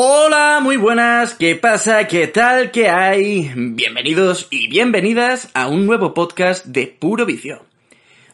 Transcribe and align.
Hola, 0.00 0.60
muy 0.62 0.76
buenas, 0.76 1.34
¿qué 1.34 1.56
pasa? 1.56 2.06
¿Qué 2.06 2.28
tal? 2.28 2.70
¿Qué 2.70 2.88
hay? 2.88 3.50
Bienvenidos 3.56 4.46
y 4.48 4.68
bienvenidas 4.68 5.50
a 5.54 5.66
un 5.66 5.86
nuevo 5.86 6.14
podcast 6.14 6.64
de 6.66 6.86
Puro 6.86 7.26
Vicio. 7.26 7.66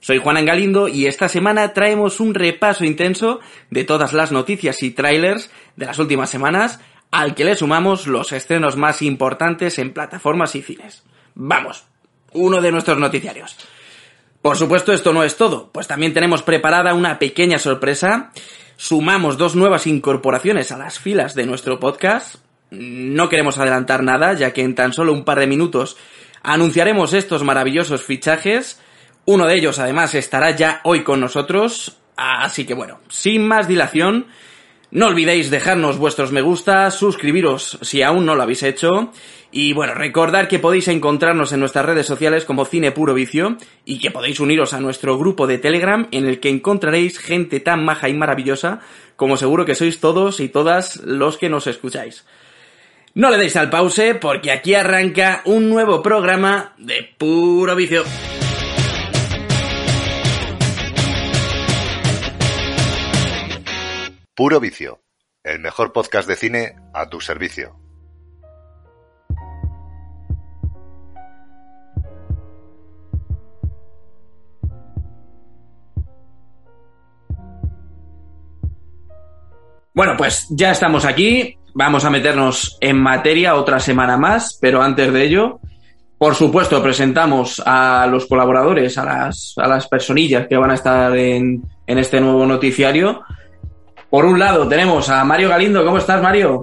Soy 0.01 0.19
Juan 0.19 0.37
Angalindo 0.37 0.89
y 0.89 1.07
esta 1.07 1.27
semana 1.27 1.73
traemos 1.73 2.21
un 2.21 2.35
repaso 2.35 2.85
intenso 2.85 3.41
de 3.71 3.85
todas 3.85 4.13
las 4.13 4.31
noticias 4.31 4.83
y 4.83 4.91
trailers 4.91 5.51
de 5.77 5.87
las 5.87 5.99
últimas 5.99 6.29
semanas, 6.29 6.81
al 7.11 7.35
que 7.35 7.47
le 7.47 7.57
sumamos 7.57 8.07
los 8.07 8.33
estrenos 8.33 8.77
más 8.77 9.01
importantes 9.01 9.79
en 9.79 9.95
plataformas 9.95 10.55
y 10.57 10.61
cines. 10.61 11.03
Vamos, 11.35 11.87
uno 12.35 12.61
de 12.61 12.73
nuestros 12.73 12.99
noticiarios. 12.99 13.57
Por 14.43 14.59
supuesto, 14.59 14.93
esto 14.93 15.15
no 15.15 15.25
es 15.25 15.39
todo, 15.39 15.71
pues 15.73 15.89
también 15.89 16.13
tenemos 16.13 16.43
preparada 16.43 16.93
una 16.93 17.19
pequeña 17.19 17.59
sorpresa 17.59 18.33
sumamos 18.77 19.39
dos 19.39 19.55
nuevas 19.57 19.87
incorporaciones 19.87 20.73
a 20.73 20.79
las 20.79 20.99
filas 20.99 21.35
de 21.35 21.47
nuestro 21.47 21.79
podcast. 21.81 22.37
No 22.71 23.29
queremos 23.29 23.59
adelantar 23.59 24.03
nada, 24.03 24.33
ya 24.35 24.53
que 24.53 24.63
en 24.63 24.75
tan 24.75 24.93
solo 24.93 25.13
un 25.13 25.25
par 25.25 25.39
de 25.39 25.47
minutos 25.47 25.97
anunciaremos 26.43 27.13
estos 27.13 27.45
maravillosos 27.45 28.03
fichajes. 28.03 28.81
Uno 29.25 29.47
de 29.47 29.57
ellos, 29.57 29.79
además, 29.79 30.15
estará 30.15 30.51
ya 30.51 30.81
hoy 30.85 31.03
con 31.03 31.21
nosotros. 31.21 31.97
Así 32.17 32.65
que 32.65 32.75
bueno, 32.75 33.01
sin 33.09 33.47
más 33.47 33.67
dilación, 33.67 34.27
no 34.95 35.09
olvidéis 35.09 35.51
dejarnos 35.51 35.99
vuestros 35.99 36.31
me 36.31 36.41
gusta, 36.41 36.89
suscribiros 36.93 37.79
si 37.83 38.03
aún 38.03 38.25
no 38.25 38.37
lo 38.37 38.45
habéis 38.45 38.63
hecho 38.63 39.11
y 39.51 39.73
bueno, 39.73 39.93
recordar 39.93 40.47
que 40.47 40.61
podéis 40.61 40.87
encontrarnos 40.87 41.53
en 41.53 41.59
nuestras 41.59 41.85
redes 41.85 42.07
sociales 42.07 42.45
como 42.45 42.65
Cine 42.65 42.93
Puro 42.93 43.13
Vicio 43.13 43.57
y 43.85 43.99
que 43.99 44.13
podéis 44.13 44.39
uniros 44.39 44.73
a 44.73 44.81
nuestro 44.81 45.19
grupo 45.19 45.49
de 45.49 45.59
Telegram 45.59 46.07
en 46.13 46.27
el 46.27 46.39
que 46.39 46.49
encontraréis 46.49 47.19
gente 47.19 47.59
tan 47.59 47.85
maja 47.85 48.09
y 48.09 48.15
maravillosa 48.15 48.81
como 49.17 49.37
seguro 49.37 49.65
que 49.65 49.75
sois 49.75 49.99
todos 49.99 50.39
y 50.39 50.49
todas 50.49 50.99
los 51.05 51.39
que 51.39 51.49
nos 51.49 51.67
escucháis. 51.67 52.25
No 53.15 53.31
le 53.31 53.39
deis 53.39 53.57
al 53.57 53.71
pause 53.71 54.15
porque 54.21 54.53
aquí 54.53 54.77
arranca 54.77 55.43
un 55.45 55.71
nuevo 55.71 56.03
programa 56.03 56.73
de 56.79 57.09
Puro 57.19 57.75
Vicio. 57.75 58.05
Puro 64.37 64.59
Vicio, 64.59 64.99
el 65.45 65.61
mejor 65.61 65.93
podcast 65.93 66.27
de 66.27 66.35
cine 66.35 66.75
a 66.93 67.09
tu 67.09 67.21
servicio. 67.21 67.77
Bueno, 79.95 80.15
pues 80.19 80.49
ya 80.51 80.73
estamos 80.73 81.05
aquí. 81.05 81.57
Vamos 81.73 82.05
a 82.05 82.11
meternos 82.11 82.77
en 82.81 83.01
materia 83.01 83.55
otra 83.55 83.79
semana 83.79 84.17
más, 84.17 84.59
pero 84.61 84.83
antes 84.83 85.13
de 85.13 85.23
ello, 85.23 85.61
por 86.19 86.35
supuesto, 86.35 86.83
presentamos 86.83 87.63
a 87.65 88.09
los 88.11 88.27
colaboradores, 88.27 88.99
a 88.99 89.05
las, 89.05 89.55
a 89.59 89.69
las 89.69 89.87
personillas 89.87 90.49
que 90.49 90.57
van 90.57 90.73
a 90.73 90.75
estar 90.75 91.17
en, 91.17 91.63
en 91.87 91.99
este 91.99 92.21
nuevo 92.21 92.45
noticiario. 92.47 93.23
Por 94.15 94.27
un 94.27 94.39
lado, 94.39 94.69
tenemos 94.69 95.09
a 95.09 95.25
Mario 95.25 95.49
Galindo. 95.49 95.85
¿Cómo 95.85 95.99
estás, 95.99 96.23
Mario? 96.23 96.63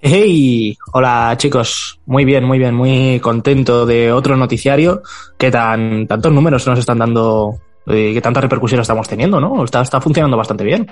Hey, 0.00 0.78
hola 0.92 1.34
chicos, 1.36 1.98
muy 2.06 2.24
bien, 2.24 2.44
muy 2.44 2.60
bien, 2.60 2.76
muy 2.76 3.18
contento 3.18 3.84
de 3.84 4.12
otro 4.12 4.36
noticiario 4.36 5.02
que 5.36 5.50
tan 5.50 6.06
tantos 6.06 6.32
números 6.32 6.64
nos 6.68 6.78
están 6.78 6.98
dando 6.98 7.58
y 7.88 8.14
que 8.14 8.20
tanta 8.20 8.40
repercusión 8.40 8.80
estamos 8.80 9.08
teniendo, 9.08 9.40
¿no? 9.40 9.64
Está, 9.64 9.80
está 9.80 10.00
funcionando 10.00 10.36
bastante 10.36 10.62
bien. 10.62 10.88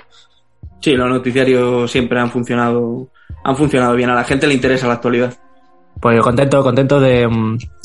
Sí, 0.81 0.97
los 0.97 1.07
noticiarios 1.07 1.89
siempre 1.89 2.19
han 2.19 2.29
funcionado, 2.29 3.07
han 3.45 3.55
funcionado 3.55 3.95
bien. 3.95 4.09
A 4.09 4.15
la 4.15 4.25
gente 4.25 4.47
le 4.47 4.53
interesa 4.53 4.87
la 4.87 4.95
actualidad. 4.95 5.33
Pues 6.01 6.21
contento, 6.21 6.61
contento 6.61 6.99
de, 6.99 7.25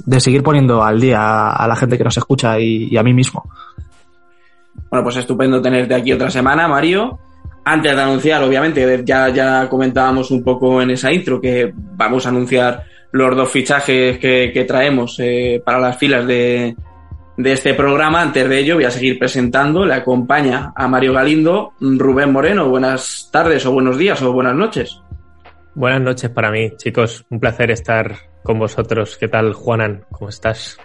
de 0.04 0.20
seguir 0.20 0.42
poniendo 0.42 0.82
al 0.82 1.00
día 1.00 1.50
a 1.50 1.68
la 1.68 1.76
gente 1.76 1.96
que 1.96 2.02
nos 2.02 2.16
escucha 2.16 2.58
y, 2.58 2.88
y, 2.90 2.96
a 2.96 3.04
mí 3.04 3.14
mismo. 3.14 3.48
Bueno, 4.90 5.04
pues 5.04 5.14
estupendo 5.18 5.62
tenerte 5.62 5.94
aquí 5.94 6.12
otra 6.12 6.28
semana, 6.28 6.66
Mario. 6.66 7.20
Antes 7.64 7.94
de 7.94 8.02
anunciar, 8.02 8.42
obviamente, 8.42 9.02
ya, 9.04 9.28
ya 9.28 9.68
comentábamos 9.68 10.30
un 10.30 10.42
poco 10.42 10.82
en 10.82 10.90
esa 10.90 11.12
intro 11.12 11.40
que 11.40 11.72
vamos 11.74 12.26
a 12.26 12.30
anunciar 12.30 12.84
los 13.12 13.36
dos 13.36 13.50
fichajes 13.50 14.18
que, 14.18 14.64
traemos 14.66 15.16
eh, 15.20 15.62
para 15.64 15.78
las 15.78 15.96
filas 15.96 16.26
de, 16.26 16.74
de 17.36 17.52
este 17.52 17.74
programa. 17.74 18.22
Antes 18.22 18.48
de 18.48 18.58
ello, 18.58 18.74
voy 18.76 18.84
a 18.84 18.90
seguir 18.90 19.18
presentando. 19.18 19.84
Le 19.84 19.94
acompaña 19.94 20.72
a 20.74 20.88
Mario 20.88 21.12
Galindo, 21.12 21.72
Rubén 21.80 22.32
Moreno. 22.32 22.68
Buenas 22.68 23.28
tardes, 23.30 23.64
o 23.66 23.72
buenos 23.72 23.96
días, 23.96 24.20
o 24.22 24.32
buenas 24.32 24.54
noches. 24.54 25.00
Buenas 25.74 26.02
noches 26.02 26.30
para 26.30 26.50
mí, 26.50 26.70
chicos. 26.76 27.24
Un 27.30 27.40
placer 27.40 27.70
estar 27.70 28.16
con 28.42 28.58
vosotros. 28.58 29.16
¿Qué 29.16 29.28
tal, 29.28 29.52
Juanan? 29.52 30.04
¿Cómo 30.10 30.28
estás? 30.28 30.78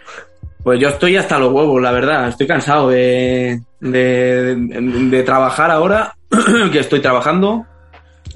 Pues 0.68 0.82
yo 0.82 0.90
estoy 0.90 1.16
hasta 1.16 1.40
los 1.40 1.54
huevos, 1.54 1.82
la 1.82 1.94
verdad. 1.94 2.28
Estoy 2.28 2.46
cansado 2.46 2.90
de, 2.90 3.62
de, 3.80 4.54
de, 4.54 4.82
de 5.10 5.24
trabajar 5.24 5.72
ahora, 5.72 6.14
que 6.74 6.80
estoy 6.80 7.00
trabajando, 7.00 7.66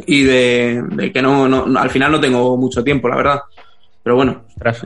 y 0.05 0.23
de, 0.23 0.81
de 0.91 1.11
que 1.11 1.21
no, 1.21 1.49
no, 1.49 1.77
al 1.77 1.89
final 1.89 2.09
no 2.09 2.21
tengo 2.21 2.55
mucho 2.55 2.85
tiempo, 2.85 3.09
la 3.09 3.17
verdad. 3.17 3.41
Pero 4.01 4.15
bueno. 4.15 4.43
Ostras. 4.47 4.85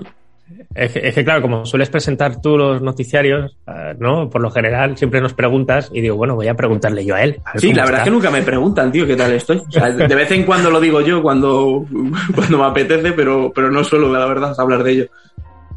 Es 0.74 0.92
que, 0.92 1.08
es 1.08 1.14
que, 1.14 1.24
claro, 1.24 1.44
como 1.44 1.68
sueles 1.68 1.92
presentar 1.92 2.42
tú 2.42 2.58
los 2.58 2.82
noticiarios, 2.82 3.56
¿no? 4.00 4.28
Por 4.28 4.42
lo 4.42 4.50
general 4.50 4.98
siempre 4.98 5.22
nos 5.22 5.36
preguntas 5.36 5.92
y 5.94 6.02
digo, 6.02 6.16
bueno, 6.16 6.34
voy 6.34 6.48
a 6.48 6.56
preguntarle 6.56 7.06
yo 7.06 7.14
a 7.14 7.22
él. 7.22 7.42
A 7.46 7.60
sí, 7.60 7.74
la 7.74 7.84
verdad 7.84 7.90
está. 7.90 7.98
es 7.98 8.04
que 8.06 8.12
nunca 8.12 8.32
me 8.32 8.42
preguntan, 8.42 8.92
tío, 8.92 9.06
qué 9.06 9.16
tal 9.16 9.32
estoy. 9.34 9.58
O 9.58 9.72
sea, 9.72 9.92
de 9.92 10.16
vez 10.16 10.32
en 10.32 10.46
cuando 10.46 10.72
lo 10.72 10.80
digo 10.80 11.00
yo 11.02 11.22
cuando, 11.22 11.86
cuando 12.36 12.58
me 12.58 12.66
apetece, 12.66 13.12
pero, 13.12 13.52
pero 13.54 13.70
no 13.70 13.84
suelo, 13.84 14.12
la 14.12 14.26
verdad, 14.26 14.56
hablar 14.58 14.82
de 14.82 14.92
ello. 14.92 15.06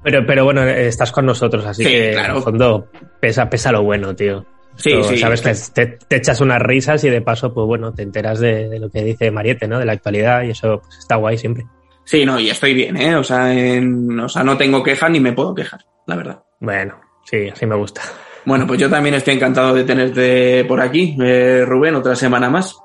Pero, 0.02 0.24
pero 0.26 0.44
bueno, 0.44 0.62
estás 0.64 1.10
con 1.12 1.26
nosotros, 1.26 1.64
así 1.66 1.82
Sí, 1.84 1.90
que 1.90 2.10
claro. 2.12 2.30
en 2.32 2.36
el 2.36 2.42
fondo 2.42 2.88
pesa, 3.20 3.48
pesa 3.50 3.72
lo 3.72 3.82
bueno, 3.82 4.14
tío. 4.14 4.44
Sí, 4.76 4.92
sí. 5.02 5.18
Sabes 5.18 5.40
que 5.42 5.52
te, 5.74 5.98
te 6.06 6.16
echas 6.16 6.40
unas 6.40 6.62
risas 6.62 7.02
y 7.02 7.10
de 7.10 7.20
paso, 7.20 7.52
pues 7.52 7.66
bueno, 7.66 7.92
te 7.92 8.02
enteras 8.02 8.38
de, 8.38 8.68
de 8.68 8.78
lo 8.78 8.88
que 8.90 9.02
dice 9.02 9.30
Mariette, 9.32 9.66
¿no? 9.66 9.78
De 9.80 9.84
la 9.84 9.92
actualidad 9.92 10.42
y 10.44 10.50
eso 10.50 10.80
pues, 10.80 10.98
está 10.98 11.16
guay 11.16 11.36
siempre. 11.36 11.66
Sí, 12.04 12.24
no, 12.24 12.38
y 12.38 12.48
estoy 12.48 12.74
bien, 12.74 12.96
¿eh? 12.96 13.16
O 13.16 13.24
sea, 13.24 13.52
en- 13.52 14.18
o 14.20 14.28
sea, 14.28 14.44
no 14.44 14.56
tengo 14.56 14.82
quejas 14.82 15.10
ni 15.10 15.18
me 15.20 15.32
puedo 15.32 15.54
quejar, 15.54 15.80
la 16.06 16.14
verdad. 16.16 16.42
Bueno, 16.60 16.94
sí, 17.24 17.48
así 17.48 17.66
me 17.66 17.74
gusta. 17.74 18.00
Bueno, 18.44 18.66
pues 18.66 18.78
yo 18.80 18.88
también 18.88 19.16
estoy 19.16 19.34
encantado 19.34 19.74
de 19.74 19.84
tenerte 19.84 20.64
por 20.64 20.80
aquí, 20.80 21.16
eh, 21.22 21.64
Rubén, 21.66 21.96
otra 21.96 22.14
semana 22.14 22.48
más. 22.48 22.76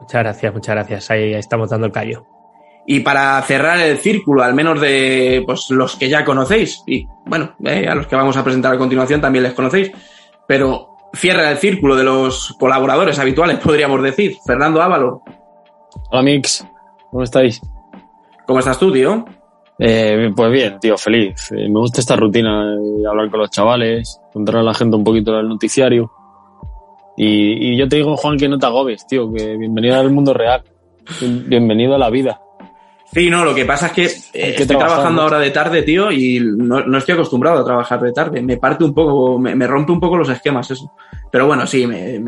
Muchas 0.00 0.22
gracias, 0.22 0.54
muchas 0.54 0.74
gracias. 0.76 1.10
Ahí 1.10 1.34
estamos 1.34 1.68
dando 1.70 1.86
el 1.86 1.92
callo. 1.92 2.24
Y 2.86 3.00
para 3.00 3.40
cerrar 3.42 3.80
el 3.80 3.98
círculo, 3.98 4.42
al 4.42 4.54
menos 4.54 4.80
de 4.80 5.42
pues, 5.44 5.66
los 5.70 5.96
que 5.96 6.08
ya 6.08 6.24
conocéis, 6.24 6.82
y 6.86 7.06
bueno, 7.26 7.54
eh, 7.64 7.86
a 7.88 7.94
los 7.96 8.06
que 8.06 8.14
vamos 8.16 8.36
a 8.36 8.44
presentar 8.44 8.72
a 8.74 8.78
continuación 8.78 9.20
también 9.20 9.42
les 9.42 9.54
conocéis, 9.54 9.90
pero 10.46 10.90
cierra 11.12 11.50
el 11.50 11.56
círculo 11.58 11.96
de 11.96 12.04
los 12.04 12.54
colaboradores 12.60 13.18
habituales, 13.18 13.58
podríamos 13.58 14.02
decir. 14.02 14.36
Fernando 14.46 14.80
Ávalo, 14.82 15.22
Hola 16.10 16.22
Mix, 16.22 16.64
¿cómo 17.10 17.22
estáis? 17.24 17.60
¿cómo 18.46 18.60
estás 18.60 18.78
tú, 18.78 18.92
tío? 18.92 19.24
Eh, 19.78 20.30
pues 20.36 20.52
bien, 20.52 20.78
tío, 20.78 20.96
feliz. 20.96 21.50
Eh, 21.50 21.68
me 21.68 21.80
gusta 21.80 22.00
esta 22.00 22.14
rutina 22.16 22.76
de 22.76 23.08
hablar 23.08 23.28
con 23.30 23.40
los 23.40 23.50
chavales, 23.50 24.20
contar 24.32 24.58
a 24.58 24.62
la 24.62 24.72
gente 24.74 24.94
un 24.96 25.02
poquito 25.04 25.32
del 25.32 25.48
noticiario. 25.48 26.12
Y, 27.16 27.72
y 27.72 27.76
yo 27.76 27.88
te 27.88 27.96
digo, 27.96 28.16
Juan, 28.16 28.38
que 28.38 28.48
no 28.48 28.58
te 28.58 28.66
agobies, 28.66 29.06
tío, 29.06 29.32
que 29.32 29.56
bienvenido 29.56 29.96
al 29.98 30.10
mundo 30.12 30.32
real. 30.32 30.62
Bien- 31.20 31.48
Bienvenido 31.48 31.94
a 31.94 31.98
la 31.98 32.10
vida. 32.10 32.40
Sí, 33.12 33.30
no, 33.30 33.44
lo 33.44 33.54
que 33.54 33.64
pasa 33.64 33.86
es 33.86 33.92
que 33.92 34.04
eh, 34.04 34.54
que 34.54 34.62
estoy 34.62 34.76
trabajando 34.76 35.22
ahora 35.22 35.38
de 35.38 35.50
tarde, 35.50 35.82
tío, 35.82 36.10
y 36.10 36.40
no, 36.40 36.80
no 36.84 36.98
estoy 36.98 37.14
acostumbrado 37.14 37.60
a 37.60 37.64
trabajar 37.64 38.00
de 38.00 38.12
tarde. 38.12 38.42
Me 38.42 38.56
parte 38.58 38.84
un 38.84 38.92
poco, 38.92 39.38
me, 39.38 39.54
me 39.54 39.66
rompe 39.66 39.92
un 39.92 40.00
poco 40.00 40.16
los 40.16 40.28
esquemas 40.28 40.70
eso. 40.70 40.92
Pero 41.30 41.46
bueno, 41.46 41.66
sí, 41.66 41.86
me, 41.86 42.20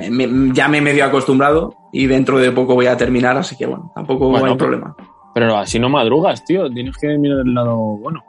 ya 0.52 0.69
me 0.69 0.78
he 0.78 0.80
medio 0.80 1.04
acostumbrado 1.04 1.75
y 1.92 2.06
dentro 2.06 2.38
de 2.38 2.52
poco 2.52 2.75
voy 2.75 2.86
a 2.86 2.96
terminar, 2.96 3.36
así 3.36 3.56
que 3.56 3.66
bueno, 3.66 3.90
tampoco 3.94 4.28
Bueno, 4.30 4.46
hay 4.46 4.52
pero- 4.52 4.56
problema. 4.58 4.96
Pero 5.34 5.56
así 5.56 5.78
no 5.78 5.88
madrugas, 5.88 6.44
tío. 6.44 6.69
Tienes 6.70 6.96
que 6.96 7.16
mirar 7.19 7.40
el 7.46 7.54
lado 7.54 7.76
bueno. 7.76 8.24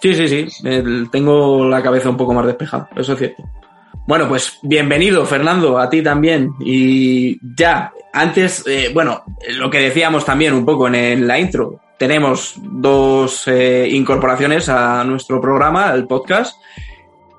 Sí, 0.00 0.14
sí, 0.14 0.48
sí, 0.48 0.64
tengo 1.10 1.66
la 1.66 1.82
cabeza 1.82 2.10
un 2.10 2.16
poco 2.16 2.34
más 2.34 2.46
despejada, 2.46 2.88
eso 2.96 3.14
es 3.14 3.18
cierto. 3.18 3.42
Bueno, 4.06 4.28
pues 4.28 4.58
bienvenido, 4.62 5.24
Fernando, 5.24 5.78
a 5.78 5.88
ti 5.88 6.02
también. 6.02 6.50
Y 6.60 7.38
ya, 7.56 7.90
antes, 8.12 8.62
eh, 8.66 8.90
bueno, 8.92 9.22
lo 9.58 9.70
que 9.70 9.78
decíamos 9.78 10.24
también 10.26 10.52
un 10.52 10.64
poco 10.66 10.88
en, 10.88 10.94
en 10.94 11.26
la 11.26 11.38
intro, 11.38 11.80
tenemos 11.98 12.54
dos 12.56 13.46
eh, 13.46 13.88
incorporaciones 13.90 14.68
a 14.68 15.04
nuestro 15.04 15.40
programa, 15.40 15.88
al 15.88 16.06
podcast. 16.06 16.60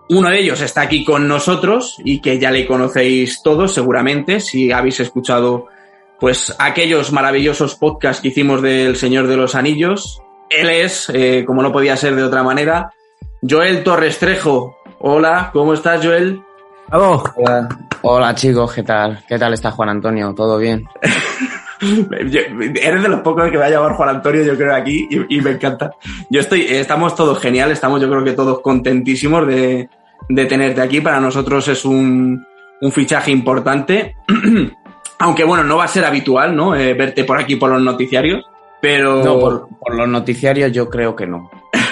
Uno 0.10 0.30
de 0.30 0.40
ellos 0.40 0.62
está 0.62 0.82
aquí 0.82 1.04
con 1.04 1.28
nosotros 1.28 1.98
y 2.04 2.22
que 2.22 2.40
ya 2.40 2.52
le 2.52 2.68
conocéis 2.68 3.42
todos 3.44 3.74
seguramente, 3.74 4.40
si 4.40 4.72
habéis 4.72 5.00
escuchado 5.00 5.68
pues 6.20 6.56
aquellos 6.60 7.12
maravillosos 7.12 7.76
podcasts 7.76 8.22
que 8.22 8.30
hicimos 8.30 8.62
del 8.62 8.96
Señor 8.96 9.28
de 9.28 9.38
los 9.38 9.56
Anillos. 9.56 10.22
Él 10.50 10.70
es, 10.70 11.10
eh, 11.14 11.44
como 11.46 11.62
no 11.62 11.72
podía 11.72 11.98
ser 11.98 12.16
de 12.16 12.24
otra 12.24 12.44
manera, 12.44 12.94
Joel 13.48 13.84
Torres 13.84 14.20
Trejo. 14.20 14.78
Hola, 15.00 15.50
¿cómo 15.52 15.74
estás, 15.74 16.06
Joel? 16.06 16.42
Hola. 16.92 17.68
Hola 18.02 18.36
chicos, 18.36 18.74
¿qué 18.74 18.84
tal? 18.84 19.24
¿Qué 19.28 19.40
tal 19.40 19.54
está 19.54 19.72
Juan 19.72 19.90
Antonio? 19.90 20.34
¿Todo 20.36 20.58
bien? 20.58 20.88
Eres 22.12 23.04
de 23.04 23.10
los 23.10 23.22
pocos 23.22 23.50
que 23.50 23.58
va 23.58 23.66
a 23.66 23.70
llamar 23.70 23.94
Juan 23.94 24.10
Antonio, 24.10 24.44
yo 24.44 24.56
creo, 24.56 24.74
aquí, 24.74 25.08
y, 25.10 25.38
y, 25.38 25.42
me 25.42 25.52
encanta. 25.52 25.92
Yo 26.30 26.40
estoy, 26.40 26.62
estamos 26.62 27.16
todos 27.16 27.40
genial, 27.40 27.72
estamos 27.72 28.02
yo 28.02 28.10
creo 28.10 28.24
que 28.24 28.34
todos 28.34 28.62
contentísimos 28.62 29.46
de, 29.48 29.90
de 30.30 30.46
tenerte 30.46 30.82
aquí. 30.82 31.02
Para 31.02 31.20
nosotros 31.20 31.68
es 31.68 31.86
un, 31.86 32.46
un 32.82 32.92
fichaje 32.92 33.32
importante. 33.32 34.16
Aunque 35.20 35.44
bueno, 35.44 35.64
no 35.64 35.78
va 35.78 35.86
a 35.86 35.90
ser 35.90 36.06
habitual, 36.06 36.56
¿no? 36.56 36.76
Eh, 36.76 36.94
verte 36.94 37.24
por 37.24 37.40
aquí 37.40 37.56
por 37.56 37.70
los 37.70 37.82
noticiarios. 37.82 38.46
Pero. 38.82 39.24
No, 39.24 39.40
por, 39.40 39.68
por 39.80 39.96
los 39.96 40.08
noticiarios 40.08 40.72
yo 40.72 40.90
creo 40.90 41.16
que 41.16 41.26
no. 41.26 41.50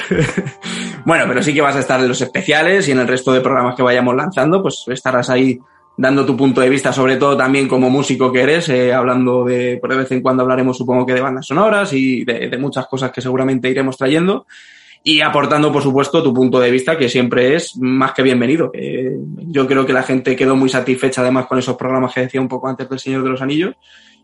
bueno, 1.06 1.26
pero 1.28 1.42
sí 1.42 1.54
que 1.54 1.62
vas 1.62 1.76
a 1.76 1.80
estar 1.80 2.00
en 2.00 2.08
los 2.08 2.22
especiales 2.22 2.88
y 2.88 2.92
en 2.92 3.00
el 3.00 3.08
resto 3.08 3.32
de 3.32 3.42
programas 3.42 3.76
que 3.76 3.84
vayamos 3.84 4.16
lanzando, 4.16 4.62
pues 4.62 4.84
estarás 4.88 5.30
ahí 5.30 5.60
dando 5.96 6.26
tu 6.26 6.36
punto 6.36 6.62
de 6.62 6.70
vista, 6.70 6.92
sobre 6.92 7.18
todo 7.18 7.38
también 7.38 7.68
como 7.68 7.90
músico 7.90 8.32
que 8.32 8.42
eres, 8.42 8.70
eh, 8.70 8.94
hablando 8.94 9.46
de, 9.46 9.78
por 9.78 9.92
de 9.92 9.98
vez 9.98 10.12
en 10.12 10.22
cuando 10.22 10.42
hablaremos 10.42 10.78
supongo 10.78 11.06
que 11.06 11.14
de 11.14 11.22
bandas 11.22 11.46
sonoras 11.46 11.94
y 11.94 12.26
de, 12.26 12.58
muchas 12.58 12.88
cosas 12.88 13.12
que 13.12 13.22
seguramente 13.22 13.70
iremos 13.70 13.98
trayendo 13.98 14.48
y 15.04 15.22
aportando, 15.22 15.72
por 15.72 15.84
supuesto, 15.84 16.24
tu 16.24 16.34
punto 16.34 16.60
de 16.60 16.72
vista, 16.72 16.98
que 16.98 17.10
siempre 17.10 17.56
es 17.56 17.76
más 17.78 18.14
que 18.14 18.24
bienvenido. 18.24 18.72
Eh, 18.74 19.18
yo 19.48 19.68
creo 19.68 19.86
que 19.86 19.92
la 19.92 20.04
gente 20.04 20.36
quedó 20.36 20.56
muy 20.56 20.70
satisfecha 20.70 21.22
además 21.22 21.46
con 21.46 21.60
esos 21.60 21.76
programas 21.76 22.14
que 22.14 22.22
decía 22.22 22.40
un 22.40 22.48
poco 22.48 22.70
antes 22.70 22.90
del 22.90 23.00
Señor 23.00 23.24
de 23.24 23.30
los 23.30 23.42
Anillos 23.42 23.76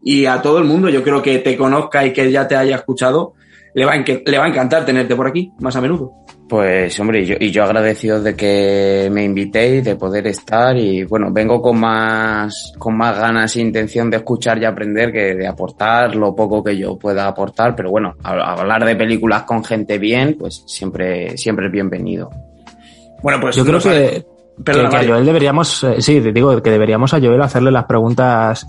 y 0.02 0.26
a 0.26 0.42
todo 0.42 0.60
el 0.60 0.64
mundo, 0.64 0.90
yo 0.90 1.04
creo 1.04 1.22
que 1.22 1.40
te 1.40 1.58
conozca 1.58 2.06
y 2.06 2.14
que 2.14 2.32
ya 2.32 2.48
te 2.48 2.56
haya 2.56 2.78
escuchado, 2.78 3.34
le 3.74 3.86
va, 3.86 3.94
a, 3.94 3.98
le 3.98 4.38
va 4.38 4.46
a 4.46 4.48
encantar 4.48 4.86
tenerte 4.86 5.16
por 5.16 5.28
aquí 5.28 5.52
más 5.60 5.76
a 5.76 5.82
menudo. 5.82 6.14
Pues 6.48 7.00
hombre, 7.00 7.22
y 7.22 7.26
yo, 7.26 7.36
y 7.40 7.52
yo 7.52 7.64
agradecido 7.64 8.22
de 8.22 8.36
que 8.36 9.08
me 9.12 9.24
invitéis, 9.24 9.84
de 9.84 9.96
poder 9.96 10.26
estar 10.26 10.76
y 10.76 11.04
bueno, 11.04 11.28
vengo 11.32 11.62
con 11.62 11.80
más, 11.80 12.74
con 12.80 12.98
más 12.98 13.20
ganas 13.20 13.56
e 13.56 13.62
intención 13.62 14.10
de 14.10 14.18
escuchar 14.18 14.60
y 14.60 14.66
aprender 14.66 15.12
que 15.12 15.36
de 15.36 15.48
aportar 15.48 16.16
lo 16.16 16.36
poco 16.36 16.64
que 16.64 16.76
yo 16.76 16.98
pueda 16.98 17.28
aportar, 17.28 17.76
pero 17.76 17.92
bueno, 17.92 18.16
a, 18.24 18.32
a 18.32 18.54
hablar 18.54 18.84
de 18.84 18.96
películas 18.96 19.44
con 19.44 19.64
gente 19.64 20.00
bien, 20.00 20.38
pues 20.40 20.64
siempre, 20.66 21.38
siempre 21.38 21.68
es 21.68 21.72
bienvenido. 21.72 22.32
Bueno, 23.22 23.40
pues 23.40 23.56
yo 23.56 23.64
creo 23.64 23.80
que, 23.80 24.26
Perdona, 24.64 24.90
que, 24.90 24.98
que, 24.98 25.06
a 25.06 25.08
Joel 25.08 25.26
deberíamos, 25.26 25.84
eh, 25.84 26.02
sí, 26.02 26.20
te 26.20 26.32
digo 26.32 26.62
que 26.64 26.72
deberíamos 26.72 27.14
a 27.14 27.20
Joel 27.20 27.42
hacerle 27.44 27.70
las 27.70 27.86
preguntas 27.86 28.68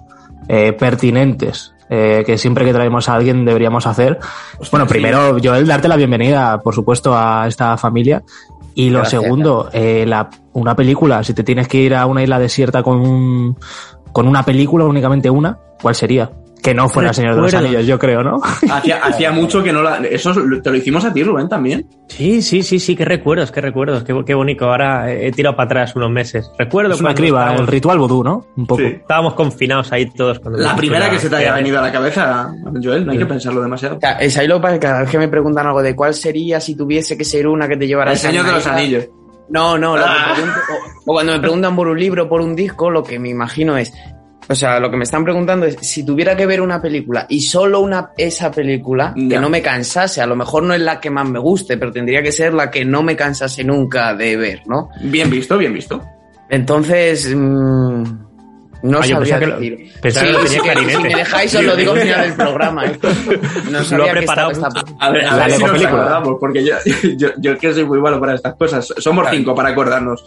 eh, 0.48 0.74
pertinentes 0.74 1.72
eh, 1.90 2.22
que 2.24 2.38
siempre 2.38 2.64
que 2.64 2.72
traemos 2.72 3.08
a 3.08 3.14
alguien 3.14 3.44
deberíamos 3.44 3.86
hacer. 3.86 4.18
Hostia, 4.52 4.68
bueno, 4.70 4.86
primero, 4.86 5.38
sí. 5.38 5.48
Joel, 5.48 5.66
darte 5.66 5.88
la 5.88 5.96
bienvenida, 5.96 6.60
por 6.62 6.74
supuesto, 6.74 7.16
a 7.16 7.46
esta 7.48 7.76
familia. 7.76 8.22
Y 8.74 8.90
lo 8.90 9.00
Gracias. 9.00 9.22
segundo, 9.22 9.68
eh, 9.72 10.04
la, 10.06 10.30
una 10.52 10.76
película, 10.76 11.24
si 11.24 11.34
te 11.34 11.42
tienes 11.42 11.66
que 11.66 11.78
ir 11.78 11.94
a 11.94 12.06
una 12.06 12.22
isla 12.22 12.38
desierta 12.38 12.84
con, 12.84 13.00
un, 13.00 13.56
con 14.12 14.28
una 14.28 14.44
película, 14.44 14.84
únicamente 14.84 15.28
una, 15.28 15.58
¿cuál 15.82 15.96
sería? 15.96 16.30
Que 16.62 16.74
no 16.74 16.88
fuera 16.88 17.12
Señor 17.12 17.34
de 17.34 17.40
los 17.40 17.54
Anillos, 17.54 17.86
yo 17.86 17.98
creo, 17.98 18.22
¿no? 18.22 18.40
Hacía, 18.70 18.98
hacía 18.98 19.30
mucho 19.32 19.62
que 19.62 19.72
no 19.72 19.82
la... 19.82 19.98
Eso 19.98 20.32
te 20.62 20.70
lo 20.70 20.76
hicimos 20.76 21.04
a 21.04 21.12
ti, 21.12 21.22
Rubén, 21.22 21.48
también. 21.48 21.86
Sí, 22.08 22.42
sí, 22.42 22.62
sí, 22.62 22.78
sí, 22.78 22.96
qué 22.96 23.04
recuerdos, 23.04 23.52
qué 23.52 23.60
recuerdos, 23.60 24.04
qué, 24.04 24.14
qué 24.26 24.34
bonito. 24.34 24.66
Ahora 24.66 25.12
he 25.12 25.32
tirado 25.32 25.56
para 25.56 25.66
atrás 25.66 25.96
unos 25.96 26.10
meses. 26.10 26.50
Recuerdo 26.58 26.94
es 26.94 27.00
una 27.00 27.14
criba, 27.14 27.40
estábamos... 27.40 27.60
el 27.62 27.66
ritual 27.68 27.98
vodú, 27.98 28.24
¿no? 28.24 28.46
Un 28.56 28.66
poco. 28.66 28.82
Sí. 28.82 28.86
Estábamos 28.88 29.34
confinados 29.34 29.92
ahí 29.92 30.06
todos. 30.10 30.40
Cuando 30.40 30.58
la 30.58 30.76
primera 30.76 31.08
que 31.08 31.18
se 31.18 31.30
te 31.30 31.36
haya 31.36 31.54
venido 31.54 31.78
a 31.78 31.82
la 31.82 31.92
cabeza, 31.92 32.52
Joel, 32.82 33.06
no 33.06 33.12
hay 33.12 33.18
sí. 33.18 33.24
que 33.24 33.28
pensarlo 33.28 33.62
demasiado. 33.62 33.98
Es 34.18 34.36
ahí 34.36 34.46
lo 34.46 34.56
que 34.56 34.62
pasa, 34.62 34.80
cada 34.80 35.00
vez 35.00 35.10
que 35.10 35.18
me 35.18 35.28
preguntan 35.28 35.66
algo 35.66 35.82
de 35.82 35.94
cuál 35.94 36.14
sería 36.14 36.60
si 36.60 36.76
tuviese 36.76 37.16
que 37.16 37.24
ser 37.24 37.46
una 37.46 37.68
que 37.68 37.76
te 37.76 37.86
llevara... 37.86 38.12
El 38.12 38.18
Señor 38.18 38.44
de 38.44 38.52
los 38.52 38.66
Anillos. 38.66 39.08
No, 39.48 39.76
no, 39.76 39.96
ah. 39.96 40.32
pregunto, 40.34 40.60
o, 40.70 41.10
o, 41.10 41.14
cuando 41.14 41.32
me 41.32 41.40
preguntan 41.40 41.74
por 41.74 41.88
un 41.88 41.98
libro, 41.98 42.28
por 42.28 42.40
un 42.40 42.54
disco, 42.54 42.88
lo 42.88 43.02
que 43.02 43.18
me 43.18 43.30
imagino 43.30 43.76
es, 43.76 43.92
o 44.50 44.54
sea, 44.56 44.80
lo 44.80 44.90
que 44.90 44.96
me 44.96 45.04
están 45.04 45.22
preguntando 45.22 45.64
es 45.64 45.76
si 45.80 46.04
tuviera 46.04 46.36
que 46.36 46.44
ver 46.44 46.60
una 46.60 46.82
película 46.82 47.24
y 47.28 47.40
solo 47.40 47.78
una 47.78 48.10
esa 48.18 48.50
película 48.50 49.14
que 49.14 49.38
no 49.38 49.48
me 49.48 49.62
cansase, 49.62 50.20
a 50.20 50.26
lo 50.26 50.34
mejor 50.34 50.64
no 50.64 50.74
es 50.74 50.80
la 50.80 50.98
que 50.98 51.08
más 51.08 51.28
me 51.28 51.38
guste, 51.38 51.76
pero 51.76 51.92
tendría 51.92 52.20
que 52.20 52.32
ser 52.32 52.52
la 52.52 52.68
que 52.68 52.84
no 52.84 53.04
me 53.04 53.14
cansase 53.14 53.62
nunca 53.62 54.12
de 54.12 54.36
ver, 54.36 54.62
¿no? 54.66 54.88
Bien 55.02 55.30
visto, 55.30 55.56
bien 55.56 55.72
visto. 55.72 56.02
Entonces, 56.48 57.32
mmm, 57.32 58.02
no 58.82 58.98
ah, 58.98 59.02
sabría 59.04 59.38
que 59.38 59.46
decir. 59.46 59.92
Lo, 59.94 60.00
pensaba 60.00 60.26
sí, 60.26 60.32
que 60.32 60.38
lo 60.38 60.44
tenía 60.44 60.62
clarinete. 60.62 60.96
Si 60.96 61.02
me 61.02 61.14
dejáis 61.14 61.54
os 61.54 61.64
lo 61.64 61.76
digo 61.76 61.92
al 61.92 62.00
final 62.00 62.20
del 62.22 62.34
programa. 62.34 62.86
¿eh? 62.86 62.98
No 63.70 63.84
sabía 63.84 64.04
lo 64.04 64.10
he 64.10 64.16
preparado. 64.16 64.50
Esta... 64.50 64.68
A 64.98 65.10
ver, 65.10 65.26
a 65.26 65.36
ver 65.36 65.52
si 65.52 65.62
nos 65.62 65.84
acordamos, 65.84 66.36
porque 66.40 66.64
yo, 66.64 66.74
yo, 67.16 67.28
yo, 67.38 67.56
que 67.56 67.72
soy 67.72 67.84
muy 67.84 68.00
malo 68.00 68.18
para 68.18 68.34
estas 68.34 68.54
cosas. 68.56 68.92
Somos 68.98 69.22
claro. 69.22 69.36
cinco 69.36 69.54
para 69.54 69.68
acordarnos. 69.68 70.24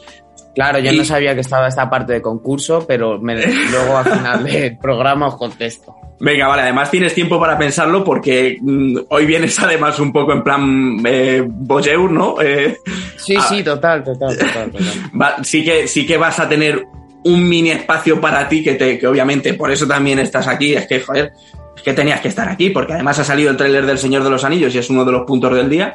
Claro, 0.55 0.79
yo 0.79 0.91
y... 0.91 0.97
no 0.97 1.05
sabía 1.05 1.33
que 1.33 1.41
estaba 1.41 1.67
esta 1.67 1.89
parte 1.89 2.13
de 2.13 2.21
concurso, 2.21 2.85
pero 2.88 3.19
me, 3.19 3.35
luego 3.71 3.97
al 3.97 4.05
final 4.05 4.44
del 4.44 4.77
programa 4.77 5.27
os 5.27 5.35
contesto. 5.35 5.95
Venga, 6.19 6.47
vale, 6.47 6.61
además 6.61 6.89
tienes 6.89 7.13
tiempo 7.13 7.39
para 7.39 7.57
pensarlo 7.57 8.03
porque 8.03 8.57
mmm, 8.61 8.97
hoy 9.09 9.25
vienes 9.25 9.59
además 9.59 10.00
un 10.00 10.13
poco 10.13 10.33
en 10.33 10.44
plan 10.44 11.01
eh, 11.05 11.44
Bojeur, 11.45 12.11
¿no? 12.11 12.39
Eh, 12.41 12.77
sí, 13.17 13.35
sí, 13.50 13.63
total, 13.63 14.03
total, 14.03 14.38
total. 14.38 14.71
total. 14.71 15.11
Va, 15.19 15.44
sí, 15.44 15.63
que, 15.63 15.88
sí 15.88 16.05
que 16.05 16.17
vas 16.17 16.39
a 16.39 16.47
tener 16.47 16.85
un 17.23 17.47
mini 17.47 17.71
espacio 17.71 18.21
para 18.21 18.47
ti 18.47 18.63
que, 18.63 18.75
te, 18.75 18.97
que 18.99 19.07
obviamente 19.07 19.53
por 19.53 19.71
eso 19.71 19.88
también 19.88 20.19
estás 20.19 20.47
aquí. 20.47 20.73
Es 20.73 20.88
que, 20.88 21.01
joder, 21.01 21.33
es 21.75 21.81
que 21.81 21.94
tenías 21.94 22.21
que 22.21 22.27
estar 22.27 22.47
aquí 22.47 22.69
porque 22.69 22.94
además 22.94 23.19
ha 23.19 23.23
salido 23.23 23.49
el 23.49 23.57
tráiler 23.57 23.85
del 23.85 23.97
Señor 23.97 24.23
de 24.23 24.29
los 24.29 24.44
Anillos 24.44 24.73
y 24.75 24.77
es 24.77 24.89
uno 24.89 25.03
de 25.06 25.11
los 25.11 25.23
puntos 25.23 25.53
del 25.56 25.69
día. 25.69 25.94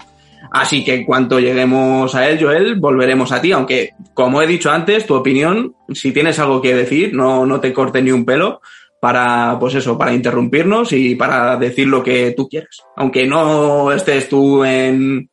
Así 0.51 0.85
que 0.85 0.95
en 0.95 1.05
cuanto 1.05 1.41
lleguemos 1.41 2.15
a 2.15 2.29
él, 2.29 2.39
Joel, 2.41 2.77
volveremos 2.77 3.33
a 3.33 3.41
ti. 3.41 3.53
Aunque, 3.53 3.91
como 4.15 4.41
he 4.43 4.47
dicho 4.47 4.71
antes, 4.71 5.07
tu 5.07 5.15
opinión, 5.15 5.75
si 5.93 6.13
tienes 6.13 6.39
algo 6.39 6.63
que 6.63 6.75
decir, 6.75 7.15
no, 7.15 7.47
no 7.47 7.61
te 7.61 7.73
corte 7.73 8.03
ni 8.03 8.11
un 8.11 8.25
pelo 8.25 8.61
para, 9.01 9.57
pues 9.61 9.75
eso, 9.75 9.97
para 9.97 10.13
interrumpirnos 10.13 10.93
y 10.93 11.15
para 11.15 11.57
decir 11.57 11.87
lo 11.87 12.03
que 12.03 12.33
tú 12.37 12.49
quieras. 12.49 12.83
Aunque 12.97 13.27
no 13.27 13.93
estés 13.93 14.29
tú 14.29 14.65
en, 14.65 15.31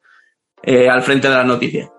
eh, 0.63 0.89
al 0.89 1.01
frente 1.01 1.29
de 1.29 1.35
las 1.35 1.45
noticias. 1.45 1.89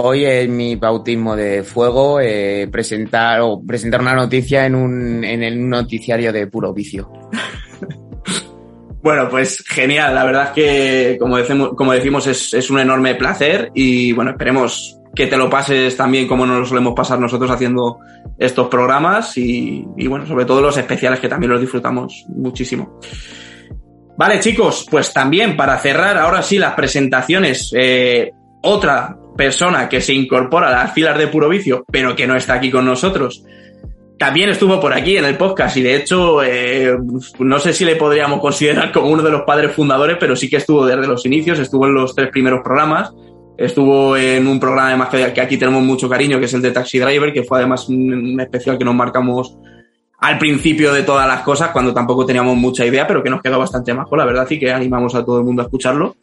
Hoy 0.00 0.24
es 0.24 0.48
mi 0.48 0.76
bautismo 0.76 1.34
de 1.34 1.64
fuego 1.64 2.20
eh, 2.20 2.68
presentar 2.70 3.40
o 3.40 3.60
presentar 3.66 4.00
una 4.00 4.14
noticia 4.14 4.64
en 4.64 4.76
un 4.76 5.24
en 5.24 5.42
el 5.42 5.68
noticiario 5.68 6.32
de 6.32 6.46
puro 6.46 6.72
vicio. 6.72 7.10
Bueno, 9.02 9.28
pues 9.28 9.64
genial. 9.66 10.14
La 10.14 10.24
verdad 10.24 10.44
es 10.46 10.50
que, 10.50 11.18
como 11.18 11.92
decimos, 11.92 12.26
es, 12.26 12.70
un 12.70 12.80
enorme 12.80 13.14
placer 13.14 13.70
y 13.74 14.12
bueno, 14.12 14.32
esperemos 14.32 14.98
que 15.14 15.26
te 15.26 15.36
lo 15.36 15.48
pases 15.48 15.96
también 15.96 16.28
como 16.28 16.46
nos 16.46 16.58
lo 16.58 16.66
solemos 16.66 16.94
pasar 16.94 17.18
nosotros 17.18 17.50
haciendo 17.50 17.98
estos 18.38 18.68
programas 18.68 19.36
y, 19.36 19.84
y 19.96 20.06
bueno, 20.06 20.26
sobre 20.26 20.44
todo 20.44 20.60
los 20.60 20.76
especiales 20.76 21.18
que 21.18 21.28
también 21.28 21.50
los 21.52 21.60
disfrutamos 21.60 22.24
muchísimo. 22.28 23.00
Vale, 24.18 24.40
chicos, 24.40 24.84
pues 24.90 25.12
también 25.12 25.56
para 25.56 25.78
cerrar 25.78 26.18
ahora 26.18 26.42
sí 26.42 26.58
las 26.58 26.74
presentaciones, 26.74 27.72
eh, 27.76 28.32
otra 28.62 29.16
persona 29.36 29.88
que 29.88 30.00
se 30.00 30.12
incorpora 30.12 30.68
a 30.68 30.84
las 30.84 30.92
filas 30.92 31.16
de 31.16 31.28
Puro 31.28 31.48
Vicio, 31.48 31.84
pero 31.88 32.16
que 32.16 32.26
no 32.26 32.34
está 32.34 32.54
aquí 32.54 32.68
con 32.68 32.84
nosotros, 32.84 33.44
también 34.18 34.50
estuvo 34.50 34.80
por 34.80 34.92
aquí 34.92 35.16
en 35.16 35.24
el 35.24 35.36
podcast 35.36 35.76
y 35.76 35.82
de 35.82 35.96
hecho 35.96 36.42
eh, 36.42 36.96
no 37.38 37.58
sé 37.58 37.72
si 37.72 37.84
le 37.84 37.96
podríamos 37.96 38.40
considerar 38.40 38.92
como 38.92 39.08
uno 39.08 39.22
de 39.22 39.30
los 39.30 39.42
padres 39.42 39.72
fundadores, 39.72 40.16
pero 40.18 40.34
sí 40.34 40.50
que 40.50 40.56
estuvo 40.56 40.84
desde 40.84 41.06
los 41.06 41.24
inicios, 41.24 41.58
estuvo 41.58 41.86
en 41.86 41.94
los 41.94 42.14
tres 42.14 42.28
primeros 42.30 42.60
programas, 42.62 43.12
estuvo 43.56 44.16
en 44.16 44.46
un 44.46 44.58
programa 44.58 44.88
además 44.88 45.08
que 45.08 45.40
aquí 45.40 45.56
tenemos 45.56 45.82
mucho 45.82 46.08
cariño, 46.08 46.38
que 46.38 46.46
es 46.46 46.54
el 46.54 46.62
de 46.62 46.72
Taxi 46.72 46.98
Driver, 46.98 47.32
que 47.32 47.44
fue 47.44 47.58
además 47.58 47.88
un 47.88 48.40
especial 48.40 48.76
que 48.76 48.84
nos 48.84 48.94
marcamos 48.94 49.56
al 50.20 50.36
principio 50.38 50.92
de 50.92 51.04
todas 51.04 51.28
las 51.28 51.42
cosas, 51.42 51.70
cuando 51.70 51.94
tampoco 51.94 52.26
teníamos 52.26 52.56
mucha 52.56 52.84
idea, 52.84 53.06
pero 53.06 53.22
que 53.22 53.30
nos 53.30 53.40
quedó 53.40 53.58
bastante 53.58 53.94
majo, 53.94 54.16
la 54.16 54.24
verdad, 54.24 54.48
y 54.50 54.58
que 54.58 54.72
animamos 54.72 55.14
a 55.14 55.24
todo 55.24 55.38
el 55.38 55.44
mundo 55.44 55.62
a 55.62 55.66
escucharlo. 55.66 56.16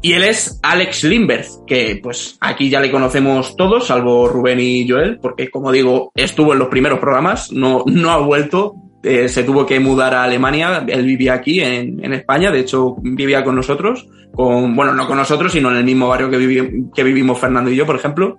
Y 0.00 0.12
él 0.12 0.22
es 0.22 0.60
Alex 0.62 1.04
Lindbergh, 1.04 1.46
que 1.66 1.98
pues 2.00 2.36
aquí 2.40 2.70
ya 2.70 2.80
le 2.80 2.90
conocemos 2.90 3.56
todos, 3.56 3.88
salvo 3.88 4.28
Rubén 4.28 4.60
y 4.60 4.88
Joel, 4.88 5.18
porque 5.20 5.50
como 5.50 5.72
digo, 5.72 6.12
estuvo 6.14 6.52
en 6.52 6.60
los 6.60 6.68
primeros 6.68 7.00
programas, 7.00 7.50
no, 7.50 7.82
no 7.86 8.10
ha 8.12 8.18
vuelto, 8.18 8.74
eh, 9.02 9.28
se 9.28 9.42
tuvo 9.42 9.66
que 9.66 9.80
mudar 9.80 10.14
a 10.14 10.22
Alemania, 10.22 10.84
él 10.86 11.04
vivía 11.04 11.34
aquí 11.34 11.60
en, 11.60 12.04
en, 12.04 12.12
España, 12.12 12.52
de 12.52 12.60
hecho 12.60 12.96
vivía 13.02 13.42
con 13.42 13.56
nosotros, 13.56 14.06
con, 14.32 14.76
bueno, 14.76 14.94
no 14.94 15.08
con 15.08 15.16
nosotros, 15.16 15.50
sino 15.50 15.70
en 15.72 15.78
el 15.78 15.84
mismo 15.84 16.06
barrio 16.06 16.30
que, 16.30 16.36
vivi 16.36 16.84
que 16.94 17.02
vivimos 17.02 17.40
Fernando 17.40 17.68
y 17.68 17.76
yo, 17.76 17.84
por 17.84 17.96
ejemplo, 17.96 18.38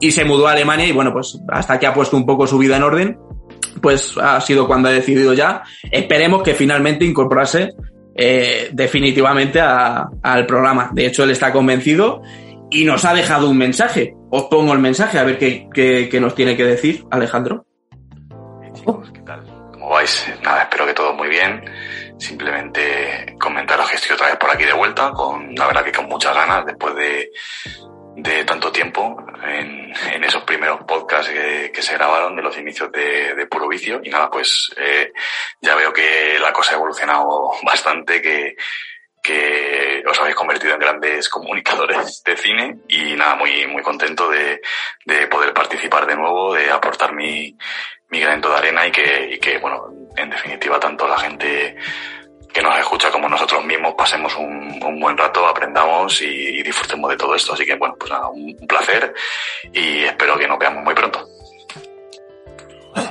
y 0.00 0.12
se 0.12 0.24
mudó 0.24 0.48
a 0.48 0.52
Alemania 0.52 0.86
y 0.86 0.92
bueno, 0.92 1.12
pues 1.12 1.38
hasta 1.48 1.78
que 1.78 1.86
ha 1.86 1.92
puesto 1.92 2.16
un 2.16 2.24
poco 2.24 2.46
su 2.46 2.56
vida 2.56 2.76
en 2.76 2.82
orden, 2.82 3.18
pues 3.82 4.14
ha 4.16 4.40
sido 4.40 4.66
cuando 4.66 4.88
ha 4.88 4.92
decidido 4.92 5.34
ya. 5.34 5.62
Esperemos 5.90 6.42
que 6.42 6.54
finalmente 6.54 7.04
incorporase 7.04 7.70
eh, 8.16 8.70
definitivamente 8.72 9.60
a, 9.60 10.08
al 10.22 10.46
programa. 10.46 10.90
De 10.92 11.06
hecho, 11.06 11.24
él 11.24 11.30
está 11.30 11.52
convencido 11.52 12.22
y 12.70 12.84
nos 12.84 13.04
ha 13.04 13.14
dejado 13.14 13.48
un 13.48 13.58
mensaje. 13.58 14.14
Os 14.30 14.44
pongo 14.44 14.72
el 14.72 14.78
mensaje 14.78 15.18
a 15.18 15.24
ver 15.24 15.38
qué, 15.38 15.68
qué, 15.72 16.08
qué 16.10 16.20
nos 16.20 16.34
tiene 16.34 16.56
que 16.56 16.64
decir 16.64 17.04
Alejandro. 17.10 17.66
Chicos, 18.74 19.10
¿qué 19.12 19.20
tal? 19.20 19.44
¿Cómo 19.72 19.90
vais? 19.90 20.26
Nada, 20.42 20.62
espero 20.62 20.86
que 20.86 20.94
todo 20.94 21.12
muy 21.14 21.28
bien. 21.28 21.64
Simplemente 22.18 23.36
comentaros 23.38 23.88
que 23.90 23.96
estoy 23.96 24.14
otra 24.14 24.28
vez 24.28 24.36
por 24.36 24.50
aquí 24.50 24.64
de 24.64 24.72
vuelta, 24.72 25.10
con 25.10 25.54
la 25.54 25.66
verdad 25.66 25.84
que 25.84 25.92
con 25.92 26.06
muchas 26.06 26.34
ganas, 26.34 26.64
después 26.64 26.94
de 26.96 27.30
de 28.16 28.44
tanto 28.44 28.72
tiempo 28.72 29.22
en, 29.44 29.92
en 30.12 30.24
esos 30.24 30.42
primeros 30.44 30.80
podcasts 30.84 31.30
que, 31.30 31.82
se 31.82 31.94
grabaron 31.94 32.34
de 32.34 32.42
los 32.42 32.56
inicios 32.58 32.90
de, 32.90 33.34
de 33.34 33.46
Puro 33.46 33.68
Vicio. 33.68 34.00
Y 34.02 34.08
nada, 34.08 34.30
pues 34.30 34.74
eh, 34.76 35.12
ya 35.60 35.74
veo 35.74 35.92
que 35.92 36.38
la 36.40 36.52
cosa 36.52 36.72
ha 36.72 36.76
evolucionado 36.76 37.52
bastante, 37.62 38.22
que, 38.22 38.56
que 39.22 40.02
os 40.06 40.18
habéis 40.18 40.34
convertido 40.34 40.72
en 40.72 40.80
grandes 40.80 41.28
comunicadores 41.28 42.22
de 42.24 42.36
cine 42.36 42.78
y 42.88 43.14
nada, 43.14 43.36
muy, 43.36 43.66
muy 43.66 43.82
contento 43.82 44.30
de, 44.30 44.62
de 45.04 45.26
poder 45.26 45.52
participar 45.52 46.06
de 46.06 46.16
nuevo, 46.16 46.54
de 46.54 46.70
aportar 46.70 47.12
mi, 47.12 47.54
mi 48.08 48.20
granito 48.20 48.48
de 48.50 48.56
arena 48.56 48.86
y 48.86 48.92
que, 48.92 49.28
y 49.34 49.38
que, 49.38 49.58
bueno, 49.58 49.88
en 50.16 50.30
definitiva, 50.30 50.80
tanto 50.80 51.06
la 51.06 51.18
gente 51.18 51.76
que 52.56 52.62
nos 52.62 52.78
escucha 52.78 53.10
como 53.10 53.28
nosotros 53.28 53.62
mismos 53.66 53.94
pasemos 53.98 54.34
un, 54.36 54.82
un 54.82 54.98
buen 54.98 55.16
rato, 55.16 55.46
aprendamos 55.46 56.22
y, 56.22 56.58
y, 56.58 56.62
disfrutemos 56.62 57.10
de 57.10 57.16
todo 57.18 57.34
esto. 57.34 57.52
Así 57.52 57.66
que, 57.66 57.76
bueno, 57.76 57.94
pues 57.98 58.10
nada, 58.10 58.28
un, 58.28 58.56
placer 58.66 59.12
y 59.74 60.04
espero 60.04 60.38
que 60.38 60.48
nos 60.48 60.58
veamos 60.58 60.82
muy 60.82 60.94
pronto. 60.94 61.20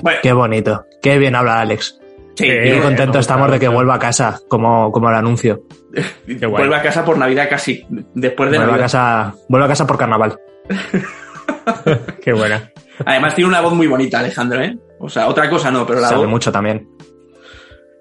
Bueno. 0.01 0.19
Qué 0.23 0.33
bonito, 0.33 0.85
qué 0.99 1.19
bien 1.19 1.35
habla 1.35 1.61
Alex. 1.61 1.99
Sí, 2.35 2.47
qué 2.47 2.79
contento 2.81 3.19
estamos 3.19 3.51
de 3.51 3.59
que 3.59 3.67
vuelva 3.67 3.95
a 3.95 3.99
casa, 3.99 4.39
como, 4.47 4.91
como 4.91 5.09
el 5.09 5.15
anuncio. 5.15 5.61
vuelve 6.49 6.75
a 6.75 6.81
casa 6.81 7.05
por 7.05 7.17
Navidad 7.17 7.47
casi, 7.47 7.85
después 8.15 8.49
de 8.49 8.57
vuelve 8.57 8.71
Navidad. 8.71 8.79
A 8.79 8.79
casa, 8.79 9.35
vuelve 9.47 9.65
a 9.65 9.69
casa 9.69 9.85
por 9.85 9.97
carnaval. 9.99 10.39
qué 12.23 12.33
buena. 12.33 12.71
Además 13.05 13.35
tiene 13.35 13.49
una 13.49 13.61
voz 13.61 13.73
muy 13.73 13.85
bonita, 13.85 14.19
Alejandro, 14.19 14.59
¿eh? 14.61 14.75
O 14.99 15.07
sea, 15.07 15.27
otra 15.27 15.47
cosa 15.51 15.69
no, 15.69 15.85
pero 15.85 15.99
la 15.99 16.09
Sabe 16.09 16.21
voz... 16.21 16.29
mucho 16.29 16.51
también. 16.51 16.94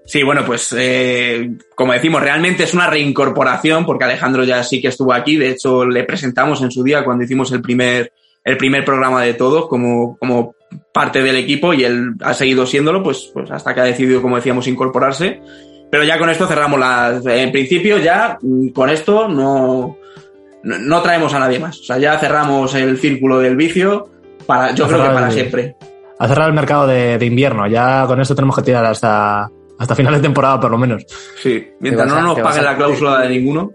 Sí, 0.07 0.23
bueno, 0.23 0.45
pues 0.45 0.75
eh, 0.77 1.51
como 1.75 1.95
decimos, 1.95 2.21
realmente 2.21 2.65
es 2.65 2.75
una 2.75 2.89
reincorporación 2.89 3.87
porque 3.87 4.05
Alejandro 4.05 4.45
ya 4.45 4.63
sí 4.63 4.81
que 4.81 4.89
estuvo 4.89 5.15
aquí. 5.15 5.37
De 5.37 5.51
hecho, 5.51 5.87
le 5.87 6.05
presentamos 6.05 6.61
en 6.63 6.71
su 6.71 6.83
día 6.83 7.05
cuando 7.05 7.25
hicimos 7.25 7.51
el 7.53 7.63
primer, 7.63 8.13
el 8.45 8.57
primer 8.59 8.85
programa 8.85 9.23
de 9.23 9.33
todos 9.33 9.67
como, 9.67 10.19
como 10.19 10.55
parte 10.93 11.23
del 11.23 11.37
equipo 11.37 11.73
y 11.73 11.85
él 11.85 12.13
ha 12.21 12.35
seguido 12.35 12.67
siéndolo, 12.67 13.03
pues, 13.03 13.31
pues 13.33 13.51
hasta 13.51 13.75
que 13.75 13.81
ha 13.81 13.85
decidido, 13.85 14.21
como 14.21 14.37
decíamos, 14.37 14.67
incorporarse. 14.69 15.41
Pero 15.91 16.05
ya 16.05 16.19
con 16.19 16.29
esto 16.29 16.47
cerramos 16.47 16.79
las. 16.79 17.25
En 17.25 17.51
principio, 17.51 17.99
ya 17.99 18.39
con 18.75 18.91
esto 18.91 19.27
no, 19.29 19.97
no, 20.63 20.79
no 20.79 21.03
traemos 21.03 21.33
a 21.33 21.39
nadie 21.39 21.59
más. 21.59 21.81
O 21.81 21.85
sea, 21.85 21.97
ya 21.99 22.19
cerramos 22.19 22.75
el 22.75 22.99
círculo 22.99 23.39
del 23.39 23.57
vicio 23.57 24.11
para, 24.45 24.75
yo 24.75 24.87
creo 24.87 25.03
que 25.03 25.15
para 25.15 25.29
el, 25.29 25.33
siempre. 25.33 25.77
A 26.19 26.29
cerrar 26.29 26.49
el 26.49 26.55
mercado 26.55 26.87
de, 26.87 27.17
de 27.17 27.25
invierno. 27.25 27.67
Ya 27.69 28.05
con 28.07 28.21
esto 28.21 28.35
tenemos 28.35 28.57
que 28.57 28.63
tirar 28.63 28.85
hasta 28.85 29.49
hasta 29.79 29.95
final 29.95 30.15
de 30.15 30.21
temporada, 30.21 30.61
por 30.61 30.71
lo 30.71 30.79
menos. 30.79 31.05
Sí, 31.41 31.67
mientras 31.81 32.09
no 32.09 32.21
nos 32.21 32.41
paguen 32.41 32.65
la 32.65 32.77
cláusula 32.77 33.21
de 33.21 33.29
ninguno. 33.29 33.73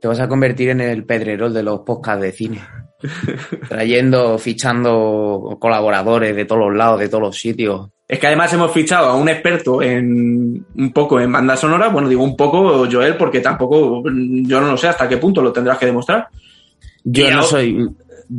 Te 0.00 0.08
vas 0.08 0.20
a 0.20 0.28
convertir 0.28 0.70
en 0.70 0.80
el 0.80 1.04
pedrerol 1.04 1.54
de 1.54 1.62
los 1.62 1.80
podcasts 1.80 2.22
de 2.22 2.32
cine. 2.32 2.60
Trayendo, 3.68 4.38
fichando 4.38 5.56
colaboradores 5.60 6.34
de 6.34 6.44
todos 6.44 6.68
los 6.68 6.76
lados, 6.76 7.00
de 7.00 7.08
todos 7.08 7.22
los 7.22 7.38
sitios. 7.38 7.88
Es 8.06 8.18
que 8.18 8.26
además 8.26 8.52
hemos 8.52 8.72
fichado 8.72 9.08
a 9.08 9.16
un 9.16 9.28
experto 9.28 9.80
en 9.80 10.66
un 10.76 10.92
poco 10.92 11.20
en 11.20 11.32
banda 11.32 11.56
sonora. 11.56 11.88
Bueno, 11.88 12.08
digo 12.08 12.22
un 12.22 12.36
poco, 12.36 12.86
Joel, 12.90 13.16
porque 13.16 13.40
tampoco, 13.40 14.02
yo 14.04 14.60
no 14.60 14.72
lo 14.72 14.76
sé 14.76 14.88
hasta 14.88 15.08
qué 15.08 15.16
punto 15.16 15.40
lo 15.40 15.52
tendrás 15.52 15.78
que 15.78 15.86
demostrar. 15.86 16.28
Yo 17.04 17.30
no 17.30 17.42
soy 17.42 17.88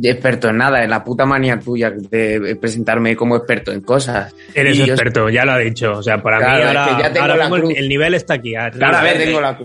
experto 0.02 0.48
en 0.48 0.58
nada, 0.58 0.82
en 0.82 0.90
la 0.90 1.04
puta 1.04 1.24
manía 1.24 1.58
tuya 1.58 1.90
de 1.90 2.56
presentarme 2.60 3.16
como 3.16 3.36
experto 3.36 3.72
en 3.72 3.80
cosas. 3.80 4.34
Eres 4.54 4.78
y 4.78 4.82
experto, 4.82 5.28
yo... 5.28 5.30
ya 5.30 5.44
lo 5.44 5.52
ha 5.52 5.58
dicho. 5.58 5.92
O 5.92 6.02
sea, 6.02 6.22
para 6.22 6.38
claro, 6.38 6.56
mí 6.56 6.62
ahora, 6.62 7.06
es 7.06 7.12
que 7.12 7.18
ahora 7.18 7.36
mismo 7.36 7.56
el, 7.56 7.76
el, 7.76 7.88
nivel 7.88 8.14
está 8.14 8.34
aquí. 8.34 8.52
Claro, 8.52 8.96
a 8.96 9.02
ver, 9.02 9.18
tengo 9.18 9.40
la 9.40 9.58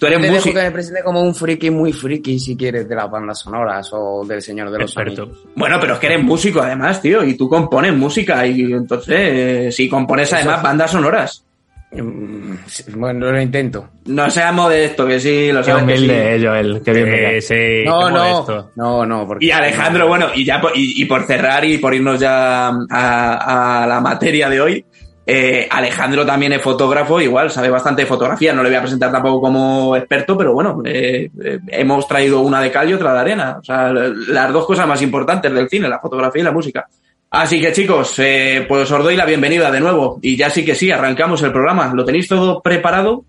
Tú 0.00 0.06
eres 0.06 0.22
te 0.22 0.30
músico. 0.30 0.54
que 0.56 0.62
me 0.62 0.70
presente 0.70 1.02
como 1.02 1.20
un 1.20 1.34
friki 1.34 1.70
muy 1.70 1.92
friki, 1.92 2.38
si 2.38 2.56
quieres, 2.56 2.88
de 2.88 2.94
las 2.94 3.10
bandas 3.10 3.40
sonoras 3.40 3.90
o 3.92 4.24
del 4.24 4.40
Señor 4.40 4.70
de 4.70 4.78
los 4.78 4.90
Experto. 4.90 5.24
Anillos. 5.24 5.46
Bueno, 5.54 5.76
pero 5.78 5.92
es 5.92 5.98
que 5.98 6.06
eres 6.06 6.22
músico 6.22 6.62
además, 6.62 7.02
tío, 7.02 7.22
y 7.22 7.34
tú 7.34 7.50
compones 7.50 7.94
música 7.94 8.46
y 8.46 8.72
entonces, 8.72 9.14
eh, 9.14 9.68
si 9.70 9.90
compones 9.90 10.32
además 10.32 10.54
Eso... 10.54 10.62
bandas 10.62 10.90
sonoras. 10.90 11.44
Bueno, 11.92 13.32
lo 13.32 13.40
intento. 13.40 13.88
No 14.06 14.30
seas 14.30 14.54
modesto, 14.54 15.06
que 15.06 15.18
sí, 15.18 15.50
lo 15.50 15.60
Qué 15.60 15.66
sabes. 15.66 15.82
humilde, 15.82 16.14
que 16.14 16.38
sí. 16.38 16.46
Joel, 16.46 16.82
qué 16.84 16.92
bien. 16.92 17.08
Eh, 17.08 17.40
sí, 17.40 17.84
no, 17.84 18.06
qué 18.06 18.14
no, 18.14 18.70
no, 18.76 19.06
no, 19.06 19.26
porque 19.26 19.46
Y 19.46 19.50
Alejandro, 19.50 20.06
bueno, 20.06 20.28
y 20.34 20.44
ya 20.44 20.60
y, 20.74 21.02
y, 21.02 21.04
por 21.06 21.24
cerrar 21.24 21.64
y 21.64 21.78
por 21.78 21.92
irnos 21.92 22.20
ya 22.20 22.68
a, 22.68 23.82
a 23.82 23.86
la 23.88 24.00
materia 24.00 24.48
de 24.48 24.60
hoy, 24.60 24.84
eh, 25.32 25.68
Alejandro 25.70 26.26
también 26.26 26.52
es 26.54 26.60
fotógrafo, 26.62 27.20
igual 27.20 27.50
sabe 27.50 27.70
bastante 27.70 28.02
de 28.02 28.08
fotografía, 28.08 28.52
no 28.52 28.64
le 28.64 28.68
voy 28.68 28.78
a 28.78 28.82
presentar 28.82 29.12
tampoco 29.12 29.40
como 29.40 29.96
experto, 29.96 30.36
pero 30.36 30.52
bueno, 30.52 30.82
eh, 30.84 31.30
eh, 31.44 31.58
hemos 31.68 32.08
traído 32.08 32.40
una 32.40 32.60
de 32.60 32.72
cal 32.72 32.90
y 32.90 32.94
otra 32.94 33.12
de 33.14 33.20
arena, 33.20 33.58
o 33.60 33.62
sea, 33.64 33.92
las 33.92 34.52
dos 34.52 34.66
cosas 34.66 34.88
más 34.88 35.00
importantes 35.02 35.52
del 35.52 35.68
cine, 35.68 35.88
la 35.88 36.00
fotografía 36.00 36.40
y 36.42 36.44
la 36.44 36.50
música. 36.52 36.88
Así 37.30 37.60
que 37.60 37.72
chicos, 37.72 38.18
eh, 38.18 38.66
pues 38.68 38.90
os 38.90 39.04
doy 39.04 39.14
la 39.14 39.24
bienvenida 39.24 39.70
de 39.70 39.80
nuevo 39.80 40.18
y 40.20 40.36
ya 40.36 40.50
sí 40.50 40.64
que 40.64 40.74
sí, 40.74 40.90
arrancamos 40.90 41.40
el 41.42 41.52
programa. 41.52 41.92
¿Lo 41.94 42.04
tenéis 42.04 42.26
todo 42.26 42.60
preparado? 42.60 43.24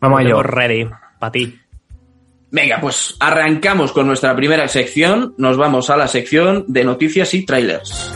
Vamos 0.00 0.20
allá. 0.20 0.42
ready, 0.42 0.88
para 1.20 1.30
ti. 1.30 1.56
Venga, 2.50 2.80
pues 2.80 3.14
arrancamos 3.20 3.92
con 3.92 4.08
nuestra 4.08 4.34
primera 4.34 4.66
sección. 4.66 5.34
Nos 5.38 5.56
vamos 5.56 5.88
a 5.88 5.96
la 5.96 6.08
sección 6.08 6.64
de 6.66 6.82
noticias 6.82 7.32
y 7.34 7.46
trailers. 7.46 8.12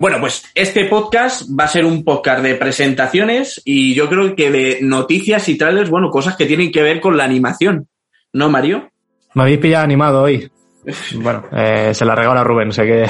Bueno, 0.00 0.18
pues 0.18 0.50
este 0.56 0.86
podcast 0.86 1.48
va 1.48 1.62
a 1.62 1.68
ser 1.68 1.84
un 1.84 2.02
podcast 2.02 2.42
de 2.42 2.56
presentaciones 2.56 3.62
y 3.64 3.94
yo 3.94 4.08
creo 4.08 4.34
que 4.34 4.50
de 4.50 4.78
noticias 4.82 5.48
y 5.48 5.56
trailers, 5.56 5.90
bueno, 5.90 6.10
cosas 6.10 6.36
que 6.36 6.46
tienen 6.46 6.72
que 6.72 6.82
ver 6.82 7.00
con 7.00 7.16
la 7.16 7.22
animación. 7.22 7.86
¿No, 8.32 8.50
Mario? 8.50 8.90
Me 9.34 9.42
habéis 9.42 9.58
pillado 9.58 9.84
animado 9.84 10.22
hoy. 10.22 10.50
Bueno, 11.14 11.44
eh, 11.52 11.94
se 11.94 12.04
la 12.04 12.16
regalo 12.16 12.40
a 12.40 12.44
Rubén, 12.44 12.72
sé 12.72 12.82
que. 12.82 13.06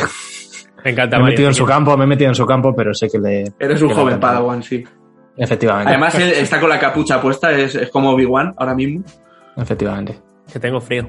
Me 0.84 0.90
encanta, 0.90 1.18
Me 1.20 1.28
he 1.28 1.30
metido 1.30 1.48
en 1.48 1.54
su 1.54 1.64
campo, 1.64 1.96
me 1.96 2.04
he 2.04 2.06
metido 2.06 2.28
en 2.28 2.34
su 2.34 2.44
campo, 2.44 2.74
pero 2.76 2.92
sé 2.92 3.08
que 3.08 3.18
le. 3.18 3.44
Eres 3.58 3.80
un 3.80 3.88
joven 3.90 4.20
Padawan, 4.20 4.62
sí. 4.62 4.84
Efectivamente. 5.38 5.88
Además, 5.88 6.14
él 6.16 6.32
está 6.32 6.60
con 6.60 6.68
la 6.68 6.78
capucha 6.78 7.20
puesta, 7.20 7.50
es, 7.52 7.74
es 7.74 7.90
como 7.90 8.10
Obi-Wan 8.10 8.54
ahora 8.58 8.74
mismo. 8.74 9.02
Efectivamente. 9.56 10.20
Que 10.52 10.60
tengo 10.60 10.80
frío. 10.82 11.08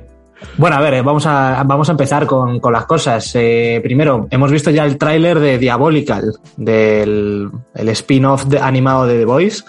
Bueno, 0.58 0.76
a 0.76 0.82
ver, 0.82 1.04
vamos 1.04 1.26
a, 1.26 1.64
vamos 1.66 1.90
a 1.90 1.92
empezar 1.94 2.26
con, 2.26 2.60
con 2.60 2.74
las 2.74 2.86
cosas. 2.86 3.32
Eh, 3.36 3.80
primero, 3.84 4.28
hemos 4.30 4.52
visto 4.52 4.72
ya 4.72 4.86
el 4.86 4.98
tráiler 4.98 5.40
de 5.40 5.58
Diabolical, 5.58 6.32
del 6.58 7.50
el 7.74 7.90
spin-off 7.90 8.46
de, 8.46 8.60
animado 8.60 9.06
de 9.06 9.20
The 9.20 9.26
Voice. 9.26 9.64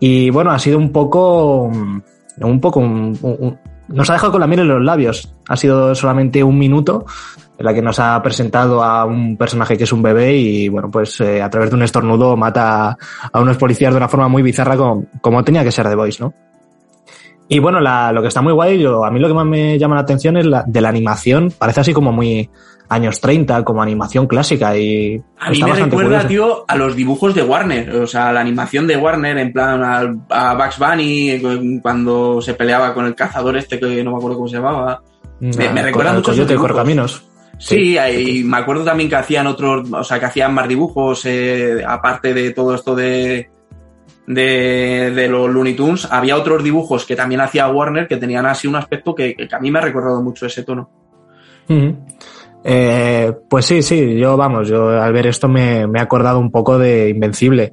Y 0.00 0.30
bueno, 0.30 0.50
ha 0.50 0.58
sido 0.58 0.78
un 0.78 0.92
poco. 0.92 1.70
Un 2.40 2.60
poco. 2.60 2.80
Un, 2.80 3.18
un, 3.22 3.58
nos 3.88 4.10
ha 4.10 4.14
dejado 4.14 4.32
con 4.32 4.40
la 4.40 4.46
miel 4.46 4.60
en 4.60 4.68
los 4.68 4.82
labios. 4.82 5.32
Ha 5.48 5.56
sido 5.56 5.94
solamente 5.94 6.42
un 6.42 6.58
minuto 6.58 7.06
en 7.58 7.64
la 7.64 7.72
que 7.72 7.82
nos 7.82 7.98
ha 7.98 8.20
presentado 8.22 8.82
a 8.82 9.04
un 9.04 9.36
personaje 9.36 9.76
que 9.76 9.84
es 9.84 9.92
un 9.92 10.02
bebé 10.02 10.36
y, 10.36 10.68
bueno, 10.68 10.90
pues 10.90 11.20
eh, 11.20 11.40
a 11.42 11.48
través 11.48 11.70
de 11.70 11.76
un 11.76 11.82
estornudo 11.82 12.36
mata 12.36 12.96
a 13.32 13.40
unos 13.40 13.56
policías 13.56 13.92
de 13.92 13.96
una 13.96 14.08
forma 14.08 14.28
muy 14.28 14.42
bizarra 14.42 14.76
como, 14.76 15.06
como 15.20 15.42
tenía 15.42 15.64
que 15.64 15.72
ser 15.72 15.88
The 15.88 15.94
Voice, 15.94 16.22
¿no? 16.22 16.34
Y 17.48 17.60
bueno, 17.60 17.80
la, 17.80 18.10
lo 18.12 18.22
que 18.22 18.28
está 18.28 18.42
muy 18.42 18.52
guay, 18.52 18.78
yo, 18.80 19.04
a 19.04 19.10
mí 19.10 19.20
lo 19.20 19.28
que 19.28 19.34
más 19.34 19.46
me 19.46 19.78
llama 19.78 19.94
la 19.94 20.00
atención 20.00 20.36
es 20.36 20.46
la 20.46 20.64
de 20.66 20.80
la 20.80 20.88
animación. 20.88 21.52
Parece 21.56 21.80
así 21.80 21.92
como 21.92 22.10
muy 22.10 22.50
años 22.88 23.20
30, 23.20 23.64
como 23.64 23.82
animación 23.82 24.26
clásica 24.26 24.76
y... 24.76 25.20
A 25.38 25.50
mí 25.50 25.62
me 25.62 25.72
recuerda, 25.72 25.92
curioso. 25.92 26.28
tío, 26.28 26.64
a 26.68 26.76
los 26.76 26.94
dibujos 26.94 27.34
de 27.34 27.42
Warner, 27.42 27.90
o 27.96 28.06
sea, 28.06 28.32
la 28.32 28.40
animación 28.40 28.86
de 28.86 28.96
Warner 28.96 29.38
en 29.38 29.52
plan 29.52 29.82
a, 29.82 30.50
a, 30.50 30.54
Bugs 30.54 30.78
Bunny 30.78 31.80
cuando 31.82 32.40
se 32.40 32.54
peleaba 32.54 32.94
con 32.94 33.06
el 33.06 33.14
cazador 33.14 33.56
este 33.56 33.78
que 33.78 34.04
no 34.04 34.12
me 34.12 34.16
acuerdo 34.18 34.36
cómo 34.36 34.48
se 34.48 34.56
llamaba. 34.56 35.02
Me, 35.40 35.68
me, 35.70 35.82
recuerda 35.82 36.12
mucho 36.12 36.30
a 36.30 36.34
de 36.34 36.54
Corcaminos. 36.54 37.24
Sí, 37.58 37.96
sí, 37.96 37.98
y 37.98 38.44
me 38.44 38.58
acuerdo 38.58 38.84
también 38.84 39.08
que 39.08 39.16
hacían 39.16 39.46
otros, 39.46 39.90
o 39.90 40.04
sea, 40.04 40.18
que 40.20 40.26
hacían 40.26 40.52
más 40.52 40.68
dibujos, 40.68 41.24
eh, 41.24 41.82
aparte 41.86 42.34
de 42.34 42.52
todo 42.52 42.74
esto 42.74 42.94
de, 42.94 43.48
de, 44.26 45.12
de, 45.14 45.28
los 45.28 45.50
Looney 45.50 45.74
Tunes, 45.74 46.06
había 46.10 46.36
otros 46.36 46.62
dibujos 46.62 47.06
que 47.06 47.16
también 47.16 47.40
hacía 47.40 47.68
Warner 47.68 48.06
que 48.06 48.18
tenían 48.18 48.44
así 48.44 48.66
un 48.66 48.76
aspecto 48.76 49.14
que, 49.14 49.34
que 49.34 49.48
a 49.54 49.58
mí 49.58 49.70
me 49.70 49.78
ha 49.78 49.82
recordado 49.82 50.22
mucho 50.22 50.46
ese 50.46 50.64
tono. 50.64 50.90
-huh. 51.68 51.96
Eh, 52.68 53.32
pues 53.48 53.64
sí, 53.64 53.80
sí, 53.80 54.18
yo 54.18 54.36
vamos, 54.36 54.66
yo 54.66 55.00
al 55.00 55.12
ver 55.12 55.28
esto 55.28 55.46
me, 55.46 55.86
me 55.86 56.00
he 56.00 56.02
acordado 56.02 56.40
un 56.40 56.50
poco 56.50 56.78
de 56.78 57.10
Invencible. 57.10 57.72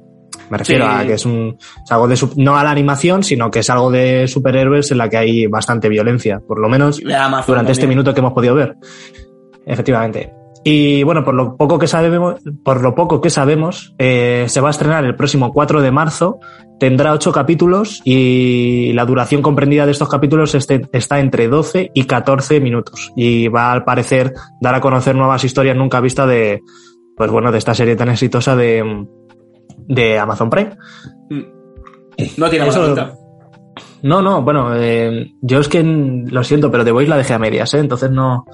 Me 0.50 0.58
refiero 0.58 0.84
sí. 0.84 0.90
a 0.92 1.06
que 1.06 1.14
es, 1.14 1.26
un, 1.26 1.56
es 1.58 1.90
algo 1.90 2.06
de 2.06 2.16
no 2.36 2.56
a 2.56 2.62
la 2.62 2.70
animación, 2.70 3.24
sino 3.24 3.50
que 3.50 3.60
es 3.60 3.70
algo 3.70 3.90
de 3.90 4.28
superhéroes 4.28 4.92
en 4.92 4.98
la 4.98 5.08
que 5.08 5.16
hay 5.16 5.46
bastante 5.46 5.88
violencia, 5.88 6.40
por 6.46 6.60
lo 6.60 6.68
menos 6.68 7.00
durante 7.00 7.44
también. 7.44 7.70
este 7.70 7.86
minuto 7.88 8.14
que 8.14 8.20
hemos 8.20 8.34
podido 8.34 8.54
ver. 8.54 8.76
Efectivamente. 9.66 10.32
Y 10.62 11.02
bueno, 11.02 11.24
por 11.24 11.34
lo 11.34 11.56
poco 11.56 11.78
que 11.78 11.86
sabemos, 11.86 12.36
por 12.64 12.80
lo 12.80 12.94
poco 12.94 13.20
que 13.20 13.30
sabemos, 13.30 13.94
eh, 13.98 14.46
se 14.48 14.60
va 14.60 14.68
a 14.68 14.70
estrenar 14.70 15.04
el 15.04 15.14
próximo 15.14 15.52
4 15.52 15.82
de 15.82 15.90
marzo. 15.90 16.38
Tendrá 16.84 17.14
ocho 17.14 17.32
capítulos 17.32 18.02
y 18.04 18.92
la 18.92 19.06
duración 19.06 19.40
comprendida 19.40 19.86
de 19.86 19.92
estos 19.92 20.06
capítulos 20.06 20.54
está 20.54 21.18
entre 21.18 21.48
12 21.48 21.92
y 21.94 22.04
14 22.04 22.60
minutos. 22.60 23.10
Y 23.16 23.48
va 23.48 23.72
al 23.72 23.84
parecer 23.84 24.34
dar 24.60 24.74
a 24.74 24.82
conocer 24.82 25.14
nuevas 25.14 25.42
historias 25.44 25.78
nunca 25.78 26.02
vistas 26.02 26.28
de, 26.28 26.60
pues 27.16 27.30
bueno, 27.30 27.50
de 27.50 27.56
esta 27.56 27.74
serie 27.74 27.96
tan 27.96 28.10
exitosa 28.10 28.54
de, 28.54 29.06
de 29.88 30.18
Amazon 30.18 30.50
Prime. 30.50 30.76
No 32.36 32.50
tiene 32.50 32.66
mala 32.66 33.16
No, 34.02 34.20
no, 34.20 34.42
bueno, 34.42 34.76
eh, 34.76 35.32
yo 35.40 35.60
es 35.60 35.68
que 35.68 35.82
lo 35.82 36.44
siento, 36.44 36.70
pero 36.70 36.84
The 36.84 36.92
Voice 36.92 37.08
la 37.08 37.16
dejé 37.16 37.32
a 37.32 37.38
medias, 37.38 37.72
¿eh? 37.72 37.78
Entonces 37.78 38.10
no, 38.10 38.44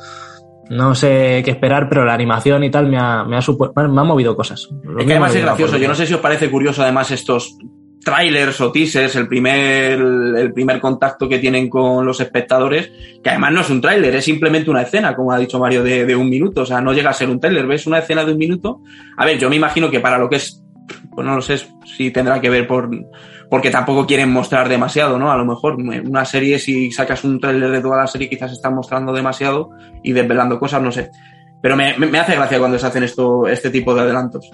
no 0.69 0.95
sé 0.95 1.43
qué 1.45 1.51
esperar, 1.51 1.89
pero 1.89 2.05
la 2.05 2.15
animación 2.15 2.63
y 2.63 2.71
tal 2.71 2.89
me 2.89 2.97
ha, 2.97 3.25
me 3.25 3.39
ha, 3.39 3.89
me 3.89 4.01
ha 4.01 4.05
movido 4.05 4.37
cosas. 4.37 4.69
es 5.01 5.05
que 5.05 5.13
además 5.15 5.35
es 5.35 5.43
gracioso. 5.43 5.77
Yo 5.79 5.89
no 5.89 5.97
sé 5.97 6.07
si 6.07 6.15
os 6.15 6.21
parece 6.21 6.49
curioso 6.49 6.81
además 6.81 7.11
estos 7.11 7.59
trailers 8.03 8.61
o 8.61 8.73
teasers, 8.73 9.15
el 9.17 9.29
primer, 9.29 10.01
el 10.01 10.53
primer 10.53 10.81
contacto 10.81 11.29
que 11.29 11.39
tienen 11.39 11.69
con 11.69 12.05
los 12.05 12.21
espectadores, 12.21 12.91
que 13.23 13.31
además 13.31 13.53
no 13.53 13.61
es 13.61 13.71
un 13.71 13.81
tráiler, 13.81 14.15
es 14.15 14.25
simplemente 14.25 14.71
una 14.71 14.83
escena, 14.83 15.15
como 15.15 15.33
ha 15.33 15.39
dicho 15.39 15.59
Mario, 15.59 15.83
de, 15.83 16.07
de, 16.07 16.17
un 16.17 16.29
minuto. 16.29 16.63
O 16.63 16.67
sea, 16.67 16.81
no 16.81 16.93
llega 16.93 17.11
a 17.11 17.15
ser 17.15 17.29
un 17.29 17.39
tráiler, 17.39 17.67
ves 17.67 17.87
una 17.87 17.99
escena 17.99 18.25
de 18.25 18.33
un 18.33 18.39
minuto. 18.39 18.81
A 19.17 19.25
ver, 19.25 19.39
yo 19.39 19.51
me 19.51 19.57
imagino 19.57 19.91
que 19.91 20.01
para 20.01 20.19
lo 20.19 20.29
que 20.29 20.37
es, 20.37 20.63
pues 21.15 21.27
no 21.27 21.37
lo 21.37 21.43
sé 21.43 21.61
si 21.85 22.11
tendrá 22.11 22.41
que 22.41 22.51
ver 22.51 22.67
por, 22.67 22.91
porque 23.51 23.71
tampoco 23.71 24.07
quieren 24.07 24.31
mostrar 24.31 24.69
demasiado, 24.69 25.19
¿no? 25.19 25.31
A 25.31 25.37
lo 25.37 25.45
mejor 25.45 25.75
una 25.75 26.25
serie, 26.25 26.59
si 26.59 26.91
sacas 26.91 27.25
un 27.25 27.39
tráiler 27.39 27.71
de 27.71 27.81
toda 27.81 27.99
la 27.99 28.07
serie, 28.07 28.29
quizás 28.29 28.53
están 28.53 28.75
mostrando 28.75 29.13
demasiado 29.13 29.71
y 30.03 30.13
desvelando 30.13 30.59
cosas, 30.59 30.83
no 30.83 30.91
sé. 30.91 31.11
Pero 31.63 31.77
me, 31.77 31.99
me 31.99 32.19
hace 32.19 32.35
gracia 32.35 32.59
cuando 32.59 32.79
se 32.79 32.87
hacen 32.87 33.03
esto, 33.03 33.47
este 33.47 33.69
tipo 33.69 33.95
de 33.95 34.01
adelantos. 34.01 34.51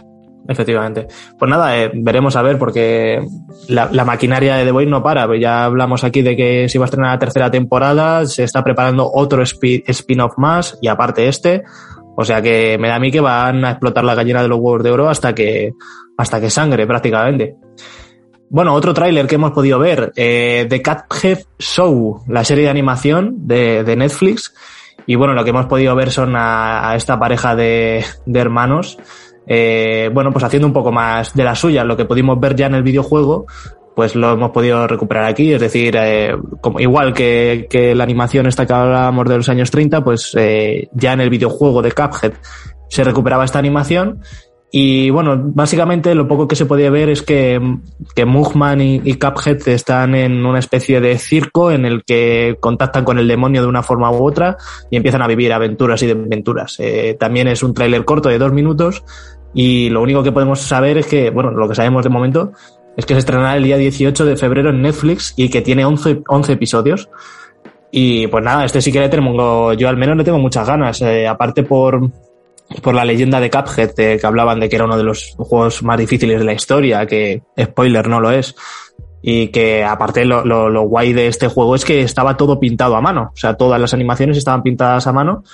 Efectivamente. 0.49 1.07
Pues 1.39 1.51
nada, 1.51 1.77
eh, 1.77 1.91
veremos 1.95 2.37
a 2.37 2.43
ver, 2.43 2.59
porque 2.59 3.21
la, 3.69 3.89
la, 3.93 4.05
maquinaria 4.05 4.57
de 4.57 4.65
The 4.65 4.71
Voice 4.71 4.91
no 4.91 5.03
para. 5.03 5.27
Ya 5.37 5.65
hablamos 5.65 6.05
aquí 6.05 6.23
de 6.23 6.37
que 6.37 6.69
se 6.69 6.79
iba 6.79 6.85
a 6.85 6.87
estrenar 6.87 7.13
la 7.13 7.19
tercera 7.19 7.51
temporada, 7.51 8.27
se 8.27 8.45
está 8.45 8.63
preparando 8.63 9.11
otro 9.13 9.43
spin-off 9.43 10.35
más, 10.37 10.79
y 10.81 10.89
aparte 10.89 11.29
este. 11.29 11.65
O 12.17 12.25
sea 12.25 12.41
que 12.41 12.79
me 12.79 12.89
da 12.89 12.97
a 12.97 12.99
mí 12.99 13.11
que 13.11 13.21
van 13.21 13.65
a 13.65 13.73
explotar 13.73 14.05
la 14.05 14.15
gallina 14.15 14.43
de 14.43 14.49
los 14.49 14.59
huevos 14.59 14.83
de 14.83 14.91
oro 14.91 15.09
hasta 15.09 15.35
que, 15.35 15.73
hasta 16.17 16.41
que 16.41 16.49
sangre 16.49 16.87
prácticamente. 16.87 17.57
Bueno, 18.49 18.75
otro 18.75 18.95
tráiler 18.95 19.27
que 19.27 19.35
hemos 19.35 19.51
podido 19.51 19.79
ver, 19.79 20.13
eh, 20.17 20.67
The 20.69 20.81
Cathead 20.81 21.41
Show, 21.59 22.23
la 22.29 22.45
serie 22.45 22.65
de 22.65 22.71
animación 22.71 23.47
de, 23.47 23.83
de, 23.83 23.97
Netflix. 23.97 24.55
Y 25.05 25.17
bueno, 25.17 25.35
lo 25.35 25.45
que 25.45 25.51
hemos 25.51 25.67
podido 25.67 25.95
ver 25.95 26.11
son 26.11 26.37
a, 26.37 26.91
a 26.91 26.97
esta 26.97 27.19
pareja 27.19 27.57
de, 27.57 28.05
de 28.25 28.41
hermanos, 28.41 28.99
eh, 29.47 30.11
bueno, 30.13 30.33
pues 30.33 30.45
haciendo 30.45 30.67
un 30.67 30.73
poco 30.73 30.93
más 30.93 31.35
de 31.35 31.45
la 31.45 31.55
suya, 31.55 31.85
lo 31.85 31.97
que 31.97 32.05
pudimos 32.05 32.39
ver 32.41 32.57
ya 32.57 32.67
en 32.67 32.75
el 32.75 32.83
videojuego, 32.83 33.47
pues 33.95 34.15
lo 34.15 34.33
hemos 34.33 34.51
podido 34.51 34.87
recuperar 34.87 35.25
aquí, 35.25 35.55
es 35.55 35.61
decir, 35.61 35.97
eh, 35.99 36.37
como, 36.61 36.81
igual 36.81 37.15
que, 37.15 37.95
la 37.97 38.05
animación 38.05 38.47
esta 38.47 38.67
que 38.67 38.73
hablábamos 38.73 39.29
de 39.29 39.37
los 39.39 39.49
años 39.49 39.71
30, 39.71 40.05
pues 40.05 40.35
eh, 40.37 40.89
ya 40.93 41.15
en 41.15 41.21
el 41.21 41.31
videojuego 41.31 41.81
de 41.81 41.93
Cuphead 41.93 42.33
se 42.89 43.05
recuperaba 43.05 43.45
esta 43.45 43.59
animación 43.59 44.21
y 44.71 45.11
bueno, 45.11 45.41
básicamente 45.43 46.15
lo 46.15 46.27
poco 46.27 46.49
que 46.49 46.57
se 46.57 46.67
podía 46.67 46.91
ver 46.91 47.09
es 47.09 47.23
que, 47.23 47.59
que 48.15 48.25
Mugman 48.27 48.81
y, 48.81 49.01
y, 49.05 49.15
Cuphead 49.15 49.67
están 49.69 50.15
en 50.15 50.45
una 50.45 50.59
especie 50.59 51.01
de 51.01 51.17
circo 51.19 51.71
en 51.71 51.87
el 51.87 52.05
que 52.05 52.59
contactan 52.61 53.05
con 53.05 53.19
el 53.19 53.29
demonio 53.29 53.63
de 53.63 53.69
una 53.69 53.83
forma 53.83 54.11
u 54.11 54.27
otra 54.27 54.57
y 54.91 54.97
empiezan 54.97 55.23
a 55.23 55.29
vivir 55.29 55.53
aventuras 55.53 56.03
y 56.03 56.09
desventuras. 56.09 56.77
Eh, 56.81 57.17
también 57.19 57.49
es 57.49 57.63
un 57.63 57.73
tráiler 57.75 58.05
corto 58.05 58.29
de 58.29 58.39
dos 58.39 58.53
minutos 58.53 59.05
y 59.59 59.89
lo 59.89 60.03
único 60.03 60.23
que 60.23 60.33
podemos 60.33 60.61
saber 60.61 60.99
es 60.99 61.07
que, 61.07 61.31
bueno, 61.31 61.51
lo 61.51 61.67
que 61.67 61.75
sabemos 61.75 62.05
de 62.05 62.11
momento 62.11 62.53
es 62.95 63.07
que 63.07 63.15
se 63.15 63.21
estrenará 63.21 63.57
el 63.57 63.65
día 63.65 63.79
18 63.79 64.27
de 64.27 64.37
febrero 64.37 64.69
en 64.69 64.83
Netflix 64.83 65.33
y 65.35 65.49
que 65.49 65.63
tiene 65.63 65.87
11, 65.87 66.25
11 66.29 66.53
episodios. 66.53 67.09
Y 67.91 68.27
pues 68.27 68.45
nada, 68.45 68.67
este 68.67 68.83
sí 68.83 68.93
que 68.93 69.01
le 69.01 69.09
tengo, 69.09 69.73
yo 69.73 69.89
al 69.89 69.97
menos 69.97 70.15
le 70.15 70.25
tengo 70.25 70.39
muchas 70.39 70.67
ganas, 70.67 71.01
eh, 71.01 71.27
aparte 71.27 71.63
por, 71.63 72.11
por 72.83 72.95
la 72.95 73.07
leyenda 73.07 73.41
de 73.41 73.51
Cuphead, 73.51 73.99
eh, 73.99 74.19
que 74.21 74.27
hablaban 74.27 74.61
de 74.61 74.69
que 74.69 74.77
era 74.77 74.85
uno 74.85 74.99
de 74.99 75.05
los 75.05 75.35
juegos 75.39 75.83
más 75.83 75.97
difíciles 75.97 76.39
de 76.39 76.45
la 76.45 76.53
historia, 76.53 77.07
que 77.07 77.43
spoiler 77.59 78.09
no 78.09 78.21
lo 78.21 78.33
es. 78.33 78.55
Y 79.23 79.49
que 79.49 79.83
aparte 79.83 80.27
lo, 80.27 80.45
lo, 80.45 80.69
lo 80.69 80.83
guay 80.83 81.15
de 81.15 81.29
este 81.29 81.49
juego 81.49 81.75
es 81.75 81.85
que 81.87 82.03
estaba 82.03 82.37
todo 82.37 82.61
pintado 82.61 82.95
a 82.95 83.01
mano. 83.01 83.31
O 83.33 83.37
sea, 83.37 83.55
todas 83.55 83.81
las 83.81 83.95
animaciones 83.95 84.37
estaban 84.37 84.63
pintadas 84.63 85.07
a 85.07 85.15
mano 85.15 85.45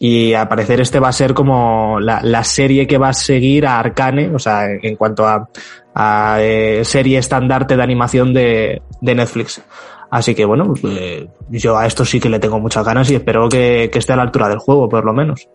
y 0.00 0.32
al 0.32 0.48
parecer 0.48 0.80
este 0.80 1.00
va 1.00 1.08
a 1.08 1.12
ser 1.12 1.34
como 1.34 1.98
la, 2.00 2.20
la, 2.22 2.44
serie 2.44 2.86
que 2.86 2.98
va 2.98 3.08
a 3.08 3.12
seguir 3.12 3.66
a 3.66 3.80
Arcane, 3.80 4.32
o 4.34 4.38
sea, 4.38 4.66
en, 4.70 4.96
cuanto 4.96 5.26
a, 5.26 5.48
a 5.94 6.38
eh, 6.40 6.84
serie 6.84 7.18
estandarte 7.18 7.76
de 7.76 7.82
animación 7.82 8.32
de, 8.32 8.80
de 9.00 9.14
Netflix. 9.14 9.62
Así 10.10 10.34
que 10.34 10.44
bueno, 10.44 10.72
eh, 10.84 11.28
yo 11.50 11.76
a 11.76 11.86
esto 11.86 12.04
sí 12.04 12.20
que 12.20 12.28
le 12.28 12.38
tengo 12.38 12.60
muchas 12.60 12.84
ganas 12.84 13.10
y 13.10 13.16
espero 13.16 13.48
que, 13.48 13.90
que 13.92 13.98
esté 13.98 14.12
a 14.12 14.16
la 14.16 14.22
altura 14.22 14.48
del 14.48 14.58
juego, 14.58 14.88
por 14.88 15.04
lo 15.04 15.12
menos. 15.12 15.48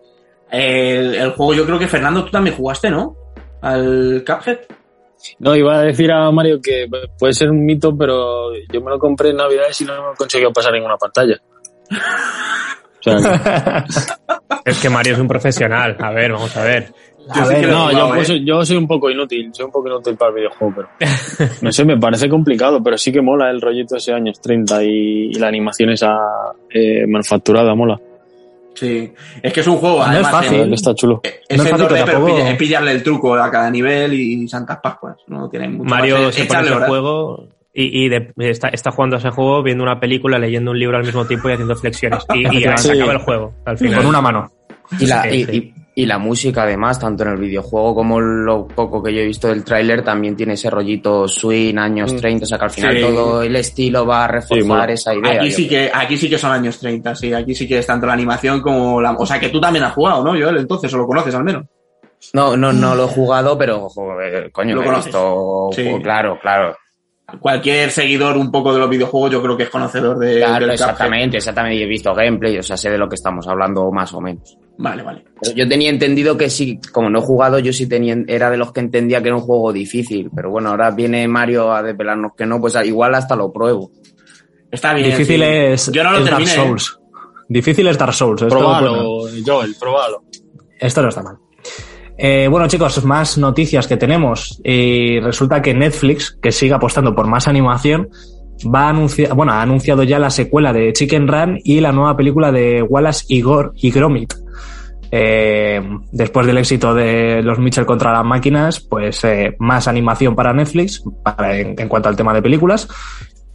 El, 0.50 1.14
el, 1.14 1.30
juego 1.32 1.54
yo 1.54 1.66
creo 1.66 1.78
que 1.78 1.88
Fernando 1.88 2.24
tú 2.24 2.30
también 2.30 2.56
jugaste, 2.56 2.90
¿no? 2.90 3.16
Al 3.62 4.22
Cuphead. 4.26 4.58
No, 5.38 5.56
iba 5.56 5.78
a 5.78 5.82
decir 5.82 6.12
a 6.12 6.30
Mario 6.30 6.60
que 6.60 6.86
puede 7.18 7.32
ser 7.32 7.50
un 7.50 7.64
mito, 7.64 7.96
pero 7.96 8.54
yo 8.70 8.80
me 8.82 8.90
lo 8.90 8.98
compré 8.98 9.30
en 9.30 9.36
Navidades 9.36 9.80
y 9.80 9.84
no 9.84 9.94
me 9.94 10.12
he 10.12 10.16
conseguido 10.16 10.52
pasar 10.52 10.72
ninguna 10.74 10.98
pantalla. 10.98 11.40
es 14.64 14.78
que 14.80 14.90
Mario 14.90 15.14
es 15.14 15.18
un 15.18 15.28
profesional. 15.28 15.96
A 16.00 16.10
ver, 16.10 16.32
vamos 16.32 16.56
a 16.56 16.64
ver. 16.64 16.92
Yo 17.34 17.42
a 17.42 17.48
ver, 17.48 17.68
no, 17.68 17.90
yo, 17.90 18.08
pues, 18.08 18.28
yo, 18.44 18.64
soy 18.66 18.76
un 18.76 18.86
poco 18.86 19.10
inútil, 19.10 19.50
soy 19.54 19.64
un 19.64 19.72
poco 19.72 19.88
inútil 19.88 20.14
para 20.14 20.28
el 20.28 20.36
videojuego, 20.36 20.74
pero 20.76 20.88
no 21.62 21.72
sé, 21.72 21.82
me 21.82 21.96
parece 21.96 22.28
complicado, 22.28 22.82
pero 22.82 22.98
sí 22.98 23.10
que 23.10 23.22
mola 23.22 23.50
el 23.50 23.62
rollito 23.62 23.96
ese 23.96 24.12
años 24.12 24.38
30 24.42 24.84
y, 24.84 24.88
y 25.30 25.34
la 25.34 25.48
animación 25.48 25.88
esa 25.88 26.18
eh, 26.68 27.06
manufacturada 27.06 27.74
mola. 27.74 27.98
Sí, 28.74 29.10
es 29.40 29.52
que 29.52 29.60
es 29.60 29.66
un 29.66 29.76
juego, 29.76 30.02
además, 30.02 30.32
no 30.32 30.38
es 30.38 30.44
fácil, 30.44 30.60
en, 30.60 30.74
está 30.74 30.94
chulo. 30.94 31.20
Es 31.22 31.56
no 31.56 31.64
es 31.64 31.70
fácil, 31.70 31.86
pero 32.04 32.28
es 32.28 32.56
pillarle 32.56 32.90
el 32.90 33.02
truco 33.02 33.34
a 33.34 33.50
cada 33.50 33.70
nivel 33.70 34.12
y 34.12 34.46
Santas 34.46 34.80
Pascuas, 34.82 35.16
no 35.28 35.48
tiene 35.48 35.68
mucho 35.68 35.88
Mario 35.88 36.18
más. 36.18 36.34
se 36.34 36.44
pone 36.44 36.62
ese 36.62 36.74
juego 36.74 37.48
y, 37.76 38.04
y 38.04 38.08
de, 38.08 38.32
está, 38.36 38.68
está, 38.68 38.92
jugando 38.92 39.16
a 39.16 39.18
ese 39.18 39.30
juego, 39.30 39.60
viendo 39.64 39.82
una 39.82 39.98
película, 39.98 40.38
leyendo 40.38 40.70
un 40.70 40.78
libro 40.78 40.96
al 40.96 41.04
mismo 41.04 41.26
tiempo 41.26 41.48
y 41.48 41.52
haciendo 41.54 41.74
flexiones. 41.74 42.24
Y, 42.32 42.58
y 42.58 42.62
se 42.76 42.92
acaba 42.92 43.12
el 43.12 43.18
juego, 43.18 43.52
al 43.64 43.76
final. 43.76 43.98
Con 43.98 44.06
una 44.06 44.20
mano. 44.20 44.52
Y 45.00 45.06
la, 45.06 45.28
y, 45.28 45.42
y, 45.42 45.74
y, 45.96 46.06
la 46.06 46.18
música, 46.18 46.62
además, 46.62 47.00
tanto 47.00 47.24
en 47.24 47.30
el 47.30 47.38
videojuego 47.38 47.96
como 47.96 48.20
lo 48.20 48.68
poco 48.68 49.02
que 49.02 49.12
yo 49.12 49.22
he 49.22 49.26
visto 49.26 49.48
del 49.48 49.64
tráiler, 49.64 50.04
también 50.04 50.36
tiene 50.36 50.52
ese 50.52 50.70
rollito 50.70 51.26
swing, 51.26 51.76
años 51.76 52.12
mm. 52.12 52.16
30, 52.16 52.44
o 52.44 52.46
sea 52.46 52.58
que 52.58 52.64
al 52.64 52.70
final 52.70 52.94
sí. 52.94 53.00
todo 53.00 53.42
el 53.42 53.56
estilo 53.56 54.06
va 54.06 54.24
a 54.24 54.28
reforzar 54.28 54.88
sí, 54.88 54.92
esa 54.92 55.14
idea. 55.14 55.40
Aquí 55.40 55.50
sí, 55.50 55.68
que, 55.68 55.90
aquí 55.92 56.16
sí 56.16 56.30
que 56.30 56.38
son 56.38 56.52
años 56.52 56.78
30, 56.78 57.14
sí, 57.16 57.32
aquí 57.32 57.56
sí 57.56 57.66
que 57.66 57.78
es 57.78 57.86
tanto 57.86 58.06
la 58.06 58.12
animación 58.12 58.60
como 58.60 59.00
la... 59.00 59.12
O 59.12 59.26
sea 59.26 59.40
que 59.40 59.48
tú 59.48 59.60
también 59.60 59.84
has 59.84 59.94
jugado, 59.94 60.22
¿no, 60.22 60.30
Joel? 60.30 60.58
Entonces, 60.58 60.94
o 60.94 60.98
lo 60.98 61.06
conoces 61.08 61.34
al 61.34 61.42
menos. 61.42 61.64
No, 62.34 62.56
no, 62.56 62.72
no 62.72 62.94
lo 62.94 63.06
he 63.06 63.08
jugado, 63.08 63.58
pero, 63.58 63.88
joder, 63.88 64.52
coño, 64.52 64.76
¿Lo 64.76 64.82
lo 64.82 64.92
he 64.92 64.96
visto... 64.96 65.70
Sí. 65.72 65.90
Claro, 66.00 66.38
claro 66.40 66.76
cualquier 67.40 67.90
seguidor 67.90 68.36
un 68.36 68.50
poco 68.50 68.72
de 68.72 68.80
los 68.80 68.88
videojuegos 68.88 69.30
yo 69.30 69.42
creo 69.42 69.56
que 69.56 69.64
es 69.64 69.70
conocedor 69.70 70.18
de 70.18 70.38
claro, 70.38 70.70
exactamente, 70.70 71.36
exactamente, 71.38 71.82
he 71.82 71.86
visto 71.86 72.14
gameplay, 72.14 72.58
o 72.58 72.62
sea, 72.62 72.76
sé 72.76 72.90
de 72.90 72.98
lo 72.98 73.08
que 73.08 73.14
estamos 73.14 73.46
hablando 73.48 73.90
más 73.90 74.12
o 74.14 74.20
menos. 74.20 74.56
Vale, 74.76 75.02
vale. 75.02 75.24
Pero 75.40 75.54
yo 75.54 75.68
tenía 75.68 75.90
entendido 75.90 76.36
que 76.36 76.50
sí, 76.50 76.80
como 76.92 77.08
no 77.08 77.20
he 77.20 77.22
jugado, 77.22 77.58
yo 77.58 77.72
sí 77.72 77.86
tenía, 77.86 78.16
era 78.26 78.50
de 78.50 78.56
los 78.56 78.72
que 78.72 78.80
entendía 78.80 79.22
que 79.22 79.28
era 79.28 79.36
un 79.36 79.42
juego 79.42 79.72
difícil, 79.72 80.30
pero 80.34 80.50
bueno, 80.50 80.70
ahora 80.70 80.90
viene 80.90 81.26
Mario 81.28 81.72
a 81.72 81.82
desvelarnos 81.82 82.32
que 82.36 82.46
no, 82.46 82.60
pues 82.60 82.76
igual 82.84 83.14
hasta 83.14 83.36
lo 83.36 83.52
pruebo. 83.52 83.90
Está 84.70 84.92
bien. 84.92 85.10
Difícil 85.10 85.40
sí. 85.40 85.46
es, 85.46 85.92
yo 85.92 86.02
no 86.02 86.12
lo 86.12 86.18
es 86.18 86.24
terminé, 86.24 86.50
Dark 86.50 86.66
Souls. 86.66 86.98
Difícil 87.48 87.86
es 87.86 87.98
Dark 87.98 88.14
Souls. 88.14 88.42
Esto 88.42 88.56
Probalo, 88.56 89.28
Joel, 89.44 89.76
probalo. 89.78 90.24
Esto 90.78 91.02
no 91.02 91.08
está 91.08 91.22
mal. 91.22 91.38
Eh, 92.16 92.48
bueno, 92.48 92.68
chicos, 92.68 93.04
más 93.04 93.38
noticias 93.38 93.86
que 93.86 93.96
tenemos. 93.96 94.60
Y 94.64 95.20
resulta 95.20 95.60
que 95.60 95.74
Netflix, 95.74 96.36
que 96.40 96.52
sigue 96.52 96.74
apostando 96.74 97.14
por 97.14 97.26
más 97.26 97.48
animación, 97.48 98.08
va 98.72 98.86
a 98.86 98.88
anunciar, 98.90 99.34
bueno, 99.34 99.52
ha 99.52 99.62
anunciado 99.62 100.02
ya 100.02 100.18
la 100.18 100.30
secuela 100.30 100.72
de 100.72 100.92
Chicken 100.92 101.28
Run 101.28 101.60
y 101.64 101.80
la 101.80 101.92
nueva 101.92 102.16
película 102.16 102.52
de 102.52 102.82
Wallace 102.82 103.24
y, 103.28 103.42
y 103.76 103.90
Gromit. 103.90 104.34
Eh, 105.16 105.80
después 106.10 106.44
del 106.46 106.58
éxito 106.58 106.92
de 106.92 107.40
los 107.42 107.58
Mitchell 107.58 107.86
contra 107.86 108.12
las 108.12 108.24
máquinas, 108.24 108.80
pues 108.80 109.22
eh, 109.24 109.54
más 109.60 109.86
animación 109.86 110.34
para 110.34 110.52
Netflix 110.52 111.04
para, 111.22 111.56
en, 111.56 111.76
en, 111.78 111.88
cuanto 111.88 112.08
al 112.08 112.16
tema 112.16 112.34
de 112.34 112.42
películas. 112.42 112.88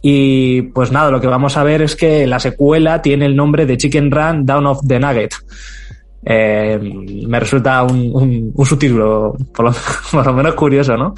Y 0.02 0.62
pues 0.62 0.90
nada, 0.90 1.10
lo 1.10 1.20
que 1.20 1.26
vamos 1.26 1.58
a 1.58 1.64
ver 1.64 1.82
es 1.82 1.96
que 1.96 2.26
la 2.26 2.40
secuela 2.40 3.02
tiene 3.02 3.26
el 3.26 3.36
nombre 3.36 3.66
de 3.66 3.76
Chicken 3.76 4.10
Run 4.10 4.46
Down 4.46 4.66
of 4.66 4.80
the 4.86 4.98
Nugget. 4.98 5.34
Eh, 6.22 6.78
me 7.26 7.40
resulta 7.40 7.82
un, 7.82 8.10
un, 8.12 8.52
un 8.54 8.66
subtítulo 8.66 9.34
por 9.54 9.66
lo, 9.66 9.72
por 10.12 10.26
lo, 10.26 10.32
menos 10.34 10.54
curioso, 10.54 10.96
¿no? 10.96 11.14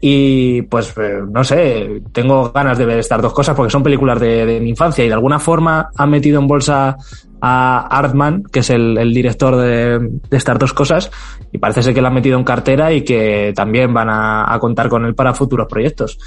Y 0.00 0.62
pues 0.62 0.94
eh, 0.96 1.20
no 1.30 1.44
sé, 1.44 2.02
tengo 2.12 2.50
ganas 2.52 2.78
de 2.78 2.86
ver 2.86 2.98
estas 2.98 3.20
dos 3.20 3.32
cosas 3.32 3.54
porque 3.54 3.70
son 3.70 3.82
películas 3.82 4.18
de, 4.20 4.46
de 4.46 4.60
mi 4.60 4.70
infancia 4.70 5.04
y 5.04 5.08
de 5.08 5.14
alguna 5.14 5.38
forma 5.38 5.90
han 5.96 6.10
metido 6.10 6.40
en 6.40 6.46
bolsa 6.46 6.96
a 7.40 7.86
Artman, 7.98 8.44
que 8.44 8.60
es 8.60 8.70
el, 8.70 8.96
el 8.96 9.12
director 9.12 9.56
de, 9.56 9.98
de, 9.98 10.36
estas 10.36 10.58
dos 10.58 10.72
cosas, 10.72 11.10
y 11.52 11.58
parece 11.58 11.82
ser 11.82 11.94
que 11.94 12.00
lo 12.00 12.08
han 12.08 12.14
metido 12.14 12.38
en 12.38 12.44
cartera 12.44 12.92
y 12.92 13.02
que 13.02 13.52
también 13.54 13.92
van 13.92 14.08
a, 14.08 14.52
a 14.52 14.58
contar 14.58 14.88
con 14.88 15.04
él 15.04 15.14
para 15.14 15.34
futuros 15.34 15.66
proyectos. 15.68 16.18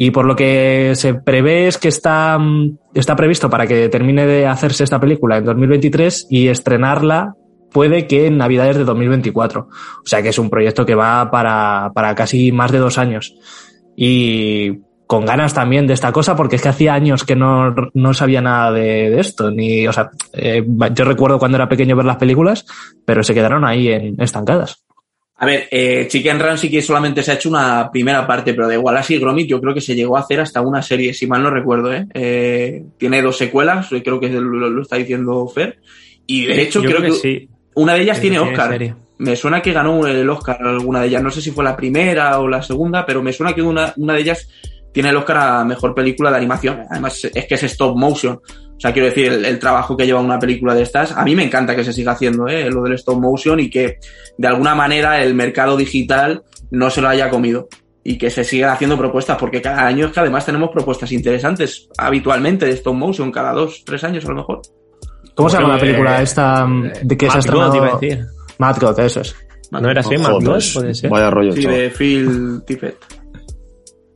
Y 0.00 0.10
por 0.10 0.26
lo 0.26 0.36
que 0.36 0.92
se 0.94 1.14
prevé 1.14 1.66
es 1.66 1.78
que 1.78 1.88
está, 1.88 2.38
está 2.94 3.16
previsto 3.16 3.50
para 3.50 3.66
que 3.66 3.88
termine 3.88 4.26
de 4.26 4.46
hacerse 4.46 4.84
esta 4.84 5.00
película 5.00 5.38
en 5.38 5.44
2023 5.44 6.28
y 6.30 6.48
estrenarla 6.48 7.34
puede 7.70 8.06
que 8.06 8.26
en 8.26 8.38
Navidades 8.38 8.76
de 8.76 8.84
2024. 8.84 9.60
O 9.62 10.06
sea 10.06 10.22
que 10.22 10.30
es 10.30 10.38
un 10.38 10.50
proyecto 10.50 10.86
que 10.86 10.94
va 10.94 11.30
para, 11.30 11.90
para 11.94 12.14
casi 12.14 12.52
más 12.52 12.72
de 12.72 12.78
dos 12.78 12.98
años. 12.98 13.34
Y 13.96 14.80
con 15.06 15.24
ganas 15.24 15.54
también 15.54 15.86
de 15.86 15.94
esta 15.94 16.12
cosa, 16.12 16.36
porque 16.36 16.56
es 16.56 16.62
que 16.62 16.68
hacía 16.68 16.92
años 16.94 17.24
que 17.24 17.34
no, 17.34 17.74
no 17.94 18.14
sabía 18.14 18.42
nada 18.42 18.72
de, 18.72 19.10
de 19.10 19.20
esto. 19.20 19.50
Ni, 19.50 19.88
o 19.88 19.92
sea, 19.92 20.10
eh, 20.34 20.62
yo 20.92 21.04
recuerdo 21.04 21.38
cuando 21.38 21.56
era 21.56 21.68
pequeño 21.68 21.96
ver 21.96 22.04
las 22.04 22.18
películas, 22.18 22.66
pero 23.04 23.22
se 23.22 23.34
quedaron 23.34 23.64
ahí 23.64 23.88
en, 23.88 24.20
estancadas. 24.20 24.84
A 25.40 25.46
ver, 25.46 25.68
eh, 25.70 26.06
Chicken 26.08 26.40
Run 26.40 26.58
sí 26.58 26.68
que 26.68 26.82
solamente 26.82 27.22
se 27.22 27.30
ha 27.30 27.34
hecho 27.34 27.48
una 27.48 27.90
primera 27.90 28.26
parte, 28.26 28.52
pero 28.54 28.68
de 28.68 28.76
Wallace 28.76 29.14
y 29.14 29.18
Gromit 29.18 29.48
yo 29.48 29.60
creo 29.60 29.72
que 29.72 29.80
se 29.80 29.94
llegó 29.94 30.16
a 30.16 30.20
hacer 30.20 30.40
hasta 30.40 30.60
una 30.60 30.82
serie, 30.82 31.14
si 31.14 31.26
mal 31.26 31.42
no 31.42 31.50
recuerdo. 31.50 31.94
¿eh? 31.94 32.06
Eh, 32.12 32.84
tiene 32.98 33.22
dos 33.22 33.38
secuelas, 33.38 33.88
creo 33.88 34.20
que 34.20 34.28
lo, 34.28 34.68
lo 34.68 34.82
está 34.82 34.96
diciendo 34.96 35.46
Fer. 35.48 35.78
Y 36.26 36.44
de 36.44 36.60
hecho 36.60 36.82
Yo 36.82 36.90
creo 36.90 37.02
que, 37.02 37.12
sí. 37.12 37.48
Una 37.74 37.94
de 37.94 38.02
ellas 38.02 38.20
tiene 38.20 38.38
Oscar. 38.38 38.96
Me 39.18 39.34
suena 39.34 39.60
que 39.60 39.72
ganó 39.72 40.06
el 40.06 40.28
Oscar 40.30 40.58
alguna 40.62 41.00
de 41.00 41.08
ellas. 41.08 41.22
No 41.22 41.30
sé 41.30 41.40
si 41.40 41.50
fue 41.50 41.64
la 41.64 41.76
primera 41.76 42.38
o 42.38 42.48
la 42.48 42.62
segunda, 42.62 43.04
pero 43.04 43.22
me 43.22 43.32
suena 43.32 43.54
que 43.54 43.62
una, 43.62 43.92
una 43.96 44.14
de 44.14 44.20
ellas 44.20 44.48
tiene 44.92 45.10
el 45.10 45.16
Oscar 45.16 45.36
a 45.38 45.64
mejor 45.64 45.94
película 45.94 46.30
de 46.30 46.36
animación. 46.36 46.82
Además, 46.88 47.24
es 47.24 47.46
que 47.46 47.54
es 47.54 47.62
stop 47.64 47.96
motion. 47.96 48.40
O 48.78 48.80
sea, 48.80 48.92
quiero 48.92 49.08
decir, 49.08 49.32
el, 49.32 49.44
el 49.44 49.58
trabajo 49.58 49.96
que 49.96 50.06
lleva 50.06 50.20
una 50.20 50.38
película 50.38 50.72
de 50.72 50.82
estas, 50.82 51.10
a 51.10 51.24
mí 51.24 51.34
me 51.34 51.42
encanta 51.42 51.74
que 51.74 51.82
se 51.82 51.92
siga 51.92 52.12
haciendo, 52.12 52.46
¿eh? 52.46 52.70
lo 52.70 52.84
del 52.84 52.92
stop 52.92 53.18
motion 53.20 53.58
y 53.58 53.68
que 53.68 53.98
de 54.36 54.48
alguna 54.48 54.76
manera 54.76 55.20
el 55.20 55.34
mercado 55.34 55.76
digital 55.76 56.44
no 56.70 56.88
se 56.88 57.00
lo 57.00 57.08
haya 57.08 57.28
comido 57.28 57.68
y 58.04 58.16
que 58.16 58.30
se 58.30 58.44
sigan 58.44 58.70
haciendo 58.70 58.96
propuestas, 58.96 59.36
porque 59.36 59.60
cada 59.60 59.84
año 59.84 60.06
es 60.06 60.12
que 60.12 60.20
además 60.20 60.46
tenemos 60.46 60.70
propuestas 60.70 61.10
interesantes 61.12 61.88
habitualmente 61.98 62.66
de 62.66 62.72
stop 62.72 62.94
motion, 62.94 63.32
cada 63.32 63.52
dos, 63.52 63.82
tres 63.84 64.04
años 64.04 64.24
a 64.24 64.28
lo 64.28 64.36
mejor. 64.36 64.62
¿Cómo 65.38 65.48
se 65.48 65.56
llama 65.56 65.68
la 65.68 65.76
Eh, 65.76 65.80
película 65.80 66.20
esta 66.22 66.66
mm, 66.66 66.92
de 67.04 67.16
que 67.16 67.30
se 67.30 67.38
ha 67.38 67.40
Mad 67.40 67.68
God, 67.68 67.74
iba 67.76 67.86
a 67.86 67.98
decir. 67.98 68.26
Mad 68.58 68.76
God, 68.80 68.98
eso 69.00 69.20
es. 69.20 69.36
¿No 69.70 69.88
era 69.90 70.00
así? 70.00 70.16
Oh, 70.16 70.20
Mad 70.20 70.32
God, 70.44 70.62
puede 70.74 70.94
ser. 70.94 71.10
Vaya 71.10 71.30
rollo, 71.30 71.52
Sí, 71.52 71.64
de 71.66 71.90
Phil 71.90 72.62
Tippett. 72.66 72.96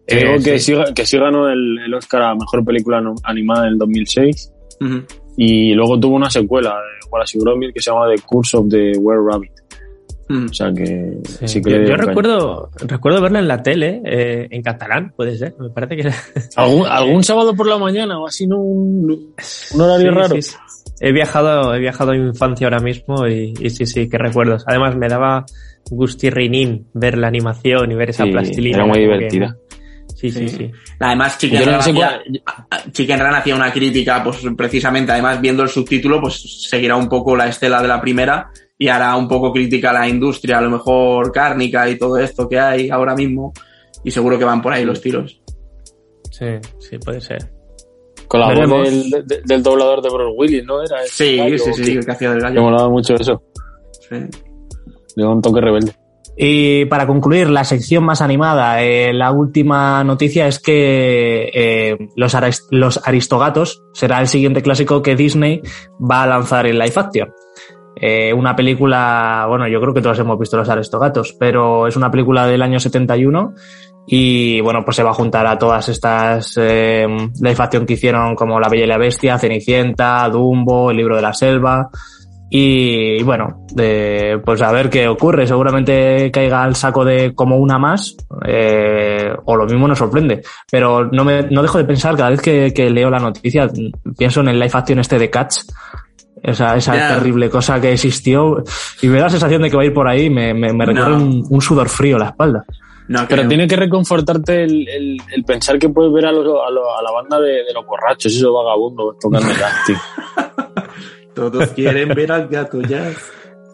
Digo 0.09 0.33
Eh, 0.33 0.41
que, 0.45 0.59
sí. 0.59 0.75
que 0.95 1.07
sí 1.07 1.17
ganó 1.17 1.49
el, 1.49 1.79
el 1.87 1.95
Oscar 1.95 2.23
a 2.23 2.35
Mejor 2.35 2.65
Película 2.65 3.01
no- 3.01 3.15
Animada 3.23 3.67
en 3.69 3.75
el 3.75 3.79
2006 3.79 4.53
Ujú. 4.81 5.03
y 5.37 5.73
luego 5.75 5.99
tuvo 5.99 6.17
una 6.17 6.29
secuela 6.29 6.71
de 6.71 7.09
Wallace 7.11 7.39
y 7.39 7.41
Gromit 7.41 7.73
que 7.73 7.81
se 7.81 7.91
llama 7.93 8.07
The 8.15 8.21
Curse 8.27 8.57
of 8.57 8.69
the 8.69 8.99
Were 8.99 9.21
Rabbit. 9.25 9.53
O 10.29 10.53
sea 10.53 10.73
que 10.73 11.19
Sí. 11.25 11.47
sí 11.49 11.63
que 11.63 11.71
yo 11.73 11.79
le 11.79 11.89
yo 11.91 11.97
recuerdo, 11.97 12.71
recuerdo 12.87 13.21
verla 13.21 13.39
en 13.41 13.49
la 13.49 13.63
tele, 13.63 14.01
eh, 14.05 14.49
en 14.51 14.63
catalán, 14.63 15.13
puede 15.15 15.37
ser. 15.37 15.55
Me 15.61 15.69
parece 15.69 15.95
que 15.95 16.03
era. 16.03 16.15
¿Algún, 16.57 16.87
algún 16.87 17.23
sábado 17.25 17.55
por 17.55 17.67
la 17.67 17.77
mañana 17.77 18.19
o 18.19 18.27
así, 18.27 18.47
¿no? 18.47 18.59
Un, 18.59 19.35
un 19.75 19.81
horario 19.81 20.11
Sí, 20.11 20.17
raro. 20.19 20.35
sí, 20.37 20.43
sí. 20.43 20.57
He 21.05 21.11
viajado, 21.13 21.75
he 21.75 21.81
viajado 21.81 22.13
a 22.13 22.15
mi 22.15 22.27
infancia 22.29 22.67
ahora 22.69 22.79
mismo 22.79 23.27
y, 23.27 23.53
y 23.61 23.71
sí, 23.71 23.87
sí, 23.87 24.09
qué 24.09 24.19
recuerdos. 24.19 24.63
Además, 24.69 24.95
me 24.97 25.09
daba 25.09 25.45
gustirrinín 25.91 26.87
ver 26.95 27.19
la 27.19 27.27
animación 27.29 27.91
y 27.91 27.95
ver 27.97 28.11
esa 28.11 28.25
Sí, 28.25 28.31
plastilina. 28.31 28.77
era 28.77 28.87
muy 28.87 28.95
que- 28.95 29.01
divertida. 29.01 29.57
Sí, 30.15 30.31
sí, 30.31 30.49
sí. 30.49 30.71
Además, 31.01 31.37
Chicken 31.39 31.65
Run, 31.65 31.73
no 31.73 31.83
sé 31.83 31.91
hacía, 31.91 32.21
cuál- 32.69 32.93
Chicken 32.93 33.19
Run 33.19 33.35
hacía 33.35 33.57
una 33.57 33.73
crítica, 33.73 34.23
pues 34.23 34.39
precisamente, 34.57 35.11
además 35.11 35.41
viendo 35.41 35.65
el 35.65 35.69
subtítulo, 35.69 36.21
pues 36.21 36.69
seguirá 36.71 36.95
un 36.95 37.09
poco 37.09 37.35
la 37.35 37.49
estela 37.49 37.83
de 37.83 37.89
la 37.89 38.01
primera 38.01 38.51
y 38.79 38.87
hará 38.87 39.17
un 39.17 39.27
poco 39.27 39.53
crítica 39.53 39.91
a 39.91 39.95
la 39.95 40.09
industria, 40.09 40.59
a 40.59 40.61
lo 40.61 40.71
mejor 40.71 41.33
cárnica 41.33 41.89
y 41.91 41.99
todo 41.99 42.19
esto 42.19 42.49
que 42.49 42.61
hay 42.61 42.89
ahora 42.91 43.17
mismo. 43.17 43.53
Y 44.05 44.13
seguro 44.13 44.39
que 44.39 44.45
van 44.45 44.63
por 44.63 44.73
ahí 44.73 44.85
los 44.85 45.01
tiros. 45.01 45.41
Sí, 46.31 46.47
sí, 46.79 46.99
puede 46.99 47.21
ser. 47.21 47.52
Con 48.33 48.41
la 48.41 48.67
voz 48.67 48.89
del, 48.91 49.11
de- 49.27 49.43
del 49.45 49.63
doblador 49.63 50.01
de 50.03 50.09
Bruce 50.09 50.35
Willis, 50.37 50.65
¿no? 50.65 50.83
Era 50.83 50.97
Sí, 51.05 51.37
gallo, 51.37 51.59
sí, 51.59 51.73
sí, 51.75 51.85
que- 51.85 51.99
el 51.99 52.05
que 52.07 52.13
hacía 52.13 52.31
del 52.31 52.39
Me 52.39 52.49
gallo. 52.49 52.63
molaba 52.63 52.89
mucho 52.89 53.15
eso. 53.15 53.43
Sí. 54.09 54.17
Da 55.17 55.29
un 55.29 55.43
toque 55.43 55.61
rebelde. 55.61 55.93
Y 56.35 56.87
para 56.87 57.07
concluir, 57.07 57.51
la 57.51 57.63
sección 57.63 58.05
más 58.05 58.23
animada, 58.23 58.83
eh, 58.83 59.13
la 59.13 59.33
última 59.33 60.03
noticia 60.03 60.47
es 60.47 60.59
que 60.61 61.51
eh, 61.53 61.99
los 62.17 62.35
Aristogatos 63.07 63.83
será 63.93 64.19
el 64.21 64.29
siguiente 64.29 64.63
clásico 64.63 65.03
que 65.03 65.15
Disney 65.15 65.61
va 66.01 66.23
a 66.23 66.27
lanzar 66.27 66.67
en 66.67 66.79
live 66.79 66.95
action. 66.97 67.35
Eh, 67.97 68.33
una 68.33 68.57
película, 68.57 69.45
bueno, 69.47 69.69
yo 69.69 69.79
creo 69.83 69.93
que 69.93 70.01
todos 70.01 70.19
hemos 70.21 70.39
visto 70.39 70.57
los 70.57 70.71
Aristogatos, 70.71 71.37
pero 71.39 71.87
es 71.87 71.97
una 71.97 72.11
película 72.11 72.47
del 72.47 72.63
año 72.63 72.81
71 72.81 73.53
y 74.07 74.61
bueno, 74.61 74.85
pues 74.85 74.97
se 74.97 75.03
va 75.03 75.11
a 75.11 75.15
juntar 75.15 75.47
a 75.47 75.57
todas 75.59 75.89
estas 75.89 76.55
eh, 76.61 77.07
live 77.41 77.57
action 77.59 77.87
que 77.87 77.95
hicieron 77.95 78.35
como 78.35 78.59
La 78.61 78.69
Bella 78.69 78.85
y 78.85 78.89
la 78.89 78.99
Bestia, 78.99 79.39
Cenicienta, 79.39 80.29
Dumbo, 80.29 80.91
El 80.91 80.97
Libro 80.99 81.17
de 81.17 81.23
la 81.23 81.33
Selva. 81.33 81.89
Y 82.55 83.23
bueno, 83.23 83.65
de, 83.73 84.39
pues 84.45 84.61
a 84.61 84.71
ver 84.73 84.91
qué 84.91 85.09
ocurre. 85.09 85.47
Seguramente 85.47 86.31
caiga 86.31 86.63
al 86.63 86.77
saco 86.77 87.03
de 87.03 87.35
como 87.35 87.57
una 87.57 87.79
más, 87.79 88.15
eh, 88.47 89.33
o 89.47 89.57
lo 89.57 89.65
mismo 89.65 89.89
nos 89.89 89.99
sorprende. 89.99 90.43
Pero 90.71 91.07
no, 91.11 91.25
me, 91.25 91.45
no 91.45 91.63
dejo 91.63 91.79
de 91.79 91.85
pensar, 91.85 92.15
cada 92.15 92.29
vez 92.29 92.43
que, 92.43 92.75
que 92.75 92.91
leo 92.91 93.09
la 93.09 93.21
noticia, 93.21 93.71
pienso 94.19 94.41
en 94.43 94.49
el 94.49 94.59
live 94.61 94.71
action 94.75 94.99
este 94.99 95.19
de 95.19 95.31
Cats. 95.31 95.67
Esa, 96.43 96.77
esa 96.77 96.95
Ya. 96.97 97.09
terrible 97.15 97.49
cosa 97.49 97.81
que 97.81 97.93
existió. 97.93 98.63
Y 99.01 99.07
me 99.07 99.17
da 99.19 99.25
la 99.25 99.31
sensación 99.31 99.63
de 99.63 99.71
que 99.71 99.77
va 99.77 99.83
a 99.85 99.87
ir 99.87 99.95
por 99.95 100.07
ahí, 100.09 100.29
me, 100.29 100.53
me, 100.53 100.73
me 100.75 100.85
recorre 100.85 101.11
No. 101.11 101.17
un, 101.25 101.47
un 101.49 101.63
sudor 101.63 101.89
frío 101.89 102.19
la 102.19 102.27
espalda. 102.27 102.65
No, 103.09 103.27
Pero 103.29 103.47
tiene 103.49 103.67
que 103.67 103.77
reconfortarte 103.77 104.65
el, 104.65 104.89
el, 104.89 105.17
el 105.35 105.45
pensar 105.45 105.79
que 105.79 105.89
puedes 105.89 106.13
ver 106.13 106.27
a, 106.27 106.33
los, 106.33 106.45
a, 106.47 106.71
lo- 106.71 106.97
a 106.97 107.03
la 107.03 107.11
banda 107.13 107.41
de, 107.41 107.65
de 107.65 107.73
los 107.75 107.85
borrachos, 107.85 108.33
esos 108.33 108.53
vagabundos 108.55 109.17
tocando 109.19 109.49
jazz. 109.49 109.93
Todos 111.35 111.69
quieren 111.71 112.09
ver 112.11 112.31
al 112.33 112.49
gato 112.49 112.81
ya. 112.83 113.11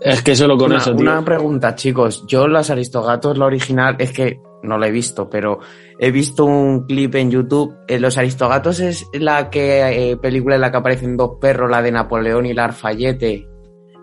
Es 0.01 0.23
que 0.23 0.37
solo 0.37 0.57
con 0.57 0.67
una, 0.71 0.79
eso, 0.79 0.93
tío. 0.95 1.01
una 1.03 1.25
pregunta, 1.25 1.75
chicos. 1.75 2.25
Yo 2.29 2.47
los 2.47 2.71
Aristogatos, 2.71 3.37
la 3.37 3.47
original, 3.47 3.97
es 3.99 4.12
que 4.12 4.41
no 4.62 4.79
la 4.79 4.87
he 4.87 4.91
visto, 4.93 5.29
pero 5.29 5.59
he 5.99 6.11
visto 6.12 6.45
un 6.45 6.87
clip 6.87 7.14
en 7.17 7.31
YouTube. 7.33 7.75
Eh, 7.88 7.99
los 7.99 8.17
Aristogatos 8.17 8.79
es 8.81 9.07
la 9.12 9.51
que 9.51 10.11
eh, 10.12 10.17
película 10.17 10.55
en 10.55 10.61
la 10.61 10.71
que 10.71 10.77
aparecen 10.77 11.17
dos 11.17 11.33
perros, 11.41 11.69
la 11.71 11.83
de 11.83 11.91
Napoleón 11.93 12.47
y 12.47 12.55
la 12.55 12.64
Arfayete. 12.67 13.47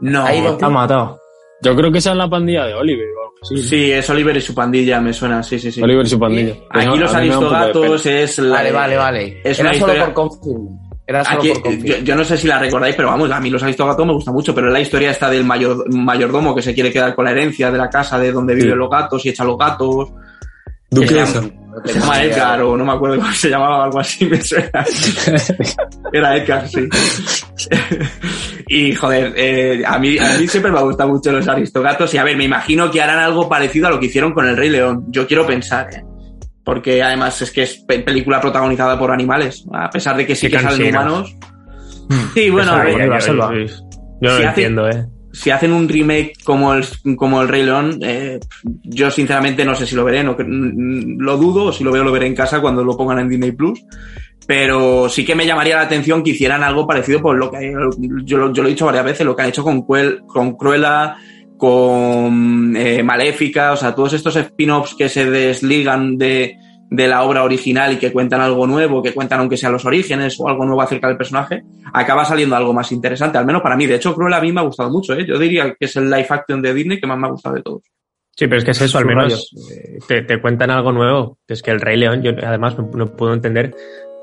No, 0.02 0.24
Ahí 0.26 0.42
lo- 0.42 0.52
Está 0.52 0.70
matado. 0.70 1.18
Yo 1.62 1.74
creo 1.76 1.92
que 1.92 2.00
esa 2.00 2.12
es 2.12 2.18
la 2.18 2.30
pandilla 2.30 2.66
de 2.66 2.74
Oliver 2.74 3.08
sí, 3.48 3.92
es 3.92 4.10
Oliver 4.10 4.36
y 4.38 4.42
su 4.42 4.54
pandilla, 4.56 5.00
me 5.02 5.14
suena, 5.14 5.42
sí, 5.44 5.60
sí, 5.60 5.72
sí. 5.72 5.82
Oliver 5.82 6.06
y 6.06 6.10
su 6.10 6.20
pandilla. 6.20 6.54
Pues 6.72 6.86
Aquí 6.86 6.98
a- 6.98 7.00
los 7.00 7.14
aristogatos 7.14 8.06
es 8.06 8.40
la. 8.40 8.56
Vale, 8.56 8.72
vale, 8.72 8.98
vale. 8.98 9.42
Es 9.44 9.60
Era 9.60 9.70
una 9.70 9.80
solo 9.80 9.94
historia- 9.94 10.06
por 10.06 10.14
confirmar. 10.14 10.80
Era 11.08 11.24
solo 11.24 11.38
Aquí, 11.40 11.48
por 11.50 11.58
yo, 11.58 11.64
confirmar. 11.64 12.04
yo 12.04 12.16
no 12.16 12.24
sé 12.24 12.38
si 12.38 12.48
la 12.48 12.58
recordáis, 12.60 12.96
pero 12.96 13.08
vamos, 13.10 13.30
a 13.30 13.40
mí 13.40 13.50
los 13.52 13.62
aristogatos 13.62 14.06
me 14.08 14.14
gusta 14.14 14.32
mucho, 14.32 14.56
pero 14.56 14.68
es 14.68 14.74
la 14.74 14.80
historia 14.80 15.12
esta 15.12 15.30
del 15.30 15.44
mayor, 15.46 15.86
mayordomo 15.94 16.56
que 16.56 16.64
se 16.64 16.74
quiere 16.74 16.92
quedar 16.92 17.14
con 17.14 17.26
la 17.26 17.32
herencia 17.32 17.70
de 17.72 17.78
la 17.78 17.90
casa 17.90 18.18
de 18.18 18.32
donde 18.32 18.56
viven 18.56 18.78
los 18.78 18.90
gatos 18.90 19.24
y 19.26 19.30
echa 19.30 19.44
los 19.44 19.58
gatos. 19.58 20.10
Que 20.92 21.08
se 21.08 21.16
llama, 21.16 21.50
se 21.86 22.00
llama 22.00 22.24
Edgar 22.24 22.62
o 22.62 22.78
no 22.78 22.86
me 22.86 22.92
acuerdo 22.94 23.18
cómo 23.18 23.32
se 23.34 23.50
llamaba, 23.50 23.84
algo 23.86 24.00
así, 24.00 24.26
me 24.26 24.40
suena. 24.42 24.70
Era 26.14 26.38
Edgar, 26.38 26.68
sí. 26.70 26.88
y 28.68 28.94
joder, 28.96 29.34
eh, 29.36 29.84
a, 29.86 30.00
mí, 30.00 30.18
a 30.18 30.38
mí 30.40 30.48
siempre 30.48 30.72
me 30.72 30.82
gustan 30.82 31.10
mucho 31.10 31.32
los 31.32 31.48
aristogatos 31.48 32.14
y 32.14 32.18
a 32.18 32.24
ver, 32.24 32.38
me 32.38 32.46
imagino 32.46 32.90
que 32.92 33.02
harán 33.02 33.20
algo 33.20 33.50
parecido 33.50 33.88
a 33.88 33.92
lo 33.92 34.00
que 34.00 34.06
hicieron 34.08 34.34
con 34.34 34.48
el 34.48 34.56
Rey 34.58 34.70
León. 34.70 35.06
Yo 35.10 35.28
quiero 35.28 35.46
pensar, 35.46 35.90
¿eh? 35.94 36.04
Porque 36.64 37.04
además 37.04 37.42
es 37.42 37.52
que 37.52 37.64
es 37.64 37.76
pe- 37.88 38.00
película 38.00 38.42
protagonizada 38.42 38.98
por 38.98 39.12
animales, 39.12 39.66
a 39.74 39.90
pesar 39.90 40.16
de 40.18 40.26
que 40.26 40.36
sí 40.36 40.48
Qué 40.50 40.58
que 40.58 40.64
salen 40.64 40.96
humanos. 40.96 41.36
Sí, 42.34 42.50
bueno, 42.50 42.72
a 42.74 42.84
Esa 42.88 42.98
ver, 42.98 43.10
yo, 43.10 43.22
selva. 43.22 43.52
yo- 43.54 43.60
yo 43.60 43.66
no 43.66 43.70
Si 43.70 44.22
lo 44.22 44.32
hace- 44.32 44.44
entiendo, 44.48 44.90
¿eh? 44.90 45.06
Si 45.36 45.52
hacen 45.52 45.74
un 45.74 45.90
remake 45.90 46.34
como 46.44 46.74
el, 46.74 46.86
como 47.18 47.42
el 47.42 47.48
Rey 47.48 47.64
León, 47.64 48.00
eh, 48.02 48.40
yo 48.84 49.12
sinceramente 49.12 49.66
no 49.66 49.76
sé 49.76 49.86
si 49.86 49.96
lo 49.96 50.06
veré, 50.06 50.24
no, 50.24 50.36
lo 50.38 51.38
dudo, 51.38 51.66
o 51.66 51.74
si 51.74 51.84
lo 51.84 51.92
veo 51.92 52.04
lo 52.04 52.12
veré 52.12 52.28
en 52.28 52.36
casa 52.36 52.62
cuando 52.62 52.84
lo 52.84 52.96
pongan 52.96 53.20
en 53.20 53.30
Disney 53.30 53.52
Plus. 53.52 53.84
Pero 54.48 55.10
sí 55.10 55.26
que 55.26 55.36
me 55.36 55.46
llamaría 55.46 55.76
la 55.76 55.82
atención 55.82 56.24
que 56.24 56.30
hicieran 56.30 56.64
algo 56.64 56.88
parecido 56.88 57.20
por 57.20 57.36
lo 57.36 57.52
que 57.52 57.74
yo, 58.24 58.54
yo 58.54 58.62
lo 58.62 58.68
he 58.68 58.72
dicho 58.72 58.86
varias 58.86 59.06
veces, 59.06 59.26
lo 59.26 59.36
que 59.36 59.42
han 59.42 59.50
hecho 59.50 59.64
con, 59.64 59.82
Cuel, 59.82 60.22
con 60.28 60.56
Cruella, 60.56 61.18
con 61.58 62.76
eh, 62.78 63.02
Maléfica, 63.04 63.74
o 63.74 63.78
sea, 63.78 63.96
todos 63.96 64.14
estos 64.14 64.36
spin-offs 64.36 64.96
que 64.96 65.10
se 65.10 65.30
desligan 65.30 66.18
de, 66.18 66.58
de 66.90 67.08
la 67.08 67.24
obra 67.24 67.44
original 67.44 67.94
y 67.94 67.98
que 67.98 68.12
cuentan 68.12 68.42
algo 68.42 68.68
nuevo, 68.68 69.02
que 69.02 69.14
cuentan 69.14 69.40
aunque 69.40 69.58
sean 69.58 69.74
los 69.74 69.86
orígenes 69.86 70.40
o 70.40 70.48
algo 70.48 70.66
nuevo 70.66 70.82
acerca 70.82 71.08
del 71.08 71.18
personaje, 71.18 71.64
acaba 71.94 72.26
saliendo 72.26 72.56
algo 72.56 72.74
más 72.74 72.92
interesante, 72.92 73.38
al 73.38 73.46
menos 73.46 73.62
para 73.62 73.76
mí. 73.76 73.86
De 73.86 73.96
hecho, 73.96 74.14
Cruella 74.14 74.38
a 74.38 74.42
mí 74.42 74.52
me 74.52 74.62
ha 74.62 74.64
gustado 74.64 74.90
mucho, 74.90 75.14
¿eh? 75.14 75.26
Yo 75.28 75.38
diría 75.40 75.76
que 75.78 75.86
es 75.86 75.96
el 75.96 76.10
live 76.10 76.28
action 76.30 76.62
de 76.62 76.74
Disney 76.74 77.00
que 77.00 77.08
más 77.08 77.18
me 77.18 77.28
ha 77.28 77.32
gustado 77.32 77.56
de 77.56 77.64
todos. 77.64 77.82
Sí, 78.38 78.48
pero 78.48 78.58
es 78.58 78.66
que 78.66 78.72
es 78.72 78.82
eso, 78.82 78.98
al 78.98 79.06
menos 79.06 79.50
te, 80.08 80.22
te 80.24 80.42
cuentan 80.42 80.70
algo 80.70 80.92
nuevo. 80.92 81.38
Es 81.48 81.62
que 81.62 81.72
el 81.72 81.80
Rey 81.80 81.98
León, 81.98 82.22
yo 82.22 82.32
además 82.44 82.78
no, 82.78 82.90
no 82.94 83.16
puedo 83.16 83.34
entender 83.34 83.74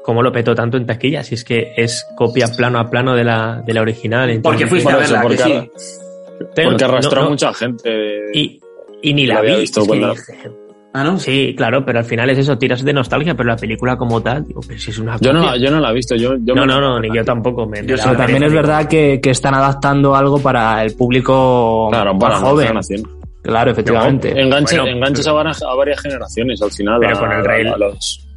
cómo 0.05 0.23
lo 0.23 0.33
petó 0.33 0.55
tanto 0.55 0.77
en 0.77 0.87
taquilla, 0.87 1.23
si 1.23 1.35
es 1.35 1.45
que 1.45 1.73
es 1.77 2.07
copia 2.17 2.49
plano 2.55 2.79
a 2.79 2.91
plano 2.91 3.15
de 3.15 3.25
la, 3.25 3.63
de 3.65 3.73
la 3.73 3.81
original. 3.81 4.29
Porque 4.43 4.65
Entonces, 4.65 4.69
fuiste 4.69 4.93
a 4.93 4.97
verla, 4.97 5.21
que 5.21 5.23
porque, 5.23 5.71
sí. 5.77 6.63
porque 6.65 6.85
arrastró 6.85 7.23
no, 7.23 7.31
mucha 7.31 7.55
gente. 7.55 8.31
Y, 8.35 8.61
y 9.01 9.15
ni 9.15 9.27
la 9.27 9.39
había 9.39 9.55
vi. 9.55 9.61
visto 9.63 9.81
es 9.81 10.27
que 10.27 10.51
Ah, 10.95 11.05
¿no? 11.05 11.19
Sí, 11.19 11.55
claro, 11.57 11.85
pero 11.87 12.01
al 12.01 12.05
final 12.05 12.29
es 12.31 12.39
eso, 12.39 12.59
tiras 12.59 12.85
de 12.85 12.93
nostalgia, 12.93 13.35
pero 13.35 13.49
la 13.49 13.57
película 13.57 13.97
como 13.97 14.21
tal, 14.21 14.47
digo, 14.47 14.61
pero 14.67 14.79
si 14.79 14.91
es 14.91 14.99
una 14.99 15.17
Yo 15.21 15.33
no, 15.33 15.57
yo 15.57 15.71
no 15.71 15.81
la 15.81 15.91
he 15.91 15.95
visto. 15.95 16.15
Yo, 16.17 16.35
yo 16.41 16.55
no, 16.55 16.67
no, 16.67 16.81
no, 16.81 17.01
ni 17.01 17.09
yo 17.15 17.25
tampoco. 17.25 17.67
Me, 17.67 17.79
Yo 17.87 17.97
Pero 17.97 18.17
también 18.17 18.43
es 18.43 18.53
verdad 18.53 18.87
que, 18.87 19.19
que 19.23 19.31
están 19.31 19.55
adaptando 19.55 20.15
algo 20.15 20.39
para 20.39 20.83
el 20.85 20.95
público 20.95 21.89
Claro, 21.91 22.13
más 22.15 22.41
joven. 22.41 22.67
generación. 22.67 23.03
Claro, 23.43 23.71
efectivamente. 23.71 24.33
Engancha- 24.39 24.83
Bueno, 24.83 24.97
enganchas 24.99 25.27
a 25.27 25.33
varias, 25.33 25.63
a 25.63 25.75
varias 25.75 26.01
generaciones 26.01 26.61
al 26.63 26.71
final. 26.71 26.99
Pero 27.01 27.17
a- 27.17 27.21
con 27.21 27.33
el 27.33 27.45
Rey- 27.45 27.67
a 27.67 27.77
los- 27.79 28.29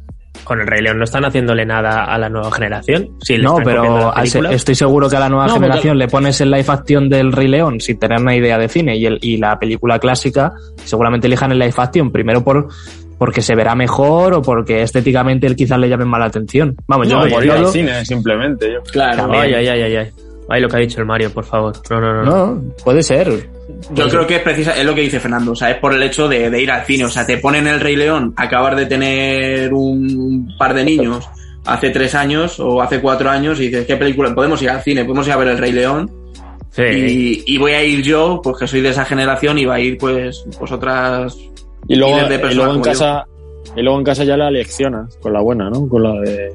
con 0.46 0.60
el 0.60 0.66
Rey 0.66 0.80
León 0.80 0.98
no 0.98 1.04
están 1.04 1.24
haciéndole 1.24 1.66
nada 1.66 2.04
a 2.04 2.16
la 2.18 2.28
nueva 2.28 2.50
generación. 2.52 3.10
Sí, 3.20 3.36
le 3.36 3.42
no, 3.42 3.56
pero 3.64 4.14
estoy 4.50 4.74
seguro 4.74 5.10
que 5.10 5.16
a 5.16 5.20
la 5.20 5.28
nueva 5.28 5.46
No, 5.46 5.54
porque- 5.54 5.66
generación 5.66 5.98
le 5.98 6.08
pones 6.08 6.40
el 6.40 6.50
live 6.50 6.64
action 6.68 7.08
del 7.08 7.32
Rey 7.32 7.48
León 7.48 7.80
sin 7.80 7.98
tener 7.98 8.20
una 8.20 8.34
idea 8.36 8.56
de 8.56 8.68
cine 8.68 8.96
y, 8.96 9.06
el, 9.06 9.18
y 9.20 9.36
la 9.38 9.58
película 9.58 9.98
clásica, 9.98 10.52
seguramente 10.84 11.26
elijan 11.26 11.52
el 11.52 11.58
live 11.58 11.74
action 11.76 12.10
primero 12.12 12.42
por 12.44 12.68
porque 13.18 13.40
se 13.40 13.54
verá 13.54 13.74
mejor 13.74 14.34
o 14.34 14.42
porque 14.42 14.82
estéticamente 14.82 15.46
él 15.46 15.56
quizás 15.56 15.78
le 15.78 15.88
llame 15.88 16.04
más 16.04 16.20
la 16.20 16.26
atención. 16.26 16.76
Vamos, 16.86 17.08
yo 17.08 17.18
No, 17.18 17.28
por 17.28 17.44
ir 17.44 17.50
al 17.50 17.66
cine, 17.68 18.04
simplemente. 18.04 18.70
Yo. 18.72 18.82
Claro. 18.92 19.30
Ay, 19.32 19.54
ay, 19.54 19.66
ay, 19.68 19.80
ay, 19.82 19.96
ay. 19.96 20.10
Ay, 20.48 20.60
lo 20.60 20.68
que 20.68 20.76
ha 20.76 20.80
dicho 20.80 21.00
el 21.00 21.06
Mario, 21.06 21.32
por 21.32 21.44
favor. 21.44 21.74
No, 21.90 22.00
no, 22.00 22.12
no. 22.14 22.22
no. 22.22 22.46
No, 22.54 22.62
puede 22.84 23.02
ser. 23.02 23.48
Yo 23.92 24.08
creo 24.08 24.26
que 24.26 24.36
es 24.36 24.42
precisa, 24.42 24.76
es 24.76 24.84
lo 24.84 24.94
que 24.94 25.00
dice 25.02 25.18
Fernando, 25.20 25.52
o 25.52 25.56
sea, 25.56 25.70
es 25.70 25.78
por 25.78 25.92
el 25.92 26.02
hecho 26.02 26.28
de, 26.28 26.50
de 26.50 26.62
ir 26.62 26.70
al 26.70 26.84
cine, 26.84 27.04
o 27.04 27.08
sea, 27.08 27.26
te 27.26 27.38
ponen 27.38 27.66
el 27.66 27.80
Rey 27.80 27.96
León, 27.96 28.32
acabar 28.36 28.76
de 28.76 28.86
tener 28.86 29.74
un 29.74 30.54
par 30.58 30.72
de 30.72 30.84
niños 30.84 31.28
hace 31.64 31.90
tres 31.90 32.14
años 32.14 32.60
o 32.60 32.80
hace 32.80 33.00
cuatro 33.00 33.28
años 33.28 33.58
y 33.60 33.64
dices, 33.66 33.86
¿qué 33.86 33.96
película? 33.96 34.32
Podemos 34.34 34.62
ir 34.62 34.70
al 34.70 34.82
cine, 34.82 35.04
podemos 35.04 35.26
ir 35.26 35.32
a 35.32 35.36
ver 35.36 35.48
el 35.48 35.58
Rey 35.58 35.72
León 35.72 36.10
Sí. 36.70 36.82
y, 37.46 37.54
y 37.54 37.58
voy 37.58 37.72
a 37.72 37.82
ir 37.82 38.02
yo, 38.02 38.40
pues 38.42 38.58
que 38.58 38.66
soy 38.66 38.82
de 38.82 38.90
esa 38.90 39.04
generación 39.06 39.58
y 39.58 39.64
va 39.64 39.76
a 39.76 39.80
ir 39.80 39.96
pues, 39.98 40.44
pues 40.58 40.70
otras... 40.70 41.36
Y 41.88 41.96
luego, 41.96 42.14
Miles 42.16 42.28
de 42.28 42.34
y 42.34 42.38
personas 42.38 42.56
luego 42.56 42.74
en 42.74 42.82
casa, 42.82 43.26
y 43.76 43.82
luego 43.82 43.98
en 43.98 44.04
casa 44.04 44.24
ya 44.24 44.36
la 44.36 44.50
leccionas 44.50 45.16
con 45.22 45.32
la 45.32 45.40
buena, 45.40 45.70
¿no? 45.70 45.88
Con 45.88 46.02
la 46.02 46.20
de, 46.20 46.54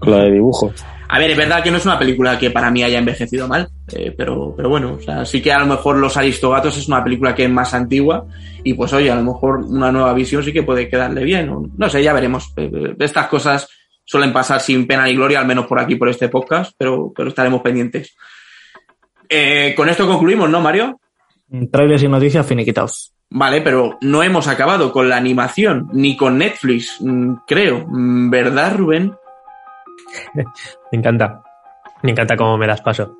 con 0.00 0.10
la 0.10 0.24
de 0.24 0.32
dibujo. 0.32 0.72
A 1.12 1.18
ver, 1.18 1.30
es 1.32 1.36
verdad 1.36 1.62
que 1.62 1.70
no 1.72 1.78
es 1.78 1.84
una 1.86 1.98
película 1.98 2.38
que 2.38 2.50
para 2.50 2.70
mí 2.70 2.84
haya 2.84 2.98
envejecido 2.98 3.48
mal, 3.48 3.68
eh, 3.92 4.14
pero, 4.16 4.54
pero 4.56 4.68
bueno, 4.68 4.92
o 4.94 5.00
sea, 5.00 5.24
sí 5.24 5.42
que 5.42 5.52
a 5.52 5.58
lo 5.58 5.66
mejor 5.66 5.96
Los 5.96 6.16
Aristogatos 6.16 6.76
es 6.78 6.86
una 6.86 7.02
película 7.02 7.34
que 7.34 7.44
es 7.44 7.50
más 7.50 7.74
antigua 7.74 8.26
y 8.62 8.74
pues 8.74 8.92
oye, 8.92 9.10
a 9.10 9.16
lo 9.16 9.22
mejor 9.24 9.56
una 9.64 9.90
nueva 9.90 10.12
visión 10.14 10.44
sí 10.44 10.52
que 10.52 10.62
puede 10.62 10.88
quedarle 10.88 11.24
bien, 11.24 11.48
o- 11.48 11.68
no 11.76 11.88
sé, 11.88 12.02
ya 12.02 12.12
veremos. 12.12 12.52
Eh, 12.56 12.70
eh, 12.72 12.94
Estas 13.00 13.26
cosas 13.26 13.68
suelen 14.04 14.32
pasar 14.32 14.60
sin 14.60 14.86
pena 14.86 15.04
ni 15.04 15.14
gloria, 15.16 15.40
al 15.40 15.46
menos 15.46 15.66
por 15.66 15.80
aquí, 15.80 15.96
por 15.96 16.08
este 16.08 16.28
podcast, 16.28 16.72
pero, 16.78 17.12
pero 17.16 17.28
estaremos 17.30 17.60
pendientes. 17.62 18.14
Eh, 19.28 19.74
con 19.76 19.88
esto 19.88 20.06
concluimos, 20.06 20.48
¿no, 20.50 20.60
Mario? 20.60 21.00
Trailers 21.72 22.02
y 22.02 22.08
noticias 22.08 22.46
finiquitados. 22.46 23.12
Vale, 23.30 23.60
pero 23.60 23.96
no 24.00 24.22
hemos 24.22 24.48
acabado 24.48 24.92
con 24.92 25.08
la 25.08 25.16
animación, 25.16 25.88
ni 25.92 26.16
con 26.16 26.38
Netflix, 26.38 26.96
mm, 27.00 27.34
creo. 27.46 27.86
Mm, 27.88 28.30
¿Verdad, 28.30 28.76
Rubén? 28.76 29.12
Me 30.92 30.98
encanta. 30.98 31.42
Me 32.02 32.12
encanta 32.12 32.36
cómo 32.36 32.56
me 32.56 32.66
das 32.66 32.80
paso. 32.80 33.18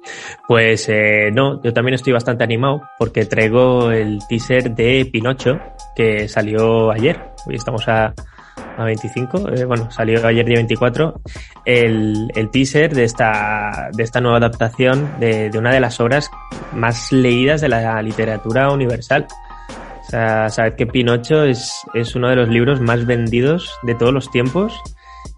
Pues 0.48 0.88
eh, 0.88 1.30
no, 1.32 1.62
yo 1.62 1.72
también 1.72 1.94
estoy 1.94 2.14
bastante 2.14 2.44
animado 2.44 2.80
porque 2.98 3.26
traigo 3.26 3.90
el 3.90 4.20
teaser 4.26 4.74
de 4.74 5.06
Pinocho 5.12 5.58
que 5.94 6.28
salió 6.28 6.90
ayer. 6.90 7.20
Hoy 7.46 7.56
estamos 7.56 7.86
a, 7.88 8.14
a 8.78 8.84
25, 8.84 9.50
eh, 9.50 9.64
bueno, 9.66 9.90
salió 9.90 10.26
ayer 10.26 10.46
día 10.46 10.56
24. 10.56 11.20
El, 11.66 12.30
el 12.34 12.50
teaser 12.50 12.94
de 12.94 13.04
esta, 13.04 13.90
de 13.92 14.02
esta 14.02 14.20
nueva 14.22 14.38
adaptación 14.38 15.20
de, 15.20 15.50
de 15.50 15.58
una 15.58 15.74
de 15.74 15.80
las 15.80 16.00
obras 16.00 16.30
más 16.72 17.12
leídas 17.12 17.60
de 17.60 17.68
la 17.68 18.00
literatura 18.00 18.70
universal. 18.70 19.26
O 20.00 20.10
sea, 20.10 20.48
sabed 20.48 20.74
que 20.74 20.86
Pinocho 20.86 21.44
es, 21.44 21.74
es 21.92 22.14
uno 22.16 22.30
de 22.30 22.36
los 22.36 22.48
libros 22.48 22.80
más 22.80 23.04
vendidos 23.04 23.78
de 23.82 23.94
todos 23.94 24.12
los 24.12 24.30
tiempos 24.30 24.80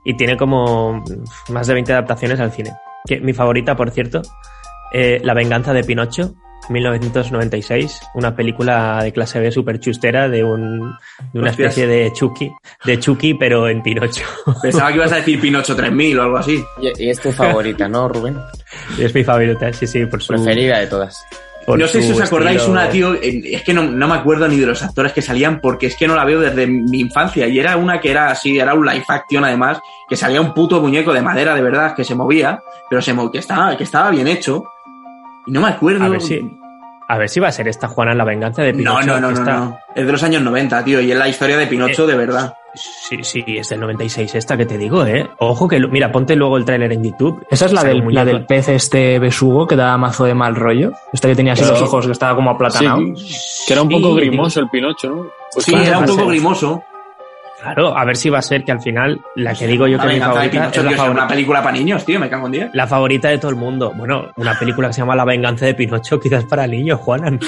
y 0.04 0.16
tiene 0.16 0.36
como 0.36 1.04
más 1.48 1.66
de 1.66 1.74
20 1.74 1.92
adaptaciones 1.92 2.40
al 2.40 2.52
cine. 2.52 2.72
Que, 3.06 3.20
mi 3.20 3.32
favorita, 3.32 3.76
por 3.76 3.90
cierto, 3.90 4.22
eh, 4.92 5.20
La 5.24 5.34
venganza 5.34 5.72
de 5.72 5.84
Pinocho, 5.84 6.34
1996, 6.68 8.00
una 8.14 8.36
película 8.36 9.02
de 9.02 9.12
clase 9.12 9.40
B 9.40 9.50
super 9.50 9.80
chustera 9.80 10.28
de, 10.28 10.44
un, 10.44 10.96
de 11.32 11.40
una 11.40 11.50
Hostias. 11.50 11.76
especie 11.76 11.86
de 11.86 12.12
Chucky, 12.12 12.52
de 12.84 12.98
Chucky 12.98 13.34
pero 13.34 13.68
en 13.68 13.82
Pinocho. 13.82 14.24
Pensaba 14.62 14.90
que 14.90 14.96
ibas 14.96 15.12
a 15.12 15.16
decir 15.16 15.40
Pinocho 15.40 15.74
3000 15.74 16.18
o 16.18 16.22
algo 16.22 16.36
así. 16.38 16.62
Y, 16.80 17.04
y 17.04 17.10
es 17.10 17.20
tu 17.20 17.32
favorita, 17.32 17.88
¿no, 17.88 18.08
Rubén? 18.08 18.38
es 18.98 19.14
mi 19.14 19.24
favorita, 19.24 19.72
sí, 19.72 19.86
sí, 19.86 20.06
por 20.06 20.22
su... 20.22 20.34
Preferida 20.34 20.78
de 20.78 20.86
todas. 20.86 21.24
No 21.66 21.86
sé 21.86 22.02
si 22.02 22.12
os 22.12 22.20
acordáis 22.20 22.60
estilo- 22.60 22.72
una, 22.72 22.88
tío, 22.90 23.14
es 23.22 23.62
que 23.62 23.72
no, 23.74 23.82
no 23.84 24.08
me 24.08 24.14
acuerdo 24.14 24.48
ni 24.48 24.56
de 24.56 24.66
los 24.66 24.82
actores 24.82 25.12
que 25.12 25.22
salían 25.22 25.60
porque 25.60 25.86
es 25.86 25.96
que 25.96 26.06
no 26.08 26.14
la 26.16 26.24
veo 26.24 26.40
desde 26.40 26.66
mi 26.66 27.00
infancia 27.00 27.46
y 27.46 27.58
era 27.58 27.76
una 27.76 28.00
que 28.00 28.10
era 28.10 28.30
así, 28.30 28.58
era 28.58 28.74
un 28.74 28.84
live 28.86 29.04
action 29.08 29.44
además, 29.44 29.80
que 30.08 30.16
salía 30.16 30.40
un 30.40 30.52
puto 30.54 30.80
muñeco 30.80 31.12
de 31.12 31.22
madera 31.22 31.54
de 31.54 31.62
verdad 31.62 31.94
que 31.94 32.04
se 32.04 32.14
movía, 32.14 32.62
pero 32.90 33.00
se 33.02 33.12
mo- 33.14 33.30
que 33.30 33.38
estaba, 33.38 33.76
que 33.76 33.84
estaba 33.84 34.10
bien 34.10 34.26
hecho 34.28 34.64
y 35.46 35.52
no 35.52 35.60
me 35.60 35.68
acuerdo. 35.68 36.04
A 36.04 36.08
ver 36.08 36.20
si... 36.20 36.40
A 37.08 37.18
ver 37.18 37.28
si 37.28 37.40
va 37.40 37.48
a 37.48 37.52
ser 37.52 37.68
esta 37.68 37.88
Juana 37.88 38.14
la 38.14 38.24
venganza 38.24 38.62
de 38.62 38.72
Pinocho. 38.72 39.06
no, 39.06 39.14
no, 39.14 39.20
no, 39.20 39.30
no, 39.32 39.38
está- 39.38 39.56
no. 39.56 39.78
Es 39.94 40.06
de 40.06 40.12
los 40.12 40.22
años 40.22 40.40
90, 40.42 40.82
tío, 40.82 41.00
y 41.00 41.12
es 41.12 41.18
la 41.18 41.28
historia 41.28 41.58
de 41.58 41.66
Pinocho 41.66 42.04
Eh, 42.04 42.06
de 42.06 42.16
verdad. 42.16 42.54
Sí, 42.74 43.18
sí, 43.22 43.44
es 43.46 43.68
del 43.68 43.80
96 43.80 44.34
esta 44.34 44.56
que 44.56 44.64
te 44.64 44.78
digo, 44.78 45.04
¿eh? 45.04 45.28
Ojo 45.38 45.68
que, 45.68 45.78
mira, 45.78 46.10
ponte 46.10 46.34
luego 46.34 46.56
el 46.56 46.64
tráiler 46.64 46.92
en 46.92 47.04
YouTube. 47.04 47.46
Esa 47.50 47.66
es 47.66 47.72
la 47.72 47.84
del, 47.84 48.02
la 48.10 48.24
del 48.24 48.46
pez 48.46 48.68
este 48.70 49.18
besugo 49.18 49.66
que 49.66 49.76
da 49.76 49.96
mazo 49.98 50.24
de 50.24 50.34
mal 50.34 50.54
rollo. 50.56 50.92
Esta 51.12 51.28
que 51.28 51.34
tenía 51.36 51.52
así 51.52 51.62
Pero- 51.62 51.74
los 51.74 51.82
ojos 51.82 52.06
que 52.06 52.12
estaba 52.12 52.34
como 52.34 52.50
Sí, 52.50 52.54
aplatanado. 52.54 53.00
que 53.00 53.72
era 53.72 53.82
un 53.82 53.88
Sí, 53.88 53.94
poco 53.94 54.08
digo- 54.08 54.14
grimoso 54.14 54.60
el 54.60 54.68
Pinocho, 54.70 55.10
¿no? 55.10 55.26
Pues 55.52 55.66
sí, 55.66 55.72
claro, 55.72 55.86
era 55.86 55.98
un 55.98 56.06
poco 56.06 56.26
grimoso. 56.26 56.82
Claro, 57.60 57.96
a 57.96 58.04
ver 58.04 58.16
si 58.16 58.28
va 58.28 58.38
a 58.38 58.42
ser 58.42 58.64
que 58.64 58.72
al 58.72 58.80
final 58.80 59.20
la 59.36 59.54
que 59.54 59.66
digo 59.68 59.86
yo 59.86 59.96
La 59.98 60.02
que 60.04 60.08
es 60.08 60.14
mi 60.16 60.20
favorita 60.20 60.50
Pinocho, 60.50 60.68
es 60.70 60.76
la, 60.78 60.82
tío, 60.82 60.90
es 60.96 61.00
favori- 61.02 61.10
una 61.12 61.28
película 61.28 61.62
para 61.62 61.72
niños, 61.76 62.04
tío, 62.04 62.18
me 62.18 62.28
cago 62.28 62.46
en 62.46 62.52
10. 62.52 62.70
la 62.72 62.86
favorita 62.88 63.28
de 63.28 63.38
todo 63.38 63.50
el 63.50 63.56
mundo. 63.56 63.92
Bueno, 63.94 64.30
una 64.36 64.58
película 64.58 64.88
que 64.88 64.94
se 64.94 65.00
llama 65.02 65.14
La 65.14 65.24
venganza 65.24 65.66
de 65.66 65.74
Pinocho, 65.74 66.18
quizás 66.18 66.44
para 66.44 66.66
niños, 66.66 66.98
Juanan. 67.00 67.38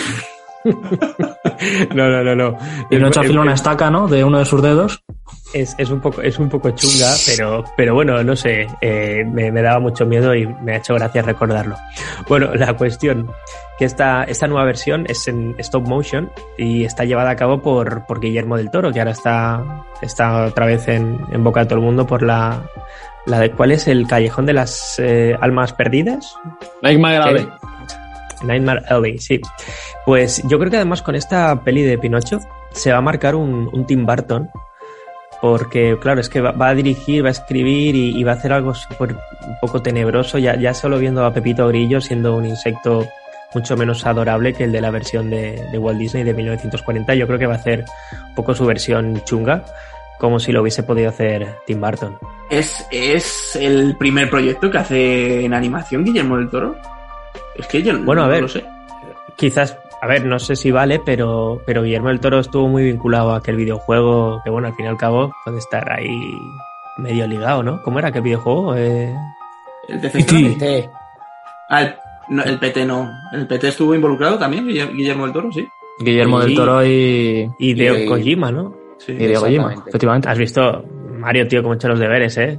no, 1.94 2.08
no, 2.10 2.22
no, 2.24 2.34
no. 2.34 2.58
Pinocho 2.88 3.20
Es- 3.20 3.26
afila 3.26 3.40
una 3.42 3.52
es- 3.54 3.60
estaca, 3.60 3.90
¿no? 3.90 4.08
De 4.08 4.24
uno 4.24 4.38
de 4.38 4.44
sus 4.44 4.62
dedos. 4.62 5.02
es, 5.52 5.74
es 5.78 5.90
un 5.90 6.00
poco 6.00 6.20
es 6.22 6.38
un 6.38 6.48
poco 6.48 6.70
chunga, 6.70 7.10
pero, 7.26 7.64
pero 7.76 7.94
bueno, 7.94 8.22
no 8.24 8.34
sé, 8.34 8.66
eh, 8.80 9.24
me, 9.30 9.52
me 9.52 9.62
daba 9.62 9.78
mucho 9.78 10.04
miedo 10.06 10.34
y 10.34 10.46
me 10.46 10.72
ha 10.72 10.76
hecho 10.78 10.94
gracia 10.94 11.22
recordarlo. 11.22 11.76
Bueno, 12.28 12.54
la 12.54 12.74
cuestión 12.74 13.30
que 13.78 13.84
esta, 13.84 14.24
esta 14.24 14.46
nueva 14.46 14.64
versión 14.64 15.04
es 15.08 15.26
en 15.28 15.54
stop 15.58 15.86
motion 15.86 16.30
y 16.58 16.84
está 16.84 17.04
llevada 17.04 17.30
a 17.30 17.36
cabo 17.36 17.60
por, 17.62 18.04
por 18.06 18.20
Guillermo 18.20 18.56
del 18.56 18.70
Toro, 18.70 18.92
que 18.92 19.00
ahora 19.00 19.12
está, 19.12 19.84
está 20.02 20.46
otra 20.46 20.66
vez 20.66 20.88
en, 20.88 21.18
en 21.32 21.44
boca 21.44 21.60
de 21.60 21.66
todo 21.66 21.78
el 21.78 21.84
mundo 21.84 22.06
por 22.06 22.22
la, 22.22 22.62
la 23.26 23.38
de 23.40 23.50
cuál 23.52 23.72
es 23.72 23.86
el 23.88 24.06
callejón 24.06 24.46
de 24.46 24.52
las 24.54 24.98
eh, 24.98 25.36
almas 25.40 25.72
perdidas. 25.72 26.36
Nightmare 26.82 27.16
Alley. 27.18 27.48
Nightmare 28.46 28.82
Alley, 28.88 29.18
sí. 29.18 29.40
Pues 30.04 30.42
yo 30.44 30.58
creo 30.58 30.70
que 30.70 30.76
además 30.76 31.02
con 31.02 31.14
esta 31.14 31.62
peli 31.62 31.82
de 31.82 31.98
Pinocho 31.98 32.40
se 32.72 32.92
va 32.92 32.98
a 32.98 33.02
marcar 33.02 33.34
un, 33.34 33.86
Tim 33.86 34.06
Burton. 34.06 34.50
Porque, 35.40 35.98
claro, 36.00 36.20
es 36.20 36.30
que 36.30 36.40
va, 36.40 36.68
a 36.68 36.74
dirigir, 36.74 37.22
va 37.22 37.28
a 37.28 37.32
escribir 37.32 37.94
y, 37.94 38.22
va 38.24 38.32
a 38.32 38.34
hacer 38.36 38.52
algo 38.52 38.74
súper 38.74 39.12
un 39.12 39.58
poco 39.60 39.82
tenebroso. 39.82 40.38
Ya, 40.38 40.56
ya 40.56 40.72
solo 40.72 40.98
viendo 40.98 41.24
a 41.24 41.34
Pepito 41.34 41.68
Grillo 41.68 42.00
siendo 42.00 42.34
un 42.34 42.46
insecto 42.46 43.06
mucho 43.54 43.76
menos 43.76 44.04
adorable 44.06 44.52
que 44.52 44.64
el 44.64 44.72
de 44.72 44.80
la 44.80 44.90
versión 44.90 45.30
de, 45.30 45.68
de 45.70 45.78
Walt 45.78 45.98
Disney 45.98 46.24
de 46.24 46.34
1940. 46.34 47.14
Yo 47.14 47.26
creo 47.26 47.38
que 47.38 47.46
va 47.46 47.54
a 47.54 47.58
hacer 47.58 47.84
un 48.28 48.34
poco 48.34 48.54
su 48.54 48.64
versión 48.64 49.22
chunga, 49.24 49.64
como 50.18 50.38
si 50.40 50.52
lo 50.52 50.62
hubiese 50.62 50.82
podido 50.82 51.08
hacer 51.08 51.56
Tim 51.66 51.80
Burton. 51.80 52.18
¿Es, 52.50 52.86
¿Es 52.90 53.56
el 53.56 53.96
primer 53.96 54.30
proyecto 54.30 54.70
que 54.70 54.78
hace 54.78 55.44
en 55.44 55.54
animación 55.54 56.04
Guillermo 56.04 56.36
del 56.36 56.50
Toro? 56.50 56.76
Es 57.56 57.66
que 57.68 57.82
yo 57.82 57.98
Bueno, 58.02 58.22
a 58.22 58.26
no 58.26 58.32
ver. 58.32 58.42
lo 58.42 58.48
sé. 58.48 58.64
Quizás, 59.36 59.76
a 60.00 60.06
ver, 60.06 60.24
no 60.26 60.38
sé 60.38 60.54
si 60.56 60.70
vale, 60.70 61.00
pero, 61.04 61.60
pero 61.66 61.82
Guillermo 61.82 62.08
del 62.08 62.20
Toro 62.20 62.38
estuvo 62.40 62.68
muy 62.68 62.84
vinculado 62.84 63.32
a 63.32 63.38
aquel 63.38 63.56
videojuego 63.56 64.40
que, 64.44 64.50
bueno, 64.50 64.68
al 64.68 64.74
fin 64.74 64.86
y 64.86 64.88
al 64.88 64.96
cabo 64.96 65.32
puede 65.44 65.58
estar 65.58 65.90
ahí 65.92 66.20
medio 66.98 67.26
ligado, 67.26 67.62
¿no? 67.62 67.82
¿Cómo 67.82 67.98
era 67.98 68.08
aquel 68.08 68.22
videojuego? 68.22 68.76
Eh, 68.76 69.12
El 69.88 70.00
de. 70.00 70.10
Sí. 70.10 70.56
Ah, 71.68 71.82
el, 71.82 71.94
no, 72.28 72.42
el 72.44 72.58
PT 72.58 72.84
no. 72.86 73.10
¿El 73.32 73.46
PT 73.46 73.68
estuvo 73.68 73.94
involucrado 73.94 74.38
también, 74.38 74.66
Guille- 74.66 74.92
Guillermo 74.92 75.24
del 75.24 75.32
Toro? 75.32 75.50
Sí. 75.52 75.66
Guillermo 76.00 76.40
Sí. 76.42 76.46
del 76.48 76.56
Toro 76.56 76.84
y, 76.86 77.50
y 77.58 77.74
de 77.74 78.04
Y- 78.04 78.06
Kojima, 78.06 78.50
¿no? 78.52 78.74
sí. 78.98 79.12
y 79.12 79.16
Diego 79.26 79.42
Kojima, 79.42 79.74
efectivamente. 79.88 80.28
Has 80.28 80.38
visto, 80.38 80.84
Mario, 81.18 81.48
tío, 81.48 81.62
cómo 81.62 81.74
he 81.74 81.76
hecho 81.76 81.88
los 81.88 81.98
deberes. 81.98 82.36
Eh, 82.38 82.58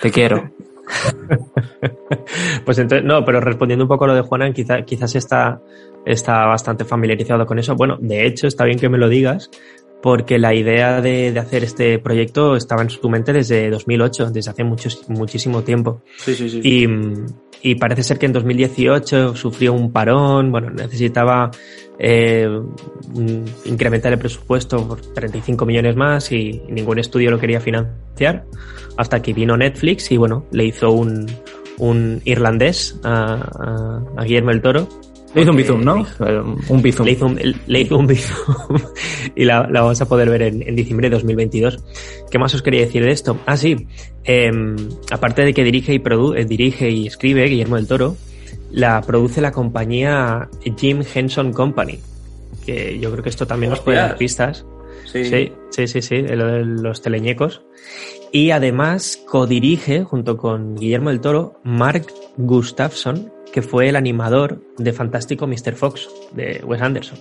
Te 0.00 0.10
quiero. 0.10 0.50
Pues 2.64 2.78
entonces, 2.78 3.04
no, 3.04 3.24
pero 3.24 3.40
respondiendo 3.40 3.84
un 3.84 3.88
poco 3.88 4.04
a 4.04 4.08
lo 4.08 4.14
de 4.14 4.22
Juanan, 4.22 4.52
quizá, 4.52 4.82
quizás 4.82 5.14
está, 5.14 5.60
está 6.04 6.46
bastante 6.46 6.84
familiarizado 6.84 7.46
con 7.46 7.58
eso. 7.58 7.74
Bueno, 7.74 7.98
de 8.00 8.26
hecho, 8.26 8.46
está 8.46 8.64
bien 8.64 8.78
que 8.78 8.88
me 8.88 8.98
lo 8.98 9.08
digas, 9.08 9.50
porque 10.02 10.38
la 10.38 10.54
idea 10.54 11.00
de, 11.00 11.32
de 11.32 11.40
hacer 11.40 11.64
este 11.64 11.98
proyecto 11.98 12.56
estaba 12.56 12.82
en 12.82 12.90
su 12.90 13.08
mente 13.08 13.32
desde 13.32 13.70
2008, 13.70 14.30
desde 14.30 14.50
hace 14.50 14.64
muchos, 14.64 15.08
muchísimo 15.08 15.62
tiempo. 15.62 16.02
Sí, 16.16 16.34
sí, 16.34 16.48
sí. 16.48 16.60
Y, 16.62 16.88
y 17.70 17.74
parece 17.76 18.02
ser 18.02 18.18
que 18.18 18.26
en 18.26 18.32
2018 18.32 19.36
sufrió 19.36 19.72
un 19.72 19.92
parón, 19.92 20.50
bueno, 20.50 20.70
necesitaba 20.70 21.50
eh, 22.04 22.48
un- 23.14 23.44
incrementar 23.64 24.12
el 24.12 24.18
presupuesto 24.18 24.86
por 24.88 25.00
35 25.00 25.64
millones 25.64 25.94
más 25.96 26.32
y 26.32 26.60
ningún 26.68 26.98
estudio 26.98 27.30
lo 27.30 27.38
quería 27.38 27.60
financiar, 27.60 28.44
hasta 28.96 29.22
que 29.22 29.32
vino 29.32 29.56
Netflix 29.56 30.10
y 30.10 30.16
bueno, 30.16 30.44
le 30.50 30.64
hizo 30.66 30.90
un, 30.90 31.26
un 31.78 32.20
irlandés 32.24 32.98
a, 33.04 33.34
a- 33.34 34.02
a 34.16 34.24
Guillermo 34.24 34.50
el 34.50 34.60
Toro 34.60 34.88
Le 35.34 35.42
hizo 35.42 35.50
un 35.52 35.56
bizum, 35.56 35.82
¿no? 35.82 36.04
Eh, 36.26 36.42
Un 36.68 36.82
bizum. 36.82 37.06
Le 37.06 37.12
hizo 37.12 37.26
un, 37.26 37.38
le 37.66 37.80
hizo 37.80 37.96
un 37.96 38.06
bizum 38.06 38.36
y 39.36 39.44
la, 39.46 39.66
la 39.70 39.80
vamos 39.82 40.00
a 40.02 40.06
poder 40.06 40.28
ver 40.28 40.42
en, 40.42 40.62
en, 40.68 40.74
diciembre 40.76 41.08
de 41.08 41.14
2022. 41.16 41.78
¿Qué 42.30 42.38
más 42.38 42.52
os 42.54 42.60
quería 42.62 42.80
decir 42.82 43.02
de 43.04 43.12
esto? 43.12 43.38
Ah, 43.46 43.56
sí. 43.56 43.86
Eh, 44.24 44.50
aparte 45.10 45.42
de 45.42 45.54
que 45.54 45.64
dirige 45.64 45.94
y, 45.94 46.00
produ 46.00 46.34
eh, 46.34 46.44
dirige 46.44 46.90
y 46.90 47.06
escribe 47.06 47.46
Guillermo 47.48 47.76
del 47.76 47.86
Toro, 47.86 48.16
la 48.72 49.00
produce 49.02 49.40
la 49.40 49.52
compañía 49.52 50.48
Jim 50.76 51.02
Henson 51.14 51.52
Company. 51.52 52.00
Que 52.64 52.98
yo 52.98 53.10
creo 53.10 53.22
que 53.22 53.28
esto 53.28 53.46
también 53.46 53.70
nos 53.70 53.80
puede 53.80 53.98
dar 53.98 54.16
pistas. 54.16 54.64
Sí, 55.04 55.24
sí, 55.24 55.52
sí, 55.70 55.86
sí, 55.86 56.02
sí 56.02 56.22
lo 56.22 56.46
de 56.46 56.64
los 56.64 57.02
teleñecos. 57.02 57.62
Y 58.32 58.50
además 58.50 59.22
codirige, 59.26 60.04
junto 60.04 60.38
con 60.38 60.74
Guillermo 60.76 61.10
del 61.10 61.20
Toro, 61.20 61.60
Mark 61.64 62.06
Gustafson, 62.38 63.30
que 63.52 63.60
fue 63.60 63.90
el 63.90 63.96
animador 63.96 64.62
de 64.78 64.92
Fantástico 64.92 65.46
Mr. 65.46 65.74
Fox, 65.74 66.08
de 66.32 66.62
Wes 66.64 66.80
Anderson. 66.80 67.18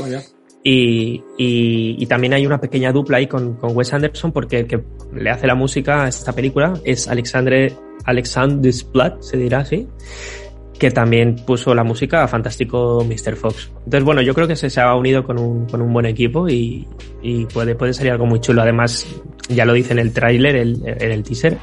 Oh, 0.00 0.06
yeah. 0.06 0.22
y, 0.62 1.22
y, 1.36 1.96
y, 1.98 2.06
también 2.06 2.34
hay 2.34 2.46
una 2.46 2.60
pequeña 2.60 2.92
dupla 2.92 3.18
ahí 3.18 3.26
con, 3.26 3.54
con 3.54 3.76
Wes 3.76 3.92
Anderson, 3.92 4.30
porque 4.30 4.60
el 4.60 4.66
que 4.66 4.82
le 5.12 5.30
hace 5.30 5.46
la 5.46 5.54
música 5.56 6.04
a 6.04 6.08
esta 6.08 6.32
película 6.32 6.74
es 6.84 7.08
Alexandre, 7.08 7.72
Alexander 8.04 8.72
Splat, 8.72 9.22
se 9.22 9.36
dirá 9.36 9.60
así, 9.60 9.88
que 10.78 10.90
también 10.90 11.36
puso 11.36 11.74
la 11.74 11.84
música 11.84 12.24
a 12.24 12.28
Fantástico 12.28 13.04
Mr. 13.04 13.36
Fox. 13.36 13.70
Entonces, 13.78 14.04
bueno, 14.04 14.22
yo 14.22 14.34
creo 14.34 14.48
que 14.48 14.56
se, 14.56 14.70
se 14.70 14.80
ha 14.80 14.94
unido 14.94 15.24
con 15.24 15.38
un, 15.38 15.66
con 15.66 15.80
un 15.80 15.92
buen 15.92 16.06
equipo 16.06 16.48
y, 16.48 16.86
y, 17.22 17.46
puede, 17.46 17.74
puede 17.74 17.94
salir 17.94 18.12
algo 18.12 18.26
muy 18.26 18.40
chulo. 18.40 18.62
Además, 18.62 19.06
ya 19.48 19.64
lo 19.64 19.72
dice 19.72 19.92
en 19.92 20.00
el 20.00 20.12
tráiler, 20.12 20.56
en 20.56 21.12
el 21.12 21.22
teaser, 21.22 21.58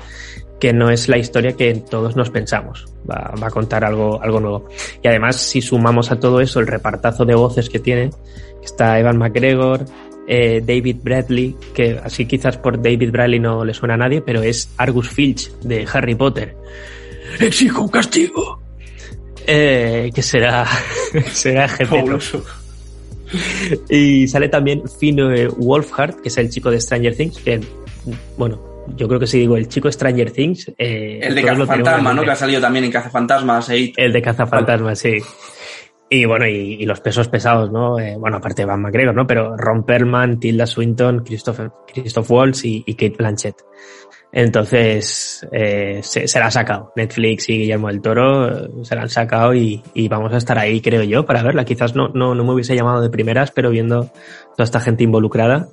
que 0.60 0.74
no 0.74 0.90
es 0.90 1.10
la 1.10 1.18
historia 1.18 1.54
que 1.54 1.74
todos 1.74 2.16
nos 2.16 2.30
pensamos. 2.30 2.88
Va, 3.10 3.34
va, 3.42 3.48
a 3.48 3.52
contar 3.52 3.84
algo, 3.84 4.22
algo 4.22 4.40
nuevo. 4.40 4.68
Y 5.04 5.08
además, 5.08 5.38
si 5.38 5.62
sumamos 5.62 6.12
a 6.12 6.20
todo 6.20 6.40
eso 6.40 6.60
el 6.60 6.68
repartazo 6.68 7.26
de 7.26 7.36
voces 7.36 7.70
que 7.70 7.80
tiene, 7.80 8.12
está 8.64 8.98
Evan 9.00 9.18
McGregor, 9.18 9.86
eh, 10.28 10.62
David 10.66 10.98
Bradley, 11.04 11.56
que 11.74 12.00
así 12.02 12.26
quizás 12.26 12.58
por 12.58 12.82
David 12.82 13.12
Bradley 13.12 13.40
no 13.40 13.66
le 13.66 13.74
suena 13.74 13.96
a 13.96 13.98
nadie, 13.98 14.22
pero 14.22 14.42
es 14.42 14.72
Argus 14.78 15.10
Filch 15.10 15.52
de 15.60 15.86
Harry 15.92 16.16
Potter. 16.16 16.56
Exijo 17.40 17.82
un 17.82 17.90
castigo. 17.90 18.62
Eh, 19.48 20.12
que 20.14 20.22
será, 20.22 20.66
será 21.32 21.68
Fabuloso. 21.68 22.44
Y 23.90 24.28
sale 24.28 24.50
también 24.50 24.84
Finn 25.00 25.18
Wolfhard, 25.58 26.22
que 26.22 26.30
es 26.30 26.38
el 26.38 26.50
chico 26.50 26.70
de 26.70 26.82
Stranger 26.82 27.16
Things, 27.16 27.38
que, 27.40 27.62
bueno, 28.38 28.72
yo 28.96 29.08
creo 29.08 29.20
que 29.20 29.28
si 29.28 29.40
digo 29.40 29.58
el 29.58 29.68
chico 29.68 29.92
Stranger 29.92 30.32
Things. 30.32 30.72
Eh, 30.78 31.20
el 31.22 31.36
de 31.36 31.44
Cazafantasmas, 31.44 32.16
¿no? 32.16 32.24
Que 32.24 32.32
ha 32.32 32.36
salido 32.36 32.62
también 32.62 32.86
en 32.86 32.92
Cazafantasmas. 32.92 33.70
Eh. 33.70 33.94
El 33.96 34.14
de 34.14 34.22
Cazafantasmas, 34.22 35.00
sí. 35.00 35.18
Y 36.10 36.26
bueno, 36.26 36.46
y, 36.46 36.74
y, 36.82 36.86
los 36.86 37.00
pesos 37.00 37.30
pesados, 37.30 37.72
¿no? 37.72 37.98
Eh, 37.98 38.18
bueno, 38.18 38.38
aparte 38.38 38.64
de 38.64 38.66
Van 38.66 38.82
McGregor, 38.82 39.16
¿no? 39.16 39.26
Pero 39.26 39.56
Ron 39.56 39.86
Perlman, 39.86 40.42
Tilda 40.42 40.68
Swinton, 40.68 41.24
Christopher, 41.24 41.72
Christoph 41.94 42.30
Waltz 42.30 42.66
y, 42.66 42.84
y 42.86 42.96
Kate 42.96 43.16
Blanchett. 43.18 43.56
Entonces, 44.34 45.46
eh, 45.52 46.00
se, 46.04 46.28
se, 46.28 46.40
la 46.40 46.48
ha 46.48 46.52
sacado. 46.52 46.94
Netflix 46.96 47.50
y 47.50 47.58
Guillermo 47.58 47.88
del 47.88 48.02
Toro 48.02 48.48
eh, 48.48 48.70
se 48.84 48.96
la 48.96 49.02
han 49.02 49.10
sacado 49.10 49.54
y, 49.54 49.84
y, 49.94 50.08
vamos 50.08 50.32
a 50.34 50.38
estar 50.38 50.58
ahí, 50.58 50.80
creo 50.80 51.04
yo, 51.04 51.26
para 51.26 51.44
verla. 51.44 51.66
Quizás 51.66 51.96
no, 51.96 52.08
no, 52.10 52.34
no 52.34 52.44
me 52.44 52.54
hubiese 52.54 52.76
llamado 52.76 53.02
de 53.02 53.10
primeras, 53.10 53.52
pero 53.52 53.70
viendo 53.72 54.10
toda 54.56 54.64
esta 54.64 54.80
gente 54.80 55.04
involucrada, 55.04 55.68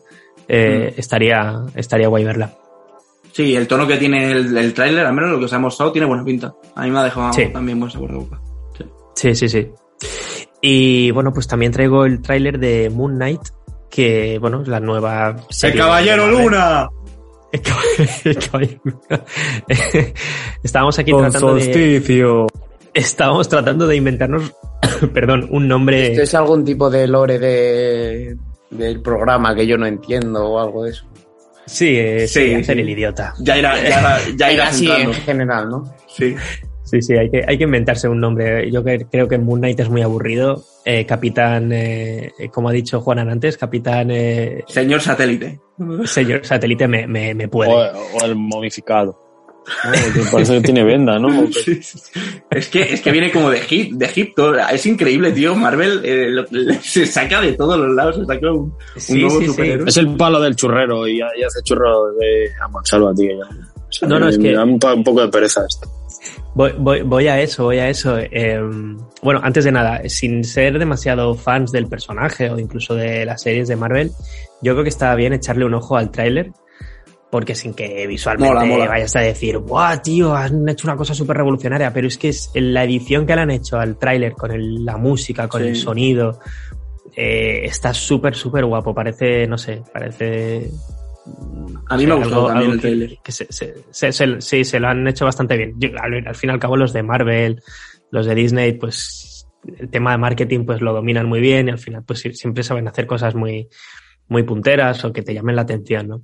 eh, 0.49 0.93
mm. 0.93 1.01
estaría, 1.01 1.63
estaría 1.77 2.09
guay 2.09 2.25
verla. 2.25 2.53
Sí, 3.33 3.55
el 3.55 3.69
tono 3.69 3.87
que 3.87 3.97
tiene 3.97 4.33
el, 4.33 4.57
el 4.57 4.75
tráiler, 4.75 5.07
al 5.07 5.15
menos 5.15 5.31
lo 5.31 5.39
que 5.39 5.47
se 5.47 5.55
ha 5.55 5.61
mostrado, 5.61 5.93
tiene 5.93 6.09
buena 6.09 6.25
pinta. 6.25 6.53
A 6.75 6.83
mí 6.83 6.91
me 6.91 6.99
ha 6.99 7.05
dejado 7.05 7.33
sí. 7.33 7.47
también 7.53 7.79
buen 7.79 7.93
sabor 7.93 8.11
de 8.11 8.19
boca. 8.19 8.41
Sí. 8.77 8.85
sí, 9.15 9.35
sí, 9.35 9.49
sí. 9.49 9.69
Y 10.61 11.13
bueno, 11.13 11.33
pues 11.33 11.47
también 11.47 11.71
traigo 11.71 12.05
el 12.05 12.21
tráiler 12.21 12.59
de 12.59 12.91
Moon 12.91 13.15
Knight, 13.15 13.43
que 13.89 14.39
bueno, 14.41 14.63
es 14.63 14.69
la 14.69 14.81
nueva 14.81 15.37
serie. 15.51 15.75
¡El 15.75 15.87
Caballero 15.87 16.27
Luna! 16.27 16.89
Estábamos 20.63 20.99
aquí 20.99 21.13
Con 21.13 21.23
tratando 21.23 21.59
solsticio. 21.59 22.47
de. 22.47 22.69
Estábamos 22.95 23.49
tratando 23.49 23.87
de 23.87 23.97
inventarnos, 23.97 24.55
perdón, 25.15 25.47
un 25.51 25.69
nombre. 25.69 26.09
Esto 26.09 26.23
es 26.23 26.35
algún 26.35 26.65
tipo 26.65 26.91
de 26.91 27.07
lore 27.07 27.39
de, 27.39 28.37
del 28.71 29.01
programa 29.01 29.55
que 29.55 29.67
yo 29.67 29.79
no 29.79 29.87
entiendo 29.87 30.47
o 30.47 30.61
algo 30.61 30.85
de 30.85 30.91
eso. 30.91 31.07
Sí, 31.67 31.97
eh, 31.99 32.27
sí, 32.27 32.49
sí, 32.49 32.55
hacer 32.55 32.77
sí. 32.77 32.81
el 32.81 32.91
idiota. 32.91 33.35
Ya 33.41 33.59
irá, 33.59 33.77
ya 33.77 33.89
irá, 33.89 34.19
ya 34.37 34.53
irá 34.53 34.69
así 34.69 34.91
en 34.91 35.13
general, 35.13 35.69
¿no? 35.69 35.85
Sí. 36.09 36.35
Sí, 36.89 37.03
sí, 37.03 37.15
hay 37.15 37.31
que, 37.31 37.45
hay 37.47 37.59
que 37.59 37.65
inventarse 37.65 38.09
un 38.09 38.21
nombre. 38.21 38.71
Yo 38.71 38.83
que, 38.83 39.07
creo 39.11 39.29
que 39.29 39.37
Moon 39.39 39.59
Knight 39.61 39.81
es 39.81 39.89
muy 39.91 40.03
aburrido. 40.03 40.65
Eh, 40.85 41.05
capitán, 41.05 41.71
eh, 41.73 42.33
como 42.53 42.69
ha 42.71 42.73
dicho 42.73 43.01
Juanan 43.01 43.29
antes, 43.29 43.59
capitán... 43.59 44.11
Eh, 44.11 44.65
señor 44.69 45.01
satélite. 45.03 45.61
Señor 46.05 46.45
satélite 46.47 46.89
me, 46.89 47.07
me, 47.07 47.35
me 47.35 47.47
puede. 47.49 47.71
O, 47.71 47.77
o, 47.77 48.25
el 48.25 48.35
momificado. 48.37 49.25
No, 49.85 50.31
parece 50.33 50.55
que 50.55 50.61
tiene 50.63 50.83
venda, 50.83 51.19
¿no? 51.19 51.29
Sí, 51.53 51.75
sí. 51.83 51.99
Es 52.51 52.69
que, 52.69 52.81
es 52.95 53.03
que 53.03 53.13
viene 53.13 53.31
como 53.31 53.51
de, 53.51 53.59
Egip, 53.59 53.93
de 53.93 54.07
Egipto. 54.07 54.55
Es 54.57 54.87
increíble, 54.87 55.31
tío. 55.33 55.55
Marvel 55.55 56.01
eh, 56.05 56.29
lo, 56.31 56.47
se 56.81 57.05
saca 57.05 57.43
de 57.43 57.53
todos 57.53 57.79
los 57.79 57.95
lados. 57.95 58.17
Se 58.17 58.25
saca 58.25 58.51
un, 58.51 58.73
Sí, 58.97 59.13
un 59.13 59.21
nuevo 59.21 59.39
sí, 59.41 59.45
sí. 59.45 59.51
superhéroe. 59.51 59.89
Es 59.89 59.97
el 59.99 60.17
palo 60.17 60.41
del 60.41 60.57
churrero 60.57 61.07
y, 61.07 61.19
y 61.19 61.43
hace 61.43 61.61
churro 61.63 62.13
de 62.15 62.51
Amonsalva, 62.63 63.13
tío. 63.15 63.29
Ya. 63.37 63.45
O 63.77 63.93
sea, 63.93 64.09
No, 64.09 64.19
no, 64.19 64.29
es 64.29 64.39
me 64.39 64.45
que- 64.45 64.53
da 64.55 64.65
un, 64.65 64.79
po- 64.79 64.95
un 64.95 65.05
poco 65.05 65.21
de 65.21 65.29
pereza 65.29 65.63
esto. 65.69 65.87
Voy, 66.55 66.73
voy, 66.79 67.03
voy 67.03 67.29
a 67.29 67.41
eso, 67.41 67.65
voy 67.65 67.79
a 67.79 67.89
eso. 67.89 68.19
Eh, 68.19 68.61
bueno, 69.23 69.41
antes 69.43 69.65
de 69.65 69.73
nada, 69.73 70.01
sin 70.09 70.45
ser 70.45 70.79
demasiado 70.79 71.35
fans 71.35 71.71
del 71.73 71.87
personaje 71.87 72.51
o 72.51 72.59
incluso 72.59 72.95
de 72.95 73.25
las 73.25 73.43
series 73.43 73.69
de 73.69 73.77
Marvel, 73.77 74.11
yo 74.63 74.73
creo 74.73 74.83
que 74.83 74.89
está 74.91 75.15
bien 75.15 75.33
echarle 75.33 75.65
un 75.65 75.75
ojo 75.75 75.97
al 75.97 76.11
tráiler. 76.11 76.53
Porque 77.31 77.55
sin 77.55 77.75
que 77.75 78.07
visualmente 78.07 78.55
Mola, 78.55 78.65
mola. 78.67 78.89
vayas 78.89 79.15
a 79.15 79.21
decir, 79.21 79.59
¡buah, 79.59 80.01
tío! 80.01 80.35
Han 80.35 80.67
hecho 80.67 80.87
una 80.89 80.97
cosa 80.97 81.13
súper 81.15 81.37
revolucionaria. 81.37 81.93
Pero 81.93 82.09
es 82.09 82.17
que 82.17 82.31
es 82.31 82.51
la 82.55 82.85
edición 82.85 83.27
que 83.27 83.37
le 83.37 83.43
han 83.43 83.51
hecho 83.51 83.77
al 83.77 83.99
tráiler 83.99 84.33
con 84.33 84.51
el- 84.51 84.83
la 84.83 84.97
música, 84.97 85.47
con 85.47 85.61
Sí. 85.61 85.69
el 85.69 85.77
sonido, 85.77 86.41
eh, 87.15 87.67
está 87.67 87.93
súper, 87.93 88.35
súper 88.35 88.65
guapo. 88.65 88.95
Parece, 88.95 89.47
no 89.47 89.59
sé, 89.59 89.83
parece 89.93 90.71
A 91.91 91.97
mí 91.97 92.07
me 92.07 92.13
ha 92.13 92.17
gustado 92.17 92.49
algo- 92.49 92.49
también 92.49 92.71
algo 92.71 92.75
el 92.75 92.81
trailer. 92.81 93.19
que 93.25 93.33
se, 93.33 93.47
se, 93.51 94.13
se, 94.13 94.41
sí, 94.41 94.65
se 94.65 94.81
lo 94.81 94.89
han 94.89 95.07
hecho 95.09 95.25
bastante 95.25 95.57
bien. 95.57 95.75
Yo, 95.79 95.89
al, 96.01 96.27
al 96.27 96.35
fin 96.35 96.51
y 96.51 96.53
al 96.53 96.59
cabo, 96.59 96.77
los 96.77 96.93
de 96.93 97.03
Marvel, 97.03 97.63
los 98.11 98.27
de 98.27 98.35
Disney, 98.35 98.73
pues 98.73 99.47
el 99.79 99.89
tema 99.91 100.13
de 100.13 100.19
marketing 100.19 100.65
pues 100.65 100.81
lo 100.81 100.93
dominan 100.93 101.27
muy 101.27 101.41
bien 101.41 101.69
y 101.69 101.71
al 101.71 101.79
final 101.79 102.03
pues 102.05 102.21
siempre 102.21 102.63
saben 102.63 102.87
hacer 102.89 103.07
cosas 103.07 103.35
muy, 103.35 103.69
muy 104.29 104.43
punteras 104.45 105.05
o 105.05 105.13
que 105.13 105.23
te 105.23 105.35
llamen 105.35 105.57
la 105.57 105.63
atención, 105.63 106.09
¿no? 106.09 106.23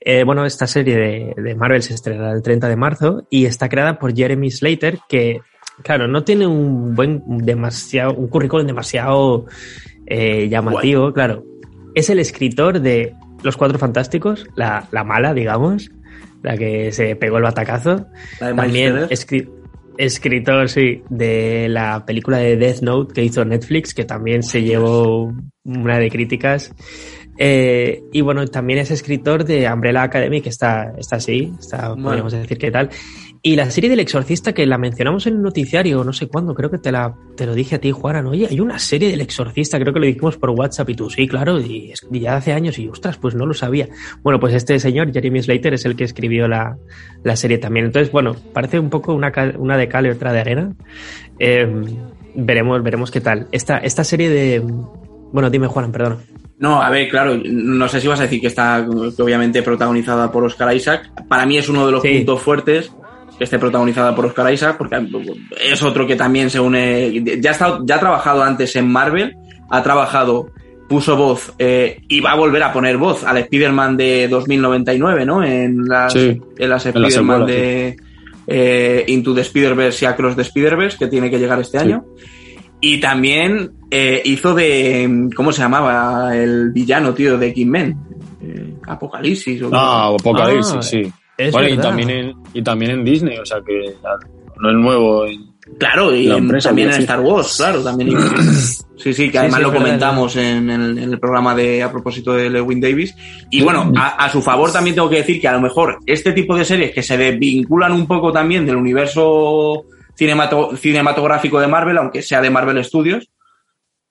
Eh, 0.00 0.22
bueno, 0.24 0.44
esta 0.44 0.66
serie 0.66 0.96
de, 0.96 1.34
de 1.42 1.54
Marvel 1.54 1.82
se 1.82 1.94
estrenará 1.94 2.32
el 2.32 2.42
30 2.42 2.68
de 2.68 2.76
marzo 2.76 3.26
y 3.30 3.46
está 3.46 3.68
creada 3.70 3.98
por 3.98 4.14
Jeremy 4.14 4.50
Slater, 4.50 4.98
que, 5.08 5.40
claro, 5.82 6.06
no 6.08 6.24
tiene 6.24 6.46
un 6.46 6.94
buen, 6.94 7.22
demasiado, 7.26 8.12
un 8.14 8.28
currículum 8.28 8.66
demasiado 8.66 9.46
eh, 10.06 10.48
llamativo, 10.50 11.12
claro. 11.14 11.42
Es 11.94 12.10
el 12.10 12.18
escritor 12.18 12.80
de 12.80 13.14
Los 13.44 13.56
Cuatro 13.56 13.78
Fantásticos, 13.78 14.46
la, 14.56 14.88
la 14.90 15.04
mala, 15.04 15.32
digamos, 15.34 15.90
la 16.42 16.56
que 16.56 16.90
se 16.92 17.14
pegó 17.14 17.36
el 17.36 17.44
batacazo. 17.44 18.06
La 18.40 18.48
de 18.48 18.54
También 18.54 18.96
escri- 19.10 19.48
escritor, 19.98 20.68
sí, 20.68 21.02
de 21.08 21.68
la 21.68 22.04
película 22.04 22.38
de 22.38 22.56
Death 22.56 22.80
Note 22.82 23.14
que 23.14 23.22
hizo 23.22 23.44
Netflix, 23.44 23.94
que 23.94 24.04
también 24.04 24.42
se 24.42 24.62
llevó 24.62 25.32
una 25.64 25.98
de 25.98 26.10
críticas. 26.10 26.72
Eh, 27.36 28.02
y 28.12 28.20
bueno, 28.20 28.46
también 28.46 28.78
es 28.78 28.90
escritor 28.92 29.44
de 29.44 29.68
Umbrella 29.72 30.02
Academy, 30.04 30.40
que 30.40 30.50
está, 30.50 30.92
está 30.96 31.16
así, 31.16 31.52
está, 31.58 31.88
Bueno. 31.90 32.02
podríamos 32.04 32.32
decir 32.32 32.58
que 32.58 32.70
tal. 32.70 32.90
Y 33.46 33.56
la 33.56 33.70
serie 33.70 33.90
del 33.90 34.00
exorcista 34.00 34.54
que 34.54 34.64
la 34.66 34.78
mencionamos 34.78 35.26
en 35.26 35.34
el 35.34 35.42
noticiario, 35.42 36.02
no 36.02 36.14
sé 36.14 36.28
cuándo, 36.28 36.54
creo 36.54 36.70
que 36.70 36.78
te, 36.78 36.90
la, 36.90 37.14
te 37.36 37.44
lo 37.44 37.54
dije 37.54 37.74
a 37.74 37.78
ti, 37.78 37.90
Juanan. 37.92 38.24
Oye, 38.26 38.46
hay 38.50 38.58
una 38.58 38.78
serie 38.78 39.10
del 39.10 39.20
exorcista, 39.20 39.78
creo 39.78 39.92
que 39.92 40.00
lo 40.00 40.06
dijimos 40.06 40.38
por 40.38 40.48
WhatsApp 40.48 40.88
y 40.88 40.94
tú, 40.94 41.10
sí, 41.10 41.28
claro, 41.28 41.60
y, 41.60 41.92
y 42.10 42.20
ya 42.20 42.36
hace 42.36 42.54
años 42.54 42.78
y 42.78 42.88
ostras, 42.88 43.18
pues 43.18 43.34
no 43.34 43.44
lo 43.44 43.52
sabía. 43.52 43.86
Bueno, 44.22 44.40
pues 44.40 44.54
este 44.54 44.80
señor, 44.80 45.12
Jeremy 45.12 45.42
Slater, 45.42 45.74
es 45.74 45.84
el 45.84 45.94
que 45.94 46.04
escribió 46.04 46.48
la, 46.48 46.78
la 47.22 47.36
serie 47.36 47.58
también. 47.58 47.84
Entonces, 47.84 48.10
bueno, 48.10 48.34
parece 48.54 48.78
un 48.78 48.88
poco 48.88 49.12
una, 49.12 49.30
una 49.58 49.76
de 49.76 49.88
cal 49.88 50.06
y 50.06 50.08
otra 50.10 50.32
de 50.32 50.40
arena. 50.40 50.72
Eh, 51.38 51.68
veremos, 52.34 52.82
veremos 52.82 53.10
qué 53.10 53.20
tal. 53.20 53.48
Esta, 53.52 53.76
esta 53.76 54.04
serie 54.04 54.30
de. 54.30 54.60
Bueno, 55.32 55.50
dime, 55.50 55.66
Juanan, 55.66 55.92
perdona. 55.92 56.16
No, 56.60 56.80
a 56.80 56.88
ver, 56.88 57.10
claro, 57.10 57.38
no 57.44 57.88
sé 57.88 58.00
si 58.00 58.08
vas 58.08 58.20
a 58.20 58.22
decir 58.22 58.40
que 58.40 58.46
está 58.46 58.86
que 59.14 59.22
obviamente 59.22 59.62
protagonizada 59.62 60.32
por 60.32 60.44
Oscar 60.44 60.74
Isaac. 60.74 61.10
Para 61.28 61.44
mí 61.44 61.58
es 61.58 61.68
uno 61.68 61.84
de 61.84 61.92
los 61.92 62.00
Sí. 62.00 62.16
puntos 62.16 62.40
fuertes 62.40 62.90
que 63.38 63.44
esté 63.44 63.58
protagonizada 63.58 64.14
por 64.14 64.26
Oscar 64.26 64.52
Isaac, 64.52 64.76
porque 64.78 64.96
es 65.60 65.82
otro 65.82 66.06
que 66.06 66.16
también 66.16 66.50
se 66.50 66.60
une. 66.60 67.22
Ya 67.40 67.50
ha, 67.50 67.52
estado, 67.52 67.82
ya 67.86 67.96
ha 67.96 68.00
trabajado 68.00 68.42
antes 68.42 68.74
en 68.76 68.88
Marvel, 68.88 69.36
ha 69.70 69.82
trabajado, 69.82 70.50
puso 70.88 71.16
voz 71.16 71.52
eh, 71.58 72.00
y 72.08 72.20
va 72.20 72.32
a 72.32 72.36
volver 72.36 72.62
a 72.62 72.72
poner 72.72 72.96
voz 72.96 73.24
al 73.24 73.38
Spider-Man 73.38 73.96
de 73.96 74.28
2099, 74.28 75.24
¿no? 75.26 75.42
En 75.42 75.84
las, 75.84 76.12
Sí, 76.12 76.40
en 76.58 76.68
las 76.70 76.86
en 76.86 77.00
la 77.00 77.08
Spider-Man 77.08 77.46
de 77.46 77.96
eh, 78.46 79.04
Into 79.08 79.34
the 79.34 79.40
Spider-Verse 79.40 80.04
y 80.04 80.08
Across 80.08 80.36
the 80.36 80.42
Spider-Verse, 80.42 80.98
que 80.98 81.06
tiene 81.08 81.30
que 81.30 81.38
llegar 81.38 81.58
este 81.60 81.78
Sí. 81.78 81.84
año. 81.84 82.04
Y 82.80 83.00
también 83.00 83.72
eh, 83.90 84.20
hizo 84.26 84.54
de. 84.54 85.30
¿Cómo 85.34 85.52
se 85.52 85.62
llamaba? 85.62 86.36
El 86.36 86.70
villano, 86.70 87.14
tío, 87.14 87.38
de 87.38 87.46
X-Men. 87.48 87.96
Eh, 88.42 88.74
Apocalipsis. 88.86 89.62
O 89.62 89.70
Ah, 89.72 90.08
Apocalipsis, 90.18 90.74
Ah, 90.76 90.82
sí. 90.82 91.02
Es 91.38 91.50
Bueno, 91.52 91.68
y 91.70 91.78
también, 91.78 92.10
en, 92.10 92.32
y 92.54 92.62
también 92.62 92.92
en 92.92 93.04
Disney, 93.04 93.36
o 93.38 93.44
sea 93.44 93.58
que 93.66 93.94
no 94.60 94.70
es 94.70 94.76
nuevo. 94.76 95.26
en- 95.26 95.52
Claro, 95.78 96.14
y 96.14 96.24
La 96.26 96.36
en- 96.36 96.44
empresa, 96.44 96.68
también 96.68 96.88
en 96.88 96.94
sí. 96.96 97.00
Star 97.02 97.20
Wars, 97.20 97.54
claro, 97.56 97.82
también. 97.82 98.10
Sí, 98.96 99.12
sí, 99.12 99.26
que 99.26 99.32
Sí, 99.32 99.36
además 99.38 99.58
sí, 99.58 99.62
lo 99.64 99.72
comentamos 99.72 100.36
en 100.36 100.70
el, 100.70 100.96
en 100.98 101.12
el 101.12 101.18
programa 101.18 101.54
de 101.54 101.82
a 101.82 101.90
propósito 101.90 102.32
de 102.34 102.48
Lewin 102.48 102.80
Davis. 102.80 103.14
Y 103.50 103.60
bueno, 103.62 103.92
a, 103.96 104.24
a 104.24 104.30
su 104.30 104.40
favor 104.40 104.72
también 104.72 104.94
tengo 104.94 105.10
que 105.10 105.16
decir 105.16 105.40
que 105.40 105.48
a 105.48 105.52
lo 105.52 105.60
mejor 105.60 105.98
este 106.06 106.32
tipo 106.32 106.56
de 106.56 106.64
series 106.64 106.92
que 106.92 107.02
se 107.02 107.16
desvinculan 107.18 107.92
un 107.92 108.06
poco 108.06 108.32
también 108.32 108.64
del 108.64 108.76
universo 108.76 109.84
cinemato- 110.18 110.76
cinematográfico 110.76 111.60
de 111.60 111.66
Marvel, 111.66 111.98
aunque 111.98 112.22
sea 112.22 112.40
de 112.40 112.50
Marvel 112.50 112.82
Studios, 112.84 113.28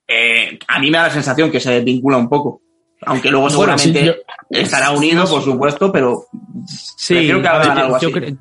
eh, 0.07 0.59
a 0.67 0.79
mí 0.79 0.91
me 0.91 0.97
da 0.97 1.03
la 1.05 1.09
sensación 1.13 1.49
que 1.49 1.59
se 1.61 1.71
desvincula 1.71 2.17
un 2.17 2.27
poco. 2.29 2.61
Aunque 3.05 3.29
luego 3.31 3.47
Bueno, 3.49 3.77
sí, 3.77 3.85
seguramente 3.89 4.05
yo- 4.05 4.32
estará 4.61 4.91
unido, 4.91 5.25
por 5.27 5.41
supuesto, 5.41 5.91
pero 5.91 6.23
Sí, 6.65 7.15
que 7.27 7.31
algo 7.33 7.43
yo 7.89 7.95
así. 7.95 8.11
creo- 8.11 8.37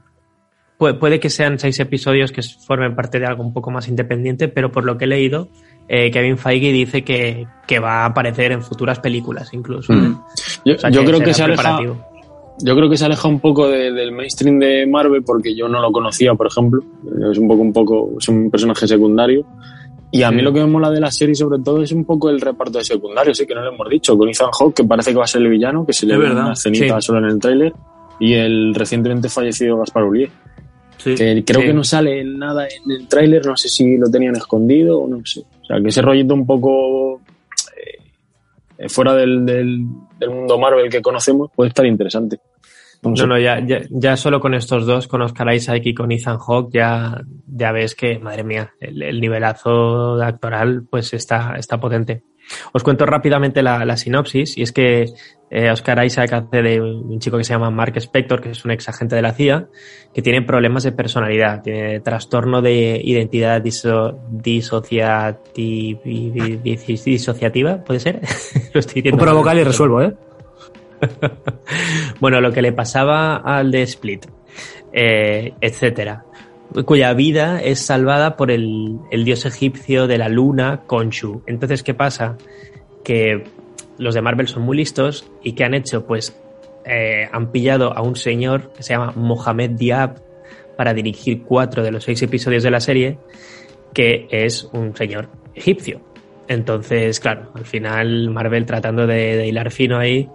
puede, 0.79 0.95
puede 0.95 1.21
que 1.21 1.31
sean 1.31 1.59
seis 1.59 1.79
episodios 1.81 2.33
que 2.33 2.43
formen 2.43 2.95
parte 2.97 3.19
de 3.21 3.27
algo 3.27 3.43
un 3.43 3.53
poco 3.53 3.71
más 3.71 3.89
independiente, 3.89 4.49
pero 4.49 4.71
por 4.73 4.85
lo 4.85 4.97
que 4.99 5.05
he 5.05 5.09
leído, 5.09 5.49
eh, 5.89 6.11
Kevin 6.11 6.39
Feige 6.39 6.73
dice 6.73 7.03
que, 7.05 7.47
que 7.67 7.79
va 7.79 8.03
a 8.03 8.07
aparecer 8.07 8.53
en 8.53 8.63
futuras 8.63 8.99
películas 9.01 9.53
incluso. 9.53 9.93
Mm. 9.93 10.21
Yo, 10.65 10.75
O 10.75 10.79
sea, 10.79 10.91
yo 10.91 11.05
creo 11.05 11.21
que 11.21 11.35
se 11.35 11.43
aleja, 11.43 11.79
yo 12.59 12.77
creo 12.77 12.89
que 12.91 12.97
se 12.97 13.05
aleja 13.05 13.29
un 13.29 13.41
poco 13.41 13.69
de- 13.69 13.93
del 13.93 14.13
mainstream 14.13 14.59
de 14.59 14.87
Marvel 14.87 15.23
porque 15.25 15.55
yo 15.55 15.69
no 15.69 15.81
lo 15.81 15.91
conocía, 15.91 16.35
por 16.35 16.47
ejemplo. 16.47 16.83
Es 17.31 17.39
un 17.39 17.49
poco, 17.49 17.63
un 17.63 17.73
poco, 17.73 18.11
es 18.19 18.29
un 18.29 18.51
personaje 18.51 18.87
secundario. 18.87 19.45
Y 20.15 20.23
a 20.23 20.31
mí 20.31 20.43
lo 20.43 20.53
que 20.53 20.61
me 20.61 20.67
mola 20.67 20.91
de 20.91 21.01
la 21.01 21.11
serie 21.11 21.35
sobre 21.35 21.59
todo 21.61 21.83
es 21.83 21.91
un 21.91 22.05
poco 22.05 22.29
el 22.29 22.39
reparto 22.41 22.79
de 22.79 22.85
secundarios, 22.85 23.39
sí 23.39 23.47
que 23.47 23.55
no 23.55 23.63
lo 23.63 23.73
hemos 23.73 23.89
dicho, 23.89 24.17
con 24.17 24.29
Ethan 24.29 24.51
Hawke, 24.53 24.75
que 24.77 24.85
parece 24.85 25.11
que 25.11 25.17
va 25.17 25.25
a 25.25 25.27
ser 25.27 25.41
el 25.43 25.49
villano, 25.49 25.87
que 25.87 25.95
se 25.95 26.05
le 26.07 26.19
ve 26.19 26.25
verdad, 26.29 26.45
una 26.45 26.53
escenita 26.53 27.01
sí. 27.01 27.07
solo 27.07 27.19
en 27.21 27.25
el 27.33 27.39
tráiler, 27.41 27.73
y 28.21 28.35
el 28.35 28.75
recientemente 28.75 29.31
fallecido 29.31 29.79
Gaspar 29.79 30.05
Ullier, 30.05 30.29
sí. 30.99 31.15
que 31.15 31.43
creo 31.45 31.61
Sí. 31.63 31.67
que 31.67 31.73
no 31.73 31.83
sale 31.83 32.23
nada 32.25 32.67
en 32.69 32.91
el 32.91 33.09
tráiler, 33.09 33.47
no 33.47 33.57
sé 33.57 33.69
si 33.71 33.97
lo 33.97 34.11
tenían 34.11 34.37
escondido 34.37 35.01
o 35.01 35.09
no 35.09 35.25
sé. 35.25 35.41
O 35.41 35.65
sea, 35.65 35.81
que 35.81 35.89
ese 35.89 36.03
rollito 36.03 36.35
un 36.35 36.47
poco 36.47 37.21
eh, 38.79 38.89
fuera 38.89 39.15
del, 39.15 39.47
del, 39.47 39.87
del 40.21 40.31
mundo 40.31 40.59
Marvel 40.59 40.91
que 40.91 41.01
conocemos 41.01 41.51
puede 41.55 41.69
estar 41.69 41.87
interesante. 41.87 42.39
No 43.03 43.17
sé. 43.17 43.23
No, 43.23 43.35
no, 43.35 43.39
ya, 43.39 43.59
ya, 43.67 43.81
ya 43.91 44.17
solo 44.17 44.41
con 44.41 44.55
estos 44.55 44.87
dos, 44.87 45.09
con 45.09 45.23
Oscar 45.23 45.53
Isaac 45.53 45.83
y 45.85 45.95
con 45.95 46.13
Ethan 46.13 46.39
Hawke, 46.39 46.73
ya, 46.73 47.21
ya 47.47 47.73
ves 47.73 47.95
que, 47.95 48.19
madre 48.19 48.45
mía, 48.45 48.73
el, 48.81 49.03
el 49.03 49.21
nivelazo 49.21 50.23
actoral 50.23 50.85
pues 50.89 51.13
está, 51.13 51.55
está 51.59 51.81
potente. 51.81 52.23
Os 52.73 52.83
cuento 52.83 53.07
rápidamente 53.07 53.63
la, 53.63 53.85
la 53.85 53.97
sinopsis, 53.97 54.59
y 54.59 54.63
es 54.63 54.73
que 54.73 55.07
eh, 55.51 55.71
Oscar 55.71 56.05
Isaac 56.05 56.33
hace 56.33 56.63
de 56.63 56.81
un 56.81 57.19
chico 57.21 57.39
que 57.39 57.45
se 57.45 57.53
llama 57.53 57.71
Mark 57.71 57.97
Spector, 57.97 58.41
que 58.41 58.51
es 58.51 58.65
un 58.65 58.71
ex 58.73 58.89
agente 58.89 59.15
de 59.17 59.23
la 59.23 59.33
CIA, 59.33 59.69
que 60.13 60.23
tiene 60.23 60.43
problemas 60.43 60.83
de 60.83 60.93
personalidad, 60.93 61.63
tiene 61.63 62.01
trastorno 62.01 62.63
de 62.63 63.01
identidad 63.03 63.61
diso, 63.63 64.19
disociati- 64.31 66.01
disociativa, 67.05 67.85
¿puede 67.85 68.01
ser? 68.01 68.21
Lo 68.75 68.81
estoy 68.81 69.03
diciendo 69.03 69.35
vocal 69.35 69.59
y 69.59 69.65
resuelvo, 69.65 70.03
¿eh? 70.03 70.15
bueno, 72.21 72.41
lo 72.41 72.53
que 72.53 72.63
le 72.63 72.73
pasaba 72.73 73.37
al 73.37 73.71
de 73.71 73.83
Split, 73.83 74.27
eh, 74.93 75.55
etcétera, 75.61 76.25
cuya 76.85 77.13
vida 77.13 77.63
es 77.63 77.81
salvada 77.81 78.37
por 78.37 78.51
el, 78.51 79.01
dios 79.11 79.45
egipcio 79.45 80.07
de 80.07 80.19
la 80.19 80.29
luna, 80.29 80.83
Khonshu. 80.87 81.43
Entonces, 81.47 81.83
¿qué 81.83 81.95
pasa? 81.95 82.37
Que 83.05 83.45
los 83.99 84.15
de 84.15 84.23
Marvel 84.23 84.49
son 84.49 84.63
muy 84.63 84.77
listos 84.77 85.31
y 85.43 85.53
¿qué 85.53 85.65
han 85.65 85.75
hecho? 85.75 86.07
Pues 86.07 86.37
eh, 86.85 87.29
han 87.31 87.53
pillado 87.53 87.97
a 87.97 88.03
un 88.03 88.17
señor 88.17 88.73
que 88.73 88.83
se 88.83 88.95
llama 88.95 89.13
Mohamed 89.15 89.73
Diab 89.73 90.23
para 90.77 90.95
dirigir 90.95 91.43
cuatro 91.43 91.83
de 91.83 91.91
los 91.91 92.05
seis 92.05 92.23
episodios 92.23 92.63
de 92.63 92.71
la 92.71 92.81
serie, 92.81 93.19
que 93.93 94.27
es 94.31 94.65
un 94.73 94.97
señor 94.97 95.29
egipcio. 95.55 96.01
Entonces, 96.49 97.21
claro, 97.21 97.53
al 97.55 97.65
final 97.65 98.31
Marvel 98.31 98.67
tratando 98.67 99.07
de, 99.07 99.37
de 99.37 99.47
hilar 99.47 99.71
fino 99.71 99.99
ahí 99.99 100.29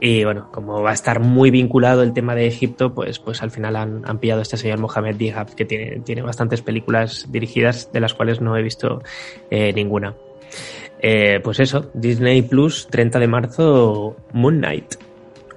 y 0.00 0.24
bueno, 0.24 0.48
como 0.50 0.82
va 0.82 0.90
a 0.90 0.94
estar 0.94 1.20
muy 1.20 1.50
vinculado 1.50 2.02
el 2.02 2.12
tema 2.12 2.34
de 2.34 2.46
Egipto, 2.46 2.94
pues, 2.94 3.18
pues 3.18 3.42
al 3.42 3.50
final 3.50 3.76
han, 3.76 4.02
han 4.04 4.18
pillado 4.18 4.40
a 4.40 4.42
este 4.42 4.56
señor 4.56 4.78
Mohamed 4.78 5.16
Diab, 5.16 5.54
que 5.54 5.64
tiene, 5.64 6.00
tiene 6.00 6.22
bastantes 6.22 6.62
películas 6.62 7.26
dirigidas, 7.30 7.92
de 7.92 8.00
las 8.00 8.14
cuales 8.14 8.40
no 8.40 8.56
he 8.56 8.62
visto 8.62 9.02
eh, 9.50 9.72
ninguna. 9.74 10.14
Eh, 11.02 11.40
pues 11.42 11.60
eso, 11.60 11.90
Disney 11.94 12.42
Plus, 12.42 12.88
30 12.90 13.18
de 13.18 13.26
marzo, 13.26 14.16
Moon 14.32 14.58
Knight. 14.58 14.94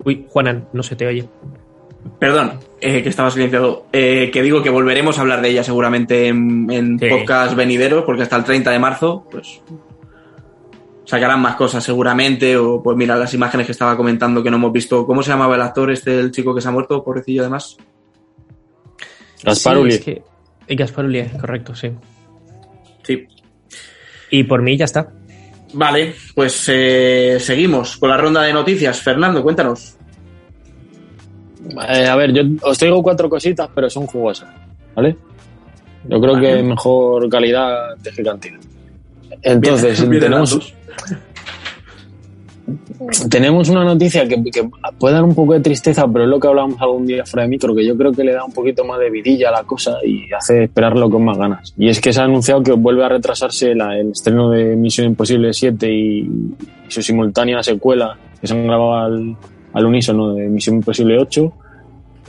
Uy, 0.05 0.25
Juanan, 0.29 0.67
no 0.73 0.83
se 0.83 0.95
te 0.95 1.07
oye. 1.07 1.25
Perdón, 2.19 2.59
eh, 2.81 3.01
que 3.01 3.09
estaba 3.09 3.31
silenciado. 3.31 3.85
Eh, 3.93 4.29
que 4.31 4.41
digo 4.41 4.61
que 4.61 4.69
volveremos 4.69 5.17
a 5.17 5.21
hablar 5.21 5.41
de 5.41 5.49
ella 5.49 5.63
seguramente 5.63 6.27
en, 6.27 6.69
en 6.69 6.99
Sí. 6.99 7.07
podcast 7.09 7.55
venideros, 7.55 8.03
porque 8.03 8.23
hasta 8.23 8.35
el 8.35 8.43
30 8.43 8.71
de 8.71 8.79
marzo, 8.79 9.25
pues 9.31 9.61
sacarán 11.05 11.41
más 11.41 11.55
cosas 11.55 11.83
seguramente. 11.83 12.55
O 12.57 12.81
pues 12.81 12.95
mira, 12.97 13.15
las 13.15 13.33
imágenes 13.33 13.65
que 13.65 13.71
estaba 13.71 13.95
comentando 13.97 14.41
que 14.43 14.49
no 14.49 14.57
hemos 14.57 14.71
visto. 14.71 15.05
¿Cómo 15.05 15.21
se 15.23 15.31
llamaba 15.31 15.55
el 15.55 15.61
actor 15.61 15.91
este, 15.91 16.19
el 16.19 16.31
chico 16.31 16.53
que 16.55 16.61
se 16.61 16.67
ha 16.67 16.71
muerto, 16.71 17.03
pobrecillo 17.03 17.41
además? 17.41 17.77
Gaspar 19.43 19.77
Sí, 19.83 19.87
es 19.89 19.99
que- 20.01 20.23
y 20.67 20.75
Gaspar 20.75 21.05
Ullier, 21.05 21.31
correcto, 21.37 21.75
sí. 21.75 21.91
Sí. 23.03 23.27
Y 24.31 24.43
por 24.45 24.61
mí 24.61 24.77
ya 24.77 24.85
está. 24.85 25.11
Vale, 25.73 26.13
pues 26.33 26.65
eh, 26.69 27.37
seguimos 27.39 27.97
con 27.97 28.09
la 28.09 28.17
ronda 28.17 28.41
de 28.43 28.53
noticias. 28.53 29.01
Fernando, 29.01 29.43
cuéntanos. 29.43 29.97
Eh, 31.89 32.05
a 32.07 32.15
ver, 32.15 32.31
yo 32.33 32.43
os 32.61 32.77
traigo 32.77 33.01
cuatro 33.01 33.29
cositas, 33.29 33.69
pero 33.73 33.89
son 33.89 34.05
jugosas, 34.07 34.49
¿vale? 34.95 35.17
Yo 36.07 36.19
creo 36.21 36.33
Vale. 36.33 36.47
que 36.57 36.63
mejor 36.63 37.29
calidad 37.29 37.95
de 37.97 38.11
gigantina. 38.11 38.59
Entonces, 39.43 39.99
tenemos, 40.19 40.73
tenemos 43.29 43.67
una 43.69 43.83
noticia 43.83 44.25
que, 44.27 44.41
que 44.43 44.69
puede 44.97 45.15
dar 45.15 45.23
un 45.23 45.35
poco 45.35 45.53
de 45.53 45.59
tristeza, 45.59 46.07
pero 46.07 46.23
es 46.23 46.29
lo 46.29 46.39
que 46.39 46.47
hablábamos 46.47 46.81
algún 46.81 47.05
día 47.05 47.25
fuera 47.25 47.43
de 47.43 47.49
micro, 47.49 47.75
que 47.75 47.85
yo 47.85 47.97
creo 47.97 48.13
que 48.13 48.23
le 48.23 48.31
da 48.31 48.45
un 48.45 48.53
poquito 48.53 48.85
más 48.85 48.99
de 48.99 49.09
vidilla 49.09 49.49
a 49.49 49.51
la 49.51 49.63
cosa 49.63 49.97
y 50.05 50.31
hace 50.33 50.63
esperarlo 50.63 51.09
con 51.09 51.25
más 51.25 51.37
ganas. 51.37 51.73
Y 51.77 51.89
es 51.89 51.99
que 51.99 52.13
se 52.13 52.21
ha 52.21 52.23
anunciado 52.23 52.63
que 52.63 52.71
vuelve 52.71 53.03
a 53.03 53.09
retrasarse 53.09 53.75
la- 53.75 53.97
el 53.97 54.11
estreno 54.11 54.49
de 54.49 54.75
Misión 54.77 55.07
Imposible 55.07 55.51
7 55.53 55.91
y, 55.91 56.19
y 56.21 56.27
su 56.87 57.01
simultánea 57.01 57.61
secuela, 57.61 58.17
que 58.39 58.47
se 58.47 58.53
han 58.53 58.65
grabado 58.65 58.95
al, 58.95 59.35
al 59.73 59.85
unísono 59.85 60.33
de 60.33 60.47
Misión 60.47 60.77
Imposible 60.77 61.17
8. 61.19 61.53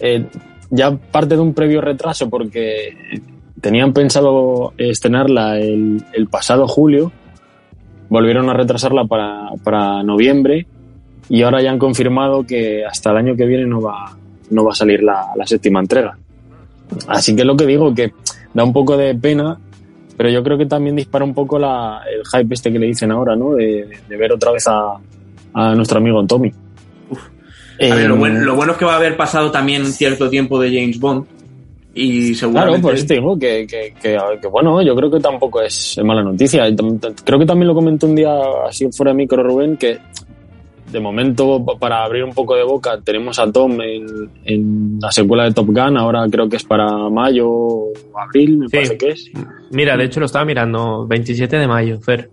Eh, 0.01 0.25
ya 0.71 0.91
parte 0.97 1.37
de 1.37 1.41
un 1.43 1.55
previo 1.55 1.81
retraso 1.81 2.29
porque 2.29 3.21
tenían 3.65 3.95
pensado 3.95 4.75
estrenarla 4.77 5.59
el, 5.59 6.05
el 6.13 6.27
pasado 6.27 6.69
julio, 6.69 7.11
volvieron 8.11 8.51
a 8.51 8.53
retrasarla 8.53 9.07
para, 9.07 9.49
para 9.65 10.03
noviembre 10.03 10.67
y 11.31 11.41
ahora 11.41 11.63
ya 11.63 11.71
han 11.71 11.79
confirmado 11.79 12.45
que 12.45 12.85
hasta 12.85 13.11
el 13.13 13.17
año 13.17 13.35
que 13.35 13.47
viene 13.47 13.65
no 13.65 13.81
va, 13.81 14.15
no 14.51 14.65
va 14.65 14.73
a 14.73 14.75
salir 14.75 15.03
la, 15.03 15.29
la 15.35 15.47
séptima 15.47 15.81
entrega. 15.81 16.15
Así 17.09 17.35
que 17.35 17.41
es 17.41 17.47
lo 17.47 17.57
que 17.57 17.65
digo, 17.65 17.95
que 17.95 18.13
da 18.53 18.65
un 18.65 18.75
poco 18.75 18.99
de 18.99 19.15
pena, 19.15 19.59
pero 20.15 20.29
yo 20.29 20.43
creo 20.43 20.59
que 20.59 20.67
también 20.67 20.95
dispara 20.95 21.25
un 21.25 21.33
poco 21.33 21.59
la, 21.59 22.03
el 22.07 22.21
hype 22.23 22.53
este 22.55 22.71
que 22.71 22.79
le 22.79 22.89
dicen 22.89 23.13
ahora, 23.13 23.35
¿no? 23.35 23.55
De, 23.55 23.89
de 24.07 24.17
ver 24.19 24.31
otra 24.31 24.53
vez 24.53 24.69
a, 24.69 24.99
a 25.55 25.75
nuestro 25.75 26.01
amigo 26.01 26.23
Tommy. 26.27 26.53
A 27.81 27.95
ver, 27.95 28.09
lo, 28.09 28.15
Em, 28.15 28.21
bueno, 28.21 28.41
lo 28.41 28.57
bueno 28.57 28.73
es 28.73 28.79
que 28.79 28.85
va 28.85 28.93
a 28.93 28.97
haber 28.97 29.17
pasado 29.17 29.51
también 29.51 29.87
cierto 29.87 30.29
tiempo 30.29 30.61
de 30.61 30.69
James 30.69 31.01
Bond. 31.01 31.25
Y 31.97 32.29
Claro, 32.35 32.39
seguramente. 32.39 32.83
por 32.83 32.95
eso 32.95 33.07
te 33.07 33.15
digo 33.15 33.39
que, 33.39 33.67
que, 33.69 33.95
que, 34.03 34.19
que, 34.43 34.49
bueno, 34.49 34.83
yo 34.83 34.97
creo 34.97 35.11
que 35.11 35.21
tampoco 35.21 35.61
es 35.63 35.99
mala 36.05 36.23
noticia. 36.25 36.65
Creo 37.25 37.39
que 37.39 37.47
también 37.47 37.69
lo 37.69 37.75
comenté 37.75 38.07
un 38.07 38.17
día 38.17 38.35
así 38.69 38.89
fuera 38.91 39.13
de 39.13 39.17
micro, 39.19 39.43
Rubén, 39.43 39.77
que 39.77 39.99
de 40.91 41.01
momento, 41.01 41.65
pa- 41.65 41.77
para 41.79 42.05
abrir 42.05 42.23
un 42.25 42.33
poco 42.33 42.55
de 42.57 42.63
boca, 42.65 43.01
tenemos 43.03 43.39
a 43.39 43.51
Tom 43.51 43.81
en, 43.81 44.07
en 44.45 44.99
la 45.01 45.11
secuela 45.11 45.45
de 45.45 45.53
Top 45.53 45.67
Gun, 45.67 45.97
ahora 45.97 46.27
creo 46.31 46.49
que 46.49 46.57
es 46.57 46.65
para 46.65 46.87
mayo 47.11 47.49
o 47.49 47.93
abril, 48.17 48.59
me 48.59 48.69
Sí. 48.69 48.77
parece 48.77 48.99
que 48.99 49.09
es. 49.11 49.31
Mira, 49.73 49.97
de 49.97 50.05
hecho 50.05 50.21
lo 50.21 50.27
estaba 50.27 50.45
mirando, 50.45 51.07
27 51.07 51.57
de 51.59 51.67
mayo, 51.67 52.01
Fer. 52.01 52.31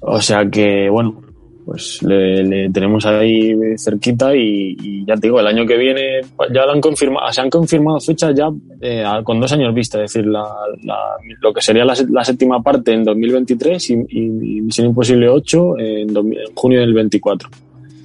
O 0.00 0.20
sea 0.20 0.48
que, 0.50 0.88
bueno, 0.90 1.20
pues 1.64 2.02
le, 2.02 2.42
le 2.44 2.70
tenemos 2.70 3.06
ahí 3.06 3.54
cerquita 3.78 4.34
y, 4.34 4.76
y 4.82 5.04
ya 5.06 5.14
te 5.14 5.28
digo, 5.28 5.38
el 5.40 5.46
año 5.46 5.64
que 5.64 5.76
viene 5.76 6.20
ya 6.52 6.66
lo 6.66 6.72
han 6.72 6.80
confirmado, 6.80 7.30
se 7.32 7.40
han 7.40 7.50
confirmado 7.50 8.00
fechas 8.00 8.34
ya 8.34 8.48
eh, 8.80 9.04
con 9.24 9.40
dos 9.40 9.52
años 9.52 9.72
vista, 9.74 10.02
es 10.02 10.12
decir, 10.12 10.28
la, 10.28 10.42
la- 10.82 11.16
lo 11.40 11.52
que 11.52 11.60
sería 11.60 11.84
la, 11.84 11.94
sé- 11.94 12.06
la 12.10 12.24
séptima 12.24 12.62
parte 12.62 12.92
en 12.92 13.04
2023 13.04 13.90
y, 13.90 13.94
y 14.10 14.20
Misión 14.62 14.88
Imposible 14.88 15.28
8 15.28 15.78
en, 15.78 16.12
2000 16.12 16.38
en 16.38 16.54
junio 16.54 16.80
del 16.80 16.94
24. 16.94 17.48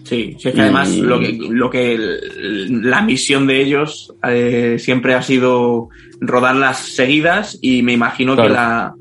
Sí, 0.04 0.36
sí, 0.40 0.48
es 0.50 0.56
que 0.56 0.62
además 0.62 0.94
Y- 0.96 1.02
lo 1.02 1.20
que, 1.20 1.38
lo 1.50 1.70
que 1.70 1.98
la 2.70 3.02
misión 3.02 3.46
de 3.48 3.62
ellos 3.62 4.14
eh, 4.28 4.78
siempre 4.80 5.16
ha 5.16 5.22
sido 5.22 5.90
rodarlas 6.22 6.78
seguidas 6.80 7.58
y 7.62 7.82
me 7.84 7.94
imagino 7.94 8.36
Claro. 8.36 8.48
que 8.50 8.54
la 8.54 8.94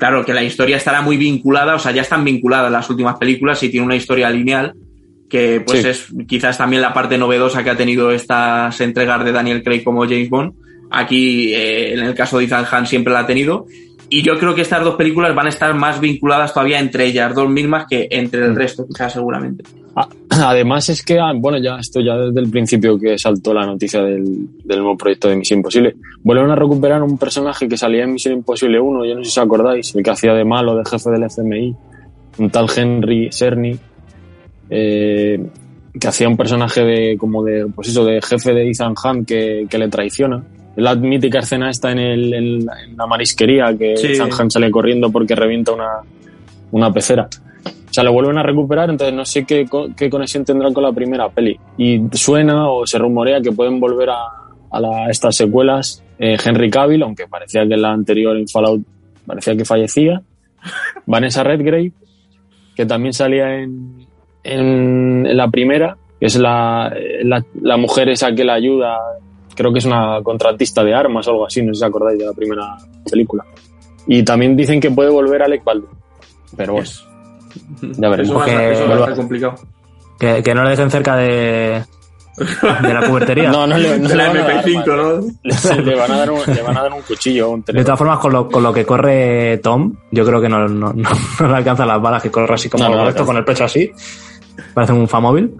claro, 0.00 0.24
que 0.24 0.34
la 0.34 0.42
historia 0.42 0.78
estará 0.78 1.02
muy 1.02 1.16
vinculada, 1.16 1.76
o 1.76 1.78
sea, 1.78 1.92
ya 1.92 2.02
están 2.02 2.24
vinculadas 2.24 2.72
las 2.72 2.88
últimas 2.90 3.16
películas 3.18 3.62
y 3.62 3.68
tiene 3.68 3.86
una 3.86 3.94
historia 3.94 4.30
lineal 4.30 4.74
que 5.28 5.60
pues 5.64 5.82
Sí. 5.82 5.88
es 5.88 6.06
quizás 6.26 6.58
también 6.58 6.82
la 6.82 6.92
parte 6.92 7.16
novedosa 7.16 7.62
que 7.62 7.70
ha 7.70 7.76
tenido 7.76 8.10
estas 8.10 8.80
entregas 8.80 9.24
de 9.24 9.30
Daniel 9.30 9.62
Craig 9.62 9.84
como 9.84 10.02
James 10.02 10.28
Bond. 10.28 10.54
Aquí, 10.90 11.54
eh, 11.54 11.92
en 11.92 12.00
el 12.00 12.14
caso 12.14 12.38
de 12.38 12.46
Ethan 12.46 12.64
Hunt, 12.64 12.86
siempre 12.86 13.12
la 13.12 13.20
ha 13.20 13.26
tenido. 13.26 13.66
Y 14.12 14.22
yo 14.22 14.36
creo 14.38 14.56
que 14.56 14.62
estas 14.62 14.82
dos 14.82 14.96
películas 14.96 15.32
van 15.36 15.46
a 15.46 15.50
estar 15.50 15.72
más 15.72 16.00
vinculadas 16.00 16.52
todavía 16.52 16.80
entre 16.80 17.06
ellas 17.06 17.32
dos 17.32 17.48
mismas 17.48 17.86
que 17.88 18.08
entre 18.10 18.44
el 18.44 18.56
resto, 18.56 18.84
quizás 18.84 19.12
seguramente. 19.12 19.62
Ah, 19.94 20.08
Además 20.46 20.88
es 20.88 21.04
que, 21.04 21.16
ah, 21.20 21.32
bueno, 21.32 21.58
ya 21.58 21.76
esto 21.76 22.00
ya 22.00 22.16
desde 22.16 22.40
el 22.40 22.50
principio 22.50 22.98
que 22.98 23.16
saltó 23.16 23.54
la 23.54 23.64
noticia 23.64 24.02
del, 24.02 24.48
del 24.64 24.78
nuevo 24.78 24.96
proyecto 24.96 25.28
de 25.28 25.36
Misión 25.36 25.60
Imposible. 25.60 25.94
Vuelven 26.24 26.50
a 26.50 26.56
recuperar 26.56 27.00
un 27.04 27.16
personaje 27.18 27.68
que 27.68 27.76
salía 27.76 28.02
en 28.02 28.14
Misión 28.14 28.34
Imposible 28.34 28.80
1, 28.80 29.04
yo 29.04 29.14
no 29.14 29.24
sé 29.24 29.30
si 29.30 29.38
os 29.38 29.44
acordáis, 29.44 29.94
el 29.94 30.02
que 30.02 30.10
hacía 30.10 30.34
de 30.34 30.44
malo, 30.44 30.76
de 30.76 30.84
jefe 30.84 31.10
del 31.10 31.22
FMI, 31.22 31.76
un 32.38 32.50
tal 32.50 32.66
Henry 32.74 33.28
Cerny, 33.30 33.78
eh, 34.70 35.40
que 35.98 36.08
hacía 36.08 36.28
un 36.28 36.36
personaje 36.36 36.82
de, 36.82 37.16
como 37.16 37.44
de, 37.44 37.66
pues 37.72 37.88
eso, 37.88 38.04
de 38.04 38.20
jefe 38.22 38.52
de 38.54 38.70
Ethan 38.70 38.94
Hunt 39.02 39.28
que, 39.28 39.66
que 39.70 39.78
le 39.78 39.88
traiciona. 39.88 40.42
La 40.80 40.94
mítica 40.94 41.40
escena 41.40 41.70
está 41.70 41.92
en, 41.92 41.98
el, 41.98 42.34
en, 42.34 42.64
la- 42.66 42.82
en 42.82 42.96
la 42.96 43.06
marisquería, 43.06 43.76
que 43.76 43.96
Sí. 43.96 44.14
Sale 44.48 44.70
corriendo 44.70 45.10
porque 45.10 45.34
revienta 45.34 45.72
una, 45.72 46.00
una 46.72 46.92
pecera. 46.92 47.28
O 47.64 47.92
sea, 47.92 48.04
lo 48.04 48.12
vuelven 48.12 48.38
a 48.38 48.42
recuperar, 48.42 48.88
entonces 48.90 49.14
no 49.14 49.24
sé 49.24 49.44
qué, 49.44 49.66
qué 49.96 50.08
conexión 50.08 50.44
tendrán 50.44 50.72
con 50.72 50.82
la 50.84 50.92
primera 50.92 51.28
peli. 51.28 51.58
Y 51.76 52.00
suena 52.12 52.70
o 52.70 52.86
se 52.86 52.98
rumorea 52.98 53.40
que 53.40 53.50
pueden 53.52 53.80
volver 53.80 54.10
a, 54.10 54.16
a 54.70 54.80
la- 54.80 55.10
estas 55.10 55.34
secuelas 55.36 56.02
eh, 56.18 56.36
Henry 56.44 56.70
Cavill, 56.70 57.02
aunque 57.02 57.26
parecía 57.26 57.66
que 57.66 57.74
en 57.74 57.82
la 57.82 57.92
anterior 57.92 58.36
en 58.36 58.46
Fallout 58.48 58.82
parecía 59.26 59.56
que 59.56 59.64
fallecía. 59.64 60.22
Vanessa 61.06 61.42
Redgrave, 61.42 61.92
que 62.76 62.86
también 62.86 63.12
salía 63.12 63.56
en, 63.56 64.06
en, 64.44 65.26
en 65.26 65.36
la 65.36 65.48
primera, 65.48 65.96
que 66.20 66.26
es 66.26 66.36
la, 66.38 66.92
la, 67.24 67.44
la 67.60 67.76
mujer 67.76 68.08
esa 68.10 68.32
que 68.34 68.44
la 68.44 68.54
ayuda, 68.54 68.98
creo 69.60 69.72
que 69.72 69.78
es 69.80 69.84
una 69.84 70.20
contratista 70.22 70.82
de 70.82 70.94
armas 70.94 71.26
o 71.28 71.30
algo 71.32 71.46
así, 71.46 71.60
no 71.62 71.74
sé 71.74 71.78
si 71.80 71.84
os 71.84 71.88
acordáis 71.88 72.18
de 72.18 72.24
la 72.26 72.32
primera 72.32 72.76
película. 73.10 73.44
Y 74.06 74.22
también 74.22 74.56
dicen 74.56 74.80
que 74.80 74.90
puede 74.90 75.10
volver 75.10 75.42
Alec 75.42 75.62
Baldwin. 75.62 75.90
Pero 76.56 76.72
bueno, 76.72 76.88
ya 77.82 78.08
veremos. 78.08 78.30
Eso 78.30 78.34
va, 78.38 78.44
a 78.46 78.72
eso 78.72 78.88
va 78.88 79.06
a- 79.12 79.14
complicado. 79.14 79.54
Que, 80.18 80.42
que 80.42 80.54
no 80.54 80.64
le 80.64 80.70
dejen 80.70 80.90
cerca 80.90 81.16
de, 81.16 81.82
de 82.36 82.94
la 82.94 83.06
cubertería. 83.08 83.50
No, 83.52 83.66
no 83.66 83.76
le, 83.78 83.98
no 83.98 84.08
De 84.08 84.14
la 84.16 84.28
van 84.28 84.36
a 84.36 84.40
dar 84.42 84.64
MP5, 84.64 84.76
más. 84.76 84.86
¿no? 84.86 85.74
Le, 85.76 85.82
le 85.90 85.94
van 85.96 86.10
a 86.12 86.16
dar 86.18 86.30
un, 86.30 86.40
le 86.46 86.62
van 86.62 86.76
a 86.78 86.82
dar 86.82 86.92
un 86.92 87.02
cuchillo 87.02 87.50
un 87.50 87.62
De 87.66 87.84
todas 87.84 87.98
formas, 87.98 88.18
con 88.18 88.32
lo, 88.32 88.48
con 88.48 88.62
lo 88.62 88.72
que 88.72 88.84
corre 88.86 89.58
Tom, 89.58 89.94
yo 90.10 90.24
creo 90.24 90.40
que 90.40 90.48
no, 90.48 90.66
no, 90.68 90.92
no, 90.92 91.10
no 91.40 91.48
le 91.48 91.54
alcanzan 91.56 91.88
las 91.88 92.00
balas, 92.00 92.22
que 92.22 92.30
corre 92.30 92.54
así 92.54 92.68
como 92.68 92.84
No, 92.84 92.90
recto, 92.90 93.02
alcanza. 93.06 93.24
con 93.26 93.36
el 93.36 93.44
pecho 93.44 93.64
así. 93.64 93.92
Parece 94.74 94.92
un 94.92 95.06
famóvil. 95.08 95.54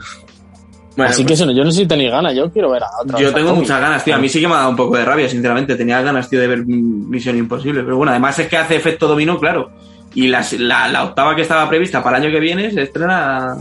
Bueno, 0.97 1.11
Así 1.12 1.22
que 1.22 1.28
pues 1.28 1.38
eso, 1.41 1.47
no, 1.47 1.53
yo 1.53 1.64
no 1.64 1.70
sé 1.70 1.78
si 1.82 1.86
tenéis 1.86 2.11
ganas, 2.11 2.34
yo 2.34 2.51
quiero 2.51 2.70
ver 2.70 2.82
a 2.82 2.88
otra. 3.03 3.18
yo 3.20 3.32
tengo 3.32 3.49
Tommy. 3.51 3.61
muchas 3.61 3.80
ganas, 3.80 4.05
tío. 4.05 4.14
A 4.14 4.18
mí 4.18 4.28
sí 4.28 4.41
que 4.41 4.49
me 4.49 4.55
ha 4.55 4.59
dado 4.59 4.70
un 4.70 4.76
poco 4.76 4.97
de 4.97 5.05
rabia, 5.05 5.28
sinceramente. 5.28 5.76
Tenía 5.76 6.03
ganas, 6.03 6.28
tío, 6.28 6.41
de 6.41 6.49
ver 6.49 6.66
Misión 6.66 7.36
Imposible. 7.38 7.82
Pero 7.84 7.97
bueno, 7.97 8.11
además 8.11 8.38
es 8.41 8.49
que 8.49 8.57
hace 8.57 8.76
efecto 8.76 9.07
dominó, 9.07 9.38
claro. 9.38 9.70
Y 10.14 10.26
las- 10.26 10.53
la, 10.55 10.88
la 10.88 11.05
octava 11.05 11.36
que 11.36 11.43
estaba 11.43 11.68
prevista 11.68 12.03
para 12.03 12.18
el 12.18 12.24
año 12.24 12.32
que 12.32 12.41
viene 12.41 12.70
se 12.72 12.82
estrena. 12.82 13.57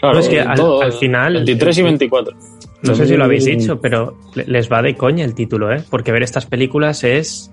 Claro, 0.00 0.18
Es 0.18 0.28
que 0.28 0.40
al- 0.40 0.56
todo, 0.56 0.80
al 0.82 0.92
final- 0.94 1.34
23 1.34 1.78
y 1.78 1.82
24. 1.82 2.36
No 2.82 2.94
sé 2.94 3.06
si 3.06 3.16
lo 3.16 3.24
habéis 3.24 3.44
dicho, 3.44 3.80
pero 3.80 4.16
le- 4.34 4.44
les 4.46 4.70
va 4.72 4.80
de 4.82 4.94
coña 4.96 5.24
el 5.24 5.34
título, 5.34 5.70
¿eh? 5.72 5.82
Porque 5.90 6.12
ver 6.12 6.22
estas 6.22 6.46
películas 6.46 7.04
es 7.04 7.50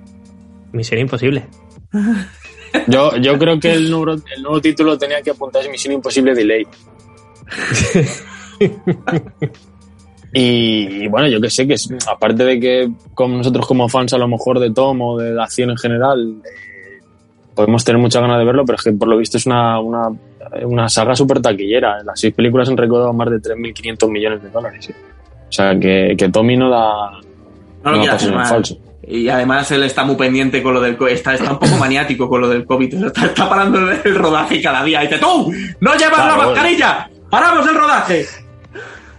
misión 0.72 1.00
imposible. 1.02 1.46
Yo, 2.88 3.16
yo 3.18 3.38
creo 3.38 3.60
que 3.60 3.74
el 3.74 3.92
nuevo, 3.92 4.14
el 4.14 4.42
nuevo 4.42 4.62
título 4.62 4.98
tenía 4.98 5.22
que 5.22 5.32
apuntarse 5.32 5.70
Misión 5.70 5.94
Imposible 5.94 6.34
Delay. 6.34 6.66
y, 10.34 11.04
y 11.04 11.08
bueno, 11.08 11.28
yo 11.28 11.42
que 11.42 11.50
sé 11.50 11.68
que 11.68 11.74
es- 11.74 11.90
aparte 12.10 12.44
de 12.46 12.60
que 12.60 12.92
como 13.14 13.38
nosotros 13.38 13.68
como 13.68 13.90
fans 13.90 14.14
a 14.14 14.18
lo 14.18 14.28
mejor 14.28 14.60
de 14.60 14.72
Tom 14.72 15.02
o 15.02 15.18
de 15.18 15.32
la 15.34 15.44
acción 15.44 15.70
en 15.72 15.78
general 15.78 16.36
eh, 16.46 17.02
podemos 17.54 17.84
tener 17.84 18.02
muchas 18.02 18.22
ganas 18.22 18.40
de 18.40 18.46
verlo, 18.46 18.64
pero 18.66 18.78
es 18.78 18.84
que 18.84 18.94
por 18.94 19.08
lo 19.10 19.18
visto 19.18 19.38
es 19.38 19.46
una, 19.46 19.80
una, 19.80 20.08
una 20.64 20.88
saga 20.90 21.16
súper 21.16 21.42
taquillera. 21.42 22.02
Las 22.04 22.20
seis 22.20 22.34
películas 22.34 22.70
han 22.70 22.78
recaudado 22.78 23.12
más 23.14 23.30
de 23.30 23.38
3.500 23.42 24.10
millones 24.10 24.42
de 24.44 24.50
dólares. 24.50 24.90
¿eh? 24.90 24.96
O 25.50 25.52
sea 25.52 25.78
que, 25.78 26.16
que 26.18 26.30
Tommy 26.30 26.56
no 26.56 26.70
da, 26.70 27.12
No 27.84 27.92
lo 27.92 27.98
no 27.98 28.06
paso 28.06 28.30
en 28.30 28.46
falso. 28.46 28.78
Y 29.06 29.28
además 29.28 29.70
él 29.72 29.84
está 29.84 30.06
muy 30.06 30.16
pendiente 30.16 30.64
con 30.64 30.74
lo 30.76 30.80
del 30.80 30.96
COVID. 30.96 31.12
Está, 31.12 31.34
está 31.34 31.52
un 31.52 31.60
poco 31.60 31.76
maniático 31.80 32.30
con 32.30 32.40
lo 32.40 32.48
del 32.48 32.66
COVID. 32.66 32.96
O 32.96 33.00
sea, 33.00 33.08
Está, 33.08 33.26
está 33.26 33.50
parando 33.50 33.80
el, 33.80 34.00
el 34.06 34.16
rodaje 34.16 34.62
cada 34.62 34.82
día. 34.86 35.04
Y 35.04 35.08
dice, 35.08 35.20
¡tú! 35.20 35.52
¡No 35.82 35.96
llevas 35.98 36.14
Claro. 36.22 36.38
la 36.38 36.48
mascarilla! 36.48 37.10
¡Paramos 37.30 37.68
el 37.68 37.76
rodaje! 37.76 38.26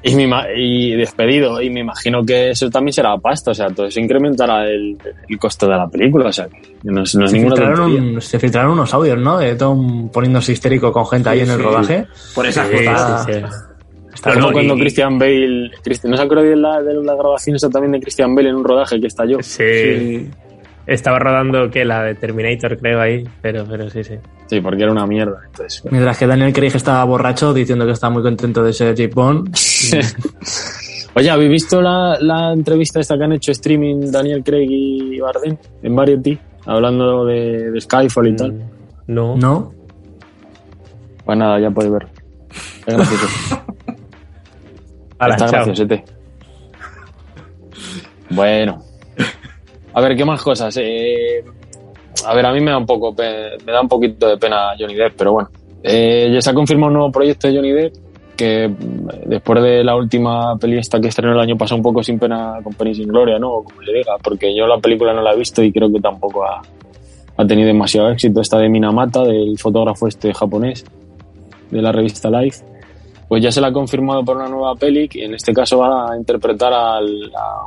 Y, 0.04 0.14
me 0.16 0.24
ima- 0.26 0.46
y 0.56 0.92
despedido. 0.96 1.60
Y 1.62 1.70
me 1.70 1.80
imagino 1.80 2.24
que 2.24 2.50
eso 2.50 2.68
también 2.70 2.92
será 2.92 3.16
pasta. 3.18 3.52
O 3.52 3.54
sea, 3.54 3.68
todo 3.68 3.86
eso 3.86 4.00
incrementará 4.00 4.66
el, 4.68 4.96
el 5.28 5.38
costo 5.38 5.66
de 5.68 5.76
la 5.76 5.88
película. 5.88 6.26
O 6.28 6.32
sea, 6.32 6.46
que 6.48 6.58
no 6.84 7.02
es, 7.02 7.14
no 7.14 7.24
es 7.24 7.30
Se 7.30 7.36
ninguna 7.36 7.56
filtraron, 7.56 7.92
un- 7.92 8.20
se 8.20 8.38
filtraron 8.38 8.72
unos 8.72 8.92
audios, 8.94 9.18
¿no? 9.18 9.38
De 9.38 9.54
Tom 9.54 10.08
poniéndose 10.10 10.52
histérico 10.52 10.92
con 10.92 11.06
gente 11.06 11.28
ahí 11.28 11.40
en 11.40 11.50
el 11.50 11.56
sí. 11.58 11.62
rodaje. 11.62 12.06
Por 12.34 12.46
esas 12.46 12.68
Sí, 12.68 12.84
cosas. 12.84 13.68
como 14.22 14.34
no, 14.36 14.52
cuando 14.52 14.76
y- 14.76 14.80
Christian 14.80 15.18
Bale. 15.18 15.70
Christian- 15.82 16.10
¿No 16.10 16.16
se 16.16 16.22
acuerda 16.24 16.42
de 16.44 16.56
la, 16.56 16.82
de 16.82 16.94
la 16.94 17.14
grabación 17.14 17.56
esa 17.56 17.70
también 17.70 17.92
de 17.92 18.00
Christian 18.00 18.34
Bale 18.34 18.48
en 18.50 18.56
un 18.56 18.64
rodaje 18.64 19.00
que 19.00 19.06
estalló? 19.06 19.38
Sí. 19.42 19.62
Sí. 19.64 20.30
Estaba 20.86 21.18
rodando 21.20 21.70
que 21.70 21.84
la 21.84 22.02
de 22.02 22.14
Terminator, 22.16 22.76
creo, 22.78 23.00
ahí, 23.00 23.22
pero, 23.40 23.64
pero 23.68 23.88
sí, 23.88 24.02
sí. 24.02 24.14
Sí, 24.46 24.60
porque 24.60 24.82
era 24.82 24.90
una 24.92 25.06
mierda. 25.06 25.40
Entonces, 25.46 25.82
Mientras 25.90 26.18
que 26.18 26.26
Daniel 26.26 26.52
Craig 26.52 26.72
estaba 26.74 27.04
borracho 27.04 27.54
diciendo 27.54 27.86
que 27.86 27.92
estaba 27.92 28.12
muy 28.14 28.22
contento 28.22 28.62
de 28.64 28.72
ser 28.72 28.96
James 28.96 29.14
Bond. 29.14 29.54
Oye, 31.14 31.30
¿habéis 31.30 31.50
visto 31.50 31.80
la, 31.82 32.16
la 32.20 32.52
entrevista 32.52 32.98
esta 32.98 33.16
que 33.18 33.24
han 33.24 33.32
hecho 33.32 33.52
streaming 33.52 34.10
Daniel 34.10 34.42
Craig 34.42 34.66
y 34.70 35.20
Bardem 35.20 35.56
en 35.82 35.94
Variety? 35.94 36.38
Hablando 36.66 37.26
de, 37.26 37.70
de 37.70 37.80
Skyfall 37.80 38.28
y 38.28 38.36
tal. 38.36 38.52
Mm, 38.52 38.62
No. 39.08 39.36
¿No? 39.36 39.74
Pues 41.24 41.38
nada, 41.38 41.60
ya 41.60 41.70
podéis 41.70 41.92
ver. 41.92 42.06
Es 42.86 42.96
gracioso. 42.96 43.28
Hala, 45.18 45.34
Está 45.34 45.46
chao. 45.46 45.52
graciosete. 45.64 46.04
Bueno. 48.30 48.82
A 49.94 50.00
ver, 50.00 50.16
¿qué 50.16 50.24
más 50.24 50.42
cosas? 50.42 50.76
Eh, 50.80 51.44
a 52.26 52.34
ver, 52.34 52.46
a 52.46 52.52
mí 52.52 52.60
me 52.60 52.70
da 52.70 52.78
un 52.78 52.86
poco 52.86 53.14
me 53.16 53.72
da 53.72 53.80
un 53.80 53.88
poquito 53.88 54.28
de 54.28 54.36
pena 54.36 54.74
Johnny 54.78 54.94
Depp, 54.94 55.14
pero 55.16 55.32
bueno. 55.32 55.50
Eh, 55.82 56.30
ya 56.32 56.40
se 56.40 56.50
ha 56.50 56.54
confirmado 56.54 56.88
un 56.88 56.94
nuevo 56.94 57.12
proyecto 57.12 57.48
de 57.48 57.56
Johnny 57.56 57.72
Depp 57.72 57.94
que 58.36 58.68
mm, 58.68 59.28
después 59.28 59.62
de 59.62 59.84
la 59.84 59.96
última 59.96 60.56
peli 60.56 60.78
esta 60.78 61.00
que 61.00 61.08
estrenó 61.08 61.34
el 61.34 61.40
año 61.40 61.56
pasado 61.56 61.76
un 61.76 61.82
poco 61.82 62.02
sin 62.02 62.18
pena 62.18 62.58
con 62.62 62.72
pena 62.74 62.90
y 62.90 62.94
sin 62.94 63.08
gloria, 63.08 63.38
¿no? 63.38 63.62
Como 63.62 63.80
le 63.82 63.92
diga, 63.92 64.16
porque 64.22 64.54
yo 64.54 64.66
la 64.66 64.78
película 64.78 65.12
no 65.12 65.22
la 65.22 65.32
he 65.32 65.36
visto 65.36 65.62
y 65.62 65.72
creo 65.72 65.92
que 65.92 66.00
tampoco 66.00 66.44
ha, 66.44 66.62
ha 67.36 67.46
tenido 67.46 67.66
demasiado 67.66 68.10
éxito. 68.10 68.40
Esta 68.40 68.58
de 68.58 68.68
Minamata, 68.68 69.24
del 69.24 69.58
fotógrafo 69.58 70.06
este 70.06 70.32
japonés 70.32 70.84
de 71.70 71.82
la 71.82 71.92
revista 71.92 72.30
Life 72.30 72.71
pues 73.32 73.42
ya 73.42 73.50
se 73.50 73.62
la 73.62 73.68
ha 73.68 73.72
confirmado 73.72 74.22
por 74.22 74.36
una 74.36 74.46
nueva 74.46 74.74
peli, 74.74 75.08
que 75.08 75.24
en 75.24 75.32
este 75.32 75.54
caso 75.54 75.78
va 75.78 76.12
a 76.12 76.16
interpretar 76.18 76.70
a 76.74 76.98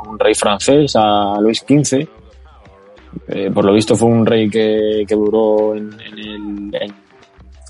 un 0.08 0.20
rey 0.20 0.36
francés, 0.36 0.94
a 0.96 1.40
Luis 1.42 1.66
XV. 1.68 2.08
Eh, 3.30 3.50
por 3.52 3.66
lo 3.66 3.74
visto 3.74 3.96
fue 3.96 4.08
un 4.10 4.28
rey 4.28 4.48
que, 4.48 5.04
duró 5.10 5.74
en, 5.74 5.90
el- 6.00 6.70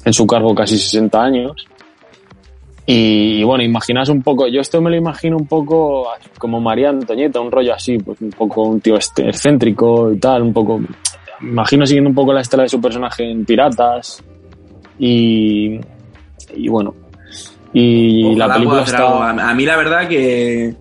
en- 0.04 0.14
su 0.14 0.28
cargo 0.28 0.54
casi 0.54 0.78
60 0.78 1.24
años. 1.24 1.66
Y, 2.86 3.42
bueno, 3.46 3.64
imaginaos 3.64 4.10
un 4.10 4.22
poco, 4.22 4.46
yo 4.50 4.60
esto 4.60 4.82
me 4.82 4.90
lo 4.90 4.98
imagino 4.98 5.38
un 5.38 5.48
poco 5.48 6.08
como 6.38 6.60
María 6.60 6.90
Antoñeta, 6.90 7.40
un 7.40 7.50
rollo 7.50 7.74
así, 7.74 7.98
pues 8.00 8.20
un 8.20 8.32
poco 8.32 8.64
un 8.64 8.82
tío 8.82 8.98
este- 8.98 9.30
excéntrico 9.30 10.12
y 10.12 10.18
tal, 10.20 10.42
un 10.42 10.52
poco, 10.52 10.82
imagino 11.40 11.86
siguiendo 11.86 12.10
un 12.10 12.16
poco 12.16 12.34
la 12.34 12.42
estela 12.42 12.64
de 12.64 12.68
su 12.70 12.82
personaje 12.82 13.24
en 13.32 13.46
Piratas. 13.46 14.22
Y, 15.00 15.80
y 16.58 16.68
bueno, 16.68 16.94
y 17.76 18.24
Ojalá 18.26 18.48
la 18.48 18.54
película 18.56 18.82
está... 18.84 19.50
A, 19.50 19.54
mí 19.54 19.66
la 19.66 19.76
verdad 19.78 20.08
que... 20.08 20.74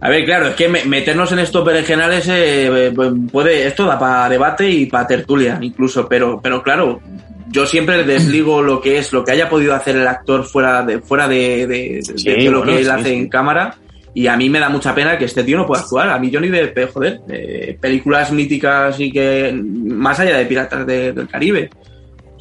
A 0.00 0.08
ver, 0.08 0.24
claro, 0.24 0.48
es 0.48 0.54
que 0.54 0.68
me- 0.68 0.84
meternos 0.84 1.30
en 1.32 1.38
estos 1.40 1.64
berenjenales 1.64 2.26
eh, 2.28 2.92
puede, 3.30 3.66
esto 3.66 3.84
da 3.86 3.98
para 3.98 4.28
debate 4.28 4.68
y 4.68 4.86
para 4.86 5.06
tertulia 5.06 5.58
incluso, 5.60 6.08
pero, 6.08 6.40
pero 6.42 6.60
claro, 6.62 7.00
yo 7.48 7.66
siempre 7.66 8.02
desligo 8.02 8.62
lo 8.62 8.80
que 8.80 8.98
es, 8.98 9.12
lo 9.12 9.24
que 9.24 9.30
haya 9.32 9.48
podido 9.48 9.74
hacer 9.74 9.96
el 9.96 10.08
actor 10.08 10.44
fuera 10.44 10.82
de, 10.82 11.00
fuera 11.00 11.28
de, 11.28 11.66
de- 11.66 12.00
de- 12.04 12.18
Sí, 12.18 12.30
de 12.30 12.50
lo 12.50 12.58
bueno, 12.58 12.72
que 12.72 12.78
él 12.78 12.84
sí, 12.84 12.90
hace 12.90 13.04
sí. 13.10 13.14
en 13.14 13.28
cámara. 13.28 13.76
Y 14.14 14.26
a 14.26 14.36
mí 14.36 14.50
me 14.50 14.58
da 14.58 14.68
mucha 14.68 14.94
pena 14.94 15.16
que 15.16 15.24
este 15.24 15.42
tío 15.44 15.56
no 15.56 15.66
pueda 15.66 15.80
actuar. 15.82 16.10
A 16.10 16.18
mí 16.18 16.30
Johnny 16.32 16.48
Depp, 16.48 16.76
eh, 16.76 16.86
joder, 16.92 17.20
eh, 17.30 17.78
películas 17.80 18.30
míticas 18.32 18.98
y 19.00 19.10
que 19.10 19.52
más 19.54 20.18
allá 20.20 20.36
de 20.36 20.46
Piratas 20.46 20.86
de- 20.86 21.12
del 21.12 21.28
Caribe. 21.28 21.70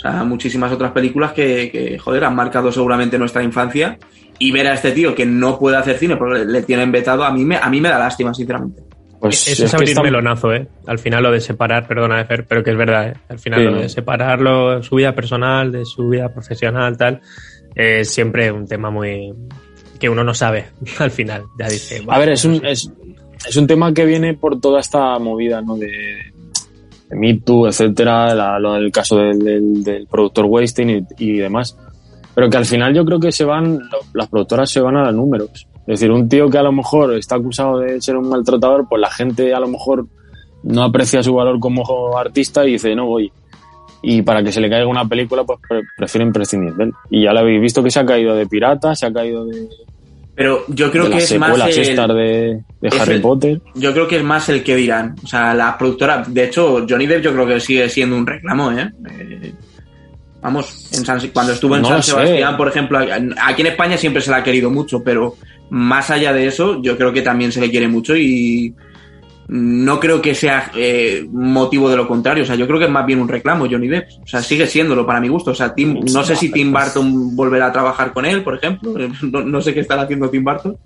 O 0.01 0.09
sea, 0.09 0.23
muchísimas 0.23 0.71
otras 0.71 0.91
películas 0.93 1.31
que, 1.31 1.69
que, 1.71 1.99
joder, 1.99 2.23
han 2.23 2.35
marcado 2.35 2.71
seguramente 2.71 3.19
nuestra 3.19 3.43
infancia. 3.43 3.99
Y 4.39 4.51
ver 4.51 4.65
a 4.65 4.73
este 4.73 4.91
tío 4.93 5.13
que 5.13 5.27
no 5.27 5.59
puede 5.59 5.77
hacer 5.77 5.99
cine 5.99 6.17
porque 6.17 6.39
le, 6.39 6.45
le 6.45 6.61
tienen 6.63 6.91
vetado, 6.91 7.23
a 7.23 7.31
mí 7.31 7.45
me, 7.45 7.57
a 7.57 7.69
mí 7.69 7.79
me 7.79 7.89
da 7.89 7.99
lástima, 7.99 8.33
sinceramente. 8.33 8.81
Pues 9.19 9.47
Eso 9.47 9.65
es 9.65 9.69
que 9.69 9.75
abrir 9.75 9.89
está- 9.89 10.01
melonazo, 10.01 10.51
¿eh? 10.51 10.67
Al 10.87 10.97
final 10.97 11.21
lo 11.21 11.31
de 11.31 11.39
separar, 11.39 11.87
perdona, 11.87 12.25
Fer, 12.25 12.47
pero 12.47 12.63
que 12.63 12.71
es 12.71 12.77
verdad, 12.77 13.09
¿eh? 13.09 13.13
Al 13.29 13.37
final 13.37 13.59
Sí. 13.59 13.65
lo 13.67 13.75
de 13.81 13.89
separarlo, 13.89 14.81
su 14.81 14.95
vida 14.95 15.13
personal 15.13 15.71
de 15.71 15.85
su 15.85 16.09
vida 16.09 16.29
profesional, 16.33 16.97
tal, 16.97 17.21
es 17.75 18.09
siempre 18.09 18.51
un 18.51 18.67
tema 18.67 18.89
muy... 18.89 19.31
que 19.99 20.09
uno 20.09 20.23
no 20.23 20.33
sabe 20.33 20.65
al 20.97 21.11
final. 21.11 21.43
Ya 21.59 21.67
dice, 21.67 21.99
A 21.99 22.05
"Buah, 22.05 22.17
ver, 22.17 22.29
es 22.29 22.43
un, 22.43 22.59
sé". 22.61 22.71
es, 22.71 22.91
es 23.47 23.55
un 23.55 23.67
tema 23.67 23.93
que 23.93 24.05
viene 24.05 24.33
por 24.33 24.59
toda 24.59 24.79
esta 24.79 25.19
movida, 25.19 25.61
¿no? 25.61 25.77
De 25.77 26.30
Me 27.13 27.37
Too, 27.39 27.67
etcétera, 27.67 28.33
la- 28.35 28.59
lo 28.59 28.73
del 28.73 28.91
caso 28.91 29.17
del, 29.17 29.39
del- 29.39 29.83
del 29.83 30.07
productor 30.07 30.45
Weinstein 30.45 30.89
y, 31.17 31.25
y 31.25 31.37
demás. 31.37 31.77
Pero 32.33 32.49
que 32.49 32.57
al 32.57 32.65
final 32.65 32.93
yo 32.93 33.03
creo 33.03 33.19
que 33.19 33.31
se 33.31 33.43
van, 33.43 33.79
las 34.13 34.27
productoras 34.29 34.69
se 34.69 34.79
van 34.79 34.95
a 34.97 35.05
los 35.05 35.15
números. 35.15 35.67
Es 35.87 35.99
decir, 35.99 36.11
un 36.11 36.29
tío 36.29 36.49
que 36.49 36.57
a 36.57 36.63
lo 36.63 36.71
mejor 36.71 37.13
está 37.15 37.35
acusado 37.35 37.79
de 37.79 37.99
ser 38.01 38.15
un 38.15 38.29
maltratador, 38.29 38.87
pues 38.87 39.01
la 39.01 39.09
gente 39.09 39.53
a 39.53 39.59
lo 39.59 39.67
mejor 39.67 40.05
no 40.63 40.83
aprecia 40.83 41.21
su 41.23 41.33
valor 41.33 41.59
como 41.59 42.17
artista 42.17 42.65
y 42.65 42.73
dice, 42.73 42.95
no 42.95 43.07
voy. 43.07 43.31
Y 44.03 44.21
para 44.21 44.41
que 44.43 44.51
se 44.51 44.61
le 44.61 44.69
caiga 44.69 44.87
una 44.87 45.05
película, 45.05 45.43
pues 45.43 45.59
pre- 45.67 45.81
prefieren 45.97 46.31
prescindir 46.31 46.73
de 46.75 46.85
él. 46.85 46.91
Y 47.09 47.23
ya 47.23 47.33
lo 47.33 47.39
habéis 47.39 47.61
visto 47.61 47.83
que 47.83 47.91
se 47.91 47.99
ha 47.99 48.05
caído 48.05 48.33
de 48.35 48.45
Pirata, 48.47 48.95
se 48.95 49.05
ha 49.07 49.11
caído 49.13 49.45
de, 49.45 49.67
Pero 50.35 50.63
yo 50.69 50.89
creo 50.91 51.03
de 51.05 51.09
que 51.09 51.15
las 51.15 51.31
es 51.31 51.39
más 51.39 51.51
el- 51.77 51.85
de, 52.15 52.61
de 52.81 52.87
es 52.87 52.99
Harry 52.99 53.15
el- 53.15 53.21
Potter. 53.21 53.61
Yo 53.75 53.91
creo 53.93 54.07
que 54.07 54.17
es 54.17 54.23
más 54.23 54.47
el 54.49 54.63
que 54.63 54.75
dirán. 54.75 55.15
O 55.23 55.27
sea, 55.27 55.53
la 55.53 55.77
productora. 55.77 56.23
De 56.27 56.45
hecho, 56.45 56.85
Johnny 56.89 57.05
Depp 57.05 57.21
yo 57.23 57.33
creo 57.33 57.45
que 57.47 57.59
sigue 57.59 57.89
siendo 57.89 58.15
un 58.15 58.25
reclamo, 58.25 58.71
¿eh? 58.71 58.89
Eh, 59.19 59.53
vamos, 60.41 60.89
en 60.93 61.05
San- 61.05 61.19
cuando 61.33 61.53
estuvo 61.53 61.75
en 61.75 61.81
No 61.83 61.89
San 61.89 62.03
sé. 62.03 62.11
Sebastián, 62.11 62.57
por 62.57 62.67
ejemplo, 62.69 62.97
aquí 62.99 63.61
en 63.61 63.67
España 63.67 63.97
siempre 63.97 64.21
se 64.21 64.31
la 64.31 64.37
ha 64.37 64.43
querido 64.43 64.69
mucho, 64.71 65.03
pero 65.03 65.35
más 65.69 66.09
allá 66.09 66.33
de 66.33 66.47
eso, 66.47 66.81
yo 66.81 66.97
creo 66.97 67.11
que 67.13 67.21
también 67.21 67.51
se 67.51 67.61
le 67.61 67.69
quiere 67.69 67.87
mucho 67.87 68.15
y 68.15 68.73
no 69.53 69.99
creo 69.99 70.21
que 70.21 70.33
sea 70.33 70.71
eh, 70.75 71.27
motivo 71.29 71.89
de 71.89 71.97
lo 71.97 72.07
contrario. 72.07 72.43
O 72.43 72.45
sea, 72.47 72.55
yo 72.55 72.65
creo 72.67 72.79
que 72.79 72.85
es 72.85 72.91
más 72.91 73.05
bien 73.05 73.19
un 73.19 73.27
reclamo 73.27 73.67
Johnny 73.69 73.89
Depp. 73.89 74.07
O 74.23 74.27
sea, 74.27 74.41
sigue 74.41 74.65
siéndolo 74.65 75.05
para 75.05 75.19
mi 75.19 75.27
gusto. 75.27 75.51
O 75.51 75.55
sea, 75.55 75.75
Tim- 75.75 75.99
no 76.13 76.23
sé 76.23 76.35
si 76.37 76.49
Tim 76.51 76.71
Burton 76.71 77.35
volverá 77.35 77.65
a 77.67 77.71
trabajar 77.73 78.13
con 78.13 78.25
él, 78.25 78.43
por 78.43 78.55
ejemplo. 78.55 78.93
No, 79.29 79.41
no 79.43 79.61
sé 79.61 79.73
qué 79.73 79.81
estará 79.81 80.03
haciendo 80.03 80.29
Tim 80.29 80.43
Burton. 80.45 80.77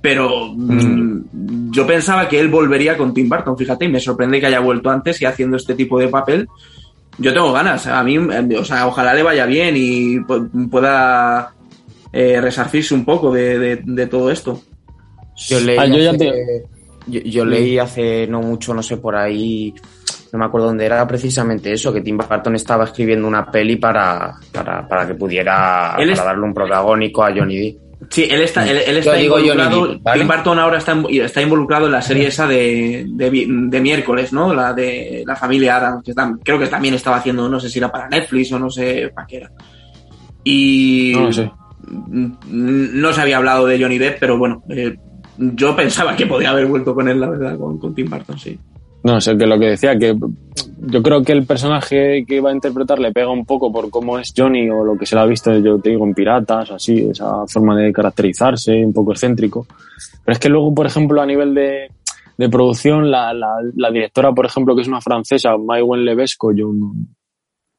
Pero 0.00 0.52
mm, 0.54 1.70
yo 1.70 1.86
pensaba 1.86 2.28
que 2.28 2.40
él 2.40 2.48
volvería 2.48 2.96
con 2.96 3.12
Tim 3.12 3.28
Burton, 3.28 3.56
fíjate, 3.58 3.84
y 3.84 3.88
me 3.88 4.00
sorprende 4.00 4.40
que 4.40 4.46
haya 4.46 4.60
vuelto 4.60 4.88
antes 4.90 5.20
y 5.20 5.26
haciendo 5.26 5.58
este 5.58 5.74
tipo 5.74 5.98
de 5.98 6.08
papel. 6.08 6.48
Yo 7.18 7.32
tengo 7.34 7.52
ganas, 7.52 7.86
a 7.86 8.02
mí, 8.02 8.16
eh, 8.16 8.56
o 8.58 8.64
sea, 8.64 8.86
ojalá 8.86 9.12
le 9.12 9.22
vaya 9.22 9.44
bien 9.44 9.74
y 9.76 10.16
pu- 10.16 10.70
pueda 10.70 11.52
eh, 12.10 12.40
resarcirse 12.40 12.94
un 12.94 13.04
poco 13.04 13.32
de, 13.34 13.58
de- 13.58 13.82
de 13.84 14.06
todo 14.06 14.30
esto. 14.30 14.60
Yo 15.36 15.60
leí, 15.60 15.76
Ah, 15.78 15.86
yo 15.86 15.98
ya 15.98 16.16
te- 16.16 16.64
yo, 17.06 17.20
yo 17.20 17.44
leí 17.44 17.78
hace 17.78 18.26
no 18.26 18.40
mucho, 18.40 18.72
no 18.74 18.82
sé, 18.82 18.96
por 18.96 19.16
ahí, 19.16 19.74
no 20.32 20.38
me 20.38 20.44
acuerdo 20.44 20.68
dónde 20.68 20.86
era 20.86 21.06
precisamente 21.06 21.72
eso, 21.72 21.92
que 21.92 22.00
Tim 22.00 22.16
Burton 22.16 22.54
estaba 22.56 22.84
escribiendo 22.84 23.26
una 23.28 23.50
peli 23.50 23.76
para, 23.76 24.34
para, 24.52 24.86
para 24.88 25.06
que 25.06 25.14
pudiera 25.14 25.94
es- 25.98 26.18
para 26.18 26.30
darle 26.30 26.44
un 26.44 26.54
protagónico 26.54 27.22
a 27.24 27.32
Johnny 27.34 27.58
Depp. 27.72 27.82
Sí, 28.10 28.26
él 28.28 28.40
está, 28.42 28.68
él, 28.68 28.78
él 28.84 28.96
está 28.96 29.20
involucrado. 29.22 29.86
Depp, 29.86 30.02
¿vale? 30.02 30.18
Tim 30.18 30.28
Burton 30.28 30.58
ahora 30.58 30.78
está, 30.78 31.00
está 31.08 31.40
involucrado 31.40 31.86
en 31.86 31.92
la 31.92 32.02
serie 32.02 32.26
esa 32.26 32.48
de, 32.48 33.06
de, 33.08 33.80
miércoles, 33.80 34.32
¿no? 34.32 34.52
La 34.52 34.72
de 34.72 35.22
la 35.24 35.36
familia 35.36 35.76
Adams, 35.76 36.02
que 36.04 36.12
creo 36.42 36.58
que 36.58 36.66
también 36.66 36.94
estaba 36.94 37.18
haciendo, 37.18 37.48
no 37.48 37.60
sé 37.60 37.68
si 37.70 37.78
era 37.78 37.92
para 37.92 38.08
Netflix 38.08 38.50
o 38.52 38.58
no 38.58 38.68
sé 38.70 39.12
para 39.14 39.26
qué 39.28 39.36
era. 39.36 39.52
Y 40.44 41.12
No 41.14 41.32
sé. 41.32 41.48
mm, 41.86 42.32
no 43.00 43.12
se 43.12 43.20
había 43.20 43.36
hablado 43.36 43.66
de 43.66 43.80
Johnny 43.80 43.98
Depp, 43.98 44.18
pero 44.18 44.36
bueno, 44.36 44.64
eh, 44.70 44.96
yo 45.54 45.74
pensaba 45.74 46.16
que 46.16 46.26
podía 46.26 46.50
haber 46.50 46.66
vuelto 46.66 46.94
con 46.94 47.08
él, 47.08 47.20
la 47.20 47.30
verdad, 47.30 47.58
con, 47.58 47.94
Tim 47.94 48.08
Burton, 48.08 48.38
sí. 48.38 48.58
No 49.04 49.20
sé, 49.20 49.36
que 49.36 49.46
lo 49.46 49.58
que 49.58 49.70
decía, 49.70 49.98
que 49.98 50.16
yo 50.78 51.02
creo 51.02 51.22
que 51.22 51.32
el 51.32 51.44
personaje 51.44 52.24
que 52.26 52.40
va 52.40 52.50
a 52.50 52.54
interpretar 52.54 53.00
le 53.00 53.12
pega 53.12 53.30
un 53.30 53.44
poco 53.44 53.72
por 53.72 53.90
cómo 53.90 54.18
es 54.18 54.32
Johnny 54.36 54.70
o 54.70 54.84
lo 54.84 54.96
que 54.96 55.06
se 55.06 55.16
le 55.16 55.22
ha 55.22 55.26
visto, 55.26 55.52
yo 55.58 55.78
te 55.78 55.90
digo, 55.90 56.06
en 56.06 56.14
Piratas, 56.14 56.70
así, 56.70 57.08
esa 57.10 57.44
forma 57.48 57.76
de 57.76 57.92
caracterizarse, 57.92 58.84
un 58.84 58.92
poco 58.92 59.12
excéntrico. 59.12 59.66
Pero 60.24 60.32
es 60.32 60.38
que 60.38 60.48
luego, 60.48 60.72
por 60.72 60.86
ejemplo, 60.86 61.20
a 61.20 61.26
nivel 61.26 61.52
de, 61.52 61.90
de 62.38 62.48
producción, 62.48 63.10
la, 63.10 63.34
la, 63.34 63.56
la 63.74 63.90
directora, 63.90 64.32
por 64.32 64.46
ejemplo, 64.46 64.76
que 64.76 64.82
es 64.82 64.88
una 64.88 65.00
francesa, 65.00 65.56
Maïwen 65.56 66.04
Levesco, 66.04 66.52
yo 66.52 66.70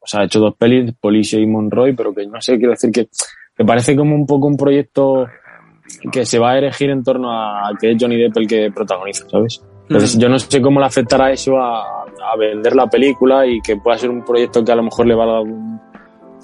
o 0.04 0.06
sea, 0.06 0.22
ha 0.22 0.26
hecho 0.26 0.42
dos 0.42 0.56
pelis, 0.56 0.94
Police 1.00 1.40
y 1.40 1.46
Monroy, 1.46 1.96
pero 1.96 2.14
que 2.14 2.26
no 2.28 2.42
sé, 2.42 2.58
quiero 2.58 2.72
decir 2.72 2.92
que, 2.92 3.08
que 3.56 3.64
parece 3.64 3.96
como 3.96 4.16
un 4.16 4.26
poco 4.26 4.48
un 4.48 4.58
proyecto 4.58 5.26
que 6.12 6.26
se 6.26 6.40
va 6.40 6.52
a 6.52 6.58
erigir 6.58 6.90
en 6.90 7.04
torno 7.04 7.32
a 7.32 7.72
que 7.80 7.92
es 7.92 7.98
Johnny 8.00 8.18
Depp 8.18 8.38
el 8.38 8.48
que 8.48 8.72
protagoniza, 8.74 9.28
¿sabes? 9.30 9.64
Entonces 9.84 10.16
Mm. 10.16 10.20
yo 10.20 10.30
no 10.30 10.40
sé 10.40 10.62
cómo 10.62 10.80
le 10.80 10.86
afectará 10.86 11.32
eso 11.32 11.58
a, 11.58 12.04
a 12.04 12.38
vender 12.38 12.76
la 12.76 12.88
película 12.88 13.46
y 13.46 13.60
que 13.62 13.76
pueda 13.78 13.98
ser 13.98 14.10
un 14.10 14.24
proyecto 14.24 14.64
que 14.64 14.72
a 14.72 14.76
lo 14.76 14.84
mejor 14.84 15.06
le 15.08 15.16
va 15.16 15.24
a 15.24 15.28
dar 15.28 15.36
algún- 15.38 15.80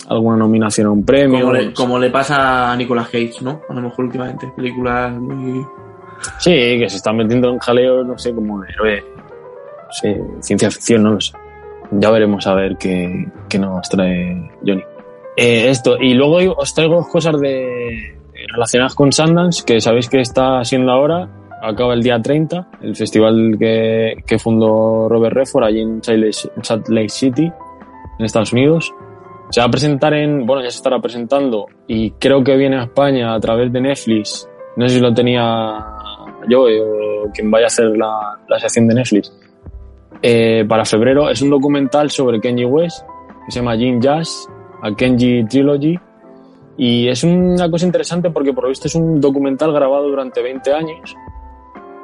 alguna 0.09 0.37
nominación 0.37 0.87
a 0.87 0.91
un 0.91 1.05
premio. 1.05 1.39
Como 1.41 1.53
le, 1.53 1.73
como 1.73 1.99
le 1.99 2.09
pasa 2.09 2.71
a 2.71 2.75
Nicolas 2.75 3.07
Cage, 3.09 3.35
¿no? 3.41 3.61
A 3.69 3.73
lo 3.73 3.81
mejor 3.81 4.05
últimamente. 4.05 4.51
Películas 4.55 5.13
muy. 5.13 5.65
Sí, 6.39 6.51
que 6.51 6.89
se 6.89 6.97
están 6.97 7.15
metiendo 7.17 7.49
en 7.49 7.59
jaleo, 7.59 8.03
no 8.03 8.17
sé, 8.17 8.33
como 8.33 8.59
de 8.61 8.67
héroe, 8.73 9.01
no 9.01 9.91
sé, 9.91 10.21
ciencia 10.41 10.69
ficción, 10.71 11.03
no 11.03 11.11
lo 11.13 11.21
sé. 11.21 11.31
Ya 11.91 12.11
veremos 12.11 12.45
a 12.45 12.53
ver 12.55 12.75
qué, 12.77 13.25
qué 13.47 13.57
nos 13.57 13.87
trae 13.89 14.49
Johnny. 14.65 14.83
Eh, 15.37 15.69
esto, 15.69 15.95
y 15.97 16.13
luego 16.13 16.55
os 16.57 16.73
traigo 16.73 16.95
dos 16.97 17.07
cosas 17.07 17.39
de 17.39 18.18
relacionadas 18.47 18.95
con 18.95 19.11
Sundance, 19.11 19.63
que 19.65 19.79
sabéis 19.81 20.09
que 20.09 20.19
está 20.21 20.63
siendo 20.63 20.91
ahora, 20.91 21.29
acaba 21.61 21.93
el 21.93 22.01
día 22.03 22.21
30, 22.21 22.67
el 22.81 22.95
festival 22.95 23.55
que, 23.59 24.15
que 24.25 24.39
fundó 24.39 25.07
Robert 25.09 25.35
Redford 25.35 25.63
allí 25.65 25.81
en 25.81 26.01
Salt 26.03 26.87
Lake- 26.89 27.09
City, 27.09 27.51
en 28.17 28.25
Estados 28.25 28.53
Unidos. 28.53 28.93
Se 29.51 29.59
va 29.61 29.67
a 29.67 29.71
presentar 29.71 30.13
en, 30.13 30.45
bueno, 30.45 30.61
ya 30.61 30.69
se 30.69 30.77
estará 30.77 30.99
presentando 30.99 31.65
y 31.87 32.11
creo 32.11 32.43
que 32.43 32.55
viene 32.55 32.77
a 32.77 32.83
España 32.83 33.33
a 33.33 33.39
través 33.39 33.71
de 33.73 33.81
Netflix. 33.81 34.47
No 34.77 34.87
sé 34.87 34.95
si 34.95 35.01
lo 35.01 35.13
tenía 35.13 35.83
yo 36.47 36.63
o 36.63 37.31
quien 37.33 37.49
vaya 37.49 37.65
a 37.65 37.67
hacer 37.67 37.85
la, 37.97 38.37
la 38.47 38.59
sección 38.59 38.87
de 38.87 38.95
Netflix. 38.95 39.33
Eh, 40.21 40.65
para 40.67 40.85
febrero 40.85 41.29
es 41.29 41.41
un 41.41 41.49
documental 41.49 42.09
sobre 42.11 42.39
Kenji 42.39 42.65
West 42.65 43.05
que 43.45 43.51
se 43.51 43.59
llama 43.59 43.75
Jin 43.77 43.99
Jazz, 44.01 44.47
a 44.83 44.93
Kenji 44.93 45.43
Trilogy. 45.45 45.97
Y 46.81 47.09
es 47.09 47.25
una 47.25 47.69
cosa 47.69 47.85
interesante 47.85 48.29
porque 48.29 48.53
por 48.53 48.63
lo 48.63 48.69
visto 48.69 48.87
es 48.87 48.95
un 48.95 49.19
documental 49.19 49.73
grabado 49.73 50.07
durante 50.07 50.41
20 50.41 50.73
años. 50.73 51.13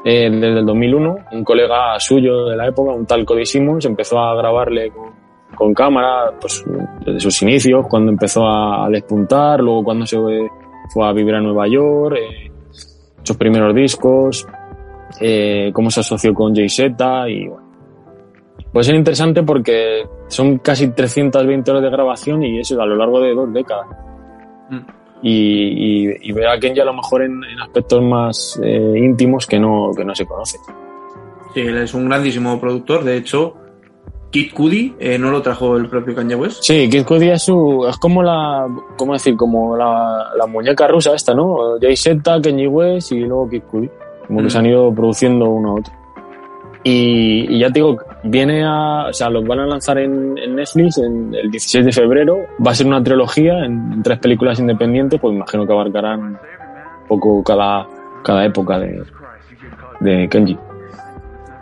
Eh, 0.04 0.30
desde 0.30 0.60
el 0.60 0.66
2001, 0.66 1.16
un 1.32 1.44
colega 1.46 1.98
suyo 1.98 2.48
de 2.48 2.58
la 2.58 2.68
época, 2.68 2.92
un 2.92 3.06
tal 3.06 3.24
Cody 3.24 3.46
Simmons, 3.46 3.86
empezó 3.86 4.20
a 4.20 4.36
grabarle 4.36 4.92
con, 5.56 5.74
cámara, 5.74 6.34
pues 6.42 6.66
desde 7.06 7.22
sus 7.22 7.42
inicios, 7.44 7.86
cuando 7.90 8.12
empezó 8.12 8.46
a, 8.46 8.90
despuntar, 8.90 9.62
luego 9.62 9.86
cuando 9.86 10.06
se 10.06 10.20
fue, 10.20 10.46
fue 10.94 11.08
a 11.08 11.14
vivir 11.14 11.36
a 11.36 11.40
Nueva 11.42 11.70
York, 11.70 12.18
eh, 12.18 12.52
sus 13.24 13.38
primeros 13.38 13.74
discos, 13.74 14.46
eh, 15.22 15.72
cómo 15.74 15.90
se 15.90 16.02
asoció 16.02 16.34
con 16.34 16.54
Jay 16.54 16.68
Z 16.68 17.30
y 17.30 17.48
bueno. 17.48 17.66
Puede 18.74 18.84
ser 18.84 18.96
interesante 18.96 19.42
porque 19.42 20.04
son 20.28 20.58
casi 20.58 20.90
320 20.90 21.72
horas 21.72 21.84
de 21.84 21.90
grabación 21.90 22.44
y 22.44 22.60
eso 22.60 22.80
a 22.82 22.86
lo 22.86 22.98
largo 22.98 23.22
de 23.22 23.34
dos 23.34 23.54
décadas. 23.54 23.88
Mm. 24.70 24.78
Y, 25.22 26.10
y, 26.12 26.18
y 26.30 26.32
ver 26.34 26.48
a 26.48 26.60
Kenji 26.60 26.80
a 26.82 26.86
lo 26.86 26.94
mejor 26.94 27.24
en, 27.24 27.44
en 27.44 27.60
aspectos 27.62 28.04
más 28.04 28.60
eh, 28.64 28.94
íntimos 28.98 29.48
que 29.48 29.60
no, 29.60 29.92
que 29.96 30.04
no 30.06 30.14
se 30.14 30.26
conocen. 30.26 30.62
Sí, 31.54 31.62
él 31.62 31.78
es 31.78 31.94
un 31.94 32.08
grandísimo 32.08 32.60
productor. 32.60 33.04
De 33.04 33.18
hecho, 33.18 33.56
Kid 34.30 34.54
Cudi 34.54 34.94
eh, 35.00 35.18
no 35.18 35.32
lo 35.32 35.42
trajo 35.42 35.78
el 35.78 35.88
propio 35.88 36.14
Kanye 36.14 36.36
West. 36.36 36.64
Sí, 36.64 36.90
Kid 36.90 37.06
Cudi 37.06 37.30
es 37.30 37.44
su, 37.44 37.86
es 37.90 37.98
como 37.98 38.22
la, 38.22 38.68
¿cómo 38.98 39.14
decir? 39.14 39.36
Como 39.38 39.76
la, 39.78 40.32
la 40.38 40.46
muñeca 40.48 40.86
rusa 40.88 41.16
esta, 41.16 41.34
¿no? 41.34 41.78
Jay 41.82 41.96
Z, 41.96 42.42
Kenji 42.42 42.68
West 42.68 43.14
y 43.14 43.22
luego 43.22 43.50
Kid 43.50 43.64
Cudi. 43.64 43.90
Como 44.28 44.40
que 44.40 44.46
Mm. 44.46 44.50
se 44.50 44.58
han 44.58 44.66
ido 44.66 44.94
produciendo 44.94 45.50
uno 45.50 45.72
a 45.72 45.74
otro. 45.76 45.94
Y, 46.88 47.58
ya 47.58 47.68
te 47.70 47.80
digo, 47.80 47.98
viene 48.22 48.64
a, 48.64 49.08
o 49.10 49.14
sea, 49.14 49.28
los 49.32 49.44
van 49.44 49.60
a 49.60 49.66
lanzar 49.66 49.98
en, 49.98 50.36
Netflix 50.36 51.00
en 51.00 51.34
el 51.34 51.50
16 51.50 51.84
de 51.84 51.92
febrero. 51.92 52.38
Va 52.66 52.72
a 52.72 52.76
ser 52.76 52.86
una 52.86 53.02
trilogía 53.02 53.66
en, 53.66 54.04
tres 54.04 54.20
películas 54.20 54.60
independientes, 54.60 55.20
pues 55.20 55.34
imagino 55.34 55.66
que 55.66 55.74
abarcarán 55.74 56.20
un 56.22 56.38
poco 57.08 57.44
cada, 57.44 57.88
cada 58.24 58.46
época 58.46 58.78
de, 58.78 59.04
de 60.00 60.30
Kenji. 60.30 60.56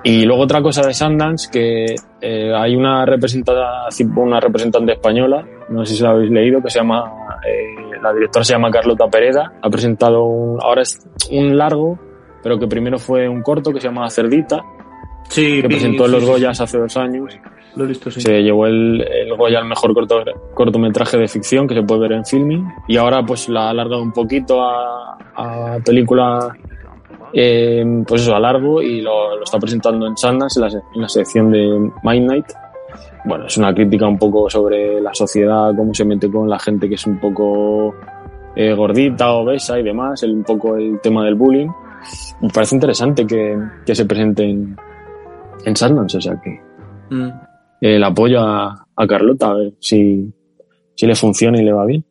Y 0.03 0.25
luego 0.25 0.43
otra 0.43 0.61
cosa 0.61 0.85
de 0.85 0.93
Sundance, 0.93 1.49
que 1.49 1.95
eh, 2.19 2.53
hay 2.53 2.75
una 2.75 3.05
representada, 3.05 3.87
una 4.17 4.41
representante 4.41 4.91
española, 4.91 5.45
no 5.69 5.85
sé 5.85 5.95
si 5.95 6.03
lo 6.03 6.09
habéis 6.09 6.31
leído, 6.31 6.61
que 6.61 6.69
se 6.69 6.79
llama, 6.79 7.13
eh, 7.47 7.97
la 8.01 8.11
directora 8.11 8.43
se 8.43 8.51
llama 8.51 8.69
Carlota 8.69 9.07
Pereda, 9.07 9.53
ha 9.61 9.69
presentado 9.69 10.25
un, 10.25 10.59
ahora 10.61 10.81
es 10.81 10.99
un 11.31 11.57
largo, 11.57 11.97
pero 12.43 12.59
que 12.59 12.67
primero 12.67 12.99
fue 12.99 13.29
un 13.29 13.41
corto 13.41 13.71
que 13.71 13.79
se 13.79 13.87
llama 13.87 14.09
Cerdita, 14.09 14.61
Sí, 15.29 15.61
que 15.61 15.67
presentó 15.67 16.05
en 16.05 16.11
sí, 16.11 16.15
los 16.17 16.25
Goyas 16.25 16.61
hace 16.61 16.77
dos 16.77 16.95
años. 16.97 17.37
Lo 17.75 17.85
he 17.85 17.87
visto, 17.87 18.11
sí. 18.11 18.21
Se 18.21 18.41
llevó 18.43 18.67
el, 18.67 19.01
el 19.01 19.35
Goya 19.35 19.59
al 19.59 19.65
mejor 19.67 19.93
corto, 19.93 20.23
cortometraje 20.53 21.17
de 21.17 21.27
ficción 21.27 21.67
que 21.67 21.73
se 21.73 21.81
puede 21.83 22.01
ver 22.01 22.11
en 22.13 22.25
filming. 22.25 22.67
Y 22.87 22.97
ahora 22.97 23.25
pues 23.25 23.49
la 23.49 23.67
ha 23.67 23.69
alargado 23.71 24.01
un 24.01 24.11
poquito 24.11 24.61
a, 24.61 25.17
a 25.35 25.77
película 25.83 26.55
eh, 27.33 27.83
pues 28.07 28.21
eso, 28.21 28.35
a 28.35 28.39
largo 28.39 28.81
y 28.81 29.01
lo, 29.01 29.37
lo 29.37 29.43
está 29.43 29.57
presentando 29.57 30.05
en 30.05 30.15
Sundance 30.15 30.59
en 30.59 30.63
la, 30.65 30.69
se- 30.69 30.81
en 30.95 31.01
la 31.01 31.09
sección 31.09 31.51
de 31.51 31.89
Mind 32.03 32.27
Night. 32.29 32.45
Bueno, 33.25 33.45
es 33.47 33.57
una 33.57 33.73
crítica 33.73 34.07
un 34.07 34.19
poco 34.19 34.49
sobre 34.49 35.01
la 35.01 35.13
sociedad, 35.15 35.71
cómo 35.75 35.93
se 35.93 36.05
mete 36.05 36.29
con 36.29 36.47
la 36.49 36.59
gente 36.59 36.87
que 36.87 36.95
es 36.95 37.07
un 37.07 37.19
poco 37.19 37.95
eh, 38.55 38.73
gordita, 38.75 39.31
obesa 39.31 39.79
y 39.79 39.83
demás, 39.83 40.21
el, 40.23 40.31
un 40.35 40.43
poco 40.43 40.75
el 40.75 40.99
tema 41.01 41.25
del 41.25 41.35
bullying. 41.35 41.69
Me 42.41 42.49
parece 42.49 42.75
interesante 42.75 43.25
que, 43.25 43.57
que 43.85 43.95
se 43.95 44.05
presente 44.05 44.55
en, 45.65 45.75
Sundance, 45.75 46.17
o 46.17 46.21
sea 46.21 46.39
que 46.43 46.59
Mm. 47.09 47.29
el 47.81 48.03
apoyo 48.03 48.39
a, 48.41 48.87
a 48.95 49.07
Carlota, 49.07 49.51
a 49.51 49.53
ver 49.55 49.73
si, 49.79 50.33
si 50.95 51.05
le 51.05 51.15
funciona 51.15 51.59
y 51.61 51.65
le 51.65 51.73
va 51.73 51.85
bien. 51.85 52.03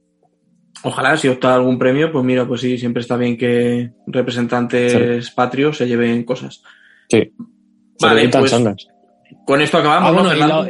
Ojalá, 0.84 1.16
si 1.16 1.28
opta 1.28 1.52
a 1.52 1.54
algún 1.56 1.78
premio, 1.78 2.10
pues 2.12 2.24
mira, 2.24 2.46
pues 2.46 2.60
sí, 2.60 2.76
siempre 2.76 3.00
está 3.02 3.16
bien 3.16 3.36
que 3.36 3.90
representantes 4.06 5.30
patrios 5.30 5.76
se 5.76 5.86
lleven 5.86 6.24
cosas. 6.24 6.62
Sí. 7.08 7.32
Vale, 8.00 8.28
pues. 8.28 8.54
Con 9.46 9.60
esto 9.60 9.78
acabamos, 9.78 10.08
Ah, 10.10 10.12
¿no, 10.12 10.22
bueno, 10.22 10.34
la- 10.46 10.68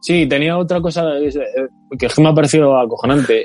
sí, 0.00 0.26
tenía 0.26 0.56
otra 0.58 0.80
cosa 0.80 1.18
eh, 1.18 1.30
que 1.98 2.06
es 2.06 2.14
que 2.14 2.22
me 2.22 2.28
ha 2.28 2.34
parecido 2.34 2.78
acojonante. 2.78 3.40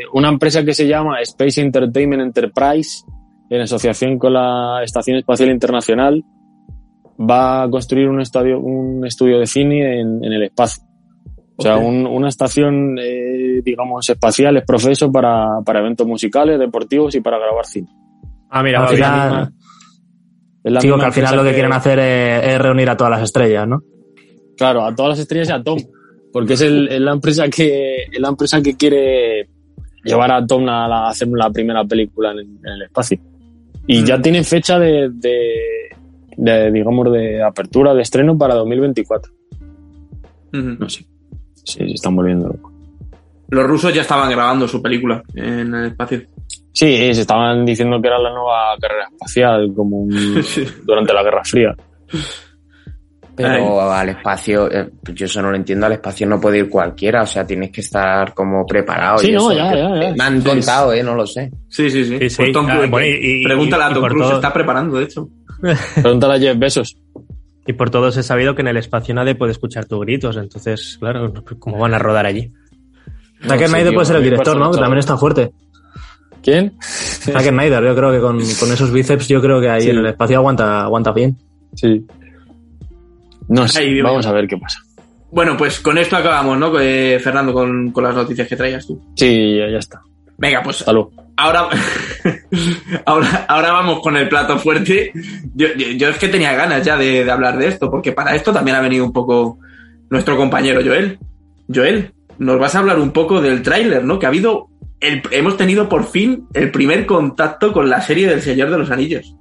una 0.12 0.28
empresa 0.28 0.64
que 0.64 0.74
se 0.74 0.86
llama 0.86 1.20
Space 1.22 1.60
Entertainment 1.60 2.22
Enterprise, 2.22 3.04
en 3.48 3.60
asociación 3.60 4.18
con 4.18 4.32
la 4.34 4.80
Estación 4.82 5.16
Espacial 5.18 5.50
Internacional, 5.50 6.24
va 7.28 7.62
a 7.64 7.70
construir 7.70 8.08
un, 8.08 8.20
estadio, 8.20 8.58
un 8.60 9.06
estudio 9.06 9.38
de 9.38 9.46
cine 9.46 10.00
en, 10.00 10.22
en 10.24 10.32
el 10.32 10.42
espacio. 10.44 10.82
O 11.56 11.62
sea, 11.62 11.76
un- 11.76 12.06
una 12.06 12.28
estación, 12.28 12.96
eh, 13.00 13.60
digamos, 13.64 14.08
espacial 14.08 14.56
es 14.56 14.64
profeso 14.64 15.10
para, 15.12 15.60
para 15.64 15.80
eventos 15.80 16.06
musicales, 16.06 16.58
deportivos 16.58 17.14
y 17.14 17.20
para 17.20 17.38
grabar 17.38 17.66
cine. 17.66 17.88
Ah, 18.50 18.62
mira, 18.62 18.82
Al 18.84 18.88
final, 18.94 19.52
Es 20.64 20.72
la 20.72 20.80
digo 20.80 20.98
que 20.98 21.04
al 21.04 21.12
final 21.12 21.36
lo 21.36 21.44
que 21.44 21.52
quieren 21.52 21.72
hacer 21.72 21.98
es, 21.98 22.44
es 22.54 22.58
reunir 22.60 22.88
a 22.90 22.96
todas 22.96 23.10
las 23.12 23.22
estrellas, 23.22 23.66
¿no? 23.68 23.82
Claro, 24.56 24.84
a 24.84 24.94
todas 24.94 25.10
las 25.10 25.18
estrellas 25.20 25.48
y 25.48 25.52
a 25.52 25.62
Tom. 25.62 25.78
Porque 26.32 26.54
es, 26.54 26.60
el- 26.62 26.88
es 26.88 27.00
la 27.00 27.12
empresa 27.12 27.48
que 27.48 28.04
es 28.10 28.20
la 28.20 28.28
empresa 28.28 28.60
que 28.62 28.74
quiere 28.76 29.48
llevar 30.04 30.32
a 30.32 30.44
Tom 30.46 30.68
a, 30.68 30.88
la- 30.88 31.06
a 31.06 31.10
hacer 31.10 31.28
la 31.28 31.50
primera 31.50 31.84
película 31.84 32.32
en, 32.32 32.38
en 32.40 32.72
el 32.72 32.82
espacio. 32.82 33.18
Y 33.86 34.00
Mm. 34.00 34.04
ya 34.04 34.22
tiene 34.22 34.42
fecha 34.44 34.78
de, 34.78 35.10
de, 35.12 35.54
de, 36.36 36.70
digamos, 36.72 37.12
de 37.12 37.42
apertura, 37.42 37.94
de 37.94 38.02
estreno 38.02 38.36
para 38.36 38.54
2024. 38.54 39.32
Ujú. 40.54 40.60
No 40.78 40.88
sé. 40.88 41.04
Sí, 41.64 41.78
se 41.78 41.84
están 41.94 42.16
volviendo 42.16 42.48
locos. 42.48 42.72
Los 43.48 43.66
rusos 43.66 43.92
ya 43.94 44.00
estaban 44.02 44.30
grabando 44.30 44.66
su 44.66 44.80
película 44.82 45.22
en 45.34 45.74
el 45.74 45.86
espacio. 45.86 46.22
Sí, 46.72 47.14
se 47.14 47.20
estaban 47.20 47.64
diciendo 47.66 48.00
que 48.00 48.08
era 48.08 48.18
la 48.18 48.30
nueva 48.30 48.74
carrera 48.80 49.06
espacial, 49.12 49.72
como 49.76 49.98
un- 49.98 50.12
Sí. 50.42 50.64
durante 50.84 51.12
la 51.12 51.22
Guerra 51.22 51.44
Fría. 51.44 51.74
Pero 53.34 53.90
al 53.90 54.10
espacio, 54.10 54.70
eh, 54.70 54.90
yo 55.14 55.24
eso 55.24 55.40
no 55.40 55.50
lo 55.50 55.56
entiendo, 55.56 55.86
al 55.86 55.92
espacio 55.92 56.26
no 56.26 56.38
puede 56.38 56.58
ir 56.58 56.68
cualquiera, 56.68 57.22
o 57.22 57.26
sea, 57.26 57.46
tienes 57.46 57.70
que 57.70 57.80
estar 57.80 58.34
como 58.34 58.66
preparado. 58.66 59.18
Sí, 59.18 59.30
y 59.30 59.32
no, 59.32 59.50
eso, 59.50 59.58
ya, 59.58 59.74
ya, 59.74 60.02
ya. 60.02 60.14
Me 60.14 60.22
han 60.24 60.42
contado, 60.42 60.92
eh, 60.92 61.02
no 61.02 61.14
lo 61.14 61.26
sé. 61.26 61.50
Sí, 61.68 61.88
sí, 61.90 62.04
sí. 62.04 62.18
Sí, 62.18 62.28
sí. 62.30 62.36
Pues 62.36 62.52
Tom 62.52 62.66
Ah, 62.68 62.84
bueno, 62.86 63.06
y- 63.06 63.42
pregúntale 63.42 63.84
y- 63.84 63.86
a 63.90 63.94
Tom 63.94 64.04
Cruise, 64.04 64.24
se 64.24 64.28
todo- 64.32 64.34
está 64.40 64.52
preparando, 64.52 64.98
de 64.98 65.04
hecho. 65.04 65.28
Pregúntale 66.02 66.34
a 66.34 66.38
Jeff 66.38 66.58
Bezos. 66.58 66.96
Y 67.66 67.72
por 67.74 67.90
todos 67.90 68.16
he 68.16 68.22
sabido 68.22 68.54
que 68.54 68.62
en 68.62 68.68
el 68.68 68.76
espacio 68.76 69.14
nadie 69.14 69.34
puede 69.36 69.52
escuchar 69.52 69.84
tus 69.86 70.00
gritos, 70.00 70.36
entonces, 70.36 70.96
claro, 70.98 71.32
¿cómo 71.60 71.78
van 71.78 71.94
a 71.94 71.98
rodar 71.98 72.26
allí? 72.26 72.52
Zack 73.46 73.60
sé, 73.60 73.68
Snyder 73.68 73.94
puede 73.94 74.06
ser 74.06 74.16
el 74.16 74.24
director, 74.24 74.58
¿no? 74.58 74.70
Que 74.72 74.78
también 74.78 74.98
está 74.98 75.16
fuerte. 75.16 75.52
¿Quién? 76.42 76.74
Zack 76.80 77.48
Snyder, 77.48 77.84
yo 77.84 77.94
creo 77.94 78.10
que 78.10 78.20
con, 78.20 78.38
con 78.38 78.72
esos 78.72 78.90
bíceps, 78.92 79.28
yo 79.28 79.40
creo 79.40 79.60
que 79.60 79.70
ahí 79.70 79.82
Sí. 79.82 79.90
en 79.90 79.98
el 79.98 80.06
espacio 80.06 80.38
aguanta, 80.38 80.82
aguanta 80.82 81.12
bien. 81.12 81.36
Sí. 81.74 82.04
No 83.48 83.68
sé, 83.68 83.80
Ahí, 83.80 84.00
vamos 84.00 84.26
a 84.26 84.32
ver 84.32 84.46
qué 84.48 84.56
pasa. 84.56 84.80
Bueno, 85.30 85.56
pues 85.56 85.80
con 85.80 85.96
esto 85.98 86.16
acabamos, 86.16 86.58
¿no? 86.58 86.78
Eh, 86.80 87.18
Fernando, 87.22 87.52
con, 87.52 87.90
con 87.92 88.04
las 88.04 88.14
noticias 88.14 88.48
que 88.48 88.56
traías 88.56 88.86
tú. 88.86 89.00
Sí, 89.16 89.56
ya, 89.56 89.70
ya 89.70 89.78
está. 89.78 90.02
Venga, 90.42 90.60
pues 90.60 90.84
luego. 90.88 91.12
ahora, 91.36 91.68
ahora, 93.06 93.46
ahora 93.48 93.72
vamos 93.72 94.00
con 94.00 94.16
el 94.16 94.28
plato 94.28 94.58
fuerte. 94.58 95.12
Yo, 95.54 95.68
yo, 95.76 95.86
yo 95.90 96.08
es 96.08 96.18
que 96.18 96.26
tenía 96.26 96.52
ganas 96.54 96.84
ya 96.84 96.96
de, 96.96 97.22
de 97.24 97.30
hablar 97.30 97.56
de 97.56 97.68
esto, 97.68 97.88
porque 97.88 98.10
para 98.10 98.34
esto 98.34 98.52
también 98.52 98.76
ha 98.76 98.80
venido 98.80 99.04
un 99.04 99.12
poco 99.12 99.60
nuestro 100.10 100.36
compañero 100.36 100.80
Joel. 100.84 101.16
Joel, 101.72 102.12
nos 102.38 102.58
vas 102.58 102.74
a 102.74 102.80
hablar 102.80 102.98
un 102.98 103.12
poco 103.12 103.40
del 103.40 103.62
tráiler, 103.62 104.02
¿no? 104.04 104.18
Que 104.18 104.26
ha 104.26 104.30
habido, 104.30 104.66
el, 104.98 105.22
hemos 105.30 105.56
tenido 105.56 105.88
por 105.88 106.06
fin 106.06 106.48
el 106.54 106.72
primer 106.72 107.06
contacto 107.06 107.72
con 107.72 107.88
la 107.88 108.00
serie 108.00 108.26
del 108.26 108.42
Señor 108.42 108.68
de 108.68 108.78
los 108.78 108.90
Anillos. 108.90 109.36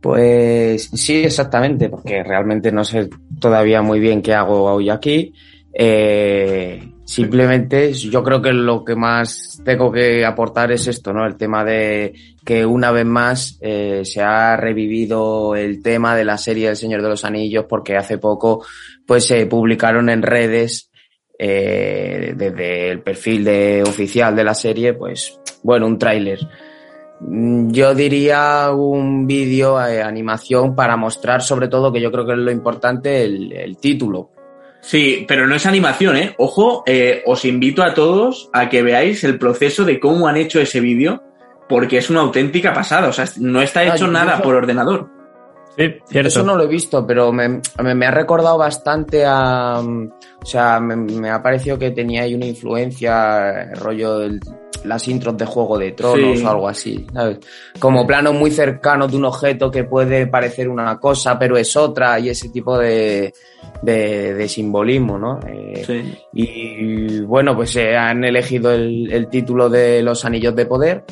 Pues 0.00 0.88
sí, 0.94 1.16
exactamente, 1.24 1.88
porque 1.88 2.22
realmente 2.22 2.70
no 2.70 2.84
sé 2.84 3.10
todavía 3.40 3.82
muy 3.82 3.98
bien 3.98 4.22
qué 4.22 4.34
hago 4.34 4.72
hoy 4.72 4.88
aquí. 4.88 5.32
Eh, 5.74 6.80
simplemente 7.08 7.94
yo 7.94 8.22
creo 8.22 8.42
que 8.42 8.52
lo 8.52 8.84
que 8.84 8.94
más 8.94 9.62
tengo 9.64 9.90
que 9.90 10.26
aportar 10.26 10.70
es 10.72 10.86
esto, 10.88 11.10
¿no? 11.14 11.24
El 11.24 11.36
tema 11.36 11.64
de 11.64 12.12
que 12.44 12.66
una 12.66 12.92
vez 12.92 13.06
más 13.06 13.58
eh, 13.62 14.02
se 14.04 14.20
ha 14.20 14.58
revivido 14.58 15.56
el 15.56 15.82
tema 15.82 16.14
de 16.14 16.26
la 16.26 16.36
serie 16.36 16.66
del 16.66 16.76
Señor 16.76 17.00
de 17.00 17.08
los 17.08 17.24
Anillos 17.24 17.64
porque 17.66 17.96
hace 17.96 18.18
poco 18.18 18.62
pues 19.06 19.24
se 19.24 19.46
publicaron 19.46 20.10
en 20.10 20.20
redes 20.20 20.90
eh, 21.38 22.34
desde 22.36 22.90
el 22.90 23.00
perfil 23.00 23.42
de 23.42 23.82
oficial 23.86 24.36
de 24.36 24.44
la 24.44 24.54
serie, 24.54 24.92
pues 24.92 25.40
bueno, 25.62 25.86
un 25.86 25.98
tráiler. 25.98 26.40
Mm, 27.20 27.70
Yo 27.70 27.94
diría 27.94 28.70
un 28.70 29.26
vídeo, 29.26 29.82
eh, 29.82 30.02
animación 30.02 30.74
para 30.74 30.98
mostrar 30.98 31.40
sobre 31.40 31.68
todo, 31.68 31.90
que 31.90 32.02
yo 32.02 32.12
creo 32.12 32.26
que 32.26 32.32
es 32.32 32.38
lo 32.38 32.50
importante, 32.50 33.24
el, 33.24 33.50
el 33.50 33.78
título. 33.78 34.32
Sí, 34.80 35.24
pero 35.26 35.46
no 35.46 35.54
es 35.54 35.66
animación, 35.66 36.16
¿eh? 36.16 36.34
Ojo, 36.38 36.82
eh, 36.86 37.22
os 37.26 37.44
invito 37.44 37.82
a 37.82 37.94
todos 37.94 38.48
a 38.52 38.68
que 38.68 38.82
veáis 38.82 39.24
el 39.24 39.38
proceso 39.38 39.84
de 39.84 39.98
cómo 40.00 40.28
han 40.28 40.36
hecho 40.36 40.60
ese 40.60 40.80
vídeo, 40.80 41.22
porque 41.68 41.98
es 41.98 42.10
una 42.10 42.20
auténtica 42.20 42.72
pasada. 42.72 43.08
O 43.08 43.12
sea, 43.12 43.26
no 43.38 43.60
está 43.60 43.84
hecho 43.84 44.06
nada 44.06 44.40
por 44.40 44.54
ordenador. 44.54 45.17
Sí, 45.78 45.94
cierto. 46.08 46.28
Eso 46.28 46.42
no 46.42 46.56
lo 46.56 46.64
he 46.64 46.66
visto, 46.66 47.06
pero 47.06 47.30
me, 47.32 47.60
me, 47.82 47.94
me 47.94 48.06
ha 48.06 48.10
recordado 48.10 48.58
bastante 48.58 49.24
a... 49.24 49.80
mm, 49.80 50.10
O 50.42 50.46
sea, 50.46 50.80
me, 50.80 50.96
me 50.96 51.30
ha 51.30 51.40
parecido 51.42 51.78
que 51.78 51.92
tenía 51.92 52.22
ahí 52.22 52.34
una 52.34 52.46
influencia, 52.46 53.50
eh, 53.62 53.74
rollo 53.76 54.18
del- 54.18 54.40
las 54.84 55.08
intros 55.08 55.36
de 55.36 55.44
Juego 55.44 55.76
de 55.76 55.90
Tronos 55.90 56.38
Sí. 56.38 56.44
o 56.44 56.48
algo 56.48 56.68
así, 56.68 57.04
¿sabes? 57.12 57.38
Como 57.80 58.06
plano 58.06 58.32
muy 58.32 58.50
cercano 58.52 59.08
de 59.08 59.16
un 59.16 59.24
objeto 59.24 59.70
que 59.72 59.82
puede 59.84 60.28
parecer 60.28 60.68
una 60.68 60.98
cosa, 61.00 61.36
pero 61.36 61.56
es 61.56 61.76
otra, 61.76 62.18
y 62.20 62.28
ese 62.28 62.48
tipo 62.50 62.78
de, 62.78 63.32
de, 63.82 64.34
de 64.34 64.48
simbolismo, 64.48 65.18
¿no? 65.18 65.40
Eh, 65.48 65.82
Sí. 65.84 66.14
Y 66.32 67.20
bueno, 67.22 67.56
pues 67.56 67.70
se 67.70 67.96
han 67.96 68.22
elegido 68.24 68.70
el, 68.72 69.10
el 69.12 69.28
título 69.28 69.68
de 69.68 70.00
Los 70.02 70.24
Anillos 70.24 70.54
de 70.54 70.66
Poder. 70.66 71.04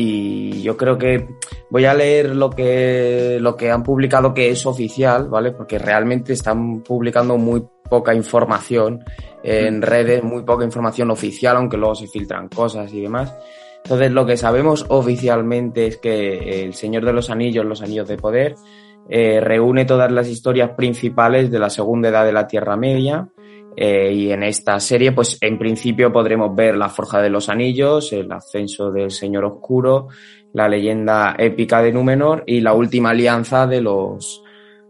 Y 0.00 0.62
yo 0.62 0.76
creo 0.76 0.96
que 0.96 1.26
voy 1.70 1.84
a 1.84 1.92
leer 1.92 2.36
lo 2.36 2.50
que, 2.50 3.38
lo 3.40 3.56
que 3.56 3.72
han 3.72 3.82
publicado 3.82 4.32
que 4.32 4.50
es 4.50 4.64
oficial, 4.64 5.28
¿vale? 5.28 5.50
Porque 5.50 5.76
realmente 5.76 6.34
están 6.34 6.82
publicando 6.82 7.36
muy 7.36 7.64
poca 7.90 8.14
información 8.14 9.04
en 9.42 9.82
redes, 9.82 10.22
muy 10.22 10.44
poca 10.44 10.64
información 10.64 11.10
oficial, 11.10 11.56
aunque 11.56 11.76
luego 11.76 11.96
se 11.96 12.06
filtran 12.06 12.48
cosas 12.48 12.92
y 12.94 13.00
demás. 13.00 13.34
Entonces, 13.82 14.12
lo 14.12 14.24
que 14.24 14.36
sabemos 14.36 14.86
oficialmente 14.88 15.88
es 15.88 15.96
que 15.96 16.62
El 16.62 16.74
Señor 16.74 17.04
de 17.04 17.12
los 17.12 17.28
Anillos, 17.28 17.64
Los 17.64 17.82
Anillos 17.82 18.06
de 18.06 18.18
Poder, 18.18 18.54
eh, 19.08 19.40
reúne 19.40 19.84
todas 19.84 20.12
las 20.12 20.28
historias 20.28 20.70
principales 20.76 21.50
de 21.50 21.58
la 21.58 21.70
Segunda 21.70 22.10
Edad 22.10 22.24
de 22.24 22.32
la 22.32 22.46
Tierra 22.46 22.76
Media. 22.76 23.30
Eh, 23.80 24.12
y 24.12 24.32
en 24.32 24.42
esta 24.42 24.80
serie, 24.80 25.12
pues 25.12 25.38
en 25.40 25.56
principio 25.56 26.12
podremos 26.12 26.52
ver 26.52 26.76
la 26.76 26.88
Forja 26.88 27.22
de 27.22 27.30
los 27.30 27.48
Anillos, 27.48 28.12
el 28.12 28.32
ascenso 28.32 28.90
del 28.90 29.12
Señor 29.12 29.44
Oscuro, 29.44 30.08
la 30.52 30.68
leyenda 30.68 31.36
épica 31.38 31.80
de 31.80 31.92
Númenor 31.92 32.42
y 32.44 32.60
la 32.60 32.72
última 32.72 33.10
alianza 33.10 33.68
de 33.68 33.80
los, 33.80 34.42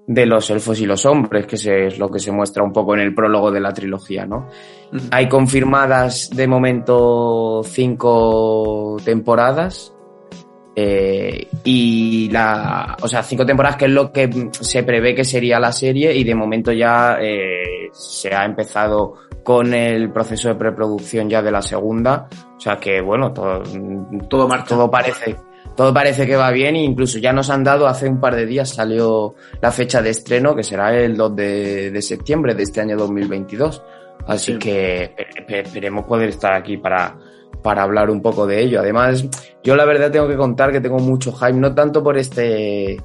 de 0.06 0.24
los 0.24 0.48
elfos 0.48 0.80
y 0.80 0.86
los 0.86 1.04
hombres, 1.04 1.44
que 1.44 1.56
es 1.56 1.98
lo 1.98 2.10
que 2.10 2.18
se 2.18 2.32
muestra 2.32 2.62
un 2.62 2.72
poco 2.72 2.94
en 2.94 3.00
el 3.00 3.14
prólogo 3.14 3.50
de 3.50 3.60
la 3.60 3.74
trilogía, 3.74 4.24
¿no? 4.24 4.48
Hay 5.10 5.28
confirmadas 5.28 6.30
de 6.30 6.46
momento 6.46 7.60
cinco 7.64 8.96
temporadas. 9.04 9.92
eh, 10.80 11.46
y 11.64 12.30
la, 12.30 12.96
o 13.02 13.08
sea, 13.08 13.22
cinco 13.22 13.44
temporadas 13.44 13.76
que 13.76 13.86
es 13.86 13.90
lo 13.90 14.12
que 14.12 14.48
se 14.60 14.82
prevé 14.84 15.14
que 15.14 15.24
sería 15.24 15.58
la 15.58 15.72
serie 15.72 16.14
y 16.14 16.22
de 16.22 16.34
momento 16.36 16.72
ya 16.72 17.18
eh, 17.20 17.67
se 17.92 18.34
ha 18.34 18.44
empezado 18.44 19.14
con 19.42 19.72
el 19.74 20.10
proceso 20.12 20.48
de 20.48 20.54
preproducción 20.56 21.28
ya 21.28 21.42
de 21.42 21.50
la 21.50 21.62
segunda. 21.62 22.28
O 22.56 22.60
sea 22.60 22.76
que 22.76 23.00
bueno, 23.00 23.32
todo, 23.32 23.62
Todo 24.28 24.48
marcha. 24.48 24.66
todo 24.66 24.90
parece, 24.90 25.36
todo 25.76 25.94
parece 25.94 26.26
que 26.26 26.36
va 26.36 26.50
bien 26.50 26.76
e 26.76 26.82
incluso 26.82 27.18
ya 27.18 27.32
nos 27.32 27.48
han 27.50 27.64
dado, 27.64 27.86
hace 27.86 28.08
un 28.08 28.20
par 28.20 28.34
de 28.34 28.46
días 28.46 28.68
salió 28.70 29.34
la 29.60 29.70
fecha 29.70 30.02
de 30.02 30.10
estreno 30.10 30.54
que 30.54 30.62
será 30.64 30.94
el 30.94 31.16
2 31.16 31.36
de, 31.36 31.90
de 31.90 32.02
septiembre 32.02 32.54
de 32.54 32.62
este 32.64 32.80
año 32.80 32.96
2022. 32.96 33.82
Así 34.26 34.52
Sí. 34.52 34.58
que 34.58 35.14
espe- 35.16 35.46
espe- 35.46 35.62
esperemos 35.62 36.04
poder 36.04 36.28
estar 36.30 36.52
aquí 36.52 36.76
para, 36.76 37.16
para 37.62 37.82
hablar 37.84 38.10
un 38.10 38.20
poco 38.20 38.46
de 38.46 38.60
ello. 38.60 38.80
Además, 38.80 39.24
yo 39.62 39.74
la 39.76 39.84
verdad 39.86 40.10
tengo 40.10 40.28
que 40.28 40.36
contar 40.36 40.70
que 40.72 40.80
tengo 40.80 40.98
mucho 40.98 41.32
hype, 41.32 41.52
no 41.54 41.74
tanto 41.74 42.02
por 42.02 42.18
este 42.18 43.00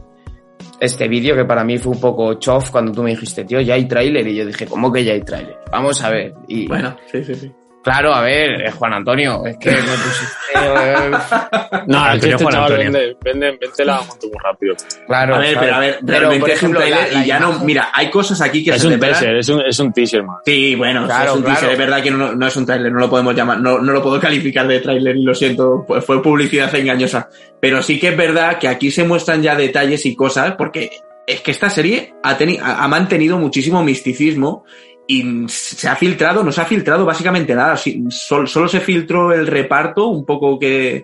este 0.84 1.08
vídeo 1.08 1.36
que 1.36 1.46
para 1.46 1.64
mí 1.64 1.78
fue 1.78 1.94
un 1.94 2.02
poco 2.02 2.34
chof 2.36 2.70
cuando 2.70 2.92
tú 2.92 3.04
me 3.04 3.12
dijiste, 3.12 3.46
tío, 3.46 3.62
ya 3.62 3.76
hay 3.76 3.88
tráiler 3.88 4.28
y 4.28 4.36
yo 4.36 4.46
dije, 4.46 4.66
¿cómo 4.66 4.92
que 4.92 5.04
ya 5.04 5.14
hay 5.14 5.22
tráiler? 5.22 5.56
Vamos 5.72 6.04
a 6.04 6.10
ver. 6.10 6.34
Y 6.48 6.68
Bueno, 6.68 6.98
sí, 7.10 7.24
sí, 7.24 7.36
sí. 7.36 7.52
Claro, 7.84 8.14
a 8.14 8.22
ver, 8.22 8.62
eh, 8.62 8.72
Juan 8.72 8.94
Antonio, 8.94 9.46
es 9.46 9.58
que 9.58 9.72
me 9.72 9.78
pusiste 9.78 10.34
eh, 10.56 11.12
No, 11.88 12.00
Antonio 12.04 12.36
este 12.36 12.44
Juan 12.44 12.54
chaval 12.56 12.72
Antonio. 12.74 12.92
vende, 12.92 13.18
vende, 13.24 13.58
vende 13.60 13.86
la 13.86 14.02
moto 14.02 14.28
muy 14.28 14.38
rápido. 14.44 14.76
claro, 15.08 15.36
A 15.36 15.40
ver, 15.40 15.54
¿sabes? 15.54 15.60
pero 15.66 15.76
a 15.76 15.80
ver, 15.80 16.00
realmente 16.02 16.52
ejemplo, 16.54 16.80
es 16.80 16.86
un 16.86 16.92
la- 16.92 16.98
trailer 16.98 17.14
la 17.14 17.24
y 17.24 17.28
ya 17.28 17.40
no, 17.40 17.60
mira, 17.60 17.90
hay 17.94 18.10
cosas 18.10 18.42
aquí 18.42 18.64
que 18.64 18.72
Es 18.72 18.82
se 18.82 18.88
un 18.88 19.00
teaser, 19.00 19.36
es 19.36 19.50
un, 19.50 19.62
es 19.62 19.80
un 19.80 19.94
teaser 19.94 20.24
más. 20.24 20.38
Sí, 20.46 20.76
bueno, 20.76 21.06
Claro, 21.06 21.32
es 21.32 21.38
un 21.38 21.44
teaser, 21.44 21.60
claro. 21.60 21.74
es 21.74 21.80
verdad 21.80 22.02
que 22.04 22.12
no, 22.12 22.36
no 22.36 22.48
es 22.48 22.56
un 22.56 22.66
tráiler, 22.66 22.92
no 22.92 23.00
lo 23.00 23.10
podemos 23.10 23.36
llamar, 23.36 23.60
no, 23.60 23.80
no 23.80 23.92
lo 23.92 24.02
puedo 24.02 24.20
calificar 24.20 24.68
de 24.68 24.80
tráiler 24.80 25.16
y 25.18 25.24
lo 25.24 25.36
siento, 25.36 25.84
pues 25.88 26.04
fue 26.06 26.22
publicidad 26.22 26.74
engañosa. 26.76 27.30
Pero 27.60 27.82
sí 27.82 28.00
que 28.00 28.10
es 28.10 28.18
verdad 28.18 28.58
que 28.60 28.68
aquí 28.68 28.92
se 28.92 29.04
muestran 29.04 29.42
ya 29.42 29.56
detalles 29.56 30.06
y 30.06 30.16
cosas, 30.16 30.56
porque 30.58 30.90
es 31.26 31.42
que 31.42 31.52
esta 31.52 31.70
serie 31.70 32.14
ha 32.24 32.36
ha 32.84 32.88
mantenido 32.88 33.38
muchísimo 33.38 33.82
misticismo 33.84 34.66
y 35.08 35.46
se 35.50 35.88
ha 35.90 35.96
filtrado, 35.96 36.44
no 36.44 36.52
se 36.52 36.62
ha 36.62 36.66
filtrado 36.66 37.06
básicamente 37.06 37.54
nada, 37.56 37.76
sí, 37.78 38.04
sol- 38.10 38.48
solo 38.48 38.68
se 38.68 38.80
filtró 38.80 39.34
el 39.34 39.48
reparto, 39.48 40.08
un 40.08 40.26
poco 40.26 40.58
que, 40.58 41.04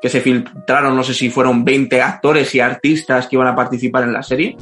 que 0.00 0.08
se 0.08 0.20
filtraron, 0.20 0.94
no 0.96 1.02
sé 1.02 1.14
si 1.14 1.30
fueron 1.30 1.64
20 1.64 2.00
actores 2.00 2.54
y 2.54 2.60
artistas 2.60 3.26
que 3.26 3.36
iban 3.36 3.48
a 3.48 3.56
participar 3.56 4.04
en 4.04 4.12
la 4.12 4.22
serie. 4.22 4.56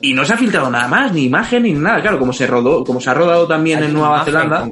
Y 0.00 0.12
no 0.12 0.24
se 0.24 0.34
ha 0.34 0.36
filtrado 0.36 0.70
nada 0.70 0.86
más, 0.88 1.12
ni 1.12 1.24
imagen 1.24 1.62
ni 1.62 1.72
nada. 1.72 2.02
Claro, 2.02 2.18
como 2.18 2.32
se 2.34 2.46
rodó, 2.46 2.84
como 2.84 3.00
se 3.00 3.08
ha 3.08 3.14
rodado 3.14 3.46
también 3.48 3.82
en 3.82 3.92
Nueva 3.94 4.16
imagen, 4.16 4.24
Zelanda. 4.34 4.68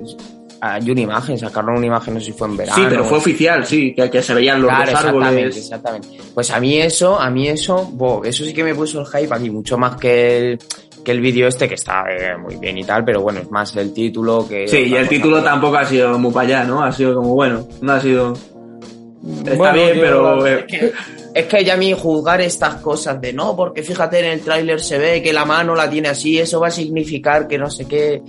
Hay 0.64 0.88
una 0.90 1.00
imagen, 1.00 1.38
sacaron 1.38 1.78
una 1.78 1.86
imagen, 1.86 2.14
no 2.14 2.20
sé 2.20 2.26
si 2.26 2.32
fue 2.32 2.46
en 2.46 2.56
verano. 2.56 2.76
Sí, 2.76 2.86
pero 2.88 3.04
fue 3.04 3.18
oficial, 3.18 3.66
sí, 3.66 3.94
que, 3.96 4.08
que 4.10 4.22
se 4.22 4.32
veían 4.34 4.60
los 4.62 4.68
Claro, 4.70 4.84
dos 4.84 4.90
exactamente, 4.92 5.28
árboles. 5.28 5.56
exactamente. 5.56 6.08
Pues 6.34 6.50
a 6.52 6.60
mí 6.60 6.78
eso, 6.80 7.18
a 7.20 7.30
mí 7.30 7.48
eso, 7.48 7.90
bo, 7.94 8.22
eso 8.24 8.44
sí 8.44 8.52
que 8.54 8.62
me 8.62 8.74
puso 8.74 9.00
el 9.00 9.06
hype 9.06 9.34
aquí, 9.34 9.50
mucho 9.50 9.76
más 9.76 9.96
que 9.96 10.38
el, 10.52 10.58
que 11.05 11.11
el 11.12 11.20
vídeo 11.20 11.48
este, 11.48 11.68
que 11.68 11.74
está 11.74 12.05
eh, 12.11 12.36
muy 12.36 12.57
bien 12.57 12.78
y 12.78 12.84
tal, 12.84 13.05
pero 13.05 13.20
bueno, 13.22 13.40
es 13.40 13.50
más 13.50 13.74
el 13.76 13.92
título 13.92 14.46
que... 14.48 14.68
Sí, 14.68 14.78
y 14.88 14.94
el 14.94 15.09
título 15.09 15.42
tampoco 15.42 15.76
ha 15.76 15.84
sido 15.84 16.18
muy 16.18 16.32
para 16.32 16.46
allá, 16.46 16.64
¿no? 16.64 16.82
Ha 16.82 16.92
sido 16.92 17.14
como, 17.16 17.34
bueno, 17.34 17.66
no 17.80 17.92
ha 17.92 18.00
sido... 18.00 18.32
Está 19.44 19.55
Bueno, 19.55 19.74
bien, 19.74 19.98
pero... 20.00 20.46
eh, 20.46 20.64
Es 20.68 20.78
que, 20.80 20.92
es 21.34 21.46
que 21.46 21.64
ya 21.64 21.74
a 21.74 21.76
mí 21.76 21.92
juzgar 21.92 22.40
estas 22.40 22.76
cosas 22.76 23.20
de 23.20 23.32
no, 23.32 23.55
porque 23.57 23.82
fíjate 23.82 24.18
en 24.20 24.26
el 24.26 24.40
tráiler 24.40 24.80
se 24.80 24.98
ve 24.98 25.22
que 25.22 25.32
la 25.32 25.44
mano 25.44 25.74
la 25.74 25.88
tiene 25.88 26.09
así, 26.09 26.38
eso 26.38 26.61
va 26.61 26.68
a 26.68 26.72
significar 26.72 27.46
que 27.48 27.59
no 27.59 27.70
sé 27.70 27.86
qué... 27.86 28.20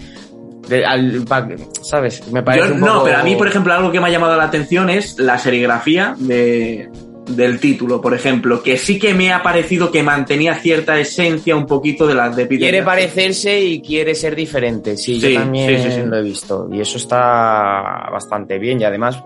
de- 0.68 0.86
al- 0.86 1.26
pa- 1.28 1.48
¿Sabes? 1.82 2.28
Me 2.32 2.42
parece 2.44 2.70
yo- 2.70 2.74
un 2.76 2.82
no, 2.82 3.04
pero 3.04 3.18
a 3.18 3.24
mí, 3.24 3.36
por 3.36 3.48
ejemplo, 3.48 3.74
algo 3.74 3.92
que 3.92 4.00
me 4.00 4.08
ha 4.08 4.12
llamado 4.12 4.36
la 4.38 4.46
atención 4.46 4.90
es 4.90 5.20
la 5.20 5.38
serigrafía 5.38 6.16
de, 6.18 6.90
del 7.26 7.60
título, 7.60 8.02
por 8.02 8.14
ejemplo, 8.14 8.62
que 8.62 8.78
sí 8.78 9.00
que 9.00 9.14
me 9.14 9.32
ha 9.32 9.42
parecido 9.42 9.92
que 9.92 10.04
mantenía 10.04 10.56
cierta 10.56 11.00
esencia 11.00 11.56
un 11.56 11.66
poquito 11.66 12.06
de 12.06 12.16
las 12.16 12.36
de 12.36 12.46
Peter 12.46 12.60
Quiere 12.70 12.84
parecerse 12.84 13.60
y 13.62 13.82
quiere 13.82 14.14
ser 14.16 14.36
diferente. 14.36 14.98
Sí, 14.98 15.20
Sí, 15.20 15.34
yo 15.34 15.40
también 15.40 15.70
sí, 15.82 15.90
sí, 15.90 15.92
sí. 15.92 16.02
lo 16.06 16.18
he 16.18 16.22
visto. 16.22 16.68
Y 16.72 16.82
eso 16.82 16.98
está 16.98 18.10
bastante 18.12 18.58
bien. 18.60 18.82
Y 18.82 18.84
además, 18.84 19.24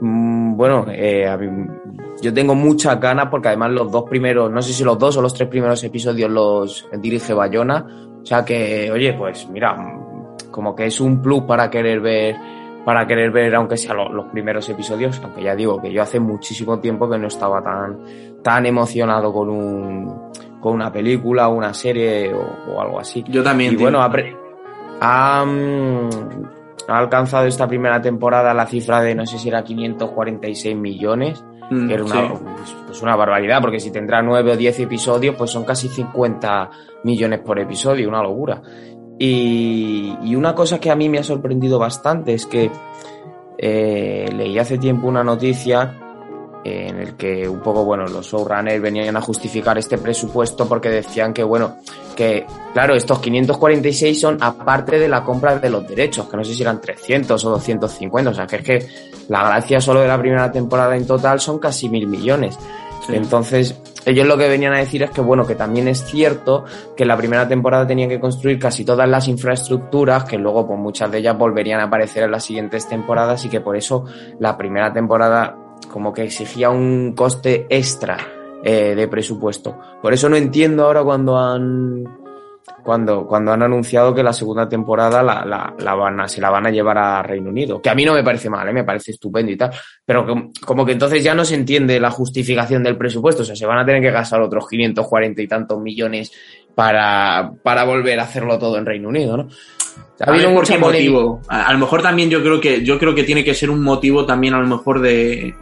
mm, 0.00 0.56
bueno, 0.56 0.86
eh, 0.90 1.26
yo 2.20 2.34
tengo 2.34 2.54
muchas 2.54 3.00
ganas 3.00 3.28
porque 3.30 3.48
además 3.48 3.70
los 3.70 3.90
dos 3.90 4.04
primeros, 4.08 4.50
no 4.50 4.60
sé 4.60 4.72
si 4.72 4.84
los 4.84 4.98
dos 4.98 5.16
o 5.16 5.22
los 5.22 5.32
tres 5.32 5.48
primeros 5.48 5.82
episodios 5.84 6.30
los 6.30 6.88
dirige 7.00 7.32
Bayona. 7.32 7.86
O 8.22 8.26
sea 8.26 8.44
que, 8.44 8.90
oye, 8.92 9.14
pues 9.14 9.48
mira, 9.48 9.74
mm, 9.74 10.50
como 10.50 10.74
que 10.74 10.86
es 10.86 11.00
un 11.00 11.22
plus 11.22 11.42
para 11.44 11.70
querer 11.70 12.00
ver 12.00 12.36
para 12.88 13.06
querer 13.06 13.30
ver, 13.30 13.54
aunque 13.54 13.76
sea 13.76 13.92
lo- 13.92 14.10
los 14.10 14.28
primeros 14.32 14.66
episodios, 14.70 15.20
aunque 15.22 15.42
ya 15.42 15.54
digo 15.54 15.78
que 15.78 15.92
yo 15.92 16.00
hace 16.00 16.18
muchísimo 16.18 16.80
tiempo 16.80 17.06
que 17.10 17.18
no 17.18 17.26
estaba 17.26 17.62
tan, 17.62 17.98
tan 18.42 18.64
emocionado 18.64 19.30
con 19.30 19.50
un 19.50 20.30
con 20.58 20.72
una 20.72 20.90
película 20.90 21.48
o 21.48 21.54
una 21.54 21.74
serie 21.74 22.32
o, 22.32 22.72
o 22.72 22.80
algo 22.80 22.98
así. 22.98 23.22
Yo 23.28 23.42
también, 23.42 23.74
Y 23.74 23.76
tío. 23.76 23.84
bueno, 23.84 24.00
ha, 24.00 24.10
pre- 24.10 24.34
ha, 25.02 25.42
ha 26.88 26.98
alcanzado 26.98 27.46
esta 27.46 27.66
primera 27.68 28.00
temporada 28.00 28.54
la 28.54 28.64
cifra 28.66 29.02
de 29.02 29.14
no 29.14 29.26
sé 29.26 29.38
si 29.38 29.48
era 29.50 29.62
546 29.62 30.74
millones, 30.74 31.44
Mm, 31.70 31.86
que 31.88 31.92
era 31.94 32.02
una, 32.04 32.14
sí. 32.14 32.28
pues, 32.56 32.76
pues 32.86 33.02
una 33.02 33.14
barbaridad, 33.14 33.60
porque 33.60 33.78
si 33.78 33.90
tendrá 33.90 34.22
9 34.22 34.52
o 34.52 34.56
10 34.56 34.80
episodios, 34.80 35.34
pues 35.36 35.50
son 35.50 35.64
casi 35.66 35.88
50 35.88 36.70
millones 37.04 37.40
por 37.40 37.58
episodio, 37.58 38.08
una 38.08 38.22
locura. 38.22 38.62
Y, 39.18 40.16
y 40.22 40.34
una 40.36 40.54
cosa 40.54 40.78
que 40.78 40.90
a 40.90 40.96
mí 40.96 41.08
me 41.08 41.18
ha 41.18 41.24
sorprendido 41.24 41.78
bastante 41.78 42.34
es 42.34 42.46
que 42.46 42.70
eh, 43.58 44.30
leí 44.32 44.58
hace 44.58 44.78
tiempo 44.78 45.08
una 45.08 45.24
noticia 45.24 45.98
en 46.64 46.98
el 46.98 47.14
que 47.14 47.48
un 47.48 47.60
poco, 47.60 47.84
bueno, 47.84 48.06
los 48.06 48.26
showrunners 48.26 48.80
venían 48.80 49.16
a 49.16 49.20
justificar 49.20 49.78
este 49.78 49.98
presupuesto 49.98 50.68
porque 50.68 50.88
decían 50.90 51.32
que, 51.32 51.42
bueno, 51.42 51.78
que, 52.16 52.46
claro, 52.72 52.94
estos 52.94 53.20
546 53.20 54.20
son 54.20 54.38
aparte 54.40 54.98
de 54.98 55.08
la 55.08 55.24
compra 55.24 55.58
de 55.58 55.70
los 55.70 55.86
derechos, 55.88 56.28
que 56.28 56.36
no 56.36 56.44
sé 56.44 56.54
si 56.54 56.62
eran 56.62 56.80
300 56.80 57.44
o 57.44 57.50
250, 57.50 58.30
o 58.30 58.34
sea, 58.34 58.46
que 58.46 58.56
es 58.56 58.62
que 58.62 58.86
la 59.28 59.44
gracia 59.48 59.80
solo 59.80 60.00
de 60.00 60.08
la 60.08 60.18
primera 60.18 60.50
temporada 60.50 60.96
en 60.96 61.06
total 61.06 61.40
son 61.40 61.58
casi 61.58 61.88
mil 61.88 62.06
millones. 62.06 62.58
Sí. 63.06 63.14
Entonces, 63.14 63.80
ellos 64.10 64.26
lo 64.26 64.36
que 64.36 64.48
venían 64.48 64.74
a 64.74 64.78
decir 64.78 65.02
es 65.02 65.10
que, 65.10 65.20
bueno, 65.20 65.46
que 65.46 65.54
también 65.54 65.88
es 65.88 66.04
cierto 66.04 66.64
que 66.96 67.04
la 67.04 67.16
primera 67.16 67.46
temporada 67.46 67.86
tenían 67.86 68.08
que 68.08 68.20
construir 68.20 68.58
casi 68.58 68.84
todas 68.84 69.08
las 69.08 69.28
infraestructuras, 69.28 70.24
que 70.24 70.38
luego, 70.38 70.66
pues 70.66 70.78
muchas 70.78 71.10
de 71.10 71.18
ellas 71.18 71.36
volverían 71.36 71.80
a 71.80 71.84
aparecer 71.84 72.24
en 72.24 72.30
las 72.30 72.44
siguientes 72.44 72.88
temporadas 72.88 73.44
y 73.44 73.48
que 73.48 73.60
por 73.60 73.76
eso 73.76 74.04
la 74.38 74.56
primera 74.56 74.92
temporada 74.92 75.56
como 75.92 76.12
que 76.12 76.24
exigía 76.24 76.70
un 76.70 77.14
coste 77.14 77.66
extra 77.68 78.18
eh, 78.62 78.94
de 78.94 79.08
presupuesto. 79.08 79.78
Por 80.02 80.12
eso 80.12 80.28
no 80.28 80.36
entiendo 80.36 80.84
ahora 80.84 81.02
cuando 81.02 81.38
han 81.38 82.04
cuando, 82.88 83.26
cuando 83.26 83.52
han 83.52 83.62
anunciado 83.62 84.14
que 84.14 84.22
la 84.22 84.32
segunda 84.32 84.66
temporada 84.66 85.22
la, 85.22 85.44
la, 85.44 85.74
la 85.78 85.94
van 85.94 86.20
a, 86.20 86.26
se 86.26 86.40
la 86.40 86.48
van 86.48 86.68
a 86.68 86.70
llevar 86.70 86.96
a 86.96 87.22
Reino 87.22 87.50
Unido. 87.50 87.82
Que 87.82 87.90
a 87.90 87.94
mí 87.94 88.02
no 88.02 88.14
me 88.14 88.24
parece 88.24 88.48
mal, 88.48 88.66
¿eh? 88.66 88.72
me 88.72 88.82
parece 88.82 89.10
estupendo 89.10 89.52
y 89.52 89.58
tal. 89.58 89.70
Pero 90.06 90.24
como, 90.26 90.50
como 90.64 90.86
que 90.86 90.92
entonces 90.92 91.22
ya 91.22 91.34
no 91.34 91.44
se 91.44 91.54
entiende 91.54 92.00
la 92.00 92.10
justificación 92.10 92.82
del 92.82 92.96
presupuesto. 92.96 93.42
O 93.42 93.44
sea, 93.44 93.54
se 93.54 93.66
van 93.66 93.76
a 93.76 93.84
tener 93.84 94.00
que 94.00 94.10
gastar 94.10 94.40
otros 94.40 94.66
540 94.66 95.42
y 95.42 95.46
tantos 95.46 95.78
millones 95.82 96.32
para, 96.74 97.52
para 97.62 97.84
volver 97.84 98.18
a 98.20 98.22
hacerlo 98.22 98.58
todo 98.58 98.78
en 98.78 98.86
Reino 98.86 99.10
Unido, 99.10 99.36
¿no? 99.36 99.42
O 99.42 100.16
sea, 100.16 100.26
A 100.28 100.30
ver, 100.30 100.44
¿por 100.44 100.54
mucha 100.54 100.76
qué 100.76 100.80
polémica. 100.80 101.12
motivo? 101.12 101.42
A, 101.46 101.66
a 101.66 101.72
lo 101.74 101.78
mejor 101.80 102.00
también 102.00 102.30
yo 102.30 102.42
creo 102.42 102.58
que 102.58 102.82
yo 102.82 102.98
creo 102.98 103.14
que 103.14 103.24
tiene 103.24 103.44
que 103.44 103.54
ser 103.54 103.68
un 103.68 103.82
motivo 103.82 104.24
también 104.24 104.54
a 104.54 104.60
lo 104.60 104.66
mejor 104.66 105.02
de 105.02 105.54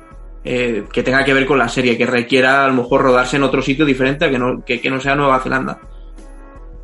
eh, 0.45 0.85
que 0.93 1.03
tenga 1.03 1.25
que 1.25 1.35
ver 1.35 1.45
con 1.45 1.59
la 1.59 1.69
serie, 1.69 1.99
que 1.99 2.07
requiera 2.07 2.67
a 2.67 2.69
lo 2.69 2.75
mejor 2.75 3.03
rodarse 3.03 3.35
en 3.35 3.43
otro 3.43 3.63
sitio 3.63 3.85
diferente 3.85 4.27
a 4.27 4.31
que 4.31 4.39
no, 4.39 4.65
que, 4.65 4.81
que 4.81 4.91
no 4.91 5.01
sea 5.01 5.17
Nueva 5.17 5.41
Zelanda. 5.41 5.81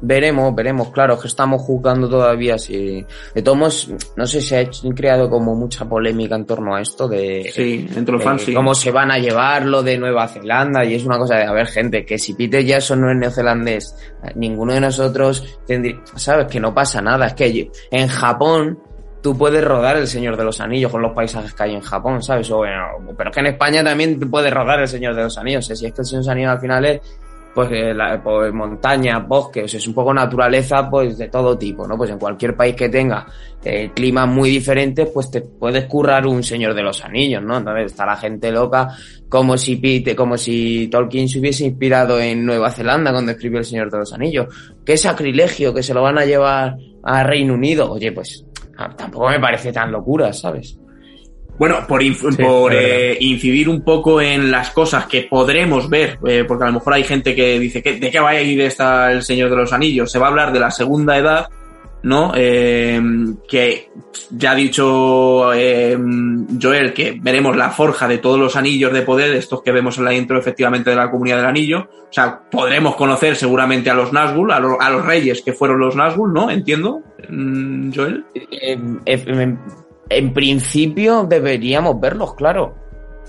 Veremos, 0.05 0.53
veremos, 0.53 0.91
claro, 0.91 1.17
que 1.19 1.29
estamos 1.29 1.63
juzgando 1.63 2.09
todavía 2.09 2.59
si... 2.59 3.07
De 3.35 3.41
todos 3.43 3.57
modos, 3.57 3.91
no 4.17 4.27
sé 4.27 4.41
si 4.41 4.53
ha 4.57 4.61
hecho- 4.63 4.89
creado 4.97 5.31
como 5.31 5.55
mucha 5.55 5.85
polémica 5.85 6.35
en 6.35 6.45
torno 6.45 6.75
a 6.75 6.81
esto 6.81 7.07
de... 7.07 7.49
Sí, 7.55 7.89
entre 7.95 8.15
los 8.15 8.25
fans 8.25 8.43
sí. 8.43 8.53
cómo 8.53 8.75
se 8.75 8.91
van 8.91 9.13
a 9.13 9.19
llevar 9.19 9.65
lo 9.65 9.81
de 9.81 9.97
Nueva 9.99 10.27
Zelanda 10.27 10.85
y 10.85 10.95
es 10.95 11.05
una 11.07 11.19
cosa 11.19 11.37
de, 11.37 11.45
a 11.45 11.53
ver, 11.53 11.69
gente, 11.69 12.05
que 12.05 12.19
si 12.19 12.35
Peter 12.35 12.65
Jackson 12.65 13.01
no 13.01 13.13
es 13.13 13.17
neozelandés, 13.17 13.95
ninguno 14.35 14.75
de 14.75 14.81
nosotros 14.81 15.61
tendría... 15.67 16.01
¿Sabes? 16.17 16.47
Que 16.49 16.59
no 16.59 16.75
pasa 16.75 17.01
nada, 17.01 17.27
es 17.29 17.35
que 17.35 17.71
en 17.93 18.09
Japón 18.09 18.81
tú 19.23 19.39
puedes 19.39 19.65
rodar 19.65 19.97
El 19.97 20.09
Señor 20.09 20.37
de 20.37 20.43
los 20.43 20.61
Anillos 20.61 20.91
con 20.91 21.01
los 21.01 21.13
paisajes 21.13 21.55
que 21.55 21.63
hay 21.63 21.75
en 21.75 21.81
Japón, 21.81 22.21
¿sabes? 22.23 22.51
O, 22.51 22.57
bueno, 22.57 22.87
pero 23.17 23.31
es 23.31 23.35
que 23.35 23.41
en 23.41 23.47
España 23.47 23.85
también 23.85 24.19
tú 24.19 24.29
puedes 24.29 24.53
rodar 24.53 24.81
El 24.81 24.89
Señor 24.89 25.15
de 25.15 25.23
los 25.23 25.39
Anillos, 25.39 25.71
¿eh? 25.71 25.77
si 25.77 25.87
es 25.87 25.93
que 25.93 26.01
El 26.03 26.07
Señor 26.07 26.25
de 26.25 26.27
los 26.27 26.33
Anillos 26.33 26.51
al 26.51 26.61
final 26.61 26.85
es 26.87 27.01
pues, 27.55 27.71
eh, 27.73 27.93
la- 27.95 28.23
pues 28.23 28.53
montaña, 28.53 29.19
bosque, 29.19 29.65
o 29.65 29.69
sea, 29.69 29.79
es 29.79 29.87
un 29.87 29.95
poco 29.95 30.13
naturaleza, 30.15 30.89
pues 30.89 31.19
de 31.19 31.29
todo 31.29 31.57
tipo, 31.59 31.87
¿no? 31.87 31.97
Pues 31.97 32.11
en 32.11 32.19
cualquier 32.19 32.57
país 32.57 32.75
que 32.75 32.89
tenga 32.89 33.27
eh, 33.65 33.91
climas 33.95 34.27
muy 34.27 34.51
diferentes, 34.51 35.09
pues 35.13 35.31
te 35.31 35.41
puedes 35.43 35.85
currar 35.85 36.27
un 36.27 36.43
Señor 36.43 36.75
de 36.75 36.83
los 36.83 37.05
Anillos, 37.05 37.43
¿no? 37.43 37.59
Entonces 37.59 37.93
está 37.93 38.05
la 38.07 38.17
gente 38.17 38.51
loca, 38.51 38.89
como 39.29 39.57
si 39.57 39.77
Pete, 39.77 40.17
como 40.17 40.37
si 40.37 40.89
Tolkien 40.89 41.29
se 41.29 41.39
hubiese 41.39 41.65
inspirado 41.67 42.19
en 42.21 42.45
Nueva 42.45 42.71
Zelanda 42.71 43.13
cuando 43.13 43.31
escribió 43.33 43.59
El 43.61 43.65
Señor 43.65 43.91
de 43.91 43.99
los 43.99 44.13
Anillos. 44.13 44.47
Qué 44.85 44.97
sacrilegio, 44.97 45.73
que 45.73 45.83
se 45.83 45.95
lo 45.95 46.03
van 46.03 46.19
a 46.19 46.25
llevar 46.25 46.77
a 47.05 47.23
Reino 47.23 47.55
Unido. 47.55 47.93
Oye, 47.93 48.11
pues 48.13 48.45
ah, 48.79 48.91
tampoco 48.97 49.29
me 49.29 49.39
parece 49.39 49.73
tan 49.73 49.93
locura, 49.93 50.33
¿sabes? 50.33 50.77
Bueno, 51.69 51.87
por, 51.87 52.03
inf- 52.03 52.35
Sí, 52.35 52.43
por 52.43 52.73
eh, 52.75 53.17
incidir 53.21 53.69
un 53.69 53.83
poco 53.83 54.21
en 54.21 54.51
las 54.51 54.71
cosas 54.71 55.07
que 55.07 55.23
podremos 55.31 55.89
ver, 55.89 56.19
eh, 56.27 56.45
porque 56.47 56.65
a 56.65 56.67
lo 56.69 56.73
mejor 56.75 56.95
hay 56.95 57.05
gente 57.05 57.35
que 57.37 57.59
dice, 57.61 57.83
que, 57.83 58.01
¿de 58.01 58.11
qué 58.11 58.19
va 58.21 58.31
a 58.31 58.43
ir 58.43 58.61
esta 58.63 59.13
El 59.13 59.23
Señor 59.23 59.49
de 59.51 59.57
los 59.57 59.73
Anillos? 59.73 60.11
Se 60.11 60.19
va 60.19 60.27
a 60.27 60.31
hablar 60.31 60.53
de 60.53 60.59
la 60.61 60.71
segunda 60.73 61.17
edad, 61.17 61.47
¿no? 62.03 62.33
Eh, 62.35 63.01
que 63.49 63.89
ya 64.31 64.51
ha 64.51 64.55
dicho 64.57 65.53
eh, 65.55 65.97
Joel 66.61 66.93
que 66.93 67.17
veremos 67.21 67.57
la 67.57 67.71
forja 67.71 68.09
de 68.09 68.19
todos 68.19 68.41
los 68.41 68.57
anillos 68.57 68.93
de 68.93 69.03
poder, 69.03 69.35
estos 69.37 69.63
que 69.63 69.71
vemos 69.71 69.99
en 69.99 70.05
la 70.07 70.13
intro 70.15 70.37
efectivamente 70.39 70.91
de 70.91 70.97
la 70.97 71.11
Comunidad 71.13 71.37
del 71.37 71.47
Anillo. 71.47 71.89
O 72.11 72.13
sea, 72.13 72.41
podremos 72.51 72.97
conocer 72.97 73.37
seguramente 73.37 73.89
a 73.89 73.95
los 73.95 74.13
Nazgûl, 74.13 74.53
a, 74.53 74.59
lo- 74.59 74.81
a 74.81 74.91
los 74.91 75.05
reyes 75.07 75.43
que 75.43 75.53
fueron 75.53 75.79
los 75.79 75.95
Nazgûl, 75.95 76.33
¿no? 76.33 76.51
Entiendo, 76.51 77.03
mm, 77.29 77.93
Joel. 77.95 78.25
Eh, 78.35 78.77
eh, 79.07 79.57
En 80.15 80.35
principio 80.35 81.25
deberíamos 81.25 81.99
verlos, 81.99 82.35
claro. 82.35 82.75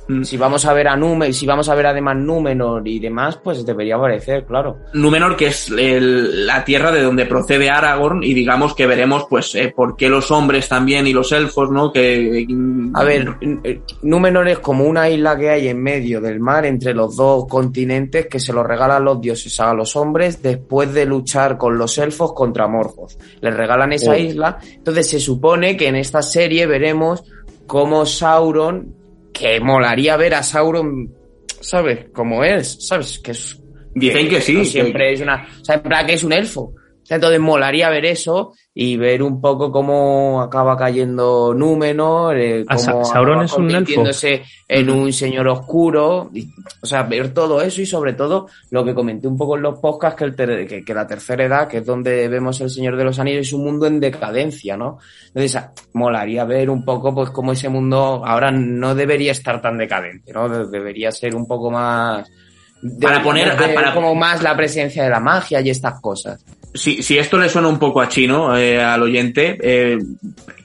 Mm. 0.07 0.23
Si 0.23 0.35
vamos 0.37 0.65
a 0.65 0.73
ver 0.73 0.87
a 0.89 0.95
Númenor, 0.95 1.33
si 1.33 1.45
vamos 1.45 1.69
a 1.69 1.75
ver 1.75 1.85
además 1.85 2.17
Númenor 2.17 2.87
y 2.87 2.99
demás, 2.99 3.39
pues 3.43 3.65
debería 3.65 3.95
aparecer, 3.95 4.43
claro. 4.45 4.77
Númenor, 4.93 5.37
que 5.37 5.47
es 5.47 5.69
el- 5.69 6.45
la 6.45 6.65
tierra 6.65 6.91
de 6.91 7.01
donde 7.01 7.25
procede 7.25 7.69
Aragorn, 7.69 8.23
y 8.23 8.33
digamos 8.33 8.75
que 8.75 8.85
veremos, 8.85 9.25
pues, 9.29 9.55
eh, 9.55 9.73
por 9.75 9.95
qué 9.95 10.09
los 10.09 10.29
hombres 10.31 10.67
también 10.67 11.07
y 11.07 11.13
los 11.13 11.31
elfos, 11.31 11.69
¿no? 11.71 11.91
Que. 11.93 12.45
A 12.93 13.03
ver, 13.03 13.35
eh, 13.63 13.81
Númenor 14.01 14.47
es 14.49 14.59
como 14.59 14.83
una 14.85 15.09
isla 15.09 15.37
que 15.37 15.49
hay 15.49 15.67
en 15.69 15.81
medio 15.81 16.19
del 16.19 16.39
mar 16.39 16.65
entre 16.65 16.93
los 16.93 17.15
dos 17.15 17.45
continentes 17.47 18.27
que 18.27 18.39
se 18.39 18.51
lo 18.53 18.63
regalan 18.63 19.05
los 19.05 19.21
dioses 19.21 19.59
a 19.59 19.73
los 19.73 19.95
hombres 19.95 20.41
después 20.41 20.93
de 20.93 21.05
luchar 21.05 21.57
con 21.57 21.77
los 21.77 21.97
elfos 21.97 22.33
contra 22.33 22.67
Morgoth. 22.67 23.13
Les 23.41 23.53
regalan 23.55 23.93
esa 23.93 24.11
Oh. 24.11 24.15
isla. 24.17 24.57
Entonces 24.75 25.09
se 25.09 25.19
supone 25.19 25.77
que 25.77 25.87
en 25.87 25.95
esta 25.95 26.21
serie 26.21 26.67
veremos 26.67 27.23
cómo 27.65 28.05
Sauron, 28.05 28.93
que 29.34 29.59
molaría 29.59 30.15
ver 30.17 30.36
a 30.36 30.43
Sauron, 30.43 31.11
¿sabes? 31.59 32.05
Como 32.13 32.43
es, 32.43 32.88
¿sabes? 32.88 33.19
Que 33.19 33.31
es 33.31 33.59
Dicen 33.95 34.27
que 34.29 34.41
sí, 34.41 34.53
no 34.53 34.59
que- 34.61 34.65
siempre 34.65 35.13
es 35.13 35.21
una, 35.21 35.47
o 35.61 35.65
sea, 35.65 35.75
en 35.75 35.81
plan 35.84 36.05
que 36.05 36.13
es 36.13 36.23
un 36.23 36.34
elfo. 36.34 36.73
Entonces 37.16 37.39
molaría 37.39 37.89
ver 37.89 38.05
eso 38.05 38.53
y 38.76 38.97
ver 38.97 39.22
un 39.22 39.39
poco 39.39 39.72
cómo 39.72 40.41
acaba 40.41 40.76
cayendo 40.76 41.53
Númenor, 41.53 42.38
eh, 42.38 42.66
Ah, 42.68 42.78
Sa- 42.78 42.91
cómo 42.93 43.05
Sauron 43.05 43.34
acaba 43.34 43.45
es 43.45 43.53
un 43.53 43.66
elfo. 43.66 43.76
convirtiéndose 43.78 44.43
en 44.68 44.89
un 44.89 45.14
señor 45.14 45.47
oscuro. 45.47 46.30
y- 46.34 46.49
o 46.82 46.86
sea, 46.86 47.03
ver 47.03 47.34
todo 47.34 47.61
eso 47.61 47.82
y 47.82 47.86
sobre 47.86 48.14
todo 48.14 48.47
lo 48.72 48.84
que 48.84 48.93
comenté 48.95 49.28
un 49.28 49.38
poco 49.38 49.55
en 49.57 49.61
los 49.64 49.80
podcasts, 49.80 50.18
que, 50.18 50.24
el 50.26 50.36
ter- 50.36 50.68
que, 50.68 50.84
que 50.84 50.93
la 50.93 51.05
tercera 51.07 51.43
edad, 51.45 51.68
que 51.68 51.78
es 51.78 51.86
donde 51.86 52.28
vemos 52.28 52.59
el 52.61 52.70
Señor 52.70 52.97
de 52.97 53.03
los 53.03 53.20
Anillos, 53.20 53.47
es 53.47 53.53
un 53.53 53.64
mundo 53.64 53.86
en 53.86 53.99
decadencia, 53.99 54.76
¿no? 54.76 54.97
Entonces, 55.28 55.55
ah, 55.55 55.72
molaría 55.93 56.43
ver 56.45 56.70
un 56.70 56.84
poco 56.84 57.14
pues 57.14 57.30
cómo 57.30 57.51
ese 57.53 57.70
mundo 57.70 58.24
ahora 58.26 58.51
no 58.51 58.95
debería 58.95 59.32
estar 59.32 59.61
tan 59.61 59.78
decadente, 59.78 60.34
¿no? 60.34 60.49
De- 60.49 60.68
debería 60.68 61.11
ser 61.11 61.36
un 61.36 61.45
poco 61.47 61.70
más... 61.70 62.28
Para 63.01 63.24
poner- 63.24 63.55
para- 63.74 63.93
como 63.93 64.14
más 64.14 64.41
la 64.43 64.57
presencia 64.57 65.03
de 65.03 65.09
la 65.09 65.20
magia 65.22 65.61
y 65.61 65.70
estas 65.70 66.01
cosas. 66.01 66.43
Si, 66.74 67.03
si 67.03 67.17
esto 67.17 67.38
le 67.38 67.49
suena 67.49 67.67
un 67.67 67.80
poco 67.80 68.01
a 68.01 68.07
chino 68.09 68.55
eh, 68.57 68.82
al 68.82 69.01
oyente, 69.03 69.57
eh, 69.61 69.97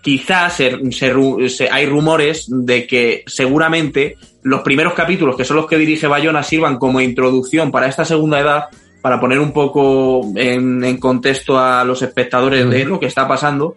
quizás 0.02 0.54
se- 0.54 0.78
se 0.92 1.48
se- 1.48 1.70
hay 1.70 1.86
rumores 1.86 2.46
de 2.48 2.86
que 2.86 3.24
seguramente 3.26 4.16
los 4.42 4.60
primeros 4.62 4.94
capítulos, 4.94 5.36
que 5.36 5.44
son 5.44 5.56
los 5.58 5.66
que 5.66 5.76
dirige 5.78 6.06
Bayona, 6.06 6.42
sirvan 6.42 6.78
como 6.78 7.00
introducción 7.00 7.70
para 7.70 7.88
esta 7.88 8.04
segunda 8.04 8.40
edad, 8.40 8.64
para 9.02 9.20
poner 9.20 9.38
un 9.38 9.52
poco 9.52 10.22
en, 10.34 10.82
en 10.84 10.96
contexto 10.98 11.58
a 11.58 11.84
los 11.84 12.02
espectadores 12.02 12.68
de 12.68 12.84
lo 12.84 12.98
que 12.98 13.06
está 13.06 13.28
pasando. 13.28 13.76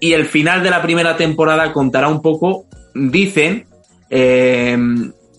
Y 0.00 0.12
el 0.14 0.26
final 0.26 0.62
de 0.62 0.70
la 0.70 0.82
primera 0.82 1.16
temporada 1.16 1.72
contará 1.72 2.08
un 2.08 2.22
poco, 2.22 2.66
dicen, 2.94 3.66
eh, 4.10 4.76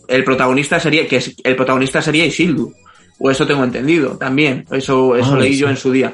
el 0.08 0.24
protagonista 0.24 0.80
sería, 0.80 1.08
que 1.08 1.22
el 1.44 1.56
protagonista 1.56 2.02
sería 2.02 2.26
Isildur. 2.26 2.74
O 3.20 3.32
eso 3.32 3.46
tengo 3.48 3.64
entendido 3.64 4.18
también. 4.18 4.66
Eso, 4.72 5.16
eso 5.16 5.36
Ah, 5.36 5.39
leí 5.39 5.54
sí. 5.54 5.60
yo 5.60 5.70
en 5.70 5.78
su 5.78 5.91
día. 5.91 6.14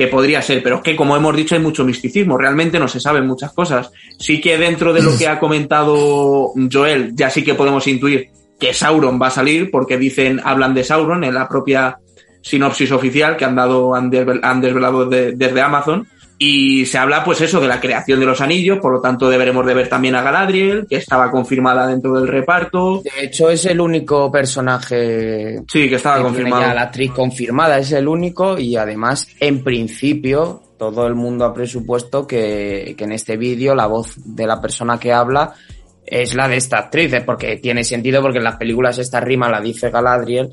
Que 0.00 0.06
podría 0.06 0.40
ser, 0.40 0.62
pero 0.62 0.76
es 0.76 0.82
que 0.82 0.96
como 0.96 1.14
hemos 1.14 1.36
dicho 1.36 1.54
hay 1.54 1.60
mucho 1.60 1.84
misticismo, 1.84 2.38
realmente 2.38 2.78
no 2.78 2.88
se 2.88 3.00
saben 3.00 3.26
muchas 3.26 3.52
cosas. 3.52 3.90
Sí 4.18 4.40
que 4.40 4.56
dentro 4.56 4.94
de 4.94 5.02
lo 5.02 5.14
que 5.18 5.28
ha 5.28 5.38
comentado 5.38 6.52
Joel, 6.72 7.12
ya 7.14 7.28
sí 7.28 7.44
que 7.44 7.52
podemos 7.54 7.86
intuir 7.86 8.28
que 8.58 8.72
Sauron 8.72 9.20
va 9.20 9.26
a 9.26 9.30
salir, 9.30 9.70
porque 9.70 9.98
dicen, 9.98 10.40
hablan 10.42 10.72
de 10.72 10.84
Sauron 10.84 11.22
en 11.24 11.34
la 11.34 11.46
propia 11.46 11.98
sinopsis 12.40 12.90
oficial 12.92 13.36
que 13.36 13.44
han 13.44 13.56
dado, 13.56 13.94
han, 13.94 14.10
desvel- 14.10 14.40
han 14.42 14.62
desvelado 14.62 15.04
de- 15.04 15.32
desde 15.32 15.60
Amazon. 15.60 16.08
Y 16.42 16.86
se 16.86 16.96
habla, 16.96 17.22
pues 17.22 17.42
eso, 17.42 17.60
de 17.60 17.68
la 17.68 17.78
creación 17.78 18.18
de 18.18 18.24
los 18.24 18.40
anillos, 18.40 18.78
por 18.78 18.94
lo 18.94 19.00
tanto 19.02 19.28
deberemos 19.28 19.66
de 19.66 19.74
ver 19.74 19.90
también 19.90 20.14
a 20.14 20.22
Galadriel, 20.22 20.86
que 20.88 20.96
estaba 20.96 21.30
confirmada 21.30 21.86
dentro 21.86 22.18
del 22.18 22.26
reparto. 22.28 23.02
De 23.02 23.26
hecho, 23.26 23.50
es 23.50 23.66
el 23.66 23.78
único 23.78 24.32
personaje 24.32 25.60
Sí, 25.70 25.86
que 25.90 25.96
estaba 25.96 26.16
que 26.16 26.22
tiene 26.22 26.36
confirmado. 26.38 26.62
ya 26.62 26.74
la 26.74 26.82
actriz 26.84 27.10
confirmada, 27.12 27.78
es 27.78 27.92
el 27.92 28.08
único 28.08 28.58
y 28.58 28.74
además, 28.76 29.28
en 29.38 29.62
principio, 29.62 30.62
todo 30.78 31.06
el 31.06 31.14
mundo 31.14 31.44
ha 31.44 31.52
presupuesto 31.52 32.26
que, 32.26 32.94
que 32.96 33.04
en 33.04 33.12
este 33.12 33.36
vídeo 33.36 33.74
la 33.74 33.86
voz 33.86 34.14
de 34.24 34.46
la 34.46 34.62
persona 34.62 34.98
que 34.98 35.12
habla 35.12 35.52
es 36.06 36.34
la 36.34 36.48
de 36.48 36.56
esta 36.56 36.78
actriz, 36.78 37.12
eh, 37.12 37.20
porque 37.20 37.58
tiene 37.58 37.84
sentido 37.84 38.22
porque 38.22 38.38
en 38.38 38.44
las 38.44 38.56
películas 38.56 38.96
esta 38.96 39.20
rima 39.20 39.50
la 39.50 39.60
dice 39.60 39.90
Galadriel, 39.90 40.48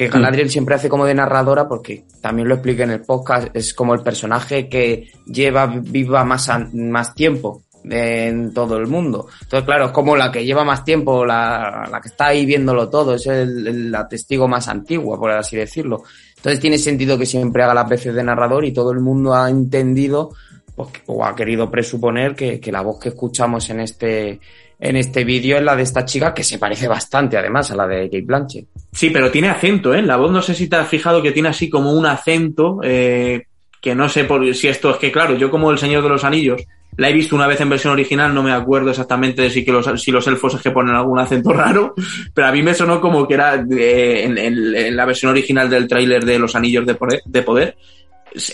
que 0.00 0.08
Galadriel 0.08 0.48
siempre 0.48 0.76
hace 0.76 0.88
como 0.88 1.04
de 1.04 1.14
narradora 1.14 1.68
porque 1.68 2.04
también 2.22 2.48
lo 2.48 2.54
expliqué 2.54 2.84
en 2.84 2.92
el 2.92 3.02
podcast, 3.02 3.54
es 3.54 3.74
como 3.74 3.92
el 3.92 4.00
personaje 4.00 4.66
que 4.66 5.10
lleva 5.26 5.66
viva 5.66 6.24
más, 6.24 6.50
más 6.72 7.14
tiempo 7.14 7.64
en 7.84 8.54
todo 8.54 8.78
el 8.78 8.86
mundo. 8.86 9.26
Entonces, 9.42 9.66
claro, 9.66 9.84
es 9.86 9.90
como 9.90 10.16
la 10.16 10.32
que 10.32 10.42
lleva 10.42 10.64
más 10.64 10.86
tiempo, 10.86 11.26
la, 11.26 11.86
la 11.90 12.00
que 12.00 12.08
está 12.08 12.28
ahí 12.28 12.46
viéndolo 12.46 12.88
todo, 12.88 13.14
es 13.14 13.26
el, 13.26 13.90
la 13.90 14.08
testigo 14.08 14.48
más 14.48 14.68
antigua, 14.68 15.18
por 15.18 15.32
así 15.32 15.58
decirlo. 15.58 16.02
Entonces 16.34 16.60
tiene 16.60 16.78
sentido 16.78 17.18
que 17.18 17.26
siempre 17.26 17.62
haga 17.62 17.74
las 17.74 17.88
veces 17.90 18.14
de 18.14 18.24
narrador 18.24 18.64
y 18.64 18.72
todo 18.72 18.92
el 18.92 19.00
mundo 19.00 19.34
ha 19.34 19.50
entendido 19.50 20.30
pues, 20.74 20.88
o 21.08 21.22
ha 21.22 21.36
querido 21.36 21.70
presuponer 21.70 22.34
que, 22.34 22.58
que 22.58 22.72
la 22.72 22.80
voz 22.80 23.00
que 23.00 23.10
escuchamos 23.10 23.68
en 23.68 23.80
este 23.80 24.40
en 24.80 24.96
este 24.96 25.24
vídeo 25.24 25.58
es 25.58 25.62
la 25.62 25.76
de 25.76 25.82
esta 25.82 26.06
chica 26.06 26.32
que 26.32 26.42
se 26.42 26.58
parece 26.58 26.88
bastante 26.88 27.36
además 27.36 27.70
a 27.70 27.76
la 27.76 27.86
de 27.86 28.04
Kate 28.04 28.22
Blanchett. 28.22 28.66
Sí, 28.90 29.10
pero 29.10 29.30
tiene 29.30 29.50
acento, 29.50 29.92
¿eh? 29.94 30.00
La 30.00 30.16
voz 30.16 30.32
no 30.32 30.40
sé 30.40 30.54
si 30.54 30.68
te 30.68 30.76
has 30.76 30.88
fijado 30.88 31.22
que 31.22 31.32
tiene 31.32 31.50
así 31.50 31.68
como 31.68 31.92
un 31.92 32.06
acento, 32.06 32.80
eh, 32.82 33.46
que 33.80 33.94
no 33.94 34.08
sé 34.08 34.24
por, 34.24 34.54
si 34.54 34.68
esto 34.68 34.90
es 34.90 34.96
que, 34.96 35.12
claro, 35.12 35.36
yo 35.36 35.50
como 35.50 35.70
El 35.70 35.78
Señor 35.78 36.02
de 36.02 36.08
los 36.08 36.24
Anillos 36.24 36.62
la 36.96 37.08
he 37.08 37.12
visto 37.12 37.36
una 37.36 37.46
vez 37.46 37.60
en 37.60 37.68
versión 37.68 37.92
original, 37.92 38.34
no 38.34 38.42
me 38.42 38.52
acuerdo 38.52 38.90
exactamente 38.90 39.42
de 39.42 39.50
si, 39.50 39.64
que 39.64 39.72
los, 39.72 39.86
si 40.02 40.10
los 40.10 40.26
elfos 40.26 40.54
es 40.54 40.62
que 40.62 40.70
ponen 40.70 40.94
algún 40.94 41.18
acento 41.18 41.52
raro, 41.52 41.94
pero 42.34 42.48
a 42.48 42.52
mí 42.52 42.62
me 42.62 42.74
sonó 42.74 43.00
como 43.00 43.28
que 43.28 43.34
era 43.34 43.54
eh, 43.70 44.24
en, 44.24 44.96
la 44.96 45.04
versión 45.04 45.30
original 45.30 45.68
del 45.68 45.86
tráiler 45.86 46.24
de 46.24 46.38
Los 46.38 46.56
Anillos 46.56 46.86
de 46.86 47.42
Poder, 47.42 47.76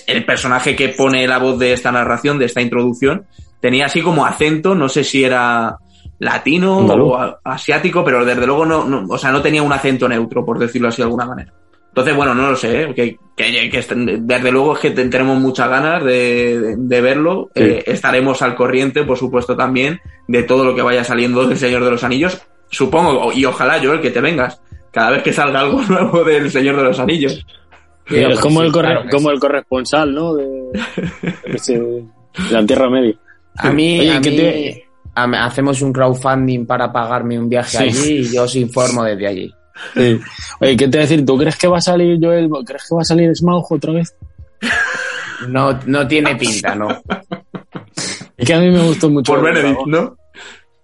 el 0.07 0.25
personaje 0.25 0.75
que 0.75 0.91
pone 0.91 1.27
la 1.27 1.39
voz 1.39 1.59
de 1.59 1.73
esta 1.73 1.93
narración, 1.93 2.39
de 2.39 2.47
esta 2.47 2.61
introducción, 2.61 3.27
tenía 3.61 3.87
así 3.87 4.01
como 4.01 4.27
acento, 4.27 4.75
no 4.75 4.89
sé 4.89 5.05
si 5.05 5.25
era 5.25 5.77
latino 6.19 6.81
Andaluz. 6.81 7.09
o 7.13 7.17
a- 7.17 7.41
asiático, 7.45 8.03
pero 8.05 8.25
desde 8.25 8.47
luego 8.47 8.65
no, 8.67 8.85
no- 8.85 9.05
o 9.09 9.19
sea, 9.19 9.31
no 9.33 9.43
tenía 9.43 9.63
un 9.63 9.73
acento 9.73 10.09
neutro, 10.09 10.45
por 10.45 10.59
decirlo 10.59 10.89
así 10.89 10.99
de 10.99 11.05
alguna 11.05 11.27
manera. 11.27 11.53
Entonces, 11.89 12.15
bueno, 12.15 12.35
no 12.35 12.51
lo 12.51 12.57
sé, 12.57 12.83
¿eh? 12.83 12.95
que, 12.95 13.17
que- 13.35 13.71
que 13.71 13.79
est- 13.79 13.93
desde 13.93 14.53
luego 14.53 14.75
es 14.75 14.81
que 14.81 14.91
te- 14.91 15.09
tenemos 15.09 15.39
muchas 15.39 15.69
ganas 15.71 16.05
de, 16.05 16.61
de- 16.61 16.77
de 16.77 17.01
verlo. 17.01 17.49
Sí. 17.55 17.63
Eh, 17.63 17.85
estaremos 17.87 18.43
al 18.43 18.55
corriente, 18.55 19.03
por 19.05 19.17
supuesto, 19.17 19.57
también 19.57 20.01
de 20.29 20.43
todo 20.43 20.65
lo 20.65 20.75
que 20.75 20.83
vaya 20.83 21.05
saliendo 21.05 21.47
del 21.47 21.57
Señor 21.57 21.83
de 21.85 21.91
los 21.91 22.05
Anillos. 22.05 22.39
Supongo, 22.71 23.33
y 23.33 23.45
ojalá, 23.47 23.79
Joel, 23.83 24.01
que 24.01 24.11
te 24.11 24.21
vengas 24.21 24.61
cada 24.91 25.11
vez 25.13 25.23
que 25.23 25.33
salga 25.33 25.61
algo 25.61 25.81
nuevo 25.89 26.23
del 26.25 26.51
Señor 26.51 26.77
de 26.77 26.83
los 26.85 26.99
Anillos. 27.01 27.47
Sí, 28.09 28.17
es 28.19 28.39
como, 28.41 28.61
Sí, 28.61 28.67
el, 28.67 28.73
corre- 28.73 28.89
claro 28.89 29.03
que 29.05 29.09
como 29.11 29.29
sí. 29.31 29.35
el 29.35 29.41
corresponsal, 29.41 30.15
¿no? 30.15 30.35
De, 30.35 30.45
de 31.47 31.57
ese- 31.57 31.79
de 31.79 32.05
la 32.51 32.65
Tierra 32.67 32.91
Media. 32.91 33.15
A 33.57 33.71
mí, 33.73 34.01
Oye, 34.01 34.13
a 34.17 34.21
¿qué 34.21 34.31
mí- 34.31 34.37
te- 34.37 34.49
a 34.49 34.53
mí- 34.75 34.83
hacemos 35.17 35.81
un 35.83 35.93
crowdfunding 35.93 36.67
para 36.67 36.93
pagarme 36.93 37.39
un 37.39 37.49
viaje 37.49 37.79
Sí. 37.79 37.85
allí 37.85 38.13
y 38.19 38.35
yo 38.35 38.45
os 38.45 38.55
informo 38.57 39.03
desde 39.05 39.27
allí. 39.27 39.55
Sí. 39.95 40.21
Oye, 40.61 40.77
¿qué 40.77 40.89
te 40.89 40.99
voy 40.99 41.07
a 41.07 41.09
decir? 41.09 41.25
¿Tú 41.27 41.37
crees 41.39 41.57
que 41.57 41.67
va 41.69 41.79
a 41.79 41.81
salir 41.83 42.19
Joel? 42.21 42.49
¿Crees 42.65 42.87
que 42.89 42.95
va 42.95 43.01
a 43.03 43.05
salir 43.05 43.35
Smaug 43.37 43.67
otra 43.73 43.93
vez? 43.93 44.15
No, 45.49 45.79
no 45.87 46.07
tiene 46.09 46.35
pinta, 46.37 46.75
¿no? 46.75 46.89
Es 48.37 48.47
que 48.47 48.55
a 48.55 48.61
mí 48.61 48.71
me 48.71 48.83
gustó 48.83 49.11
mucho. 49.11 49.33
Por 49.35 49.43
Benedict. 49.43 49.87
¿no? 49.87 50.17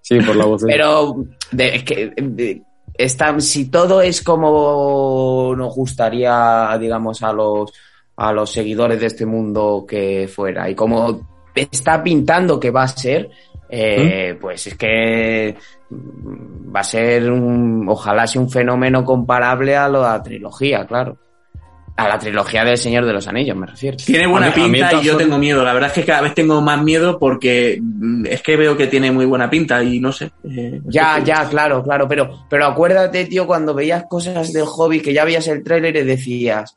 Sí, 0.01 0.19
por 0.21 0.37
la 0.37 0.45
voz. 0.47 0.63
de- 0.63 0.73
Pero 0.73 1.17
de- 1.53 1.77
es 1.77 1.85
que 1.85 2.13
de- 2.17 2.63
está, 2.95 3.39
si 3.41 3.71
todo 3.71 4.03
es 4.03 4.21
como 4.23 5.55
nos 5.57 5.75
gustaría, 5.75 6.77
digamos, 6.81 7.23
a 7.23 7.33
los 7.33 7.73
a 8.15 8.31
los 8.31 8.53
seguidores 8.53 9.01
de 9.01 9.07
este 9.07 9.25
mundo 9.25 9.87
que 9.89 10.29
fuera 10.33 10.69
y 10.69 10.75
como 10.75 11.29
está 11.55 12.03
pintando 12.03 12.61
que 12.61 12.71
va 12.71 12.83
a 12.83 12.89
ser, 12.89 13.31
eh, 13.75 14.37
pues 14.41 14.67
es 14.67 14.75
que 14.77 15.57
mm, 15.89 16.75
va 16.77 16.81
a 16.81 16.85
ser 16.85 17.31
un, 17.31 17.87
ojalá 17.89 18.27
sea 18.27 18.41
un 18.43 18.51
fenómeno 18.51 19.03
comparable 19.05 19.75
a 19.77 19.89
la 19.89 20.23
trilogía, 20.23 20.85
claro. 20.87 21.17
A 21.97 22.09
la 22.09 22.19
trilogía 22.19 22.65
del 22.65 22.79
Señor 22.79 23.05
de 23.05 23.13
los 23.13 23.29
Anillos, 23.29 23.55
me 23.57 23.67
refiero. 23.67 23.97
Tiene 23.99 24.27
buena 24.27 24.47
mí- 24.49 24.53
pinta 24.63 24.95
y 24.95 25.05
yo 25.05 25.17
tengo 25.17 25.37
miedo. 25.39 25.63
La 25.63 25.75
verdad 25.75 25.91
es 25.91 25.95
que 25.95 26.05
cada 26.07 26.23
vez 26.23 26.35
tengo 26.35 26.61
más 26.63 26.83
miedo 26.83 27.19
porque 27.19 27.79
mm, 27.83 28.27
es 28.27 28.43
que 28.43 28.57
veo 28.57 28.77
que 28.77 28.87
tiene 28.87 29.11
muy 29.13 29.27
buena 29.27 29.49
pinta 29.51 29.83
y 29.83 30.01
no 30.01 30.11
sé. 30.13 30.31
eh, 30.45 30.81
Ya, 30.87 31.19
es 31.19 31.25
que- 31.25 31.29
ya, 31.29 31.49
claro, 31.51 31.83
claro, 31.83 32.09
pero, 32.09 32.47
pero 32.49 32.67
acuérdate, 32.67 33.27
tío, 33.27 33.47
cuando 33.47 33.75
veías 33.75 34.05
cosas 34.09 34.53
del 34.55 34.65
hobby, 34.65 35.01
que 35.01 35.13
ya 35.13 35.25
veías 35.25 35.47
el 35.49 35.63
tráiler 35.63 35.95
y 35.97 36.03
decías, 36.05 36.77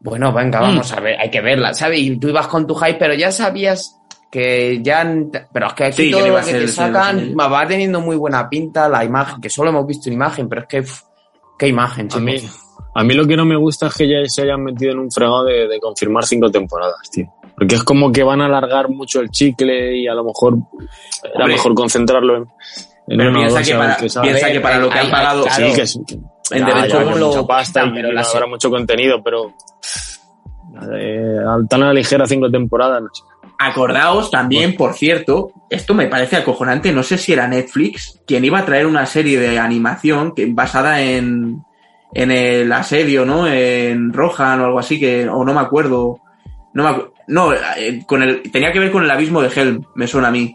bueno, 0.00 0.30
venga, 0.32 0.60
vamos 0.60 0.92
a 0.92 1.00
ver, 1.00 1.18
hay 1.18 1.30
que 1.30 1.40
verla, 1.40 1.72
¿sabes? 1.72 2.00
Y 2.00 2.18
tú 2.18 2.28
ibas 2.28 2.46
con 2.48 2.66
tu 2.66 2.74
hype, 2.74 2.98
pero 2.98 3.14
ya 3.14 3.32
sabías 3.32 3.98
que 4.30 4.80
ya, 4.82 5.06
pero 5.52 5.68
es 5.68 5.72
que 5.74 5.84
aquí 5.84 6.02
Sí, 6.04 6.10
todo 6.10 6.26
lo 6.26 6.36
a 6.36 6.40
que 6.40 6.50
ser 6.50 6.60
te 6.62 6.68
sacan 6.68 7.34
va 7.38 7.66
teniendo 7.66 8.00
muy 8.00 8.16
buena 8.16 8.48
pinta, 8.48 8.88
la 8.88 9.04
imagen, 9.04 9.40
que 9.40 9.48
solo 9.50 9.70
hemos 9.70 9.86
visto 9.86 10.08
una 10.10 10.14
imagen, 10.14 10.48
pero 10.48 10.62
es 10.62 10.66
que, 10.68 10.84
qué 11.58 11.68
imagen, 11.68 12.06
a, 12.06 12.08
chicos. 12.08 12.22
mí, 12.22 12.36
a 12.94 13.04
mí 13.04 13.14
lo 13.14 13.26
que 13.26 13.36
no 13.36 13.44
me 13.44 13.56
gusta 13.56 13.86
es 13.86 13.94
que 13.94 14.08
ya 14.08 14.16
se 14.26 14.42
hayan 14.42 14.62
metido 14.64 14.92
en 14.92 14.98
un 14.98 15.10
fregado 15.10 15.44
de, 15.44 15.68
de 15.68 15.80
confirmar 15.80 16.24
cinco 16.24 16.50
temporadas, 16.50 17.08
tío. 17.10 17.26
Porque 17.56 17.76
es 17.76 17.82
como 17.84 18.12
que 18.12 18.22
van 18.22 18.42
a 18.42 18.46
alargar 18.46 18.90
mucho 18.90 19.20
el 19.20 19.30
chicle 19.30 19.96
y 19.96 20.06
a 20.06 20.12
lo 20.14 20.24
mejor 20.24 20.58
era 21.24 21.32
Hombre. 21.44 21.54
mejor 21.54 21.74
concentrarlo 21.74 22.36
en, 22.36 22.42
en 23.08 23.16
Pero 23.18 23.32
piensa 23.32 23.58
dos 23.60 23.68
que, 23.68 23.74
para, 23.74 23.96
que 23.96 24.08
sabe. 24.10 24.28
piensa 24.28 24.52
que 24.52 24.60
para 24.60 24.78
lo 24.78 24.90
que 24.90 24.98
han 24.98 25.10
pagado 25.10 25.42
Sí, 25.44 25.48
claro. 25.56 25.74
que 25.74 25.80
es- 25.82 25.96
en 26.50 26.60
ya, 26.60 26.66
derecho 26.74 26.98
ya, 26.98 27.02
¿cómo 27.04 27.14
que 27.14 27.20
lo 27.20 27.26
mucha 27.28 27.46
pasta 27.46 27.84
y 27.86 27.90
pero 27.92 28.12
la 28.12 28.20
habrá 28.22 28.46
mucho 28.46 28.68
contenido, 28.70 29.22
pero 29.24 29.52
eh, 30.92 31.38
tan 31.68 31.82
a 31.82 31.86
la 31.86 31.92
ligera 31.94 32.26
cinco 32.26 32.50
temporadas, 32.50 33.02
no 33.02 33.08
sé. 33.12 33.22
Acordaos 33.58 34.30
también, 34.30 34.76
por 34.76 34.94
cierto, 34.94 35.50
esto 35.70 35.94
me 35.94 36.06
parece 36.08 36.36
acojonante, 36.36 36.92
no 36.92 37.02
sé 37.02 37.16
si 37.16 37.32
era 37.32 37.48
Netflix 37.48 38.20
quien 38.26 38.44
iba 38.44 38.58
a 38.58 38.66
traer 38.66 38.86
una 38.86 39.06
serie 39.06 39.38
de 39.40 39.58
animación 39.58 40.34
que, 40.34 40.46
basada 40.46 41.00
en, 41.00 41.62
en 42.12 42.30
el 42.30 42.70
asedio, 42.72 43.24
¿no? 43.24 43.46
En 43.48 44.12
Rohan 44.12 44.60
o 44.60 44.66
algo 44.66 44.78
así, 44.78 45.00
que, 45.00 45.26
o 45.28 45.44
no 45.44 45.54
me 45.54 45.60
acuerdo. 45.60 46.20
No, 46.74 46.82
me 46.84 46.90
acu- 46.90 47.10
no 47.28 47.52
eh, 47.54 48.02
con 48.06 48.22
el, 48.22 48.42
tenía 48.52 48.72
que 48.72 48.78
ver 48.78 48.90
con 48.90 49.04
el 49.04 49.10
abismo 49.10 49.40
de 49.40 49.50
Helm, 49.54 49.84
me 49.94 50.06
suena 50.06 50.28
a 50.28 50.32
mí. 50.32 50.54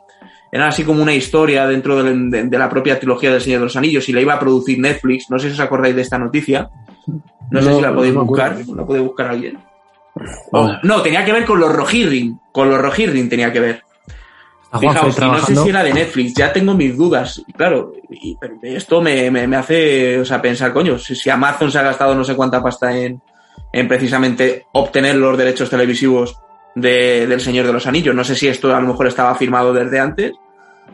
Era 0.52 0.68
así 0.68 0.84
como 0.84 1.02
una 1.02 1.14
historia 1.16 1.66
dentro 1.66 2.04
de, 2.04 2.44
de 2.44 2.58
la 2.58 2.70
propia 2.70 3.00
trilogía 3.00 3.32
del 3.32 3.42
Señor 3.42 3.60
de 3.62 3.66
los 3.66 3.76
Anillos 3.78 4.08
y 4.10 4.14
la 4.14 4.20
iba 4.22 4.34
a 4.34 4.40
producir 4.40 4.80
Netflix. 4.80 5.30
No 5.30 5.40
sé 5.40 5.48
si 5.48 5.54
os 5.54 5.60
acordáis 5.62 5.96
de 5.96 6.02
esta 6.02 6.18
noticia. 6.20 6.70
No, 7.50 7.62
sé 7.62 7.74
si 7.74 7.82
la 7.82 7.94
podéis 7.96 8.14
no 8.14 8.26
buscar. 8.26 8.58
¿La 8.76 8.86
puede 8.86 9.00
buscar 9.02 9.28
alguien? 9.28 9.58
No, 10.84 11.02
tenía 11.02 11.24
que 11.26 11.32
ver 11.32 11.46
con 11.46 11.60
los 11.60 11.74
Rohirrim. 11.74 12.38
Con 12.52 12.70
los 12.70 12.82
Rohirrim 12.82 13.30
tenía 13.30 13.52
que 13.52 13.60
ver. 13.60 13.84
Fijaos, 14.80 15.16
y 15.18 15.20
no 15.22 15.46
sé 15.48 15.54
si 15.64 15.70
era 15.70 15.84
de 15.84 15.94
Netflix, 15.94 16.34
ya 16.34 16.54
tengo 16.54 16.74
mis 16.74 16.96
dudas. 16.96 17.42
Y 17.46 17.52
Claro, 17.54 17.94
y- 18.10 18.38
pero 18.40 18.56
esto 18.64 19.02
me, 19.02 19.30
me- 19.30 19.46
me 19.48 19.58
hace 19.58 20.20
o 20.20 20.26
sea, 20.26 20.42
pensar, 20.42 20.72
coño, 20.72 20.98
si, 20.98 21.14
si 21.16 21.30
Amazon 21.30 21.70
se 21.72 21.80
ha 21.80 21.84
gastado 21.84 22.16
no 22.16 22.24
sé 22.24 22.36
cuánta 22.36 22.62
pasta 22.64 22.96
en, 22.96 23.22
en 23.74 23.88
precisamente 23.88 24.66
obtener 24.74 25.16
los 25.16 25.38
derechos 25.38 25.70
televisivos 25.70 26.38
de- 26.76 27.28
del 27.28 27.42
Señor 27.42 27.66
de 27.68 27.74
los 27.74 27.86
Anillos. 27.88 28.16
No 28.16 28.24
sé 28.24 28.34
si 28.36 28.48
esto 28.48 28.74
a 28.74 28.80
lo 28.80 28.88
mejor 28.88 29.08
estaba 29.08 29.36
firmado 29.36 29.74
desde 29.74 30.00
antes 30.00 30.32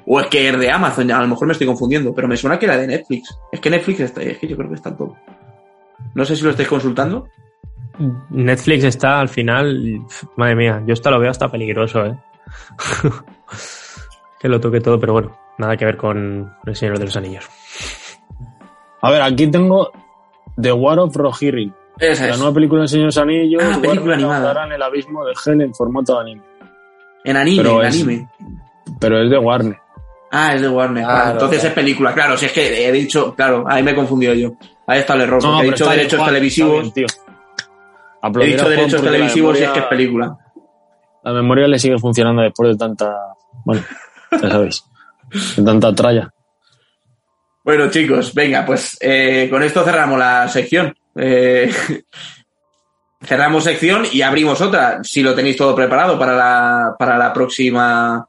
o 0.07 0.19
es 0.21 0.27
que 0.27 0.49
es 0.49 0.57
de 0.57 0.71
Amazon, 0.71 1.11
a 1.11 1.21
lo 1.21 1.27
mejor 1.27 1.45
me 1.47 1.51
estoy 1.53 1.67
confundiendo, 1.67 2.15
pero 2.15 2.27
me 2.27 2.37
suena 2.37 2.57
que 2.57 2.65
era 2.65 2.77
de 2.77 2.87
Netflix. 2.87 3.37
Es 3.51 3.59
que 3.59 3.69
Netflix 3.69 3.99
está, 3.99 4.21
es 4.23 4.37
que 4.39 4.47
yo 4.47 4.55
creo 4.57 4.69
que 4.69 4.75
está 4.75 4.89
en 4.89 4.97
todo. 4.97 5.15
No 6.15 6.25
sé 6.25 6.35
si 6.35 6.43
lo 6.43 6.49
estáis 6.51 6.69
consultando. 6.69 7.27
Netflix 8.29 8.83
está 8.83 9.19
al 9.19 9.29
final, 9.29 10.01
madre 10.35 10.55
mía, 10.55 10.83
yo 10.85 10.93
esto 10.93 11.09
lo 11.11 11.19
veo 11.19 11.31
hasta 11.31 11.49
peligroso, 11.49 12.05
¿eh? 12.05 12.15
que 14.39 14.47
lo 14.47 14.59
toque 14.59 14.79
todo, 14.81 14.99
pero 14.99 15.13
bueno, 15.13 15.37
nada 15.57 15.75
que 15.77 15.85
ver 15.85 15.97
con 15.97 16.53
El 16.65 16.75
Señor 16.75 16.99
de 16.99 17.05
los 17.05 17.15
Anillos. 17.15 17.45
A 19.01 19.11
ver, 19.11 19.21
aquí 19.21 19.47
tengo 19.47 19.91
The 20.59 20.71
War 20.71 20.99
of 20.99 21.15
Rohirrim, 21.15 21.71
Esa 21.99 22.27
la 22.27 22.33
es. 22.33 22.37
nueva 22.39 22.53
película 22.53 22.81
de 22.83 22.87
Señor 22.87 23.03
de 23.03 23.07
los 23.07 23.17
Anillos. 23.17 23.63
Ah, 23.65 23.77
película 23.81 24.15
animada. 24.15 24.65
en 24.65 24.71
el 24.73 24.81
abismo 24.81 25.25
de 25.25 25.33
Hell 25.45 25.61
en 25.61 25.73
formato 25.73 26.15
de 26.15 26.21
anime. 26.21 26.41
En 27.23 27.37
anime, 27.37 27.63
Pero 27.63 27.81
en 27.81 27.87
es- 27.87 27.95
anime. 27.95 28.27
Pero 28.99 29.21
es 29.21 29.29
de 29.29 29.37
Warner. 29.37 29.77
Ah, 30.31 30.55
es 30.55 30.61
de 30.61 30.67
Warner. 30.69 31.03
Claro, 31.03 31.31
entonces 31.31 31.59
claro. 31.59 31.69
es 31.69 31.73
película, 31.75 32.13
claro. 32.13 32.37
Si 32.37 32.45
es 32.45 32.51
que 32.51 32.87
he 32.87 32.91
dicho, 32.91 33.33
claro, 33.35 33.63
ahí 33.67 33.81
me 33.83 33.91
he 33.91 33.95
confundido 33.95 34.33
yo. 34.33 34.51
Ahí 34.85 34.99
está 34.99 35.13
el 35.15 35.21
error, 35.21 35.41
porque 35.41 35.67
he 35.67 35.71
dicho 35.71 35.89
derechos 35.89 36.19
Juan, 36.19 36.29
televisivos. 36.29 36.71
está 36.73 36.81
bien, 36.81 36.93
tío. 36.93 37.07
He 38.23 38.45
dicho 38.45 38.69
derechos 38.69 39.01
televisivos 39.01 39.59
y 39.59 39.63
es 39.63 39.69
que 39.69 39.79
es 39.79 39.85
película. 39.85 40.37
La 41.23 41.33
memoria 41.33 41.67
le 41.67 41.79
sigue 41.79 41.97
funcionando 41.97 42.41
después 42.41 42.69
de 42.69 42.77
tanta. 42.77 43.13
Bueno, 43.65 43.83
ya 44.31 44.39
sabéis. 44.49 44.83
De 45.55 45.63
tanta 45.63 45.93
tralla. 45.93 46.33
Bueno, 47.63 47.89
chicos, 47.89 48.33
venga, 48.33 48.65
pues 48.65 48.97
eh, 49.01 49.47
con 49.51 49.61
esto 49.61 49.83
cerramos 49.83 50.17
la 50.17 50.47
sección. 50.47 50.95
Eh, 51.15 51.69
cerramos 53.21 53.65
sección 53.65 54.05
y 54.11 54.21
abrimos 54.21 54.61
otra, 54.61 55.03
si 55.03 55.21
lo 55.21 55.35
tenéis 55.35 55.57
todo 55.57 55.75
preparado 55.75 56.17
para 56.17 56.33
la, 56.33 56.95
para 56.97 57.17
la 57.17 57.33
próxima 57.33 58.25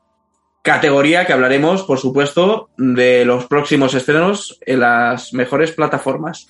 categoría 0.63 1.25
que 1.25 1.33
hablaremos, 1.33 1.85
por 1.85 1.99
supuesto, 1.99 2.71
de 2.77 3.25
los 3.25 3.47
próximos 3.47 3.95
estrenos 3.95 4.59
en 4.67 4.81
las 4.81 5.33
mejores 5.33 5.71
plataformas. 5.73 6.49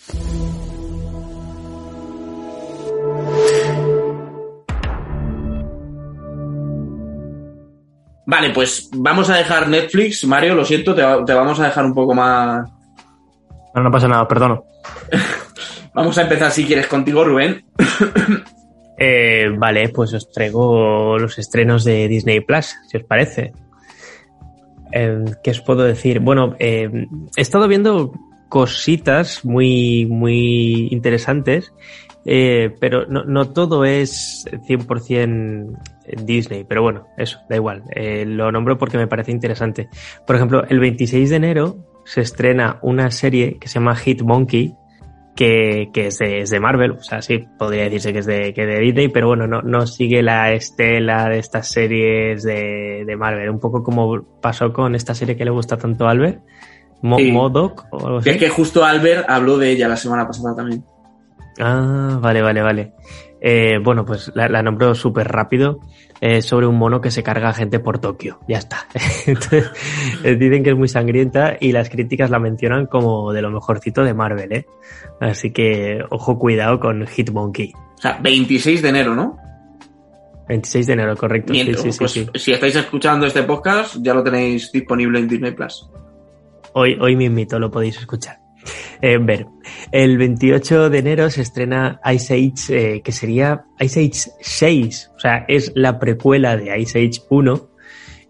Vale, 8.31 8.51
pues 8.51 8.91
vamos 8.95 9.31
a 9.31 9.37
dejar 9.37 9.69
Netflix. 9.69 10.25
Mario, 10.27 10.55
lo 10.55 10.63
siento, 10.63 10.95
te, 10.95 11.03
va- 11.03 11.25
te 11.25 11.33
vamos 11.33 11.59
a 11.61 11.65
dejar 11.65 11.87
un 11.87 11.95
poco 11.95 12.15
más, 12.15 12.69
No, 13.75 13.83
no 13.83 13.91
pasa 13.91 14.07
nada, 14.07 14.29
perdono. 14.29 14.65
Vamos 15.95 16.17
a 16.19 16.23
empezar 16.23 16.51
si 16.53 16.65
quieres 16.65 16.87
contigo, 16.87 17.25
Rubén. 17.25 17.65
Eh, 19.01 19.47
vale, 19.57 19.91
pues 19.91 20.13
os 20.13 20.29
traigo 20.33 21.17
los 21.19 21.39
estrenos 21.39 21.85
de 21.85 22.09
Disney 22.09 22.41
Plus, 22.41 22.75
si 22.89 22.97
os 22.97 23.05
parece. 23.05 23.53
Eh, 24.91 25.25
¿Qué 25.41 25.53
os 25.53 25.61
puedo 25.61 25.85
decir? 25.85 26.19
Bueno, 26.19 26.57
eh, 26.59 27.07
he 27.37 27.41
estado 27.41 27.69
viendo 27.69 28.13
cositas 28.49 29.45
muy, 29.45 30.05
muy 30.07 30.89
interesantes, 30.91 31.73
eh, 32.31 32.75
pero 32.79 33.07
no, 33.07 33.25
no 33.25 33.49
todo 33.53 33.87
es 33.87 34.45
100% 34.69 35.79
Disney, 36.25 36.65
pero 36.65 36.83
bueno, 36.83 37.07
eso, 37.17 37.39
da 37.49 37.57
igual. 37.57 37.85
Eh, 37.95 38.25
lo 38.27 38.53
nombro 38.53 38.77
porque 38.77 38.99
me 38.99 39.07
parece 39.07 39.31
interesante. 39.33 39.89
Por 40.27 40.37
ejemplo, 40.37 40.63
el 40.69 40.79
26 40.79 41.31
de 41.31 41.37
enero 41.37 41.77
se 42.05 42.21
estrena 42.21 42.79
una 42.83 43.11
serie 43.11 43.59
que 43.59 43.69
se 43.69 43.75
llama 43.75 43.95
Hit 43.97 44.23
Monkey, 44.23 44.75
que, 45.37 45.91
que 45.93 46.09
es, 46.09 46.19
de, 46.19 46.41
es 46.41 46.51
de 46.51 46.59
Marvel, 46.61 46.93
o 46.93 47.03
sea, 47.03 47.23
sí, 47.23 47.47
podría 47.59 47.85
decirse 47.85 48.13
que 48.13 48.19
es 48.19 48.27
de, 48.27 48.53
que 48.53 48.67
de 48.67 48.81
Disney, 48.81 49.09
pero 49.09 49.29
bueno, 49.29 49.47
no, 49.47 49.63
no 49.63 49.87
sigue 49.87 50.21
la 50.23 50.53
estela 50.53 51.29
de 51.29 51.39
estas 51.39 51.69
series 51.69 52.43
de, 52.43 53.05
de 53.07 53.17
Marvel, 53.17 53.49
un 53.49 53.61
poco 53.61 53.83
como 53.85 54.21
pasó 54.43 54.73
con 54.73 54.95
esta 54.97 55.15
serie 55.15 55.37
que 55.37 55.45
le 55.45 55.51
gusta 55.53 55.77
tanto 55.77 56.07
a 56.07 56.11
Albert, 56.11 56.41
Mo- 57.03 57.19
Sí. 57.19 57.31
Modoc 57.31 57.87
o 57.93 58.07
algo 58.07 58.21
Que 58.21 58.31
así. 58.31 58.39
es 58.39 58.45
que 58.45 58.49
justo 58.51 58.85
Albert 58.85 59.31
habló 59.31 59.57
de 59.59 59.71
ella 59.71 59.87
la 59.89 59.97
semana 59.97 60.27
pasada 60.27 60.57
también. 60.57 60.83
Ah, 61.59 62.19
vale, 62.21 62.43
vale, 62.43 62.63
vale. 62.63 62.93
Eh, 63.41 63.79
bueno, 63.83 64.05
pues 64.05 64.33
la, 64.35 64.49
la 64.49 64.63
nombro 64.63 64.95
súper 64.95 65.29
rápido. 65.29 65.81
Sobre 66.41 66.67
un 66.67 66.77
mono 66.77 67.01
que 67.01 67.13
se 67.13 67.23
carga 67.23 67.51
a 67.51 67.55
gente 67.55 67.79
por 67.79 68.01
Tokio. 68.01 68.41
Ya 68.49 68.59
está. 68.59 68.89
Entonces, 69.27 69.71
eh, 70.25 70.35
dicen 70.35 70.65
que 70.65 70.71
es 70.71 70.77
muy 70.77 70.89
sangrienta 70.89 71.57
y 71.61 71.71
las 71.71 71.89
críticas 71.91 72.29
la 72.29 72.41
mencionan 72.41 72.87
como 72.87 73.33
de 73.33 73.41
lo 73.41 73.51
mejorcito 73.51 74.03
de 74.03 74.15
Marvel, 74.15 74.53
¿eh? 74.53 74.67
Así 75.21 75.53
que, 75.53 76.03
ojo, 76.11 76.37
cuidado 76.37 76.81
con 76.81 77.07
Hitmonkey. 77.07 77.73
O 77.73 78.01
sea, 78.01 78.19
26 78.21 78.83
de 78.83 78.89
enero, 78.89 79.15
¿no? 79.15 79.39
26 80.49 80.87
de 80.87 80.93
enero, 80.95 81.17
correcto. 81.17 81.53
Miento, 81.53 81.79
sí, 81.79 81.93
sí, 81.93 81.99
pues 81.99 82.11
sí. 82.11 82.27
si 82.35 82.53
estáis 82.53 82.75
escuchando 82.75 83.27
este 83.27 83.43
podcast, 83.43 83.97
ya 84.01 84.15
lo 84.15 84.25
tenéis 84.25 84.73
disponible 84.73 85.21
en 85.21 85.29
Disney 85.29 85.53
Plus. 85.53 85.89
Hoy, 86.73 86.97
hoy 87.01 87.17
mismito 87.17 87.59
lo 87.59 87.71
podéis 87.71 87.99
escuchar. 87.99 88.39
Eh, 89.01 89.19
ver, 89.19 89.47
el 89.93 90.19
28 90.19 90.91
de 90.91 90.99
enero 90.99 91.31
se 91.31 91.43
estrena 91.43 92.01
Ice 92.13 92.35
Age, 92.35 92.53
eh, 92.97 93.03
que 93.03 93.13
sería 93.13 93.65
Ice 93.81 94.01
Age 94.01 94.31
6, 94.41 95.11
o 95.17 95.21
sea, 95.21 95.45
es 95.49 95.73
la 95.75 95.99
precuela 95.99 96.57
de 96.57 96.79
Ice 96.81 96.99
Age 96.99 97.21
1 97.31 97.71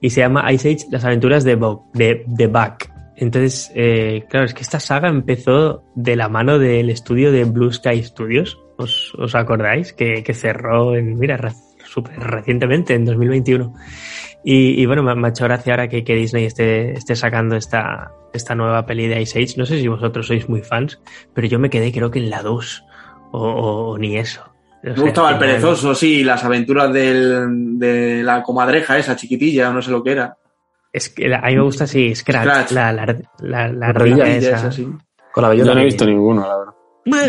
y 0.01 0.11
se 0.11 0.20
llama 0.20 0.52
Ice 0.52 0.69
Age 0.70 0.86
Las 0.90 1.05
aventuras 1.05 1.44
de, 1.44 1.55
Bo- 1.57 1.90
de, 1.94 2.24
de 2.27 2.47
Buck. 2.47 2.86
Entonces, 3.16 3.73
eh, 3.74 4.24
claro, 4.28 4.47
es 4.47 4.55
que 4.55 4.62
esta 4.62 4.78
saga 4.78 5.09
empezó 5.09 5.82
de 5.97 6.15
la 6.15 6.28
mano 6.28 6.59
del 6.59 6.89
estudio 6.90 7.32
de 7.32 7.44
Blue 7.44 7.73
Sky 7.73 8.02
Studios, 8.05 8.61
¿os, 8.77 9.12
os 9.19 9.35
acordáis? 9.35 9.93
Que, 9.93 10.23
que 10.23 10.35
cerró 10.35 10.94
en, 10.94 11.19
mira, 11.19 11.52
súper 11.85 12.16
recientemente, 12.20 12.94
en 12.94 13.05
2021. 13.07 13.74
Y, 14.44 14.81
y 14.81 14.86
bueno, 14.86 15.02
me, 15.02 15.15
me 15.16 15.27
ha 15.27 15.31
hecho 15.31 15.44
gracia 15.44 15.73
ahora 15.73 15.89
que, 15.89 16.05
que 16.05 16.15
Disney 16.15 16.44
esté, 16.44 16.93
esté 16.93 17.16
sacando 17.16 17.57
esta, 17.57 18.12
esta 18.32 18.55
nueva 18.55 18.86
peli 18.86 19.09
de 19.09 19.20
Ice 19.22 19.38
Age. 19.42 19.55
No 19.56 19.66
sé 19.66 19.78
si 19.80 19.88
vosotros 19.88 20.26
sois 20.26 20.48
muy 20.48 20.62
fans, 20.62 21.00
pero 21.34 21.46
yo 21.46 21.59
me 21.59 21.70
quedé 21.70 21.92
creo 21.92 22.10
que 22.10 22.18
en 22.18 22.30
la 22.30 22.42
2 22.42 22.84
o, 23.32 23.38
o- 23.40 23.90
o 23.92 23.98
ni 23.98 24.16
eso. 24.16 24.42
O 24.84 24.88
Me 24.88 24.94
gustaba 24.94 25.32
el 25.32 25.38
perezoso, 25.38 25.94
sí, 25.94 26.22
las 26.22 26.44
aventuras 26.44 26.92
del, 26.92 27.78
de 27.78 28.22
la 28.22 28.42
comadreja 28.42 28.96
esa 28.98 29.16
chiquitilla, 29.16 29.70
no 29.70 29.82
sé 29.82 29.90
lo 29.90 30.02
que 30.05 30.12
era. 30.12 30.36
Es 30.92 31.09
que 31.10 31.28
la- 31.28 31.38
a 31.40 31.46
mí 31.48 31.56
me 31.56 31.62
gusta 31.62 31.84
así, 31.84 32.14
Scratch, 32.14 32.44
Scratch. 32.44 32.70
la, 32.72 32.92
la, 32.92 33.16
la, 33.40 33.68
la 33.68 33.86
ardilla 33.88 34.28
esa. 34.28 34.56
esa, 34.56 34.72
sí. 34.72 34.88
Con 35.32 35.42
la 35.42 35.48
Yo 35.48 35.59
bellota. 35.59 35.74
no 35.74 35.80
he 35.80 35.84
visto 35.84 36.06
ninguno, 36.06 36.46
la 36.46 36.56
verdad. 36.59 36.72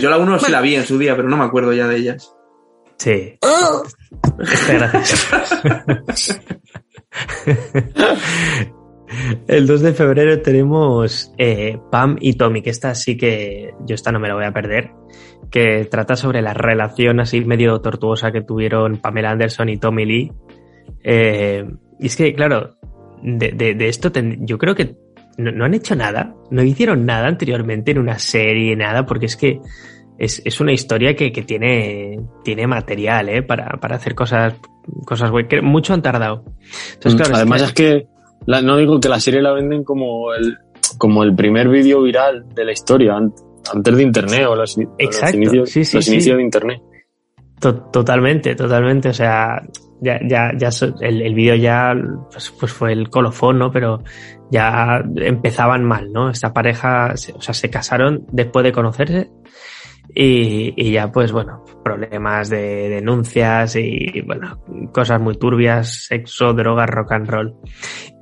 Yo 0.02 0.10
la 0.10 0.18
uno 0.18 0.38
sí 0.40 0.52
la 0.52 0.62
vi 0.62 0.76
en 0.76 0.86
su 0.86 0.98
día, 0.98 1.16
pero 1.16 1.28
no 1.30 1.38
me 1.38 1.46
acuerdo 1.46 1.74
ya 1.74 1.88
de 1.88 1.96
ellas. 1.98 2.34
Sí. 2.98 3.40
Está 4.40 4.74
gracioso. 4.74 5.38
El 9.48 9.66
2 9.68 9.82
de 9.82 9.94
febrero 9.94 10.42
tenemos 10.42 11.34
eh, 11.38 11.78
Pam 11.92 12.18
y 12.20 12.34
Tommy, 12.34 12.62
que 12.62 12.70
esta 12.70 12.94
sí 12.96 13.18
que 13.18 13.74
yo 13.86 13.96
esta 13.96 14.12
no 14.12 14.20
me 14.20 14.28
la 14.28 14.36
voy 14.36 14.46
a 14.46 14.52
perder, 14.52 14.92
que 15.50 15.86
trata 15.90 16.16
sobre 16.16 16.42
la 16.42 16.54
relación 16.54 17.20
así 17.20 17.42
medio 17.44 17.80
tortuosa 17.82 18.32
que 18.32 18.42
tuvieron 18.42 18.98
Pamela 18.98 19.32
Anderson 19.32 19.70
y 19.70 19.78
Tommy 19.78 20.06
Lee. 20.06 20.32
Eh, 21.04 21.66
y 22.00 22.06
es 22.06 22.16
que, 22.16 22.34
claro, 22.34 22.76
de, 23.24 23.52
de- 23.52 23.74
de 23.76 23.88
esto 23.90 24.12
ten- 24.12 24.46
yo 24.46 24.58
creo 24.58 24.76
que 24.76 24.96
no, 25.38 25.52
no 25.52 25.66
han 25.66 25.74
hecho 25.74 25.96
nada, 25.96 26.36
no 26.52 26.62
hicieron 26.64 27.06
nada 27.06 27.28
anteriormente 27.28 27.92
en 27.92 28.00
una 28.00 28.20
serie, 28.20 28.76
nada, 28.76 29.06
porque 29.06 29.26
es 29.28 29.36
que 29.38 29.60
es, 30.18 30.42
es 30.46 30.60
una 30.60 30.74
historia 30.74 31.16
que, 31.16 31.32
que 31.32 31.44
tiene, 31.44 32.20
tiene 32.44 32.68
material 32.68 33.30
¿eh? 33.30 33.42
para, 33.42 33.78
para 33.80 33.96
hacer 33.96 34.16
cosas 34.16 34.54
cosas 35.06 35.32
güey, 35.32 35.48
que 35.48 35.62
mucho 35.62 35.94
han 35.94 36.02
tardado. 36.02 36.44
Entonces, 36.96 37.16
claro, 37.22 37.32
Mm, 37.32 37.36
Además 37.36 37.62
es 37.64 37.74
que, 37.74 38.08
la- 38.50 38.62
no 38.62 38.78
digo 38.78 39.00
que 39.00 39.10
la 39.10 39.20
serie 39.20 39.42
la 39.42 39.54
venden 39.54 39.84
como 39.84 40.34
el, 40.34 40.58
como 40.98 41.24
el 41.24 41.36
primer 41.36 41.68
vídeo 41.70 42.02
viral 42.02 42.46
de 42.54 42.66
la 42.66 42.72
historia, 42.72 43.16
an- 43.16 43.34
antes 43.74 43.96
de 43.96 44.04
internet 44.04 44.46
o 44.48 44.56
los, 44.56 44.78
Exacto, 44.98 45.38
los 45.38 45.46
inicios, 45.46 45.70
sí, 45.70 45.86
sí, 45.86 45.98
los 45.98 46.06
sí. 46.06 46.14
inicios 46.14 46.38
de 46.38 46.44
internet. 46.44 46.82
To- 47.60 47.76
Totalmente, 47.92 48.56
totalmente. 48.56 49.10
O 49.10 49.14
sea, 49.14 49.62
ya, 50.02 50.20
ya, 50.28 50.52
ya 50.58 50.70
el, 51.02 51.22
el 51.22 51.34
vídeo 51.36 51.56
ya 51.56 51.94
pues, 52.32 52.52
pues 52.60 52.72
fue 52.72 52.94
el 52.94 53.10
colofón, 53.10 53.60
¿no? 53.60 53.70
Pero 53.72 54.02
ya 54.50 55.04
empezaban 55.18 55.84
mal, 55.84 56.12
¿no? 56.12 56.30
Esta 56.30 56.54
pareja, 56.54 57.14
o 57.14 57.42
sea, 57.42 57.54
se 57.54 57.70
casaron 57.70 58.26
después 58.32 58.64
de 58.64 58.72
conocerse 58.72 59.30
y, 60.14 60.74
y 60.76 60.92
ya, 60.92 61.12
pues 61.12 61.32
bueno, 61.32 61.64
problemas 61.84 62.50
de 62.50 62.90
denuncias 62.90 63.76
y, 63.76 64.22
bueno, 64.26 64.64
cosas 64.92 65.22
muy 65.22 65.36
turbias, 65.38 66.06
sexo, 66.08 66.54
drogas, 66.54 66.90
rock 66.90 67.12
and 67.12 67.30
roll. 67.30 67.56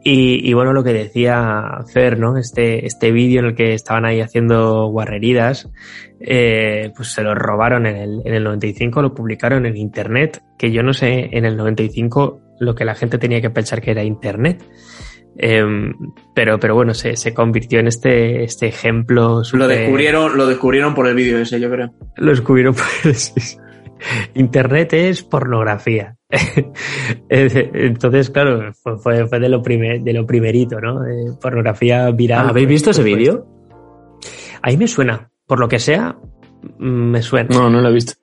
Y, 0.03 0.49
y 0.49 0.53
bueno, 0.53 0.73
lo 0.73 0.84
que 0.84 0.93
decía 0.93 1.80
Fer, 1.93 2.19
¿no? 2.19 2.38
Este, 2.38 2.85
este 2.85 3.11
vídeo 3.11 3.39
en 3.39 3.47
el 3.47 3.55
que 3.55 3.73
estaban 3.73 4.05
ahí 4.05 4.22
haciendo 4.22 4.88
guarreridas, 4.88 5.69
eh, 6.19 6.91
pues 6.95 7.09
se 7.09 7.23
lo 7.23 7.35
robaron 7.35 7.85
en 7.85 7.97
el, 7.97 8.22
en 8.26 8.34
el 8.34 8.43
95, 8.43 9.01
lo 9.01 9.14
publicaron 9.14 9.65
en 9.65 9.77
Internet, 9.77 10.41
que 10.57 10.72
yo 10.72 10.84
no 10.84 10.93
sé 10.93 11.30
en 11.31 11.45
el 11.45 11.57
95 11.57 12.41
lo 12.59 12.76
que 12.76 12.85
la 12.85 12.95
gente 12.95 13.18
tenía 13.18 13.41
que 13.41 13.49
pensar 13.49 13.81
que 13.81 13.91
era 13.91 14.03
Internet. 14.03 14.64
Em, 15.39 15.93
pero, 16.34 16.59
pero 16.59 16.73
bueno, 16.73 16.93
se, 16.93 17.15
se 17.15 17.34
convirtió 17.34 17.80
en 17.80 17.88
este, 17.88 18.43
este 18.43 18.68
ejemplo. 18.68 19.43
Lo 19.53 19.68
descubrieron, 19.68 20.35
lo 20.35 20.47
descubrieron 20.47 20.95
por 20.95 21.07
el 21.07 21.15
vídeo 21.15 21.38
ese, 21.38 21.59
yo 21.59 21.69
creo. 21.69 21.93
Lo 22.15 22.31
descubrieron 22.31 22.73
por 22.73 22.85
sí. 23.14 23.57
Internet 24.34 24.93
es 24.93 25.23
pornografía. 25.23 26.15
Entonces, 27.30 28.30
claro, 28.30 28.73
fue, 28.73 29.27
fue, 29.27 29.39
de 29.39 29.49
lo 29.49 29.61
primer, 29.61 30.01
de 30.01 30.14
lo 30.14 30.26
primerito, 30.26 30.80
¿no? 30.80 31.01
Pornografía 31.39 32.09
viral. 32.11 32.49
¿Habéis 32.49 32.68
visto 32.68 32.91
ese 32.91 33.01
Pues, 33.01 33.14
pues, 33.14 33.19
vídeo? 33.19 33.47
Ahí 34.61 34.77
me 34.77 34.88
suena. 34.88 35.30
Por 35.45 35.59
lo 35.59 35.68
que 35.68 35.80
sea, 35.80 36.18
mm, 36.77 37.11
me 37.11 37.22
suena. 37.22 37.49
No, 37.55 37.69
no 37.69 37.81
lo 37.81 37.89
he 37.89 37.93
visto. 37.93 38.14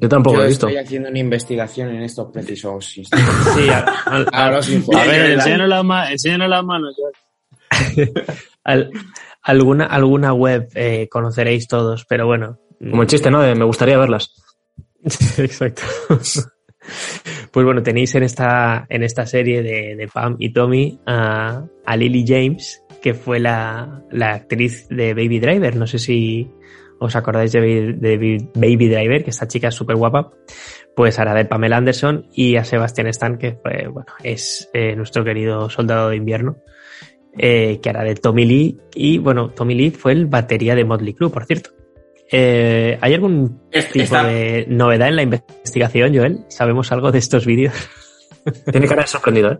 Yo 0.00 0.08
tampoco 0.08 0.34
Yo 0.36 0.38
lo 0.40 0.44
he 0.46 0.48
visto. 0.48 0.68
estoy 0.68 0.82
haciendo 0.82 1.08
una 1.10 1.18
investigación 1.18 1.90
en 1.90 2.02
estos 2.02 2.30
precisos 2.32 2.96
instantes. 2.98 3.54
Sí, 3.54 3.68
a- 4.32 4.56
os 4.58 4.68
A 4.68 4.72
informo. 4.72 5.00
ver, 5.06 5.30
enséñanos 5.32 5.68
las 5.68 5.84
ma- 5.84 6.10
enséñanos 6.10 6.48
las 6.48 6.64
manos. 6.64 6.96
al- 8.64 8.90
alguna, 9.42 9.86
alguna 9.86 10.32
web 10.32 10.68
eh, 10.74 11.08
conoceréis 11.10 11.66
todos, 11.68 12.04
pero 12.08 12.26
bueno. 12.26 12.58
Como 12.78 13.02
el 13.02 13.08
chiste, 13.08 13.30
¿no? 13.30 13.40
De 13.42 13.54
me 13.54 13.64
gustaría 13.64 13.98
verlas. 13.98 14.32
Exacto. 15.38 15.82
Pues 17.50 17.64
bueno, 17.66 17.82
tenéis 17.82 18.14
en 18.14 18.22
esta, 18.22 18.86
en 18.88 19.02
esta 19.02 19.26
serie 19.26 19.62
de, 19.62 19.96
de 19.96 20.08
Pam 20.08 20.36
y 20.38 20.52
Tommy 20.52 20.98
a, 21.06 21.62
a 21.84 21.96
Lily 21.96 22.24
James, 22.26 22.82
que 23.02 23.12
fue 23.14 23.38
la, 23.38 24.02
la 24.10 24.34
actriz 24.34 24.88
de 24.88 25.12
Baby 25.14 25.40
Driver. 25.40 25.76
No 25.76 25.86
sé 25.86 25.98
si 25.98 26.50
os 27.00 27.16
acordáis 27.16 27.50
de, 27.52 27.60
Baby- 27.60 27.96
de 27.98 28.50
Baby 28.54 28.88
Driver, 28.88 29.24
que 29.24 29.30
esta 29.30 29.48
chica 29.48 29.68
es 29.68 29.74
súper 29.74 29.96
guapa. 29.96 30.30
Pues 30.94 31.18
hará 31.18 31.34
de 31.34 31.44
Pamela 31.46 31.78
Anderson 31.78 32.26
y 32.32 32.56
a 32.56 32.64
Sebastian 32.64 33.06
Stan, 33.08 33.38
que 33.38 33.52
fue, 33.52 33.88
bueno, 33.88 34.12
es 34.22 34.68
eh, 34.74 34.94
nuestro 34.94 35.24
querido 35.24 35.70
soldado 35.70 36.10
de 36.10 36.16
invierno, 36.16 36.58
eh, 37.38 37.80
que 37.82 37.88
hará 37.90 38.02
de 38.04 38.14
Tommy 38.14 38.44
Lee. 38.44 38.78
Y 38.94 39.18
bueno, 39.18 39.50
Tommy 39.50 39.74
Lee 39.74 39.90
fue 39.90 40.12
el 40.12 40.26
batería 40.26 40.74
de 40.74 40.84
Motley 40.84 41.14
Crue, 41.14 41.30
por 41.30 41.46
cierto. 41.46 41.70
Eh, 42.30 42.98
¿Hay 43.00 43.14
algún 43.14 43.62
tipo 43.92 44.16
de 44.22 44.66
novedad 44.68 45.08
en 45.08 45.16
la 45.16 45.22
investigación, 45.22 46.14
Joel? 46.14 46.44
¿Sabemos 46.48 46.92
algo 46.92 47.10
de 47.10 47.18
estos 47.18 47.46
vídeos? 47.46 47.74
Tiene 48.70 48.86
cara 48.86 49.02
de 49.02 49.08
sorprendido, 49.08 49.52
¿eh? 49.52 49.58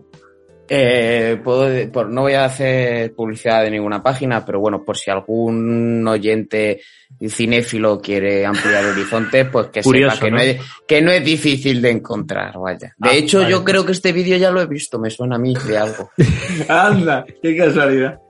Eh, 0.73 1.37
puedo 1.43 1.91
por, 1.91 2.07
no 2.09 2.21
voy 2.21 2.33
a 2.33 2.45
hacer 2.45 3.13
publicidad 3.13 3.61
de 3.63 3.71
ninguna 3.71 4.01
página, 4.01 4.45
pero 4.45 4.61
bueno, 4.61 4.85
por 4.85 4.95
si 4.97 5.11
algún 5.11 6.07
oyente 6.07 6.79
cinéfilo 7.27 7.99
quiere 7.99 8.45
ampliar 8.45 8.85
horizontes, 8.85 9.49
pues 9.51 9.67
que 9.67 9.81
Curioso, 9.81 10.15
sepa 10.15 10.25
que 10.25 10.31
¿no? 10.31 10.37
¿no? 10.37 10.43
es, 10.43 10.61
que 10.87 11.01
no 11.01 11.11
es 11.11 11.25
difícil 11.25 11.81
de 11.81 11.89
encontrar, 11.89 12.57
vaya. 12.57 12.95
De 12.97 13.09
Ah, 13.09 13.13
hecho, 13.13 13.39
vale. 13.39 13.51
yo 13.51 13.65
creo 13.65 13.85
que 13.85 13.91
este 13.91 14.13
vídeo 14.13 14.37
ya 14.37 14.49
lo 14.49 14.61
he 14.61 14.65
visto, 14.65 14.97
me 14.97 15.09
suena 15.09 15.35
a 15.35 15.39
mí 15.39 15.53
de 15.67 15.77
algo. 15.77 16.09
Anda, 16.69 17.25
qué 17.41 17.57
casualidad. 17.57 18.21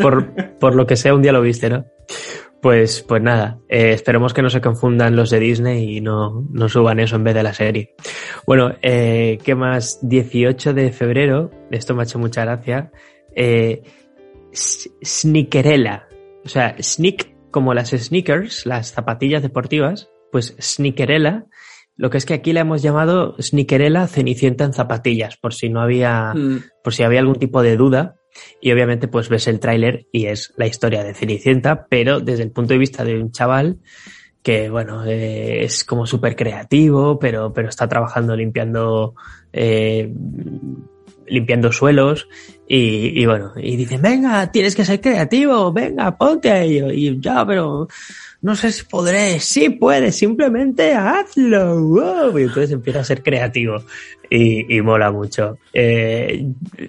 Por, 0.00 0.32
por 0.60 0.76
lo 0.76 0.86
que 0.86 0.94
sea, 0.94 1.12
un 1.12 1.22
día 1.22 1.32
lo 1.32 1.40
viste, 1.42 1.68
¿no? 1.70 1.84
Pues, 2.64 3.02
pues 3.02 3.20
nada, 3.20 3.58
eh, 3.68 3.92
esperemos 3.92 4.32
que 4.32 4.40
no 4.40 4.48
se 4.48 4.62
confundan 4.62 5.14
los 5.14 5.28
de 5.28 5.38
Disney 5.38 5.98
y 5.98 6.00
no, 6.00 6.46
no 6.50 6.70
suban 6.70 6.98
eso 6.98 7.16
en 7.16 7.24
vez 7.24 7.34
de 7.34 7.42
la 7.42 7.52
serie. 7.52 7.94
Bueno, 8.46 8.72
eh, 8.80 9.36
¿qué 9.44 9.54
más? 9.54 9.98
18 10.00 10.72
de 10.72 10.90
febrero, 10.90 11.50
esto 11.70 11.94
me 11.94 12.00
ha 12.00 12.04
hecho 12.04 12.18
mucha 12.18 12.42
gracia, 12.42 12.90
eh, 13.36 13.82
Sneakerella. 15.04 16.08
O 16.42 16.48
sea, 16.48 16.74
sneak 16.80 17.50
como 17.50 17.74
las 17.74 17.90
sneakers, 17.90 18.64
las 18.64 18.92
zapatillas 18.92 19.42
deportivas, 19.42 20.08
pues 20.32 20.56
Sneakerella. 20.58 21.44
Lo 21.96 22.08
que 22.08 22.16
es 22.16 22.24
que 22.24 22.32
aquí 22.32 22.54
la 22.54 22.60
hemos 22.60 22.80
llamado 22.80 23.36
Sneakerella 23.42 24.06
Cenicienta 24.06 24.64
en 24.64 24.72
zapatillas, 24.72 25.36
por 25.36 25.52
si 25.52 25.68
no 25.68 25.82
había 25.82 26.32
Mm. 26.32 26.62
por 26.82 26.94
si 26.94 27.02
había 27.02 27.20
algún 27.20 27.36
tipo 27.36 27.62
de 27.62 27.76
duda. 27.76 28.16
Y 28.60 28.72
obviamente 28.72 29.08
pues 29.08 29.28
ves 29.28 29.46
el 29.48 29.60
tráiler 29.60 30.06
y 30.12 30.26
es 30.26 30.52
la 30.56 30.66
historia 30.66 31.02
de 31.02 31.14
Cenicienta, 31.14 31.86
pero 31.86 32.20
desde 32.20 32.42
el 32.42 32.50
punto 32.50 32.74
de 32.74 32.78
vista 32.78 33.04
de 33.04 33.20
un 33.20 33.32
chaval 33.32 33.78
que, 34.44 34.68
bueno, 34.68 35.04
es 35.04 35.84
como 35.84 36.06
súper 36.06 36.36
creativo, 36.36 37.18
pero, 37.18 37.52
pero 37.54 37.70
está 37.70 37.88
trabajando 37.88 38.36
limpiando, 38.36 39.14
eh, 39.54 40.12
limpiando 41.26 41.72
suelos 41.72 42.28
y, 42.68 43.20
y 43.22 43.24
bueno, 43.24 43.52
y 43.56 43.76
dicen, 43.76 44.02
venga, 44.02 44.52
tienes 44.52 44.76
que 44.76 44.84
ser 44.84 45.00
creativo, 45.00 45.72
venga, 45.72 46.16
ponte 46.18 46.50
a 46.50 46.62
ello. 46.62 46.92
Y 46.92 47.18
ya, 47.20 47.46
pero 47.46 47.88
no 48.44 48.54
sé 48.56 48.70
si 48.72 48.84
podré, 48.84 49.40
sí 49.40 49.70
puedes, 49.70 50.16
simplemente 50.16 50.92
hazlo. 50.92 51.80
wow. 51.80 52.38
Y 52.38 52.42
entonces 52.42 52.72
empieza 52.72 53.00
a 53.00 53.04
ser 53.04 53.22
creativo 53.22 53.82
y, 54.28 54.76
y 54.76 54.82
mola 54.82 55.10
mucho. 55.10 55.56
Eh, 55.72 56.44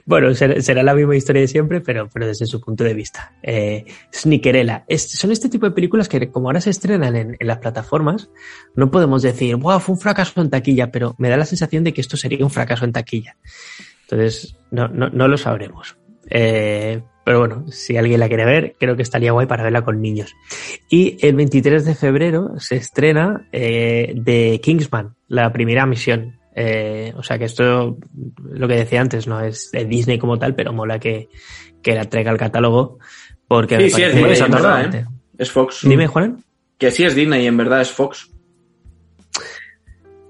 bueno, 0.05 0.35
será, 0.35 0.83
la 0.83 0.93
misma 0.93 1.15
historia 1.15 1.41
de 1.41 1.47
siempre, 1.47 1.79
pero, 1.79 2.09
pero 2.13 2.27
desde 2.27 2.45
su 2.45 2.59
punto 2.59 2.83
de 2.83 2.93
vista. 2.93 3.33
Eh, 3.41 3.85
Sneakerella. 4.13 4.83
Es- 4.89 5.09
son 5.11 5.31
este 5.31 5.47
tipo 5.47 5.65
de 5.65 5.71
películas 5.71 6.09
que 6.09 6.29
como 6.29 6.49
ahora 6.49 6.59
se 6.59 6.71
estrenan 6.71 7.15
en, 7.15 7.37
en 7.39 7.47
las 7.47 7.59
plataformas, 7.59 8.29
no 8.75 8.91
podemos 8.91 9.21
decir, 9.21 9.55
wow, 9.55 9.79
fue 9.79 9.95
un 9.95 10.01
fracaso 10.01 10.41
en 10.41 10.49
taquilla, 10.49 10.91
pero 10.91 11.15
me 11.19 11.29
da 11.29 11.37
la 11.37 11.45
sensación 11.45 11.85
de 11.85 11.93
que 11.93 12.01
esto 12.01 12.17
sería 12.17 12.43
un 12.43 12.51
fracaso 12.51 12.83
en 12.83 12.91
taquilla. 12.91 13.37
Entonces, 14.01 14.57
no, 14.71 14.89
no, 14.89 15.09
no 15.09 15.29
lo 15.29 15.37
sabremos. 15.37 15.95
Eh, 16.29 17.01
pero 17.23 17.39
bueno, 17.39 17.65
si 17.71 17.97
alguien 17.97 18.19
la 18.19 18.27
quiere 18.27 18.45
ver, 18.45 18.75
creo 18.79 18.95
que 18.95 19.01
estaría 19.01 19.31
guay 19.31 19.47
para 19.47 19.63
verla 19.63 19.83
con 19.83 19.99
niños. 20.01 20.35
Y 20.89 21.17
el 21.25 21.35
23 21.35 21.83
de 21.83 21.95
febrero 21.95 22.59
se 22.59 22.75
estrena 22.75 23.47
eh, 23.51 24.15
The 24.23 24.61
Kingsman, 24.61 25.15
la 25.27 25.51
primera 25.51 25.87
misión. 25.87 26.39
Eh, 26.55 27.13
o 27.17 27.23
sea 27.23 27.39
que 27.39 27.45
esto, 27.45 27.97
lo 28.43 28.67
que 28.67 28.75
decía 28.75 29.01
antes, 29.01 29.27
no 29.27 29.41
es 29.41 29.71
de 29.71 29.85
Disney 29.85 30.19
como 30.19 30.37
tal, 30.37 30.53
pero 30.53 30.71
mola 30.71 30.99
que, 30.99 31.29
que 31.81 31.95
la 31.95 32.05
traiga 32.05 32.29
al 32.29 32.37
catálogo. 32.37 32.99
Porque 33.47 33.77
Sí, 33.77 33.83
me 33.83 33.89
sí, 33.89 34.03
es 34.03 34.15
Disney, 34.15 34.37
en 34.37 34.51
verdad. 34.51 34.95
¿eh? 34.95 35.05
Es 35.37 35.51
Fox. 35.51 35.79
Dime, 35.83 36.07
Juan. 36.07 36.43
Que 36.77 36.91
sí 36.91 37.03
es 37.03 37.15
Disney, 37.15 37.47
en 37.47 37.57
verdad 37.57 37.81
es 37.81 37.91
Fox. 37.91 38.29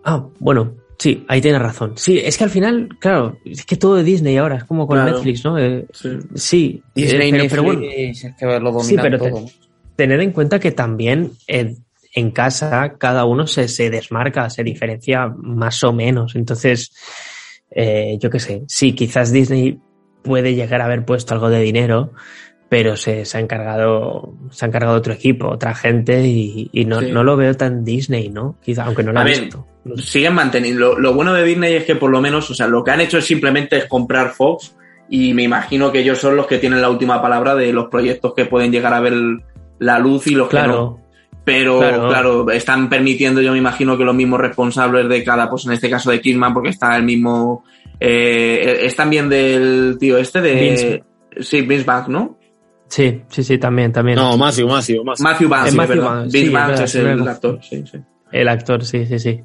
Ah, 0.05 0.27
bueno, 0.39 0.75
sí, 0.97 1.25
ahí 1.27 1.41
tienes 1.41 1.61
razón. 1.61 1.93
Sí, 1.95 2.19
es 2.23 2.37
que 2.37 2.43
al 2.43 2.49
final, 2.49 2.89
claro, 2.99 3.37
es 3.45 3.65
que 3.65 3.75
todo 3.75 3.95
de 3.95 4.03
Disney 4.03 4.37
ahora, 4.37 4.57
es 4.57 4.63
como 4.63 4.87
con 4.87 4.97
Claro. 4.97 5.11
Netflix, 5.13 5.43
¿no? 5.45 5.57
Eh, 5.59 5.85
Sí. 5.93 6.09
sí, 6.35 6.83
Disney, 6.93 7.29
eh, 7.29 7.31
pero, 7.31 7.43
Netflix, 7.43 7.49
pero 7.51 7.63
bueno, 7.63 7.81
es 7.83 8.35
que 8.39 8.59
lo 8.59 8.79
Sí, 8.81 8.95
pero 9.01 9.19
te- 9.19 9.29
todo. 9.31 9.45
tened 9.95 10.19
en 10.21 10.31
cuenta 10.31 10.59
que 10.59 10.71
también 10.71 11.31
eh, 11.47 11.75
en 12.13 12.31
casa 12.31 12.95
cada 12.97 13.25
uno 13.25 13.45
se, 13.47 13.67
se 13.67 13.89
desmarca, 13.89 14.49
se 14.49 14.63
diferencia 14.63 15.27
más 15.37 15.83
o 15.83 15.91
menos. 15.93 16.35
Entonces, 16.35 16.91
eh, 17.71 18.17
yo 18.19 18.29
qué 18.29 18.39
sé, 18.39 18.63
sí, 18.67 18.93
quizás 18.93 19.31
Disney 19.31 19.79
puede 20.23 20.55
llegar 20.55 20.81
a 20.81 20.85
haber 20.85 21.05
puesto 21.05 21.33
algo 21.33 21.49
de 21.49 21.59
dinero, 21.61 22.13
pero 22.69 22.97
se, 22.97 23.25
se 23.25 23.37
ha 23.37 23.41
encargado, 23.41 24.33
se 24.49 24.65
ha 24.65 24.67
encargado 24.67 24.95
otro 24.97 25.13
equipo, 25.13 25.47
otra 25.49 25.75
gente, 25.75 26.25
y, 26.25 26.69
y 26.73 26.85
no, 26.85 26.99
Sí. 27.01 27.11
no 27.11 27.23
lo 27.23 27.37
veo 27.37 27.53
tan 27.55 27.83
Disney, 27.85 28.29
¿no? 28.29 28.57
Quizá, 28.63 28.85
aunque 28.85 29.03
no 29.03 29.11
lo 29.13 29.19
A 29.19 29.21
he 29.21 29.25
ver, 29.25 29.41
visto. 29.41 29.67
siguen 29.97 30.33
manteniendo. 30.33 30.79
Lo, 30.93 30.99
lo 30.99 31.13
bueno 31.13 31.33
de 31.33 31.43
Disney 31.43 31.73
es 31.75 31.83
que 31.85 31.95
por 31.95 32.09
lo 32.09 32.19
menos, 32.21 32.49
o 32.49 32.53
sea, 32.55 32.67
lo 32.67 32.83
que 32.83 32.91
han 32.91 33.01
hecho 33.01 33.17
es 33.19 33.25
simplemente 33.25 33.77
es 33.77 33.85
comprar 33.85 34.31
Fox 34.31 34.75
y 35.09 35.33
me 35.35 35.43
imagino 35.43 35.91
que 35.91 35.99
ellos 35.99 36.17
son 36.17 36.35
los 36.35 36.47
que 36.47 36.57
tienen 36.57 36.81
la 36.81 36.89
última 36.89 37.21
palabra 37.21 37.53
de 37.55 37.71
los 37.71 37.87
proyectos 37.89 38.33
que 38.33 38.45
pueden 38.45 38.71
llegar 38.71 38.93
a 38.93 38.99
ver 38.99 39.13
la 39.79 39.99
luz 39.99 40.25
y 40.27 40.31
los 40.35 40.49
que 40.49 40.57
no. 40.57 40.63
Claro, 40.63 40.99
Pero 41.43 41.77
Claro. 41.79 42.07
claro. 42.07 42.51
están 42.51 42.89
permitiendo, 42.89 43.39
yo 43.41 43.51
me 43.51 43.59
imagino 43.59 43.95
que 43.95 44.03
los 44.03 44.15
mismos 44.15 44.39
responsables 44.41 45.07
de 45.07 45.23
cada, 45.23 45.47
pues 45.47 45.67
en 45.67 45.73
este 45.73 45.91
caso 45.91 46.09
de 46.09 46.19
Kidman, 46.19 46.53
porque 46.55 46.69
está 46.69 46.97
el 46.97 47.03
mismo, 47.03 47.63
eh, 47.99 48.79
es 48.81 48.95
también 48.95 49.29
del 49.29 49.97
tío 49.99 50.17
este 50.17 50.41
de, 50.41 50.55
Vince. 50.55 51.03
sí, 51.39 51.61
Vince 51.61 51.85
¿no? 52.07 52.39
Sí, 52.95 53.23
sí, 53.27 53.43
sí, 53.43 53.57
también, 53.57 53.91
también. 53.91 54.17
No, 54.17 54.37
Matthew, 54.37 54.67
Matthew, 54.67 55.03
Matthew. 55.03 55.23
Matthew 55.23 55.49
Vance, 55.49 55.75
Matthew 55.75 56.01
Vince 56.23 56.37
sí, 56.39 56.49
Vance 56.49 56.83
es 56.85 56.95
el 56.95 57.27
actor, 57.27 57.59
sí, 57.61 57.83
sí. 57.91 57.99
El 58.35 58.49
actor, 58.49 58.83
sí, 58.83 59.05
sí, 59.05 59.17
sí. 59.17 59.43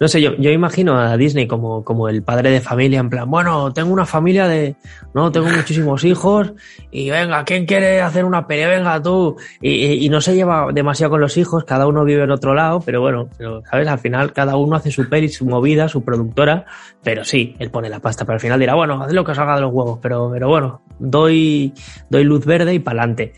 No 0.00 0.08
sé, 0.08 0.22
yo, 0.22 0.34
yo 0.36 0.50
imagino 0.50 0.98
a 0.98 1.18
Disney 1.18 1.46
como, 1.46 1.84
como 1.84 2.08
el 2.08 2.22
padre 2.22 2.50
de 2.50 2.62
familia, 2.62 2.98
en 2.98 3.10
plan, 3.10 3.30
bueno, 3.30 3.70
tengo 3.74 3.92
una 3.92 4.06
familia 4.06 4.48
de, 4.48 4.76
no, 5.12 5.30
tengo 5.30 5.46
muchísimos 5.54 6.04
hijos 6.04 6.54
y 6.90 7.10
venga, 7.10 7.44
¿quién 7.44 7.66
quiere 7.66 8.00
hacer 8.00 8.24
una 8.24 8.46
pelea? 8.46 8.70
Venga 8.70 9.02
tú. 9.02 9.36
Y, 9.60 10.06
y, 10.06 10.08
no 10.08 10.22
se 10.22 10.34
lleva 10.34 10.68
demasiado 10.72 11.10
con 11.10 11.20
los 11.20 11.36
hijos, 11.36 11.64
cada 11.64 11.86
uno 11.86 12.02
vive 12.02 12.22
en 12.24 12.30
otro 12.30 12.54
lado, 12.54 12.80
pero 12.80 13.02
bueno, 13.02 13.28
pero, 13.36 13.62
¿sabes? 13.70 13.86
Al 13.88 13.98
final 13.98 14.32
cada 14.32 14.56
uno 14.56 14.76
hace 14.76 14.90
su 14.90 15.06
peli, 15.06 15.28
su 15.28 15.44
movida, 15.44 15.86
su 15.88 16.02
productora, 16.02 16.64
pero 17.02 17.22
sí, 17.24 17.56
él 17.58 17.70
pone 17.70 17.90
la 17.90 18.00
pasta, 18.00 18.24
pero 18.24 18.36
al 18.36 18.40
final 18.40 18.58
dirá, 18.58 18.74
bueno, 18.74 19.02
haz 19.02 19.12
lo 19.12 19.22
que 19.22 19.34
salga 19.34 19.56
de 19.56 19.60
los 19.60 19.72
huevos, 19.72 19.98
pero, 20.00 20.30
pero 20.32 20.48
bueno, 20.48 20.80
doy, 20.98 21.74
doy 22.08 22.24
luz 22.24 22.46
verde 22.46 22.72
y 22.72 22.78
pa'lante. 22.78 23.34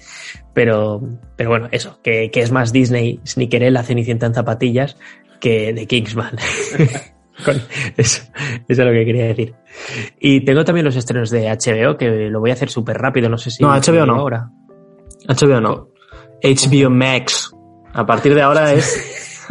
Pero, 0.54 1.00
pero 1.36 1.50
bueno, 1.50 1.68
eso, 1.72 1.98
que, 2.02 2.30
que 2.30 2.40
es 2.40 2.52
más 2.52 2.72
Disney 2.72 3.20
la 3.70 3.82
Cenicienta 3.82 4.26
en 4.26 4.34
zapatillas 4.34 4.96
que 5.40 5.72
de 5.72 5.86
Kingsman. 5.86 6.36
eso, 7.96 8.22
eso, 8.22 8.22
es 8.68 8.78
lo 8.78 8.92
que 8.92 9.04
quería 9.04 9.26
decir. 9.26 9.54
Y 10.20 10.44
tengo 10.44 10.64
también 10.64 10.84
los 10.84 10.96
estrenos 10.96 11.30
de 11.30 11.48
HBO, 11.48 11.96
que 11.96 12.28
lo 12.30 12.40
voy 12.40 12.50
a 12.50 12.54
hacer 12.54 12.70
súper 12.70 12.98
rápido, 12.98 13.28
no 13.28 13.38
sé 13.38 13.50
si... 13.50 13.62
No, 13.62 13.70
HBO 13.70 14.06
no. 14.06 14.14
Ahora. 14.14 14.50
HBO 15.26 15.60
no. 15.60 15.88
HBO 16.42 16.90
Max. 16.90 17.50
A 17.94 18.06
partir 18.06 18.34
de 18.34 18.42
ahora 18.42 18.72
es 18.72 19.46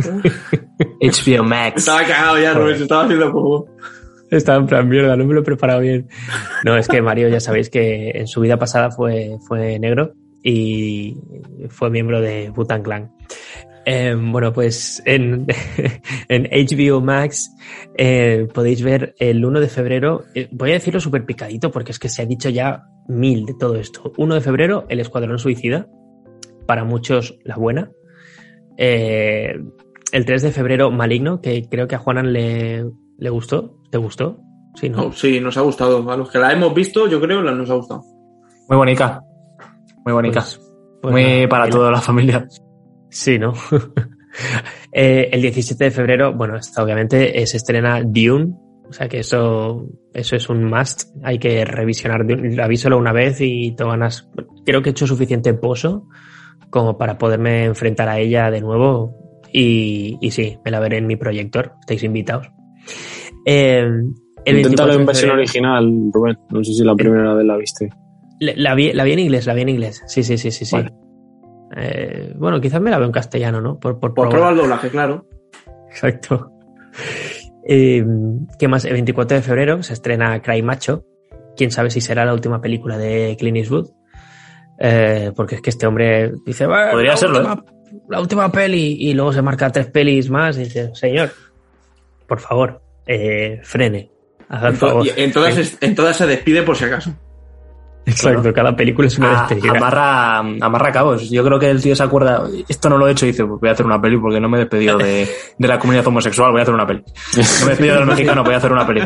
HBO 1.01 1.43
Max. 1.43 1.77
Estaba 1.77 2.05
cagado 2.05 2.39
ya, 2.39 2.53
Rubén, 2.53 2.77
se 2.77 2.83
estaba 2.83 3.03
haciendo 3.03 3.31
como... 3.31 3.65
Estaba 4.29 4.59
en 4.59 4.67
plan 4.67 4.87
mierda, 4.87 5.17
no 5.17 5.25
me 5.25 5.33
lo 5.33 5.41
he 5.41 5.43
preparado 5.43 5.81
bien. 5.81 6.07
No, 6.63 6.77
es 6.77 6.87
que 6.87 7.01
Mario 7.01 7.27
ya 7.27 7.41
sabéis 7.41 7.69
que 7.69 8.11
en 8.11 8.27
su 8.27 8.39
vida 8.39 8.57
pasada 8.57 8.89
fue, 8.89 9.37
fue 9.45 9.77
negro 9.77 10.13
y 10.43 11.18
fue 11.69 11.89
miembro 11.89 12.22
de 12.22 12.49
Butan 12.49 12.84
Clan. 12.84 13.11
Eh, 13.85 14.15
bueno, 14.15 14.53
pues 14.53 15.01
en, 15.05 15.47
en 16.27 16.43
HBO 16.43 17.01
Max 17.01 17.51
eh, 17.97 18.47
podéis 18.53 18.84
ver 18.84 19.15
el 19.18 19.43
1 19.43 19.59
de 19.59 19.68
febrero, 19.68 20.26
eh, 20.35 20.47
voy 20.51 20.72
a 20.72 20.73
decirlo 20.73 20.99
súper 20.99 21.26
picadito 21.26 21.72
porque 21.72 21.91
es 21.91 21.99
que 21.99 22.09
se 22.09 22.22
ha 22.22 22.26
dicho 22.26 22.49
ya 22.49 22.84
mil 23.07 23.45
de 23.45 23.55
todo 23.59 23.76
esto. 23.76 24.11
1 24.18 24.35
de 24.35 24.41
febrero, 24.41 24.85
El 24.89 24.99
Escuadrón 24.99 25.39
Suicida, 25.39 25.88
para 26.68 26.84
muchos 26.84 27.38
la 27.43 27.55
buena. 27.55 27.91
Eh, 28.77 29.59
el 30.11 30.26
3 30.26 30.41
de 30.41 30.51
febrero, 30.51 30.91
Maligno, 30.91 31.41
que 31.41 31.68
creo 31.69 31.88
que 31.88 31.95
a 31.95 31.99
Juanan 31.99 32.34
le, 32.34 32.85
le 33.18 33.30
gustó. 33.30 33.77
¿Te 33.89 33.97
gustó? 33.97 34.39
Sí, 34.76 34.89
¿no? 34.89 35.07
Oh, 35.07 35.11
sí, 35.11 35.39
nos 35.39 35.57
ha 35.57 35.61
gustado. 35.61 36.09
A 36.09 36.18
los 36.18 36.30
que 36.30 36.39
la 36.39 36.51
hemos 36.51 36.73
visto, 36.73 37.07
yo 37.07 37.19
creo, 37.19 37.41
nos 37.41 37.69
ha 37.69 37.76
gustado. 37.76 38.03
Muy 38.69 38.77
bonita. 38.77 39.22
Muy 40.05 40.13
bonita. 40.13 40.41
Pues, 40.41 40.61
pues 41.01 41.11
Muy 41.13 41.47
para 41.47 41.69
toda 41.69 41.91
la 41.91 42.01
familia. 42.01 42.47
Sí, 43.09 43.37
¿no? 43.37 43.53
eh, 44.91 45.29
el 45.31 45.41
17 45.41 45.83
de 45.83 45.91
febrero, 45.91 46.33
bueno, 46.33 46.55
esta 46.57 46.83
obviamente 46.83 47.45
se 47.45 47.57
estrena 47.57 48.01
Dune, 48.03 48.53
o 48.87 48.93
sea 48.93 49.07
que 49.07 49.19
eso, 49.19 49.87
eso 50.13 50.35
es 50.35 50.49
un 50.49 50.65
must. 50.65 51.15
Hay 51.23 51.39
que 51.39 51.63
revisionar 51.63 52.25
Dune. 52.25 52.55
La 52.55 52.73
solo 52.75 52.97
una 52.97 53.13
vez 53.13 53.39
y 53.39 53.71
te 53.71 53.85
ganas. 53.85 54.29
Creo 54.65 54.81
que 54.81 54.89
he 54.89 54.91
hecho 54.91 55.07
suficiente 55.07 55.53
pozo 55.53 56.07
como 56.69 56.97
para 56.97 57.17
poderme 57.17 57.65
enfrentar 57.65 58.09
a 58.09 58.19
ella 58.19 58.51
de 58.51 58.61
nuevo. 58.61 59.41
Y, 59.53 60.17
y 60.21 60.31
sí, 60.31 60.57
me 60.63 60.71
la 60.71 60.79
veré 60.79 60.97
en 60.97 61.07
mi 61.07 61.15
proyector. 61.15 61.73
Estáis 61.81 62.03
invitados. 62.03 62.47
Eh, 63.45 63.87
Inténtalo 64.45 64.93
en 64.93 65.05
versión 65.05 65.31
original, 65.31 66.09
Rubén. 66.11 66.37
No 66.49 66.63
sé 66.63 66.73
si 66.73 66.83
la 66.83 66.95
primera 66.95 67.33
vez 67.33 67.45
la 67.45 67.57
viste. 67.57 67.89
La 68.41 68.73
vi, 68.73 68.91
la 68.91 69.03
vi 69.03 69.13
en 69.13 69.19
inglés, 69.19 69.45
la 69.45 69.53
vi 69.53 69.61
en 69.61 69.69
inglés. 69.69 70.01
Sí, 70.07 70.23
sí, 70.23 70.35
sí, 70.35 70.49
sí. 70.49 70.65
sí. 70.65 70.77
Eh, 71.77 72.34
bueno, 72.35 72.59
quizás 72.59 72.81
me 72.81 72.89
la 72.89 72.97
veo 72.97 73.05
en 73.05 73.11
castellano, 73.11 73.61
¿no? 73.61 73.80
Por, 73.80 73.99
por, 73.99 74.15
por 74.15 74.30
probar 74.30 74.53
el 74.53 74.59
doblaje, 74.59 74.89
claro. 74.89 75.26
Exacto. 75.89 76.51
Eh, 77.63 78.03
¿Qué 78.57 78.68
más? 78.68 78.85
El 78.85 78.93
24 78.93 79.38
de 79.38 79.43
febrero 79.43 79.84
se 79.84 79.93
estrena 79.93 80.41
Cry 80.41 80.63
Macho. 80.63 81.05
Quién 81.55 81.69
sabe 81.69 81.91
si 81.91 82.01
será 82.01 82.26
la 82.26 82.34
última 82.34 82.59
película 82.59 82.97
de 82.97 83.38
Clint 83.39 83.57
Eastwood. 83.57 83.91
Eh, 84.80 85.31
porque 85.35 85.55
es 85.55 85.61
que 85.61 85.69
este 85.69 85.85
hombre 85.85 86.34
dice, 86.43 86.65
podría 86.65 87.15
serlo. 87.15 87.38
Última, 87.38 87.53
¿eh? 87.53 87.97
La 88.09 88.19
última 88.19 88.51
peli 88.51 88.97
y 88.99 89.13
luego 89.13 89.31
se 89.31 89.43
marca 89.43 89.72
tres 89.72 89.85
pelis 89.91 90.31
más 90.31 90.57
y 90.57 90.63
dice, 90.63 90.89
señor, 90.95 91.30
por 92.27 92.39
favor, 92.39 92.81
frene. 93.61 94.09
En, 94.49 94.76
favor. 94.76 95.07
en, 95.15 95.31
todas, 95.31 95.77
en 95.81 95.95
todas 95.95 96.18
se 96.18 96.26
despide 96.26 96.63
por 96.63 96.76
si 96.76 96.85
acaso. 96.85 97.15
Exacto, 98.05 98.41
claro. 98.41 98.53
cada 98.53 98.75
película 98.75 99.07
es 99.07 99.17
una 99.17 99.45
a, 99.45 99.47
despedida. 99.47 99.77
Amarra, 99.77 100.37
amarra 100.39 100.91
cabos. 100.91 101.29
Yo 101.29 101.43
creo 101.43 101.59
que 101.59 101.69
el 101.69 101.81
tío 101.81 101.95
se 101.95 102.03
acuerda, 102.03 102.43
esto 102.67 102.89
no 102.89 102.97
lo 102.97 103.07
he 103.07 103.11
hecho, 103.11 103.25
y 103.25 103.29
dice, 103.29 103.45
pues 103.45 103.59
voy 103.59 103.69
a 103.69 103.73
hacer 103.73 103.85
una 103.85 104.01
peli 104.01 104.17
porque 104.17 104.39
no 104.39 104.49
me 104.49 104.57
he 104.57 104.61
despedido 104.61 104.97
de, 104.97 105.27
de 105.57 105.67
la 105.67 105.77
comunidad 105.77 106.07
homosexual, 106.07 106.51
voy 106.51 106.59
a 106.59 106.63
hacer 106.63 106.73
una 106.73 106.87
peli. 106.87 107.03
No 107.05 107.43
me 107.65 107.65
he 107.65 107.69
despedido 107.69 107.95
del 107.97 108.05
mexicano, 108.05 108.43
voy 108.43 108.53
a 108.53 108.57
hacer 108.57 108.71
una 108.71 108.87
peli. 108.87 109.01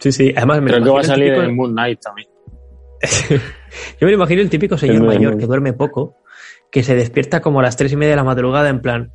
Sí, 0.00 0.12
sí, 0.12 0.32
además 0.36 0.62
me 0.62 0.70
Creo 0.70 0.84
que 0.84 0.90
va 0.90 1.00
a 1.00 1.04
salir 1.04 1.32
típico... 1.32 1.42
en 1.42 1.56
Moon 1.56 1.72
Knight 1.72 2.00
también. 2.00 2.28
Yo 4.00 4.06
me 4.06 4.12
imagino 4.12 4.40
el 4.40 4.50
típico 4.50 4.78
señor 4.78 5.02
mayor 5.04 5.36
que 5.36 5.46
duerme 5.46 5.72
poco, 5.72 6.16
que 6.70 6.82
se 6.82 6.94
despierta 6.94 7.40
como 7.40 7.60
a 7.60 7.62
las 7.62 7.76
tres 7.76 7.92
y 7.92 7.96
media 7.96 8.10
de 8.10 8.16
la 8.16 8.24
madrugada 8.24 8.68
en 8.68 8.80
plan, 8.80 9.12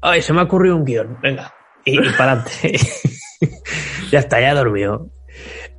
ay, 0.00 0.22
se 0.22 0.32
me 0.32 0.40
ha 0.40 0.44
ocurrido 0.44 0.76
un 0.76 0.84
guion, 0.84 1.18
venga, 1.22 1.52
y, 1.84 1.98
y 1.98 2.10
para 2.16 2.32
adelante. 2.32 2.78
ya 4.10 4.18
está, 4.18 4.40
ya 4.40 4.54
dormido. 4.54 5.10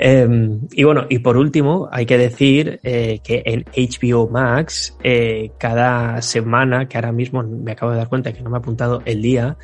Eh, 0.04 0.28
y 0.72 0.84
bueno, 0.84 1.06
y 1.10 1.20
por 1.20 1.38
último, 1.38 1.88
hay 1.92 2.08
que 2.08 2.18
decir 2.18 2.80
eh, 2.82 3.20
que 3.24 3.44
en 3.46 3.66
HBO 3.66 4.28
Max, 4.28 4.98
eh, 5.04 5.52
cada 5.60 6.24
semana, 6.24 6.88
que 6.88 6.98
ahora 6.98 7.12
mismo 7.12 7.44
me 7.44 7.74
acabo 7.74 7.92
de 7.92 8.00
dar 8.00 8.10
cuenta 8.10 8.34
que 8.34 8.42
no 8.42 8.50
me 8.50 8.58
ha 8.58 8.60
apuntado 8.60 9.04
el 9.06 9.22
día, 9.22 9.58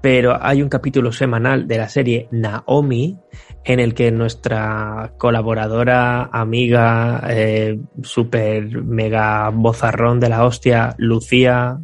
pero 0.00 0.38
hay 0.40 0.62
un 0.62 0.70
capítulo 0.70 1.12
semanal 1.12 1.68
de 1.68 1.76
la 1.76 1.90
serie 1.90 2.28
Naomi 2.30 3.18
en 3.62 3.78
el 3.78 3.92
que 3.92 4.10
nuestra 4.10 5.12
colaboradora, 5.18 6.30
amiga, 6.32 7.22
eh, 7.28 7.78
super 8.02 8.82
mega 8.82 9.50
bozarrón 9.50 10.18
de 10.18 10.30
la 10.30 10.46
hostia, 10.46 10.94
Lucía, 10.96 11.78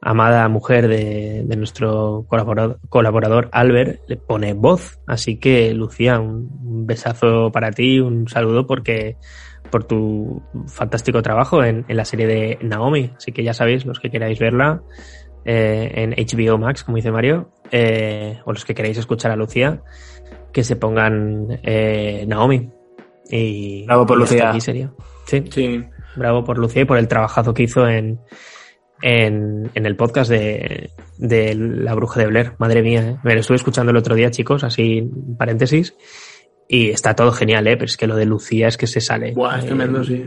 amada 0.00 0.48
mujer 0.48 0.88
de, 0.88 1.42
de 1.44 1.56
nuestro 1.56 2.24
colaborador, 2.28 2.78
colaborador, 2.88 3.48
Albert, 3.52 4.00
le 4.08 4.16
pone 4.16 4.54
voz. 4.54 5.00
Así 5.06 5.38
que, 5.38 5.72
Lucía, 5.74 6.20
un, 6.20 6.50
un, 6.64 6.86
besazo 6.86 7.50
para 7.50 7.70
ti, 7.70 8.00
un 8.00 8.28
saludo 8.28 8.66
porque 8.66 9.16
por 9.70 9.84
tu 9.84 10.42
fantástico 10.68 11.22
trabajo 11.22 11.64
en, 11.64 11.84
en, 11.88 11.96
la 11.96 12.04
serie 12.04 12.26
de 12.26 12.58
Naomi. 12.62 13.12
Así 13.16 13.32
que 13.32 13.42
ya 13.42 13.54
sabéis, 13.54 13.84
los 13.84 13.98
que 13.98 14.10
queráis 14.10 14.38
verla 14.38 14.82
eh, 15.44 15.92
en 15.94 16.10
HBO 16.10 16.58
Max, 16.58 16.82
como 16.82 16.96
dice 16.96 17.12
Mario, 17.12 17.50
eh, 17.70 18.40
o 18.44 18.52
los 18.52 18.64
que 18.64 18.74
queráis 18.74 18.98
escuchar 18.98 19.30
a 19.30 19.36
Lucía, 19.36 19.80
que 20.52 20.64
se 20.64 20.76
pongan 20.76 21.60
eh, 21.62 22.24
Naomi. 22.26 22.70
Y, 23.30 23.86
bravo 23.86 24.06
por 24.06 24.18
Lucía. 24.18 24.50
Aquí 24.50 24.60
sería. 24.60 24.92
¿Sí? 25.26 25.44
sí, 25.50 25.84
bravo 26.16 26.44
por 26.44 26.58
Lucía 26.58 26.82
y 26.82 26.84
por 26.84 26.98
el 26.98 27.08
trabajazo 27.08 27.54
que 27.54 27.64
hizo 27.64 27.88
en, 27.88 28.20
en, 29.02 29.70
en, 29.74 29.86
el 29.86 29.96
podcast 29.96 30.30
de, 30.30 30.90
de, 31.18 31.54
La 31.54 31.94
Bruja 31.94 32.20
de 32.20 32.26
Blair. 32.26 32.52
Madre 32.58 32.82
mía, 32.82 33.00
¿eh? 33.00 33.16
me 33.22 33.34
lo 33.34 33.40
estuve 33.40 33.56
escuchando 33.56 33.90
el 33.90 33.96
otro 33.96 34.14
día, 34.14 34.30
chicos, 34.30 34.64
así 34.64 35.08
paréntesis. 35.38 35.94
Y 36.68 36.90
está 36.90 37.14
todo 37.14 37.32
genial, 37.32 37.66
¿eh? 37.68 37.76
Pero 37.76 37.86
es 37.86 37.96
que 37.96 38.06
lo 38.06 38.16
de 38.16 38.26
Lucía 38.26 38.68
es 38.68 38.76
que 38.76 38.86
se 38.86 39.00
sale. 39.00 39.32
Buah, 39.32 39.58
es 39.58 39.64
eh, 39.64 39.66
tremendo, 39.68 40.02
sí. 40.02 40.24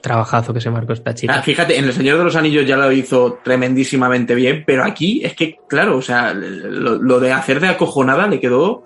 Trabajazo 0.00 0.52
que 0.52 0.60
se 0.60 0.70
marcó 0.70 0.92
esta 0.92 1.14
chica. 1.14 1.34
Ah, 1.34 1.42
fíjate, 1.42 1.78
en 1.78 1.84
El 1.84 1.92
Señor 1.92 2.18
de 2.18 2.24
los 2.24 2.36
Anillos 2.36 2.66
ya 2.66 2.76
lo 2.76 2.90
hizo 2.92 3.38
tremendísimamente 3.42 4.34
bien, 4.34 4.64
pero 4.66 4.84
aquí 4.84 5.20
es 5.24 5.34
que, 5.34 5.58
claro, 5.68 5.96
o 5.96 6.02
sea, 6.02 6.34
lo, 6.34 6.96
lo 6.96 7.20
de 7.20 7.32
hacer 7.32 7.60
de 7.60 7.68
acojonada 7.68 8.26
le 8.26 8.40
quedó. 8.40 8.84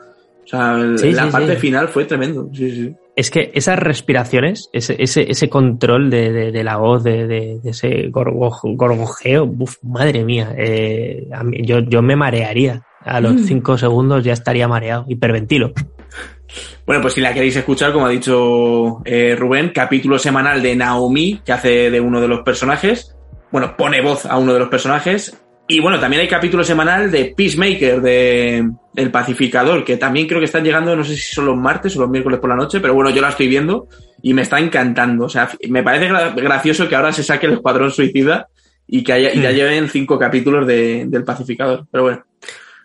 O 0.52 0.56
sea, 0.56 0.78
sí, 0.96 1.12
la 1.12 1.26
sí, 1.26 1.30
parte 1.30 1.54
sí. 1.54 1.60
final 1.60 1.88
fue 1.88 2.04
tremendo. 2.04 2.48
Sí, 2.52 2.70
sí 2.70 2.94
es 3.20 3.30
que 3.30 3.50
esas 3.54 3.78
respiraciones, 3.78 4.70
ese, 4.72 4.96
ese, 4.98 5.30
ese 5.30 5.50
control 5.50 6.08
de, 6.08 6.32
de, 6.32 6.52
de, 6.52 6.64
la 6.64 6.78
voz, 6.78 7.04
de, 7.04 7.26
de 7.26 7.60
ese 7.64 8.08
gorgojo, 8.08 8.70
gorgojeo, 8.72 9.44
uf, 9.44 9.76
madre 9.82 10.24
mía, 10.24 10.54
eh, 10.56 11.28
mí, 11.44 11.58
yo, 11.62 11.80
yo 11.80 12.00
me 12.00 12.16
marearía. 12.16 12.82
A 13.02 13.20
los 13.20 13.34
mm. 13.34 13.44
cinco 13.44 13.78
segundos 13.78 14.24
ya 14.24 14.32
estaría 14.32 14.68
mareado, 14.68 15.04
hiperventilo. 15.08 15.72
Bueno, 16.86 17.00
pues 17.02 17.14
si 17.14 17.20
la 17.20 17.32
queréis 17.32 17.56
escuchar, 17.56 17.92
como 17.92 18.06
ha 18.06 18.10
dicho 18.10 19.02
eh, 19.04 19.36
Rubén, 19.38 19.70
capítulo 19.74 20.18
semanal 20.18 20.62
de 20.62 20.76
Naomi, 20.76 21.40
que 21.44 21.52
hace 21.52 21.90
de 21.90 22.00
uno 22.00 22.20
de 22.20 22.28
los 22.28 22.40
personajes. 22.40 23.16
Bueno, 23.52 23.76
pone 23.76 24.02
voz 24.02 24.26
a 24.26 24.36
uno 24.36 24.52
de 24.52 24.58
los 24.58 24.68
personajes. 24.68 25.38
Y 25.70 25.78
bueno, 25.78 26.00
también 26.00 26.22
hay 26.22 26.26
capítulo 26.26 26.64
semanal 26.64 27.12
de 27.12 27.26
Peacemaker, 27.26 28.00
de 28.00 28.68
El 28.96 29.10
Pacificador, 29.12 29.84
que 29.84 29.96
también 29.96 30.26
creo 30.26 30.40
que 30.40 30.46
están 30.46 30.64
llegando, 30.64 30.96
no 30.96 31.04
sé 31.04 31.14
si 31.14 31.32
son 31.32 31.46
los 31.46 31.56
martes 31.56 31.96
o 31.96 32.00
los 32.00 32.10
miércoles 32.10 32.40
por 32.40 32.50
la 32.50 32.56
noche, 32.56 32.80
pero 32.80 32.92
bueno, 32.92 33.10
yo 33.10 33.22
la 33.22 33.28
estoy 33.28 33.46
viendo 33.46 33.86
y 34.20 34.34
me 34.34 34.42
está 34.42 34.58
encantando. 34.58 35.26
O 35.26 35.28
sea, 35.28 35.48
me 35.68 35.84
parece 35.84 36.12
gracioso 36.34 36.88
que 36.88 36.96
ahora 36.96 37.12
se 37.12 37.22
saque 37.22 37.46
el 37.46 37.52
Escuadrón 37.52 37.92
Suicida 37.92 38.48
y 38.88 39.04
que 39.04 39.12
haya, 39.12 39.32
y 39.32 39.40
ya 39.40 39.52
lleven 39.52 39.88
cinco 39.88 40.18
capítulos 40.18 40.66
de, 40.66 41.04
del 41.06 41.22
Pacificador. 41.22 41.86
Pero 41.88 42.02
bueno. 42.02 42.24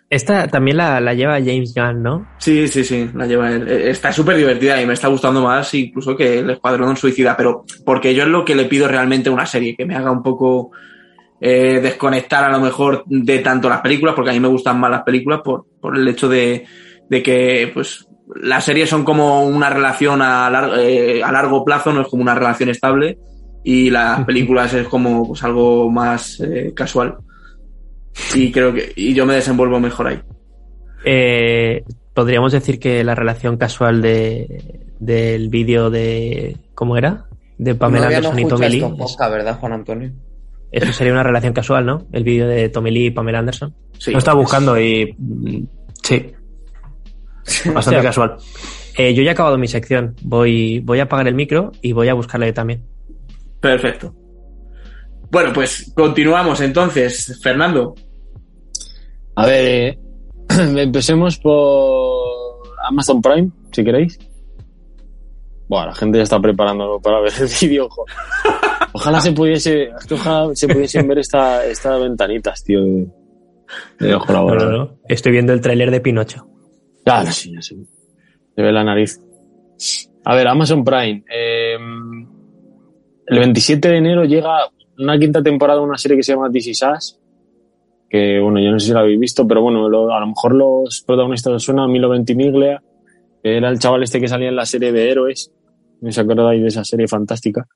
Esta 0.08 0.46
también 0.46 0.76
la, 0.76 1.00
la, 1.00 1.12
lleva 1.12 1.40
James 1.40 1.74
Gunn, 1.74 2.04
¿no? 2.04 2.28
Sí, 2.38 2.68
sí, 2.68 2.84
sí, 2.84 3.10
la 3.16 3.26
lleva 3.26 3.50
él. 3.50 3.66
Está 3.66 4.12
súper 4.12 4.36
divertida 4.36 4.80
y 4.80 4.86
me 4.86 4.94
está 4.94 5.08
gustando 5.08 5.42
más 5.42 5.74
incluso 5.74 6.16
que 6.16 6.38
el 6.38 6.50
Escuadrón 6.50 6.96
Suicida, 6.96 7.36
pero 7.36 7.64
porque 7.84 8.14
yo 8.14 8.22
es 8.22 8.28
lo 8.28 8.44
que 8.44 8.54
le 8.54 8.66
pido 8.66 8.86
realmente 8.86 9.28
a 9.28 9.32
una 9.32 9.44
serie, 9.44 9.74
que 9.74 9.84
me 9.84 9.96
haga 9.96 10.12
un 10.12 10.22
poco 10.22 10.70
eh, 11.40 11.80
desconectar 11.82 12.44
a 12.44 12.50
lo 12.50 12.60
mejor 12.60 13.04
de 13.06 13.38
tanto 13.40 13.68
las 13.68 13.80
películas, 13.80 14.14
porque 14.14 14.30
a 14.30 14.32
mí 14.34 14.40
me 14.40 14.48
gustan 14.48 14.80
más 14.80 14.90
las 14.90 15.02
películas 15.02 15.40
por, 15.44 15.66
por 15.80 15.96
el 15.96 16.06
hecho 16.08 16.28
de, 16.28 16.64
de 17.08 17.22
que 17.22 17.70
pues 17.72 18.06
las 18.42 18.64
series 18.64 18.88
son 18.88 19.04
como 19.04 19.46
una 19.46 19.70
relación 19.70 20.20
a, 20.22 20.50
lar- 20.50 20.78
eh, 20.78 21.22
a 21.22 21.30
largo 21.30 21.64
plazo, 21.64 21.92
no 21.92 22.02
es 22.02 22.08
como 22.08 22.22
una 22.22 22.34
relación 22.34 22.68
estable, 22.70 23.18
y 23.62 23.90
las 23.90 24.24
películas 24.24 24.74
es 24.74 24.88
como 24.88 25.26
pues, 25.28 25.42
algo 25.44 25.90
más 25.90 26.40
eh, 26.40 26.72
casual. 26.74 27.16
Y 28.34 28.50
creo 28.50 28.72
que 28.72 28.92
y 28.96 29.12
yo 29.12 29.26
me 29.26 29.34
desenvuelvo 29.34 29.78
mejor 29.78 30.08
ahí. 30.08 30.20
Eh, 31.04 31.84
Podríamos 32.14 32.52
decir 32.52 32.78
que 32.78 33.04
la 33.04 33.14
relación 33.14 33.58
casual 33.58 34.00
de, 34.00 34.86
del 34.98 35.50
vídeo 35.50 35.90
de. 35.90 36.56
¿Cómo 36.74 36.96
era? 36.96 37.26
De 37.58 37.74
Pamela 37.74 38.08
no 38.08 38.16
Anderson 38.16 38.38
y 38.38 38.48
Tommy 38.48 38.68
Lee. 38.70 38.84
¿verdad, 39.30 39.58
Juan 39.60 39.72
Antonio? 39.74 40.12
Eso 40.76 40.92
sería 40.92 41.14
una 41.14 41.22
relación 41.22 41.54
casual, 41.54 41.86
¿no? 41.86 42.06
El 42.12 42.22
vídeo 42.22 42.46
de 42.46 42.68
Tommy 42.68 42.90
Lee 42.90 43.06
y 43.06 43.10
Pamela 43.10 43.38
Anderson. 43.38 43.74
Sí. 43.98 44.12
Lo 44.12 44.18
estaba 44.18 44.38
buscando 44.38 44.78
y. 44.78 45.16
Sí. 46.02 46.32
Bastante 47.72 47.78
O 47.78 47.82
sea, 47.82 48.02
casual. 48.02 48.36
Eh, 48.98 49.14
yo 49.14 49.22
ya 49.22 49.30
he 49.30 49.32
acabado 49.32 49.56
mi 49.56 49.68
sección. 49.68 50.14
Voy, 50.20 50.80
voy 50.80 51.00
a 51.00 51.04
apagar 51.04 51.28
el 51.28 51.34
micro 51.34 51.72
y 51.80 51.92
voy 51.92 52.08
a 52.08 52.14
buscarle 52.14 52.52
también. 52.52 52.84
Perfecto. 53.58 54.14
Bueno, 55.30 55.50
pues 55.54 55.90
continuamos 55.94 56.60
entonces, 56.60 57.40
Fernando. 57.42 57.94
A 59.34 59.46
ver, 59.46 59.64
eh, 59.64 59.98
empecemos 60.82 61.38
por 61.38 62.68
Amazon 62.86 63.22
Prime, 63.22 63.50
si 63.72 63.82
queréis. 63.82 64.18
Bueno, 65.68 65.86
la 65.86 65.94
gente 65.94 66.18
ya 66.18 66.24
está 66.24 66.40
preparándolo 66.40 67.00
para 67.00 67.20
ver 67.20 67.32
el 67.40 67.48
vídeo. 67.60 67.88
Ojalá 68.92 69.20
se 69.20 69.32
pudiese, 69.32 69.90
ojalá 70.10 70.54
se 70.54 70.68
pudiesen 70.68 71.06
ver 71.08 71.18
esta, 71.18 71.64
estas 71.66 72.00
ventanitas, 72.00 72.62
tío. 72.64 72.80
De, 72.82 73.06
de 73.98 74.14
ojo 74.14 74.32
No, 74.32 74.54
no, 74.54 74.70
no. 74.70 74.98
Estoy 75.08 75.32
viendo 75.32 75.52
el 75.52 75.60
tráiler 75.60 75.90
de 75.90 76.00
Pinocho. 76.00 76.46
Claro, 77.04 77.30
sí, 77.30 77.52
ya 77.52 77.60
sé. 77.62 77.76
Se 78.54 78.62
ve 78.62 78.72
la 78.72 78.84
nariz. 78.84 79.20
A 80.24 80.34
ver, 80.34 80.48
Amazon 80.48 80.82
Prime. 80.84 81.24
eh, 81.32 81.76
el 83.26 83.38
27 83.38 83.88
de 83.88 83.96
enero 83.98 84.24
llega 84.24 84.68
una 84.98 85.18
quinta 85.18 85.42
temporada 85.42 85.80
de 85.80 85.84
una 85.86 85.98
serie 85.98 86.16
que 86.16 86.22
se 86.22 86.32
llama 86.32 86.50
This 86.50 86.68
Is 86.68 86.82
Us, 86.82 87.20
Que 88.08 88.38
bueno, 88.40 88.60
yo 88.60 88.70
no 88.70 88.78
sé 88.78 88.86
si 88.86 88.92
la 88.92 89.00
habéis 89.00 89.18
visto, 89.20 89.46
pero 89.46 89.62
bueno, 89.62 89.88
lo- 89.88 90.12
a 90.12 90.20
lo 90.20 90.28
mejor 90.28 90.54
los 90.54 91.02
protagonistas 91.06 91.52
os 91.52 91.62
suenan. 91.64 91.90
Milo 91.90 92.08
Ventimiglia, 92.08 92.80
que 93.42 93.56
era 93.56 93.68
el 93.68 93.78
chaval 93.78 94.04
este 94.04 94.20
que 94.20 94.28
salía 94.28 94.48
en 94.48 94.56
la 94.56 94.64
serie 94.64 94.92
de 94.92 95.10
Héroes. 95.10 95.52
¿No 96.00 96.08
os 96.08 96.18
acordáis 96.18 96.62
de 96.62 96.68
esa 96.68 96.84
serie 96.84 97.08
fantástica? 97.08 97.66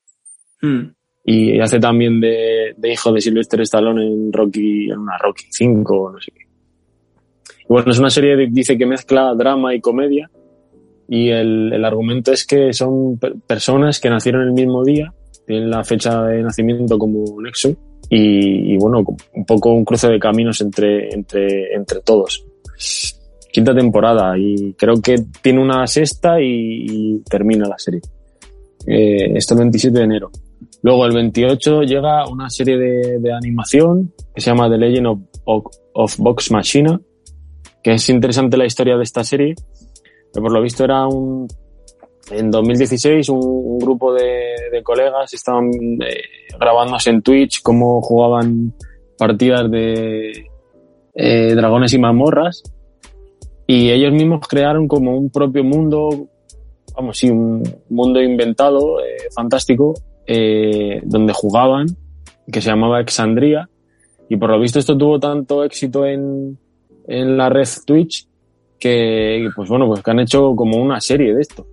Hmm. 0.60 0.92
Y 1.24 1.60
hace 1.60 1.78
también 1.78 2.20
de, 2.20 2.74
de 2.76 2.92
hijo 2.92 3.12
de 3.12 3.20
Sylvester 3.20 3.60
Stallone 3.62 4.06
en 4.06 4.32
Rocky, 4.32 4.90
en 4.90 4.98
una 4.98 5.18
Rocky 5.18 5.44
5 5.50 5.94
o 5.96 6.12
no 6.12 6.20
sé 6.20 6.32
qué. 6.32 6.42
Y 7.62 7.66
bueno, 7.68 7.90
es 7.90 7.98
una 7.98 8.10
serie 8.10 8.36
que 8.36 8.48
dice 8.50 8.76
que 8.78 8.86
mezcla 8.86 9.34
drama 9.34 9.74
y 9.74 9.80
comedia. 9.80 10.30
Y 11.08 11.28
el, 11.30 11.72
el 11.72 11.84
argumento 11.84 12.32
es 12.32 12.46
que 12.46 12.72
son 12.72 13.18
per- 13.18 13.34
personas 13.46 14.00
que 14.00 14.08
nacieron 14.10 14.42
el 14.42 14.52
mismo 14.52 14.84
día, 14.84 15.12
tienen 15.46 15.70
la 15.70 15.82
fecha 15.84 16.22
de 16.24 16.42
nacimiento 16.42 16.98
como 16.98 17.40
nexo. 17.42 17.70
Y, 18.08 18.74
y 18.74 18.76
bueno, 18.76 19.04
un 19.34 19.44
poco 19.44 19.72
un 19.72 19.84
cruce 19.84 20.08
de 20.08 20.18
caminos 20.18 20.60
entre, 20.62 21.12
entre, 21.14 21.74
entre 21.74 22.00
todos. 22.00 22.44
Quinta 23.52 23.74
temporada 23.74 24.38
y 24.38 24.74
creo 24.74 25.00
que 25.02 25.16
tiene 25.42 25.60
una 25.60 25.86
sexta 25.86 26.40
y, 26.40 27.20
termina 27.28 27.68
la 27.68 27.78
serie. 27.78 28.00
Eh, 28.86 29.32
esto 29.34 29.54
el 29.54 29.60
27 29.60 29.98
de 29.98 30.04
enero. 30.04 30.30
Luego 30.82 31.04
el 31.06 31.12
28 31.12 31.82
llega 31.82 32.26
una 32.28 32.48
serie 32.48 32.78
de, 32.78 33.32
animación 33.32 34.12
que 34.34 34.40
se 34.40 34.50
llama 34.50 34.70
The 34.70 34.78
Legend 34.78 35.06
of, 35.44 35.66
of, 35.92 36.18
Box 36.18 36.50
Machina, 36.52 37.00
que 37.82 37.94
es 37.94 38.08
interesante 38.08 38.56
la 38.56 38.66
historia 38.66 38.96
de 38.96 39.02
esta 39.02 39.24
serie, 39.24 39.54
que 40.32 40.40
por 40.40 40.52
lo 40.52 40.62
visto 40.62 40.84
era 40.84 41.06
un... 41.06 41.48
En 42.30 42.50
2016 42.50 43.28
un, 43.30 43.78
grupo 43.78 44.14
de, 44.14 44.80
colegas 44.84 45.34
estaban 45.34 45.68
eh, 45.72 46.22
grabándose 46.58 47.10
en 47.10 47.22
Twitch 47.22 47.60
cómo 47.60 48.00
jugaban 48.00 48.72
partidas 49.18 49.68
de 49.68 50.46
eh, 51.14 51.54
dragones 51.54 51.92
y 51.92 51.98
mazmorras 51.98 52.62
y 53.70 53.88
ellos 53.92 54.12
mismos 54.12 54.40
crearon 54.48 54.88
como 54.88 55.16
un 55.16 55.30
propio 55.30 55.62
mundo, 55.62 56.26
vamos, 56.96 57.16
sí, 57.16 57.30
un 57.30 57.62
mundo 57.88 58.20
inventado, 58.20 58.98
eh, 58.98 59.28
fantástico, 59.32 59.94
eh, 60.26 61.00
donde 61.04 61.32
jugaban, 61.32 61.86
que 62.50 62.60
se 62.60 62.70
llamaba 62.70 63.00
Exandria. 63.00 63.70
Y 64.28 64.36
por 64.38 64.50
lo 64.50 64.58
visto 64.58 64.80
esto 64.80 64.98
tuvo 64.98 65.20
tanto 65.20 65.62
éxito 65.62 66.04
en, 66.04 66.58
en 67.06 67.36
la 67.36 67.48
red 67.48 67.68
Twitch 67.86 68.26
que, 68.76 69.48
pues 69.54 69.68
bueno, 69.68 69.86
pues 69.86 70.02
que 70.02 70.10
han 70.10 70.18
hecho 70.18 70.56
como 70.56 70.76
una 70.76 71.00
serie 71.00 71.32
de 71.32 71.40
esto. 71.40 71.64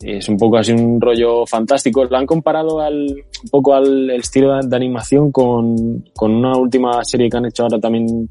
Es 0.00 0.26
un 0.30 0.38
poco 0.38 0.56
así 0.56 0.72
un 0.72 0.98
rollo 0.98 1.44
fantástico. 1.44 2.06
Lo 2.06 2.16
han 2.16 2.24
comparado 2.24 2.80
al, 2.80 3.04
un 3.04 3.50
poco 3.50 3.74
al 3.74 4.08
estilo 4.08 4.54
de, 4.54 4.66
de 4.66 4.76
animación 4.76 5.30
con, 5.30 6.06
con 6.14 6.34
una 6.34 6.56
última 6.56 7.04
serie 7.04 7.28
que 7.28 7.36
han 7.36 7.44
hecho 7.44 7.64
ahora 7.64 7.78
también 7.78 8.30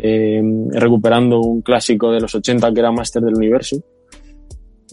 eh, 0.00 0.40
recuperando 0.70 1.40
un 1.40 1.60
clásico 1.60 2.12
de 2.12 2.20
los 2.20 2.32
80 2.32 2.72
que 2.72 2.80
era 2.80 2.92
Master 2.92 3.22
del 3.22 3.34
Universo. 3.34 3.76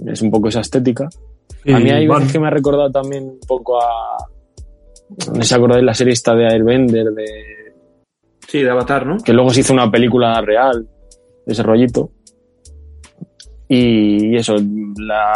Es 0.05 0.21
un 0.21 0.31
poco 0.31 0.49
esa 0.49 0.61
estética. 0.61 1.07
A 1.67 1.79
mí 1.79 1.89
hay 1.89 2.07
bueno, 2.07 2.21
veces 2.21 2.33
que 2.33 2.39
me 2.39 2.47
ha 2.47 2.51
recordado 2.51 2.91
también 2.91 3.23
un 3.23 3.39
poco 3.47 3.81
a... 3.81 4.17
No 5.33 5.35
sé 5.35 5.43
si 5.43 5.53
acordáis 5.53 5.83
la 5.83 5.93
serie 5.93 6.13
esta 6.13 6.33
de 6.33 6.47
Airbender, 6.47 7.05
de... 7.11 7.25
Sí, 8.47 8.61
de 8.61 8.69
Avatar, 8.69 9.05
¿no? 9.05 9.17
que 9.17 9.33
luego 9.33 9.51
se 9.51 9.61
hizo 9.61 9.73
una 9.73 9.89
película 9.89 10.39
real, 10.41 10.87
de 11.45 11.53
ese 11.53 11.63
rollito. 11.63 12.11
Y 13.67 14.35
eso, 14.35 14.55
la, 14.97 15.33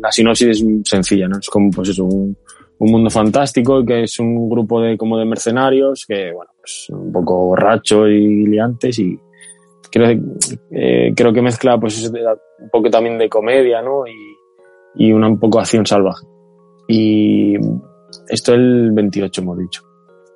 la 0.00 0.12
sinopsis 0.12 0.48
es 0.48 0.64
sencilla, 0.84 1.28
¿no? 1.28 1.38
Es 1.38 1.48
como, 1.48 1.70
pues 1.70 1.88
eso, 1.88 2.04
un, 2.04 2.36
un 2.82 2.90
mundo 2.90 3.10
fantástico 3.10 3.84
que 3.84 4.02
es 4.02 4.18
un 4.18 4.50
grupo 4.50 4.80
de, 4.80 4.96
como 4.98 5.16
de 5.16 5.24
mercenarios 5.24 6.04
que, 6.06 6.32
bueno, 6.32 6.50
pues 6.58 6.88
un 6.90 7.12
poco 7.12 7.46
borrachos 7.46 8.08
y 8.08 8.44
liantes 8.46 8.98
y 8.98 9.16
creo, 9.88 10.20
eh, 10.72 11.12
creo 11.14 11.32
que 11.32 11.42
mezcla, 11.42 11.78
pues 11.78 12.10
un 12.10 12.70
poco 12.70 12.90
también 12.90 13.18
de 13.18 13.28
comedia, 13.28 13.82
¿no? 13.82 14.04
Y, 14.06 15.06
y 15.06 15.12
una 15.12 15.28
un 15.28 15.38
poco 15.38 15.60
acción 15.60 15.86
salvaje. 15.86 16.26
Y 16.88 17.54
esto 18.28 18.52
el 18.52 18.90
28, 18.90 19.42
hemos 19.42 19.58
dicho. 19.58 19.82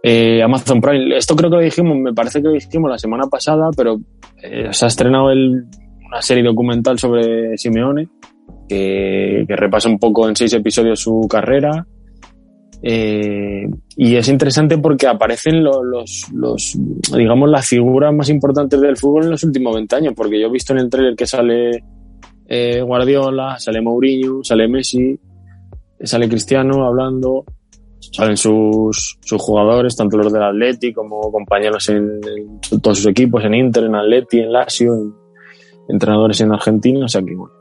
Eh, 0.04 0.40
Amazon 0.40 0.80
Prime, 0.80 1.16
esto 1.16 1.34
creo 1.34 1.50
que 1.50 1.56
lo 1.56 1.62
dijimos, 1.62 1.96
me 1.96 2.14
parece 2.14 2.40
que 2.40 2.46
lo 2.46 2.54
dijimos 2.54 2.88
la 2.88 2.98
semana 2.98 3.26
pasada, 3.26 3.70
pero 3.76 3.96
eh, 4.40 4.68
se 4.70 4.84
ha 4.84 4.88
estrenado 4.88 5.32
el, 5.32 5.64
una 6.06 6.22
serie 6.22 6.44
documental 6.44 6.96
sobre 6.96 7.58
Simeone, 7.58 8.08
que, 8.68 9.44
que 9.48 9.56
repasa 9.56 9.88
un 9.88 9.98
poco 9.98 10.28
en 10.28 10.36
seis 10.36 10.52
episodios 10.52 11.00
su 11.00 11.26
carrera. 11.28 11.84
Eh, 12.82 13.66
y 13.96 14.16
es 14.16 14.28
interesante 14.28 14.78
porque 14.78 15.06
aparecen 15.06 15.64
lo- 15.64 15.82
los, 15.82 16.26
los, 16.32 16.78
digamos, 17.16 17.48
las 17.50 17.66
figuras 17.66 18.12
más 18.14 18.28
importantes 18.28 18.80
del 18.80 18.96
fútbol 18.96 19.24
en 19.24 19.30
los 19.30 19.42
últimos 19.44 19.74
20 19.74 19.96
años, 19.96 20.14
porque 20.16 20.38
yo 20.40 20.46
he 20.48 20.50
visto 20.50 20.72
en 20.72 20.80
el 20.80 20.90
tráiler 20.90 21.16
que 21.16 21.26
sale 21.26 21.82
eh, 22.46 22.80
Guardiola, 22.82 23.58
sale 23.58 23.80
Mourinho, 23.80 24.44
sale 24.44 24.68
Messi, 24.68 25.18
sale 26.00 26.28
Cristiano 26.28 26.84
hablando, 26.84 27.44
salen 27.98 28.36
sus, 28.36 29.18
sus 29.20 29.42
jugadores, 29.42 29.96
tanto 29.96 30.16
los 30.18 30.32
del 30.32 30.42
Atleti 30.42 30.92
como 30.92 31.32
compañeros 31.32 31.88
en, 31.88 32.20
todos 32.82 32.98
sus 32.98 33.06
equipos, 33.06 33.42
en 33.44 33.54
Inter, 33.54 33.84
en 33.84 33.94
Atleti, 33.96 34.40
en 34.40 34.52
Lazio, 34.52 34.94
en- 34.94 35.14
entrenadores 35.88 36.40
en 36.40 36.52
Argentina, 36.52 37.04
o 37.04 37.08
sea 37.08 37.22
que 37.22 37.34
bueno. 37.34 37.52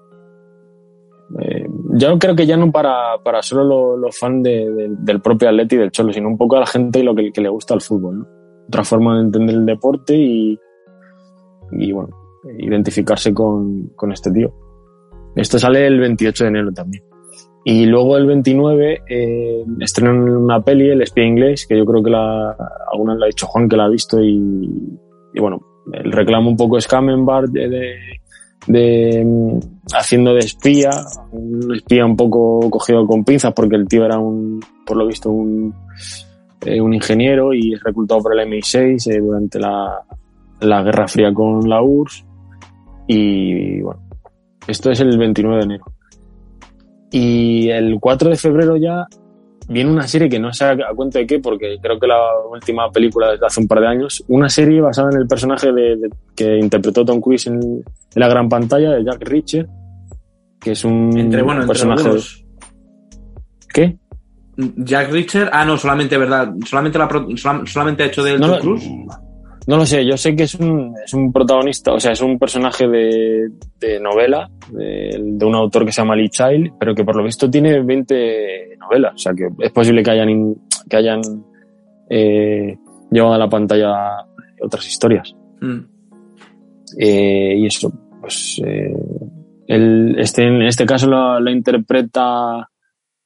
Eh, 1.42 1.65
yo 1.98 2.18
creo 2.20 2.36
que 2.36 2.46
ya 2.46 2.58
no 2.58 2.72
para, 2.72 3.18
para 3.24 3.42
solo 3.42 3.64
los 3.64 4.00
los 4.00 4.18
fans 4.20 4.44
de- 4.44 4.70
de- 4.72 4.96
del 5.00 5.22
propio 5.22 5.50
Atleti 5.50 5.76
y 5.76 5.80
del 5.80 5.92
Cholo, 5.92 6.12
sino 6.14 6.28
un 6.28 6.38
poco 6.38 6.58
a 6.58 6.62
la 6.62 6.66
gente 6.66 7.04
lo 7.04 7.14
que, 7.16 7.32
le 7.36 7.50
gusta 7.50 7.74
el 7.74 7.82
fútbol, 7.82 8.20
¿no? 8.20 8.28
Otra 8.68 8.84
forma 8.84 9.16
de 9.18 9.22
entender 9.26 9.56
el 9.56 9.66
deporte 9.66 10.16
y, 10.16 10.60
y 11.72 11.92
bueno, 11.92 12.10
identificarse 12.60 13.34
con, 13.34 13.90
con 13.96 14.12
este 14.12 14.32
tío. 14.32 14.54
Esto 15.36 15.60
sale 15.60 15.86
el 15.86 16.00
28 16.00 16.44
de 16.46 16.48
enero 16.50 16.72
también. 16.74 17.04
Y 17.64 17.86
luego 17.88 18.16
el 18.18 18.26
29 18.28 19.02
eh, 19.10 19.64
estrenan 19.80 20.18
una 20.30 20.62
peli, 20.64 20.90
El 20.90 21.02
espía 21.02 21.26
inglés, 21.26 21.66
que 21.68 21.78
yo 21.78 21.86
creo 21.86 22.04
que 22.04 22.12
la, 22.12 22.56
alguna 22.92 23.16
le 23.16 23.26
ha 23.26 23.28
dicho 23.28 23.48
Juan 23.48 23.68
que 23.68 23.76
la 23.76 23.86
ha 23.86 23.90
visto 23.90 24.24
y, 24.24 24.38
y 25.34 25.40
bueno, 25.40 25.60
el 25.94 26.12
reclamo 26.12 26.50
un 26.50 26.58
poco 26.58 26.78
es 26.78 26.88
Camenbar 26.88 27.48
de, 27.50 27.68
de, 27.68 27.96
de, 28.68 29.24
mm, 29.26 29.60
haciendo 29.94 30.34
de 30.34 30.40
espía, 30.40 30.92
un 31.32 31.76
espía 31.76 32.06
un 32.06 32.16
poco 32.16 32.70
cogido 32.70 33.06
con 33.06 33.24
pinzas 33.24 33.54
porque 33.54 33.76
el 33.76 33.88
tío 33.88 34.06
era 34.06 34.20
un, 34.20 34.60
por 34.86 34.98
lo 34.98 35.08
visto, 35.08 35.30
un, 35.32 35.74
eh, 36.66 36.82
un 36.82 36.94
ingeniero 36.94 37.54
y 37.54 37.74
es 37.74 37.84
reclutado 37.84 38.22
por 38.22 38.40
el 38.40 38.48
MI6 38.48 39.12
eh, 39.12 39.20
durante 39.20 39.60
la, 39.60 40.02
la 40.62 40.84
Guerra 40.84 41.08
Fría 41.08 41.34
con 41.34 41.68
la 41.68 41.82
URSS 41.82 42.26
y 43.08 43.82
bueno, 43.82 44.02
esto 44.68 44.92
es 44.92 45.00
el 45.00 45.18
29 45.18 45.58
de 45.58 45.64
enero. 45.64 45.86
Y 47.12 47.70
el 47.70 48.00
4 48.00 48.32
de 48.32 48.36
febrero 48.36 48.78
ya 48.78 49.06
viene 49.68 49.90
una 49.92 50.08
serie 50.08 50.30
que 50.30 50.40
no 50.40 50.54
sé 50.54 50.66
a 50.66 50.78
cuento 50.96 51.18
de 51.20 51.26
qué, 51.28 51.40
porque 51.40 51.78
creo 51.82 52.00
que 52.00 52.08
la 52.08 52.20
última 52.52 52.92
película 52.92 53.32
de 53.36 53.46
hace 53.46 53.60
un 53.62 53.68
par 53.68 53.80
de 53.82 53.88
años, 53.88 54.24
una 54.28 54.50
serie 54.50 54.82
basada 54.82 55.10
en 55.12 55.18
el 55.22 55.28
personaje 55.28 55.72
de, 55.72 55.96
de- 55.98 56.10
que 56.36 56.58
interpretó 56.58 57.04
Tom 57.06 57.20
Cruise 57.22 57.48
en, 57.48 57.56
en 57.62 57.84
la 58.16 58.28
gran 58.28 58.48
pantalla 58.50 58.92
de 58.92 59.04
Jack 59.04 59.28
Reacher, 59.28 59.68
que 60.60 60.72
es 60.72 60.84
un 60.86 61.18
Entre, 61.18 61.42
bueno, 61.42 61.62
entre 61.62 61.68
personaje... 61.74 62.02
algunos. 62.04 62.46
¿Qué? 63.74 63.98
Jack 64.58 65.12
Richard, 65.12 65.50
ah, 65.52 65.66
no, 65.66 65.78
solamente, 65.78 66.18
¿verdad? 66.18 66.54
Solamente, 66.66 66.98
la, 66.98 67.10
solamente 67.66 68.04
ha 68.04 68.06
hecho 68.06 68.24
de 68.24 68.40
No 68.40 68.52
Tom 68.52 68.60
Cruise. 68.62 68.90
no 68.90 69.25
lo 69.78 69.86
sé, 69.86 70.06
yo 70.06 70.16
sé 70.16 70.36
que 70.36 70.44
es 70.44 70.56
un, 70.56 70.94
es 71.04 71.14
un 71.14 71.32
protagonista, 71.34 71.92
o 71.94 72.00
sea, 72.00 72.12
es 72.12 72.22
un 72.22 72.38
personaje 72.38 72.88
de, 72.88 73.50
de 73.80 74.00
novela, 74.00 74.48
de, 74.72 75.20
de 75.20 75.46
un 75.46 75.56
autor 75.56 75.86
que 75.86 75.92
se 75.92 76.02
llama 76.02 76.16
Lee 76.16 76.30
Child, 76.30 76.74
pero 76.80 76.94
que 76.94 77.04
por 77.04 77.16
lo 77.16 77.24
visto 77.24 77.50
tiene 77.50 77.82
20 77.82 78.78
novelas, 78.80 79.14
o 79.16 79.18
sea, 79.18 79.34
que 79.34 79.48
es 79.60 79.72
posible 79.72 80.04
que 80.04 80.12
hayan, 80.12 80.30
in- 80.30 80.62
que 80.88 80.98
hayan 80.98 81.22
eh, 82.10 82.78
llevado 83.10 83.34
a 83.34 83.38
la 83.40 83.50
pantalla 83.50 84.26
otras 84.62 84.86
historias. 84.88 85.36
Mm. 85.62 85.80
Eh, 87.00 87.56
y 87.58 87.66
eso, 87.66 87.92
pues, 88.22 88.62
eh, 88.64 88.94
él, 89.68 90.16
este, 90.20 90.44
en 90.44 90.62
este 90.62 90.86
caso 90.86 91.08
lo, 91.08 91.40
lo 91.40 91.50
interpreta 91.50 92.70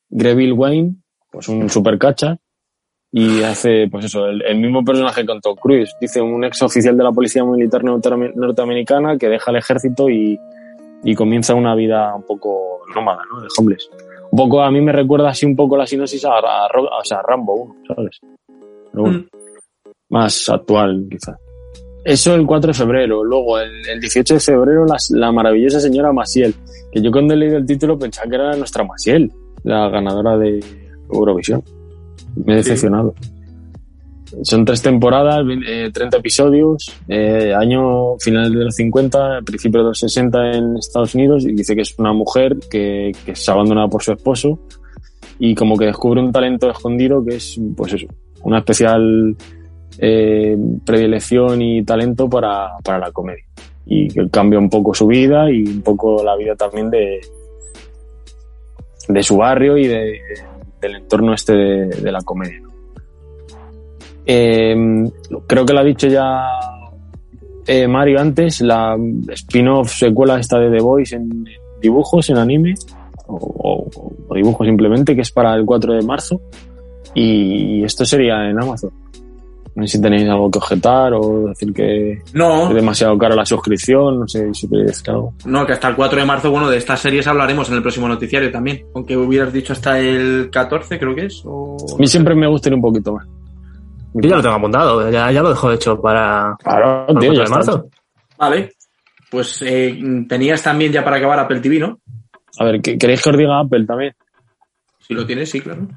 Greville 0.09 0.53
Wayne, 0.53 0.95
pues 1.31 1.49
un 1.49 1.69
super 1.69 1.97
cacha, 1.99 2.37
y 3.11 3.41
hace, 3.43 3.87
pues 3.89 4.05
eso, 4.05 4.25
el, 4.27 4.41
el 4.43 4.59
mismo 4.59 4.83
personaje 4.83 5.25
con 5.25 5.41
Tom 5.41 5.55
Cruise. 5.55 5.95
Dice 5.99 6.21
un 6.21 6.43
ex 6.43 6.61
oficial 6.61 6.95
de 6.97 7.03
la 7.03 7.11
policía 7.11 7.43
militar 7.43 7.81
norteam- 7.83 8.33
norteamericana 8.35 9.17
que 9.17 9.27
deja 9.29 9.51
el 9.51 9.57
ejército 9.57 10.09
y, 10.09 10.39
y 11.03 11.15
comienza 11.15 11.55
una 11.55 11.73
vida 11.75 12.13
un 12.15 12.23
poco 12.23 12.81
nómada, 12.93 13.21
¿no? 13.31 13.41
De 13.41 13.47
homeless. 13.57 13.89
Un 14.31 14.37
poco, 14.37 14.61
a 14.61 14.69
mí 14.69 14.79
me 14.79 14.91
recuerda 14.91 15.29
así 15.29 15.45
un 15.45 15.55
poco 15.55 15.75
la 15.75 15.87
sinopsis 15.87 16.23
a, 16.25 16.37
a 16.37 16.67
Ro- 16.67 16.83
o 16.99 17.03
sea, 17.03 17.17
a 17.19 17.23
Rambo 17.23 17.55
1, 17.55 17.75
¿sabes? 17.95 18.19
Pero 18.91 19.03
bueno, 19.03 19.19
Mm. 19.19 19.25
más 20.09 20.49
actual, 20.49 21.07
quizás. 21.09 21.37
Eso 22.05 22.33
el 22.35 22.45
4 22.45 22.69
de 22.69 22.73
febrero. 22.73 23.23
Luego, 23.23 23.59
el, 23.59 23.71
el 23.87 23.99
18 23.99 24.35
de 24.35 24.39
febrero, 24.39 24.85
las- 24.85 25.09
la, 25.11 25.31
maravillosa 25.31 25.79
señora 25.79 26.13
Maciel. 26.13 26.53
Que 26.91 27.01
yo 27.01 27.11
cuando 27.11 27.33
he 27.33 27.37
leído 27.37 27.57
el 27.57 27.65
título 27.65 27.97
pensaba 27.97 28.29
que 28.29 28.35
era 28.35 28.55
nuestra 28.55 28.83
Maciel, 28.83 29.31
la 29.63 29.89
ganadora 29.89 30.37
de 30.37 30.59
Eurovisión. 31.11 31.63
Me 32.35 32.53
he 32.53 32.55
decepcionado. 32.57 33.13
Son 34.43 34.63
tres 34.63 34.81
temporadas, 34.81 35.43
eh, 35.67 35.89
30 35.91 36.17
episodios, 36.17 36.95
eh, 37.07 37.53
año 37.53 38.17
final 38.19 38.51
de 38.51 38.65
los 38.65 38.75
50, 38.75 39.41
principio 39.43 39.81
de 39.81 39.87
los 39.87 39.99
60 39.99 40.51
en 40.51 40.77
Estados 40.77 41.15
Unidos, 41.15 41.45
y 41.45 41.53
dice 41.53 41.75
que 41.75 41.81
es 41.81 41.97
una 41.97 42.13
mujer 42.13 42.57
que, 42.69 43.11
que 43.25 43.31
es 43.31 43.49
abandonada 43.49 43.87
por 43.87 44.03
su 44.03 44.11
esposo 44.11 44.59
y 45.39 45.55
como 45.55 45.77
que 45.77 45.85
descubre 45.85 46.21
un 46.21 46.31
talento 46.31 46.69
escondido 46.69 47.23
que 47.23 47.37
es, 47.37 47.59
pues 47.75 47.93
eso, 47.93 48.07
una 48.43 48.59
especial 48.59 49.35
eh, 49.97 50.57
predilección 50.85 51.61
y 51.61 51.83
talento 51.83 52.29
para, 52.29 52.71
para 52.83 52.99
la 52.99 53.11
comedia. 53.11 53.45
Y 53.85 54.09
que 54.09 54.29
cambia 54.29 54.59
un 54.59 54.69
poco 54.69 54.93
su 54.93 55.07
vida 55.07 55.49
y 55.49 55.63
un 55.63 55.81
poco 55.81 56.23
la 56.23 56.35
vida 56.35 56.55
también 56.55 56.89
de, 56.91 57.19
de 59.07 59.23
su 59.23 59.37
barrio 59.37 59.77
y 59.77 59.87
de, 59.87 60.19
del 60.81 60.95
entorno 60.95 61.33
este 61.33 61.53
de, 61.53 62.11
la 62.11 62.21
comedia. 62.21 62.61
Eh, 64.25 64.75
creo 65.47 65.65
que 65.65 65.73
lo 65.73 65.79
ha 65.79 65.83
dicho 65.83 66.07
ya 66.07 66.41
eh, 67.65 67.87
Mario 67.87 68.19
antes, 68.19 68.61
la 68.61 68.97
spin-off 69.29 69.91
secuela 69.91 70.39
esta 70.39 70.59
de 70.59 70.69
The 70.69 70.83
Voice 70.83 71.15
en 71.15 71.45
dibujos, 71.81 72.29
en 72.29 72.37
anime, 72.37 72.73
o, 73.27 73.35
o- 73.35 73.89
o 74.27 74.35
dibujos 74.35 74.67
simplemente, 74.67 75.15
que 75.15 75.21
es 75.21 75.31
para 75.31 75.53
el 75.55 75.65
4 75.65 75.93
de 75.93 76.01
marzo. 76.03 76.41
Y 77.15 77.83
esto 77.83 78.05
sería 78.05 78.49
en 78.49 78.61
Amazon. 78.61 78.91
No 79.79 79.87
sé 79.87 79.97
si 79.97 80.01
tenéis 80.01 80.27
algo 80.27 80.51
que 80.51 80.57
objetar 80.59 81.13
o 81.13 81.47
decir 81.47 81.73
que 81.73 82.21
No, 82.33 82.67
es 82.67 82.75
demasiado 82.75 83.17
cara 83.17 83.33
la 83.35 83.45
suscripción, 83.45 84.19
no 84.19 84.27
sé 84.27 84.53
si 84.53 84.67
queréis 84.67 84.87
decir 84.87 85.09
algo. 85.11 85.33
no, 85.45 85.65
que 85.65 85.73
hasta 85.73 85.87
el 85.87 85.95
4 85.95 86.19
de 86.19 86.25
marzo, 86.25 86.51
bueno, 86.51 86.69
de 86.69 86.77
estas 86.77 86.99
series 86.99 87.25
hablaremos 87.27 87.69
en 87.69 87.75
el 87.75 87.81
próximo 87.81 88.07
noticiario 88.07 88.51
también. 88.51 88.83
Aunque 88.93 89.15
hubieras 89.15 89.53
dicho 89.53 89.73
hasta 89.73 89.97
el 89.99 90.49
14, 90.51 90.99
creo 90.99 91.15
que 91.15 91.25
es. 91.27 91.41
O... 91.45 91.77
A 91.95 91.97
mí 91.97 92.07
siempre 92.07 92.35
me 92.35 92.47
gusta 92.47 92.69
ir 92.69 92.75
un 92.75 92.81
poquito 92.81 93.13
más. 93.13 93.25
Yo 94.15 94.29
ya 94.29 94.35
lo 94.37 94.41
tengo 94.41 94.55
apuntado, 94.55 95.09
ya, 95.11 95.31
ya 95.31 95.41
lo 95.41 95.49
dejo 95.49 95.71
hecho 95.71 96.01
para, 96.01 96.55
Claro, 96.63 97.05
para 97.07 97.13
el 97.13 97.19
tío, 97.19 97.29
4 97.29 97.33
ya 97.35 97.43
de 97.43 97.49
marzo. 97.49 97.89
Vale. 98.37 98.71
Pues 99.31 99.61
eh, 99.61 99.99
tenías 100.27 100.61
también 100.63 100.91
ya 100.91 101.03
para 101.03 101.17
acabar 101.17 101.39
Apple 101.39 101.59
TV, 101.59 101.79
¿no? 101.79 101.99
A 102.59 102.65
ver, 102.65 102.81
¿qué- 102.81 102.97
¿queréis 102.97 103.21
que 103.21 103.29
os 103.29 103.37
diga 103.37 103.59
Apple 103.59 103.85
también? 103.85 104.13
Si 104.99 105.13
lo 105.13 105.25
tienes, 105.25 105.49
sí, 105.49 105.61
claro. 105.61 105.87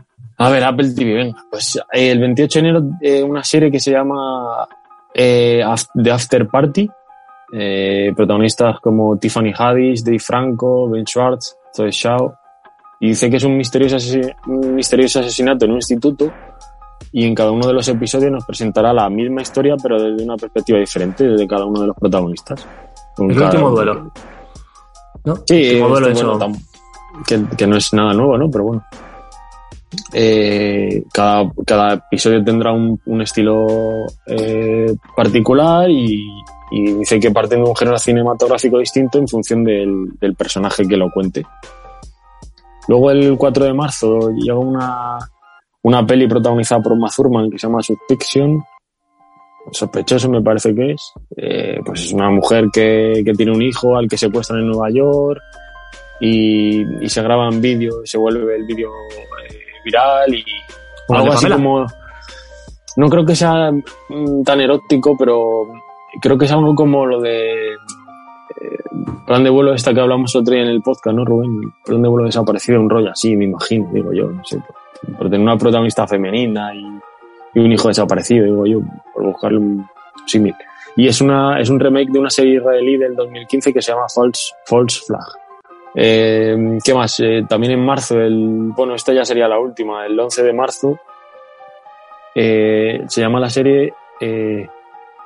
A 0.45 0.51
ver, 0.51 0.65
Apple 0.65 0.91
TV, 0.95 1.15
venga. 1.15 1.45
Pues 1.51 1.77
eh, 1.93 2.11
el 2.11 2.19
28 2.21 2.59
de 2.61 2.69
enero 2.69 2.85
eh, 3.01 3.23
una 3.23 3.43
serie 3.45 3.71
que 3.71 3.79
se 3.81 3.91
llama 3.93 4.67
eh, 5.15 5.63
The 6.03 6.11
After 6.11 6.49
Party. 6.49 6.89
Eh, 7.55 8.13
protagonistas 8.17 8.81
como 8.81 9.19
Tiffany 9.19 9.53
Haddish, 9.57 10.03
Dave 10.03 10.19
Franco, 10.19 10.89
Ben 10.89 11.05
Schwartz, 11.07 11.55
Zoe 11.77 11.91
Shaw. 11.91 12.33
Y 13.01 13.09
dice 13.09 13.29
que 13.29 13.37
es 13.37 13.45
un 13.45 13.57
misterioso, 13.57 13.97
asesi- 13.97 14.35
un 14.47 14.75
misterioso 14.75 15.21
asesinato 15.21 15.65
en 15.65 15.73
un 15.73 15.77
instituto 15.79 16.33
y 17.11 17.27
en 17.27 17.35
cada 17.35 17.51
uno 17.51 17.67
de 17.67 17.75
los 17.75 17.87
episodios 17.89 18.31
nos 18.31 18.47
presentará 18.47 18.93
la 18.93 19.11
misma 19.11 19.43
historia 19.43 19.75
pero 19.83 20.01
desde 20.01 20.25
una 20.25 20.37
perspectiva 20.37 20.79
diferente 20.79 21.25
desde 21.29 21.47
cada 21.49 21.67
uno 21.67 21.81
de 21.83 21.89
los 21.89 21.97
protagonistas. 21.97 22.67
Con 23.17 23.31
El 23.31 23.37
cada- 23.37 23.51
último 23.51 23.71
duelo. 23.71 24.13
¿No? 25.25 25.37
Sí, 25.47 25.67
último 25.73 25.89
duelo 25.89 26.09
este, 26.09 26.21
hecho. 26.21 26.39
bueno, 26.39 26.57
que 27.57 27.67
no 27.67 27.77
es 27.77 27.93
nada 27.93 28.15
nuevo, 28.15 28.39
¿no? 28.39 28.51
Pero 28.51 28.65
bueno. 28.65 28.85
Eh, 30.13 31.03
cada, 31.13 31.95
episodio 31.95 32.43
tendrá 32.43 32.73
un, 32.73 33.21
estilo 33.21 34.07
eh, 34.27 34.93
particular 35.17 35.91
y, 35.91 36.25
dice 36.71 37.21
que 37.21 37.31
parten 37.31 37.63
de 37.63 37.69
un 37.69 37.77
género 37.77 37.99
cinematográfico 37.99 38.79
distinto 38.79 39.19
en 39.19 39.29
función 39.29 39.63
del, 39.65 40.35
personaje 40.37 40.87
que 40.87 40.97
lo 40.97 41.11
cuente. 41.11 41.45
Luego 42.89 43.11
el 43.11 43.37
4 43.37 43.65
de 43.67 43.75
marzo 43.75 44.31
llega 44.31 44.59
una, 44.59 45.19
una 45.83 46.07
peli 46.07 46.27
protagonizada 46.27 46.83
por 46.83 46.93
Uma 46.93 47.11
Thurman 47.15 47.51
que 47.51 47.59
se 47.59 47.67
llama 47.67 47.83
Suspicion. 47.83 48.65
Sospechoso 49.71 50.29
me 50.29 50.43
parece 50.43 50.75
que 50.75 50.93
es. 50.93 51.13
Eh, 51.37 51.79
pues 51.85 52.07
es 52.07 52.13
una 52.13 52.31
mujer 52.31 52.67
que, 52.73 53.23
que 53.25 53.33
tiene 53.35 53.53
un 53.53 53.63
hijo 53.63 53.97
al 53.97 54.09
que 54.09 54.19
secuestran 54.19 54.61
en 54.61 54.69
Nueva 54.69 54.91
York 54.91 55.41
y, 56.21 57.05
y 57.05 57.09
se 57.09 57.23
graban 57.23 57.61
vídeos, 57.61 58.01
se 58.05 58.19
vuelve 58.19 58.57
el 58.57 58.65
vídeo 58.65 58.91
eh, 59.49 59.62
viral 59.85 60.35
y 60.35 60.45
Como 61.07 61.19
el 61.19 61.25
algo 61.25 61.35
así 61.35 61.49
como... 61.49 61.87
No 62.97 63.09
creo 63.09 63.25
que 63.25 63.35
sea 63.35 63.71
mm, 63.73 64.43
tan 64.45 64.61
erótico, 64.61 65.17
pero 65.19 65.67
creo 66.21 66.37
que 66.37 66.45
es 66.45 66.53
algo 66.53 66.75
como 66.75 67.07
lo 67.07 67.21
de... 67.21 67.73
eh, 67.73 67.77
plan 69.27 69.43
de 69.43 69.51
vuelo 69.51 69.73
esta 69.73 69.95
que 69.95 70.01
hablamos 70.01 70.37
otro 70.37 70.53
día 70.53 70.63
en 70.63 70.69
el 70.69 70.83
podcast, 70.83 71.17
¿no, 71.17 71.25
Rubén? 71.25 71.73
Plan 71.85 72.03
de 72.03 72.09
vuelo 72.09 72.27
desaparecido, 72.27 72.81
un 72.81 72.91
rollo 72.91 73.11
así, 73.11 73.35
me 73.35 73.47
imagino, 73.47 73.89
digo 73.93 74.13
yo, 74.13 74.27
no 74.31 74.45
sé. 74.45 74.59
Por, 74.59 75.17
por 75.17 75.31
tener 75.31 75.41
una 75.41 75.57
protagonista 75.57 76.07
femenina 76.07 76.75
y, 76.75 76.85
y 77.55 77.61
un 77.61 77.73
hijo 77.73 77.89
desaparecido, 77.89 78.45
digo 78.45 78.67
yo, 78.67 78.81
por 79.15 79.25
buscarle 79.25 79.59
un 79.59 79.87
símil. 80.27 80.55
Y 80.95 81.09
es, 81.09 81.23
una, 81.23 81.59
es 81.59 81.71
un 81.71 81.81
remake 81.81 82.11
de 82.11 82.19
una 82.19 82.29
serie 82.29 82.57
israelí 82.57 82.99
del 82.99 83.17
2015 83.17 83.73
que 83.73 83.81
se 83.81 83.93
llama 83.93 84.05
False, 84.15 84.53
False 84.67 85.01
Flag. 85.07 85.25
Eh, 85.95 86.79
¿Qué 86.83 86.95
más? 86.95 87.21
Eh, 87.21 87.45
también 87.49 87.75
en 87.75 87.85
marzo, 87.85 88.19
el, 88.19 88.71
bueno, 88.75 88.95
esta 88.95 89.13
ya 89.13 89.25
sería 89.25 89.49
la 89.49 89.59
última, 89.59 90.07
el 90.07 90.19
11 90.19 90.43
de 90.43 90.53
marzo, 90.53 90.99
eh, 92.35 93.03
se 93.07 93.21
llama 93.21 93.41
la 93.41 93.51
serie, 93.51 93.93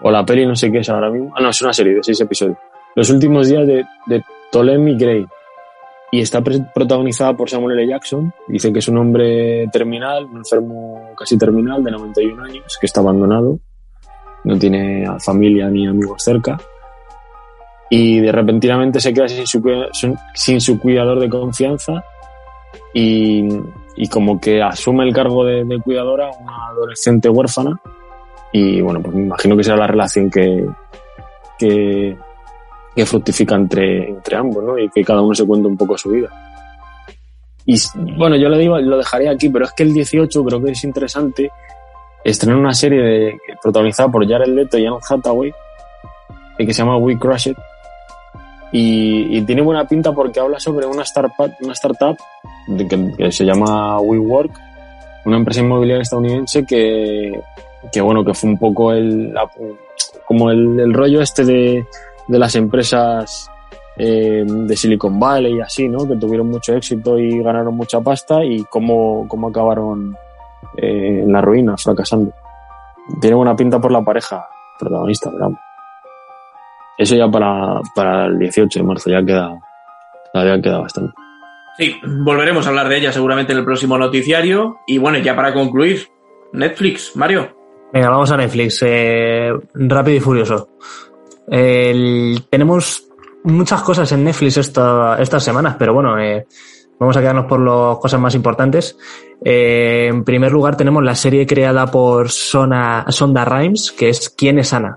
o 0.02 0.10
la 0.10 0.24
peli, 0.24 0.46
no 0.46 0.56
sé 0.56 0.70
qué 0.70 0.78
es 0.78 0.88
ahora 0.88 1.10
mismo. 1.10 1.32
Ah, 1.36 1.40
no, 1.40 1.50
es 1.50 1.62
una 1.62 1.72
serie 1.72 1.94
de 1.94 2.02
seis 2.02 2.20
episodios. 2.20 2.58
Los 2.94 3.10
últimos 3.10 3.48
días 3.48 3.66
de, 3.66 3.84
de 4.06 4.22
Ptolemy 4.50 4.96
Gray. 4.96 5.26
Y 6.12 6.20
está 6.20 6.40
protagonizada 6.40 7.36
por 7.36 7.50
Samuel 7.50 7.78
L. 7.78 7.88
Jackson. 7.88 8.32
Dice 8.46 8.72
que 8.72 8.78
es 8.78 8.88
un 8.88 8.96
hombre 8.96 9.66
terminal, 9.72 10.24
un 10.24 10.38
enfermo 10.38 11.10
casi 11.18 11.36
terminal 11.36 11.82
de 11.82 11.90
91 11.90 12.44
años, 12.44 12.78
que 12.80 12.86
está 12.86 13.00
abandonado. 13.00 13.58
No 14.44 14.56
tiene 14.56 15.04
familia 15.18 15.68
ni 15.68 15.86
amigos 15.86 16.22
cerca. 16.22 16.58
Y 17.90 18.20
de 18.20 18.32
repentinamente 18.32 19.00
se 19.00 19.14
queda 19.14 19.28
sin 19.28 19.46
su, 19.46 19.62
sin- 20.34 20.60
su 20.60 20.78
cuidador 20.80 21.20
de 21.20 21.28
confianza. 21.28 22.04
Y, 22.92 23.46
y 23.96 24.08
como 24.08 24.40
que 24.40 24.62
asume 24.62 25.04
el 25.04 25.12
cargo 25.14 25.44
de, 25.44 25.64
de 25.64 25.78
cuidadora 25.80 26.30
una 26.40 26.66
adolescente 26.68 27.28
huérfana. 27.28 27.78
Y 28.52 28.80
bueno, 28.80 29.00
pues 29.02 29.14
me 29.14 29.22
imagino 29.22 29.56
que 29.56 29.64
será 29.64 29.76
la 29.76 29.86
relación 29.86 30.30
que, 30.30 30.66
que, 31.58 32.16
que 32.94 33.06
fructifica 33.06 33.54
entre, 33.54 34.08
entre 34.08 34.36
ambos, 34.36 34.64
¿no? 34.64 34.78
Y 34.78 34.88
que 34.88 35.04
cada 35.04 35.20
uno 35.22 35.34
se 35.34 35.46
cuenta 35.46 35.68
un 35.68 35.76
poco 35.76 35.96
su 35.98 36.10
vida. 36.10 36.28
Y 37.66 37.76
bueno, 38.16 38.36
yo 38.36 38.48
lo 38.48 38.56
digo, 38.56 38.78
lo 38.78 38.96
dejaré 38.96 39.28
aquí, 39.28 39.48
pero 39.48 39.64
es 39.64 39.72
que 39.72 39.82
el 39.82 39.92
18 39.92 40.44
creo 40.44 40.62
que 40.62 40.70
es 40.70 40.84
interesante 40.84 41.50
estrenar 42.24 42.58
una 42.58 42.72
serie 42.74 43.00
de, 43.02 43.38
protagonizada 43.62 44.08
por 44.08 44.26
Jared 44.28 44.48
Leto 44.54 44.78
y 44.78 44.86
Anne 44.86 44.98
Hathaway 45.08 45.52
que 46.58 46.72
se 46.72 46.82
llama 46.82 46.96
We 46.96 47.18
Crush 47.18 47.48
It. 47.48 47.58
Y, 48.72 49.38
y 49.38 49.42
tiene 49.42 49.62
buena 49.62 49.86
pinta 49.86 50.12
porque 50.12 50.40
habla 50.40 50.58
sobre 50.58 50.86
una 50.86 51.02
startup, 51.02 51.52
una 51.60 51.72
startup 51.72 52.16
que, 53.16 53.32
se 53.32 53.44
llama 53.44 54.00
WeWork 54.00 54.50
una 55.26 55.36
empresa 55.36 55.60
inmobiliaria 55.60 56.02
estadounidense 56.02 56.64
que, 56.64 57.40
que 57.92 58.00
bueno, 58.00 58.24
que 58.24 58.32
fue 58.32 58.50
un 58.50 58.58
poco 58.58 58.92
el, 58.92 59.34
como 60.24 60.50
el, 60.50 60.94
rollo 60.94 61.20
este 61.20 61.44
de, 61.44 61.86
de 62.28 62.38
las 62.38 62.54
empresas 62.54 63.50
eh, 63.96 64.44
de 64.46 64.76
Silicon 64.76 65.18
Valley 65.18 65.56
y 65.56 65.60
así, 65.60 65.88
¿no? 65.88 66.06
Que 66.06 66.16
tuvieron 66.16 66.48
mucho 66.48 66.74
éxito 66.74 67.18
y 67.18 67.42
ganaron 67.42 67.76
mucha 67.76 68.00
pasta 68.00 68.44
y 68.44 68.62
cómo, 68.64 69.26
cómo 69.26 69.48
acabaron 69.48 70.16
eh, 70.76 71.22
en 71.24 71.32
la 71.32 71.40
ruina, 71.40 71.76
fracasando. 71.76 72.32
Tiene 73.20 73.36
buena 73.36 73.56
pinta 73.56 73.80
por 73.80 73.90
la 73.90 74.02
pareja 74.02 74.46
protagonista, 74.78 75.30
pero. 75.30 75.58
Eso 76.98 77.14
ya 77.14 77.28
para, 77.28 77.80
para 77.94 78.26
el 78.26 78.38
18 78.38 78.78
de 78.78 78.84
marzo 78.84 79.10
ya 79.10 79.24
queda, 79.24 79.58
todavía 80.32 80.60
queda 80.62 80.78
bastante. 80.78 81.12
Sí, 81.78 81.94
volveremos 82.24 82.64
a 82.66 82.70
hablar 82.70 82.88
de 82.88 82.96
ella 82.98 83.12
seguramente 83.12 83.52
en 83.52 83.58
el 83.58 83.64
próximo 83.64 83.98
noticiario. 83.98 84.76
Y 84.86 84.96
bueno, 84.98 85.18
ya 85.18 85.36
para 85.36 85.52
concluir, 85.52 86.08
Netflix, 86.52 87.14
Mario. 87.16 87.54
Venga, 87.92 88.08
vamos 88.08 88.30
a 88.30 88.36
Netflix. 88.38 88.82
eh, 88.86 89.52
rápido 89.74 90.16
y 90.16 90.20
furioso. 90.20 90.70
El- 91.48 92.44
tenemos 92.50 93.04
muchas 93.44 93.82
cosas 93.82 94.10
en 94.12 94.24
Netflix 94.24 94.56
esta- 94.56 95.16
estas 95.20 95.44
semanas, 95.44 95.76
pero 95.78 95.92
bueno, 95.94 96.18
eh, 96.18 96.46
vamos 96.98 97.16
a 97.16 97.20
quedarnos 97.20 97.46
por 97.46 97.60
las 97.60 97.98
cosas 97.98 98.18
más 98.20 98.34
importantes. 98.34 98.96
Eh, 99.44 100.06
en 100.08 100.24
primer 100.24 100.50
lugar, 100.52 100.76
tenemos 100.76 101.04
la 101.04 101.14
serie 101.14 101.46
creada 101.46 101.86
por 101.86 102.30
Sona, 102.30 103.04
Sonda 103.10 103.44
Rhimes, 103.44 103.92
que 103.92 104.08
es 104.08 104.30
¿Quién 104.30 104.58
es 104.58 104.72
Ana? 104.72 104.96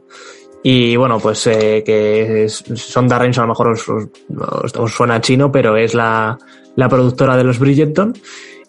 Y 0.64 0.96
bueno, 0.98 1.20
pues 1.20 1.48
eh, 1.48 1.84
que 1.86 2.44
es- 2.46 2.64
Sonda 2.76 3.18
Rhimes 3.18 3.38
a 3.38 3.42
lo 3.44 3.48
mejor 3.50 3.70
os, 3.70 4.94
suena 4.94 5.22
chino, 5.22 5.52
pero 5.52 5.78
es 5.78 5.94
la, 5.94 6.38
la 6.76 6.90
productora 6.90 7.38
de 7.38 7.44
los 7.44 7.60
Bridgerton. 7.60 8.14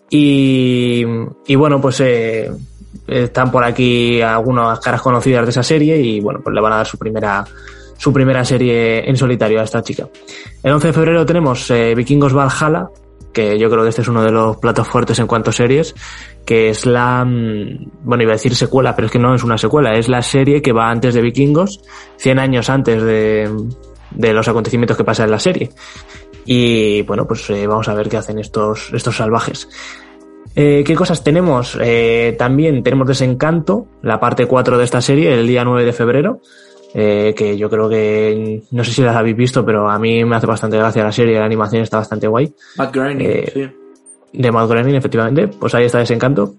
Y, 0.08 1.04
y 1.46 1.54
bueno, 1.56 1.80
pues 1.80 2.00
eh, 2.00 2.50
están 3.06 3.50
por 3.50 3.64
aquí 3.64 4.20
algunas 4.20 4.78
caras 4.80 5.00
conocidas 5.02 5.44
de 5.44 5.50
esa 5.50 5.62
serie 5.62 5.96
y 6.00 6.20
bueno, 6.20 6.40
pues 6.42 6.54
le 6.54 6.60
van 6.60 6.72
a 6.72 6.76
dar 6.76 6.86
su 6.86 6.98
primera, 6.98 7.44
su 7.96 8.12
primera 8.12 8.44
serie 8.44 9.08
en 9.08 9.16
solitario 9.16 9.60
a 9.60 9.64
esta 9.64 9.82
chica. 9.82 10.08
El 10.62 10.72
11 10.72 10.88
de 10.88 10.92
febrero 10.92 11.24
tenemos 11.26 11.70
eh, 11.70 11.94
Vikingos 11.94 12.32
Valhalla, 12.34 12.88
que 13.32 13.58
yo 13.58 13.70
creo 13.70 13.82
que 13.82 13.90
este 13.90 14.02
es 14.02 14.08
uno 14.08 14.22
de 14.22 14.30
los 14.30 14.56
platos 14.56 14.88
fuertes 14.88 15.18
en 15.18 15.26
cuanto 15.26 15.50
a 15.50 15.52
series, 15.52 15.94
que 16.44 16.70
es 16.70 16.86
la, 16.86 17.24
mm, 17.24 17.90
bueno, 18.02 18.22
iba 18.22 18.32
a 18.32 18.36
decir 18.36 18.54
secuela, 18.54 18.94
pero 18.94 19.06
es 19.06 19.12
que 19.12 19.18
no 19.18 19.34
es 19.34 19.44
una 19.44 19.58
secuela, 19.58 19.94
es 19.94 20.08
la 20.08 20.22
serie 20.22 20.62
que 20.62 20.72
va 20.72 20.90
antes 20.90 21.14
de 21.14 21.22
Vikingos, 21.22 21.80
100 22.16 22.38
años 22.38 22.70
antes 22.70 23.02
de, 23.02 23.50
de 24.10 24.32
los 24.32 24.48
acontecimientos 24.48 24.96
que 24.96 25.04
pasan 25.04 25.26
en 25.26 25.30
la 25.32 25.38
serie. 25.38 25.70
Y 26.44 27.02
bueno, 27.02 27.26
pues 27.26 27.48
eh, 27.50 27.66
vamos 27.66 27.88
a 27.88 27.94
ver 27.94 28.08
qué 28.08 28.16
hacen 28.16 28.38
estos, 28.38 28.90
estos 28.92 29.16
salvajes. 29.16 29.68
Eh, 30.56 30.82
¿Qué 30.84 30.96
cosas 30.96 31.22
tenemos? 31.22 31.78
Eh, 31.80 32.34
también 32.38 32.82
tenemos 32.82 33.06
Desencanto, 33.06 33.86
la 34.02 34.18
parte 34.18 34.46
4 34.46 34.78
de 34.78 34.84
esta 34.84 35.00
serie, 35.00 35.32
el 35.32 35.46
día 35.46 35.64
9 35.64 35.84
de 35.84 35.92
febrero. 35.92 36.40
Eh, 36.94 37.34
que 37.36 37.56
yo 37.56 37.68
creo 37.70 37.88
que 37.88 38.62
no 38.70 38.84
sé 38.84 38.92
si 38.92 39.02
las 39.02 39.16
habéis 39.16 39.36
visto, 39.36 39.64
pero 39.64 39.88
a 39.88 39.98
mí 39.98 40.24
me 40.24 40.36
hace 40.36 40.46
bastante 40.46 40.76
gracia 40.76 41.04
la 41.04 41.12
serie, 41.12 41.38
la 41.38 41.44
animación 41.46 41.82
está 41.82 41.98
bastante 41.98 42.26
guay. 42.26 42.52
Matt 42.76 42.94
Groening, 42.94 43.26
Eh, 43.28 43.50
sí. 43.52 43.70
De 44.32 44.52
Matt 44.52 44.68
Groening, 44.68 44.94
efectivamente, 44.94 45.48
pues 45.48 45.74
ahí 45.74 45.84
está 45.86 45.98
Desencanto. 45.98 46.54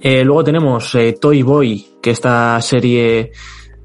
Eh, 0.00 0.24
luego 0.24 0.42
tenemos 0.44 0.94
eh, 0.94 1.16
Toy 1.20 1.42
Boy, 1.42 1.86
que 2.02 2.10
esta 2.10 2.60
serie, 2.60 3.30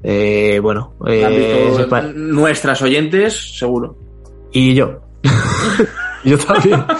eh, 0.02 0.58
bueno, 0.62 0.94
eh, 1.06 2.12
nuestras 2.14 2.82
oyentes, 2.82 3.58
seguro. 3.58 3.96
y 4.52 4.74
yo. 4.74 5.00
yo 6.24 6.38
también. 6.38 6.84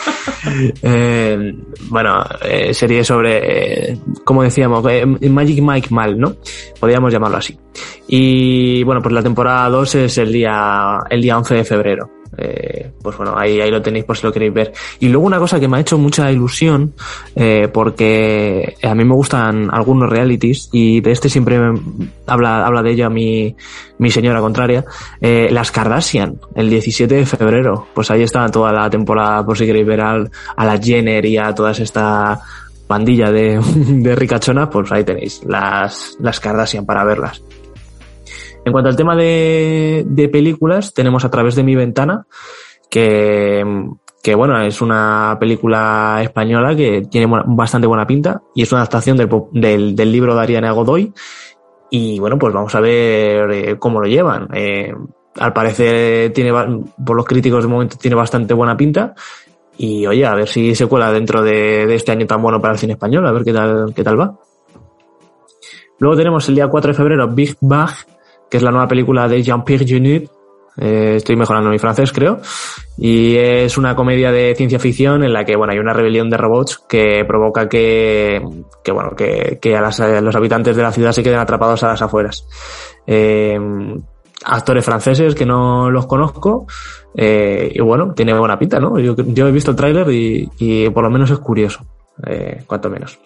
Eh, 0.83 1.55
bueno, 1.91 2.25
eh, 2.43 2.73
serie 2.73 3.05
sobre, 3.05 3.91
eh, 3.91 3.99
como 4.25 4.43
decíamos, 4.43 4.85
eh, 4.89 5.05
Magic 5.05 5.63
Mike 5.63 5.89
Mal, 5.91 6.19
¿no? 6.19 6.37
Podríamos 6.79 7.13
llamarlo 7.13 7.37
así. 7.37 7.59
Y 8.09 8.83
bueno, 8.85 9.03
pues 9.03 9.15
la 9.15 9.23
temporada 9.23 9.69
2 9.69 9.95
es 9.97 10.19
el 10.19 10.33
día, 10.33 11.01
el 11.11 11.21
día 11.21 11.37
11 11.37 11.55
de 11.57 11.65
febrero. 11.65 12.20
Eh, 12.43 12.91
pues 13.03 13.17
bueno, 13.19 13.35
ahí, 13.37 13.61
ahí 13.61 13.71
lo 13.71 13.83
tenéis 13.83 14.05
por 14.05 14.17
si 14.17 14.27
lo 14.27 14.33
queréis 14.33 14.53
ver. 14.55 14.73
Y 14.99 15.09
luego 15.09 15.27
una 15.27 15.39
cosa 15.39 15.61
que 15.61 15.69
me 15.69 15.77
ha 15.77 15.81
hecho 15.81 15.99
mucha 15.99 16.33
ilusión, 16.33 16.95
eh, 17.37 17.69
porque 17.73 18.77
a 18.83 18.95
mí 18.95 19.05
me 19.05 19.15
gustan 19.15 19.69
algunos 19.73 20.09
realities 20.09 20.69
y 20.73 21.01
de 21.01 21.13
este 21.13 21.29
siempre 21.29 21.59
me- 21.59 21.79
habla, 22.27 22.67
habla 22.67 22.83
de 22.83 22.93
ello 22.93 23.11
mi, 23.11 23.55
mi 23.99 24.11
señora 24.11 24.41
contraria, 24.41 24.85
eh, 25.21 25.49
las 25.51 25.71
Kardashian, 25.71 26.41
el 26.55 26.71
17 26.71 27.15
de 27.15 27.27
febrero. 27.27 27.87
Pues 27.95 28.11
ahí 28.11 28.23
está 28.23 28.49
toda 28.49 28.73
la 28.73 28.89
temporada, 28.89 29.45
por 29.45 29.59
si 29.59 29.67
queréis 29.67 29.87
ver 29.87 30.01
al- 30.01 30.31
a 30.57 30.65
la 30.65 30.79
Jenner 30.79 31.25
y 31.27 31.37
a 31.37 31.55
todas 31.55 31.79
esta 31.81 32.41
pandilla 32.87 33.31
de, 33.31 33.61
de 33.75 34.17
ricachonas, 34.17 34.69
pues 34.69 34.91
ahí 34.93 35.05
tenéis 35.05 35.43
las, 35.47 36.17
las 36.21 36.41
Kardashian 36.41 36.87
para 36.87 37.05
verlas. 37.05 37.43
En 38.65 38.73
cuanto 38.73 38.91
al 38.91 38.97
tema 38.97 39.17
de, 39.17 40.29
películas, 40.31 40.93
tenemos 40.93 41.25
a 41.25 41.31
través 41.31 41.55
de 41.55 41.63
mi 41.63 41.75
ventana, 41.75 42.27
que, 42.91 43.65
que 44.23 44.35
bueno, 44.35 44.61
es 44.61 44.83
una 44.83 45.37
película 45.41 46.21
española 46.23 46.77
que 46.77 47.03
tiene 47.03 47.43
bastante 47.47 47.87
buena 47.87 48.07
pinta 48.07 48.43
y 48.55 48.63
es 48.63 48.73
una 48.73 48.83
adaptación 48.83 49.17
del, 49.17 50.13
libro 50.13 50.35
de 50.35 50.41
Ariana 50.41 50.73
Godoy. 50.73 51.13
Y 51.91 52.21
bueno, 52.21 52.39
pues 52.39 52.55
vamos 52.55 52.75
a 52.75 52.81
ver 52.81 53.51
eh, 53.51 53.77
cómo 53.79 54.01
lo 54.01 54.07
llevan. 54.07 54.49
Eh, 54.55 54.95
al 55.39 55.53
parecer, 55.53 56.33
tiene, 56.33 56.53
por 57.05 57.17
los 57.17 57.25
críticos 57.25 57.65
de 57.65 57.69
momento, 57.69 57.97
tiene 57.97 58.15
bastante 58.15 58.55
buena 58.55 58.77
pinta. 58.77 59.15
Y 59.79 60.07
oye, 60.07 60.27
a 60.27 60.35
ver 60.35 60.47
si 60.47 60.75
se 60.75 60.87
cuela 60.87 61.11
dentro 61.11 61.43
de, 61.43 61.87
de 61.87 61.95
este 61.95 62.13
año 62.13 62.27
tan 62.27 62.43
bueno 62.43 62.61
para 62.61 62.75
el 62.75 62.79
cine 62.79 62.93
español, 62.93 63.27
a 63.27 63.33
ver 63.33 63.45
qué 63.45 63.53
tal, 63.53 63.93
qué 63.95 64.05
tal 64.05 64.21
va. 64.21 64.39
Luego 65.99 66.17
tenemos 66.17 66.49
el 66.49 66.55
día 66.55 66.69
4 66.69 66.93
de 66.93 66.95
febrero 66.95 67.29
Big 67.29 67.57
Bang, 67.61 67.91
que 68.51 68.57
es 68.57 68.63
la 68.63 68.71
nueva 68.71 68.89
película 68.89 69.29
de 69.29 69.43
Jean-Pierre 69.43 69.87
Jeunet. 69.87 70.31
Eh, 70.77 71.17
estoy 71.17 71.37
mejorando 71.37 71.71
mi 71.71 71.79
francés, 71.79 72.13
creo. 72.13 72.41
Y 72.97 73.37
es 73.37 73.77
una 73.77 73.95
comedia 73.95 74.33
de 74.33 74.55
ciencia 74.55 74.79
ficción 74.79 75.23
en 75.23 75.33
la 75.33 75.45
que, 75.45 75.57
bueno, 75.57 75.73
hay 75.73 75.79
una 75.79 75.93
rebelión 75.93 76.31
de 76.31 76.37
robots 76.37 76.79
que 76.89 77.25
provoca 77.27 77.69
que, 77.69 78.43
que 78.83 78.93
bueno, 78.93 79.11
que, 79.17 79.59
que 79.61 79.77
a, 79.77 80.21
los 80.21 80.37
habitantes 80.37 80.77
de 80.77 80.83
la 80.83 80.93
ciudad 80.93 81.13
se 81.13 81.23
queden 81.23 81.39
atrapados 81.39 81.83
a 81.83 81.89
las 81.89 82.03
afueras. 82.03 82.47
Eh, 83.07 83.59
actores 84.45 84.85
franceses 84.85 85.35
que 85.35 85.47
no 85.47 85.91
los 85.91 86.07
conozco. 86.07 86.67
eh, 87.15 87.71
y 87.75 87.81
bueno, 87.81 88.15
tiene 88.15 88.33
buena 88.39 88.59
pinta, 88.59 88.79
¿no? 88.79 88.99
Yo, 88.99 89.15
he 89.47 89.53
visto 89.53 89.73
el 89.73 89.77
tráiler 89.77 90.11
y, 90.11 90.49
y 90.59 90.89
por 90.91 91.05
lo 91.05 91.11
menos 91.11 91.31
es 91.31 91.39
curioso, 91.39 91.85
cuanto 92.67 92.89
menos. 92.89 93.19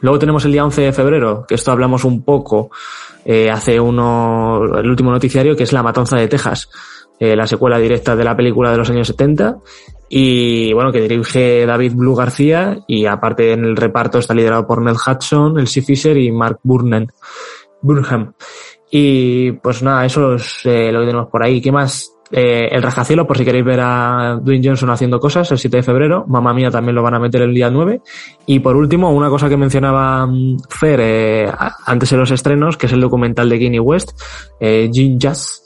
Luego 0.00 0.18
tenemos 0.18 0.44
el 0.44 0.52
día 0.52 0.64
11 0.64 0.82
de 0.82 0.92
febrero, 0.92 1.44
que 1.46 1.54
esto 1.54 1.72
hablamos 1.72 2.04
un 2.04 2.24
poco 2.24 2.70
eh, 3.24 3.50
hace 3.50 3.78
uno, 3.78 4.62
el 4.78 4.88
último 4.88 5.10
noticiario, 5.10 5.56
que 5.56 5.64
es 5.64 5.72
La 5.72 5.82
Matanza 5.82 6.16
de 6.16 6.28
Texas, 6.28 6.70
eh, 7.18 7.36
la 7.36 7.46
secuela 7.46 7.78
directa 7.78 8.16
de 8.16 8.24
la 8.24 8.36
película 8.36 8.70
de 8.70 8.78
los 8.78 8.90
años 8.90 9.06
70. 9.08 9.58
Y 10.08 10.72
bueno, 10.72 10.90
que 10.90 11.02
dirige 11.02 11.64
David 11.66 11.92
Blue 11.94 12.16
García 12.16 12.78
y 12.88 13.06
aparte 13.06 13.52
en 13.52 13.64
el 13.64 13.76
reparto 13.76 14.18
está 14.18 14.34
liderado 14.34 14.66
por 14.66 14.82
Ned 14.82 14.96
Hudson, 14.96 15.58
el 15.58 15.68
Fisher 15.68 16.16
y 16.16 16.32
Mark 16.32 16.60
Burnham. 16.62 17.06
Burnham. 17.82 18.32
Y 18.90 19.52
pues 19.52 19.82
nada, 19.82 20.04
eso 20.04 20.34
es 20.34 20.62
eh, 20.64 20.90
lo 20.90 21.00
que 21.00 21.06
tenemos 21.06 21.28
por 21.28 21.44
ahí. 21.44 21.60
¿Qué 21.60 21.70
más? 21.70 22.12
Eh, 22.32 22.68
el 22.70 22.82
rascacielos, 22.82 23.26
por 23.26 23.36
si 23.36 23.44
queréis 23.44 23.64
ver 23.64 23.80
a 23.82 24.38
Dwayne 24.40 24.68
Johnson 24.68 24.90
haciendo 24.90 25.18
cosas, 25.18 25.50
el 25.50 25.58
7 25.58 25.78
de 25.78 25.82
febrero. 25.82 26.24
Mamma 26.28 26.54
mía 26.54 26.70
también 26.70 26.94
lo 26.94 27.02
van 27.02 27.14
a 27.14 27.18
meter 27.18 27.42
el 27.42 27.54
día 27.54 27.70
9. 27.70 28.00
Y 28.46 28.60
por 28.60 28.76
último, 28.76 29.10
una 29.10 29.28
cosa 29.28 29.48
que 29.48 29.56
mencionaba 29.56 30.26
mm, 30.26 30.58
Fer 30.68 31.00
eh, 31.02 31.52
antes 31.86 32.10
de 32.10 32.16
los 32.16 32.30
estrenos, 32.30 32.76
que 32.76 32.86
es 32.86 32.92
el 32.92 33.00
documental 33.00 33.48
de 33.48 33.58
Kanye 33.58 33.80
West, 33.80 34.12
eh, 34.60 34.88
Gin 34.92 35.18
Jazz. 35.18 35.62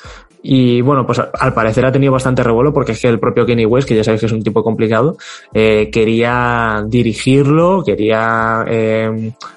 Y 0.46 0.82
bueno, 0.82 1.06
pues 1.06 1.18
al 1.18 1.54
parecer 1.54 1.86
ha 1.86 1.92
tenido 1.92 2.12
bastante 2.12 2.42
revuelo 2.42 2.70
porque 2.70 2.92
es 2.92 3.00
que 3.00 3.08
el 3.08 3.18
propio 3.18 3.46
Kanye 3.46 3.64
West, 3.64 3.88
que 3.88 3.96
ya 3.96 4.04
sabéis 4.04 4.20
que 4.20 4.26
es 4.26 4.32
un 4.32 4.42
tipo 4.42 4.62
complicado, 4.62 5.16
eh, 5.54 5.88
quería 5.90 6.84
dirigirlo, 6.86 7.82
quería 7.82 8.62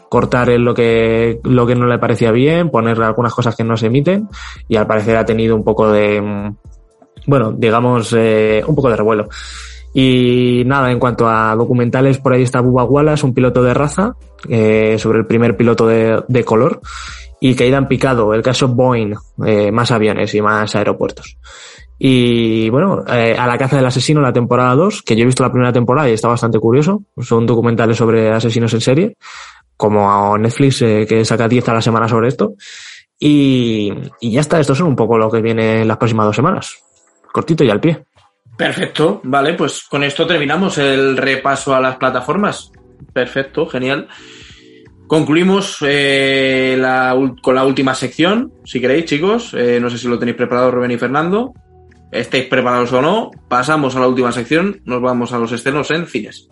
cortar 0.07 0.47
lo 0.47 0.73
que, 0.73 1.41
lo 1.43 1.67
que 1.67 1.75
no 1.75 1.87
le 1.87 1.99
parecía 1.99 2.31
bien, 2.31 2.69
poner 2.69 3.01
algunas 3.01 3.33
cosas 3.33 3.53
que 3.53 3.65
no 3.65 3.75
se 3.75 3.87
emiten 3.87 4.29
y 4.69 4.77
al 4.77 4.87
parecer 4.87 5.17
ha 5.17 5.25
tenido 5.25 5.57
un 5.57 5.65
poco 5.65 5.91
de, 5.91 6.21
mm, 6.21 6.55
bueno, 7.27 7.51
digamos, 7.51 8.13
eh, 8.17 8.63
un 8.65 8.75
poco 8.75 8.89
de 8.89 8.95
revuelo. 8.95 9.29
Y 9.93 10.63
nada, 10.65 10.91
en 10.91 10.99
cuanto 10.99 11.27
a 11.27 11.55
documentales, 11.55 12.17
por 12.17 12.33
ahí 12.33 12.43
está 12.43 12.61
Bubba 12.61 12.83
Wallace, 12.83 13.25
un 13.25 13.33
piloto 13.33 13.63
de 13.63 13.73
raza, 13.73 14.15
eh, 14.49 14.97
sobre 14.99 15.19
el 15.19 15.25
primer 15.25 15.55
piloto 15.55 15.87
de, 15.87 16.43
color, 16.45 16.81
y 17.39 17.55
Caída 17.55 17.77
en 17.77 17.87
Picado, 17.87 18.33
el 18.33 18.41
caso 18.41 18.67
Boeing, 18.67 19.13
eh, 19.45 19.71
más 19.71 19.91
aviones 19.91 20.33
y 20.33 20.41
más 20.41 20.75
aeropuertos. 20.75 21.37
Y 21.99 22.69
bueno, 22.69 23.03
eh, 23.11 23.35
A 23.37 23.47
la 23.47 23.57
caza 23.57 23.77
del 23.77 23.85
asesino, 23.85 24.21
la 24.21 24.33
temporada 24.33 24.75
2, 24.75 25.01
que 25.01 25.15
yo 25.15 25.23
he 25.23 25.25
visto 25.25 25.43
la 25.43 25.51
primera 25.51 25.73
temporada 25.73 26.09
y 26.09 26.13
está 26.13 26.27
bastante 26.27 26.59
curioso. 26.59 27.03
Son 27.19 27.45
documentales 27.45 27.97
sobre 27.97 28.31
asesinos 28.31 28.73
en 28.73 28.81
serie, 28.81 29.17
como 29.75 30.37
Netflix, 30.37 30.81
eh, 30.83 31.05
que 31.09 31.25
saca 31.25 31.47
10 31.47 31.69
a 31.69 31.73
la 31.73 31.81
semana 31.81 32.07
sobre 32.07 32.27
esto. 32.27 32.53
Y, 33.19 33.91
y 34.21 34.31
ya 34.31 34.41
está, 34.41 34.59
estos 34.59 34.77
son 34.77 34.89
un 34.89 34.95
poco 34.95 35.17
lo 35.17 35.31
que 35.31 35.41
viene 35.41 35.81
en 35.81 35.87
las 35.87 35.97
próximas 35.97 36.27
dos 36.27 36.35
semanas. 36.35 36.83
Cortito 37.37 37.63
y 37.63 37.69
al 37.69 37.79
pie. 37.79 38.03
Perfecto, 38.57 39.21
vale, 39.23 39.53
pues 39.53 39.83
con 39.83 40.03
esto 40.03 40.25
terminamos 40.25 40.79
el 40.79 41.15
repaso 41.15 41.75
a 41.75 41.79
las 41.79 41.97
plataformas. 41.97 42.71
Perfecto, 43.13 43.67
genial. 43.67 44.07
Concluimos 45.05 45.77
eh, 45.81 46.75
la 46.79 47.15
con 47.43 47.53
la 47.53 47.63
última 47.63 47.93
sección, 47.93 48.51
si 48.65 48.81
queréis, 48.81 49.05
chicos. 49.05 49.53
Eh, 49.53 49.77
no 49.79 49.91
sé 49.91 49.99
si 49.99 50.07
lo 50.07 50.17
tenéis 50.17 50.35
preparado, 50.35 50.71
Rubén 50.71 50.89
y 50.89 50.97
Fernando. 50.97 51.53
Estéis 52.11 52.45
preparados 52.45 52.91
o 52.93 53.03
no. 53.03 53.29
Pasamos 53.47 53.95
a 53.95 53.99
la 53.99 54.07
última 54.07 54.31
sección. 54.31 54.81
Nos 54.85 54.99
vamos 54.99 55.31
a 55.31 55.37
los 55.37 55.51
estrenos 55.51 55.91
en 55.91 56.07
cines. 56.07 56.49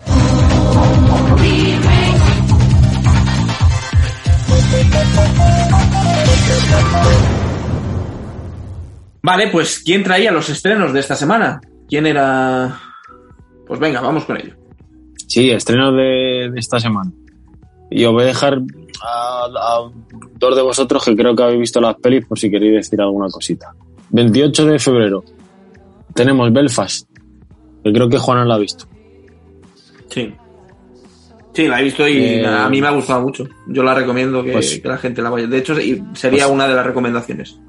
Vale, 9.26 9.48
pues 9.48 9.80
¿quién 9.84 10.04
traía 10.04 10.32
los 10.32 10.48
estrenos 10.50 10.94
de 10.94 11.00
esta 11.00 11.16
semana? 11.16 11.60
¿Quién 11.90 12.06
era...? 12.06 12.80
Pues 13.66 13.80
venga, 13.80 14.00
vamos 14.00 14.24
con 14.26 14.38
ello. 14.38 14.54
Sí, 15.28 15.50
estreno 15.50 15.92
de, 15.92 16.52
de 16.54 16.60
esta 16.60 16.80
semana. 16.80 17.12
Y 17.90 18.06
os 18.06 18.14
voy 18.14 18.22
a 18.22 18.28
dejar 18.28 18.60
a, 19.04 19.46
a 19.46 19.92
dos 20.38 20.56
de 20.56 20.62
vosotros 20.62 21.04
que 21.04 21.16
creo 21.16 21.36
que 21.36 21.42
habéis 21.42 21.60
visto 21.60 21.82
las 21.82 21.96
pelis 21.96 22.26
por 22.28 22.38
si 22.38 22.52
queréis 22.52 22.76
decir 22.76 23.02
alguna 23.02 23.28
cosita. 23.30 23.74
28 24.12 24.66
de 24.68 24.78
febrero 24.80 25.24
tenemos 26.14 26.54
Belfast, 26.54 27.10
que 27.84 27.92
creo 27.92 28.08
que 28.08 28.18
Juana 28.20 28.46
la 28.46 28.56
ha 28.56 28.60
visto. 28.60 28.86
Sí. 30.10 30.32
Sí, 31.54 31.68
la 31.68 31.82
he 31.82 31.84
visto 31.84 32.08
y 32.08 32.18
Eh, 32.18 32.46
a 32.46 32.70
mí 32.70 32.80
me 32.80 32.88
ha 32.88 32.92
gustado 32.92 33.22
mucho. 33.22 33.48
Yo 33.68 33.82
la 33.82 33.96
recomiendo 33.96 34.44
que, 34.44 34.52
pues- 34.52 34.80
que 34.80 34.88
la 34.88 34.98
gente 34.98 35.22
la 35.24 35.32
vaya. 35.32 35.48
De 35.48 35.58
hecho, 35.58 35.74
sería 36.14 36.44
Pues- 36.46 36.46
una 36.54 36.68
de 36.68 36.76
las 36.76 36.86
recomendaciones. 36.86 37.60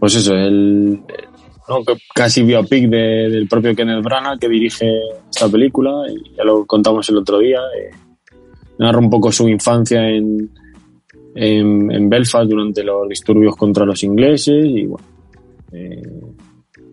Pues 0.00 0.16
eso, 0.16 0.34
el 0.34 1.00
no, 1.68 1.82
casi 2.14 2.42
biopic 2.42 2.88
de- 2.88 3.28
del 3.30 3.46
propio 3.46 3.76
Kenneth 3.76 4.02
Branagh 4.02 4.38
que 4.40 4.48
dirige 4.48 4.90
esta 5.30 5.48
película, 5.48 5.90
y 6.10 6.34
ya 6.36 6.42
lo 6.44 6.66
contamos 6.66 7.08
el 7.10 7.18
otro 7.18 7.38
día. 7.38 7.58
eh, 7.78 7.90
narra 8.78 8.98
un 8.98 9.10
poco 9.10 9.30
su 9.30 9.46
infancia 9.46 10.08
en, 10.08 10.50
en, 11.34 11.92
en 11.92 12.08
Belfast 12.08 12.48
durante 12.50 12.82
los 12.82 13.06
disturbios 13.08 13.54
contra 13.54 13.84
los 13.84 14.02
ingleses 14.02 14.64
y 14.64 14.86
bueno, 14.86 15.06
eh, 15.72 16.02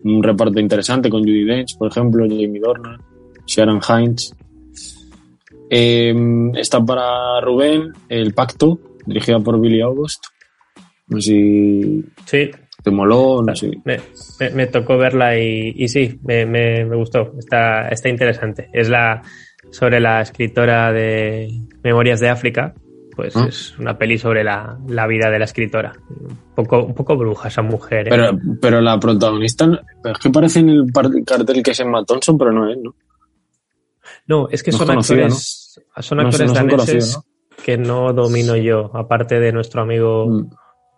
un 0.04 0.22
reparto 0.22 0.60
interesante 0.60 1.08
con 1.08 1.22
Judy 1.22 1.44
Dench, 1.44 1.78
por 1.78 1.88
ejemplo, 1.90 2.24
Jamie 2.28 2.60
Dornan, 2.60 3.00
Sharon 3.46 3.80
Hines. 3.88 4.34
Eh, 5.70 6.14
está 6.56 6.84
para 6.84 7.40
Rubén 7.40 7.92
El 8.08 8.32
Pacto, 8.34 8.78
dirigida 9.06 9.40
por 9.40 9.58
Billy 9.60 9.80
August. 9.80 10.24
No 11.08 11.20
sé 11.20 11.30
si 11.32 12.04
Sí, 12.26 12.50
te 12.88 12.94
moló, 12.96 13.42
no 13.42 13.54
sé. 13.54 13.70
me, 13.84 14.00
me- 14.40 14.50
me 14.50 14.66
tocó 14.66 14.96
verla 14.96 15.38
y, 15.38 15.72
y 15.76 15.88
sí, 15.88 16.18
me, 16.24 16.46
me- 16.46 16.84
gustó. 16.96 17.32
Está, 17.38 17.88
está 17.88 18.08
interesante. 18.08 18.68
Es 18.72 18.88
la 18.88 19.22
sobre 19.70 20.00
la 20.00 20.20
escritora 20.22 20.92
de 20.92 21.48
Memorias 21.82 22.20
de 22.20 22.28
África. 22.30 22.74
Pues 23.14 23.34
Ah. 23.36 23.46
es 23.48 23.76
una 23.78 23.98
peli 23.98 24.16
sobre 24.16 24.44
la, 24.44 24.78
la 24.88 25.06
vida 25.08 25.28
de 25.28 25.38
la 25.40 25.44
escritora. 25.44 25.92
Un 26.08 26.54
poco, 26.54 26.84
un 26.84 26.94
poco 26.94 27.16
bruja 27.16 27.48
esa 27.48 27.62
mujer. 27.62 28.06
¿eh? 28.06 28.10
Pero, 28.10 28.30
pero 28.62 28.80
la 28.80 28.98
protagonista, 29.00 29.64
es 30.04 30.18
que 30.18 30.30
parece 30.30 30.60
en 30.60 30.68
el 30.68 30.92
cartel 31.26 31.62
que 31.62 31.72
es 31.72 31.80
Emma 31.80 32.04
Thompson, 32.04 32.38
pero 32.38 32.52
no 32.52 32.70
es, 32.70 32.78
¿no? 32.78 32.94
no, 34.26 34.48
es 34.50 34.62
que 34.62 34.70
no 34.70 34.78
son 34.78 34.86
conocida, 34.86 35.22
actores, 35.24 35.80
son 36.00 36.18
No 36.18 36.24
actores 36.24 36.46
son- 36.50 36.54
daneses 36.54 36.76
conocidos, 36.76 37.20
que 37.64 37.76
no 37.76 38.12
domino 38.12 38.56
yo, 38.56 38.90
aparte 38.96 39.40
de 39.40 39.52
nuestro 39.52 39.82
amigo 39.82 40.26
Mm. 40.28 40.50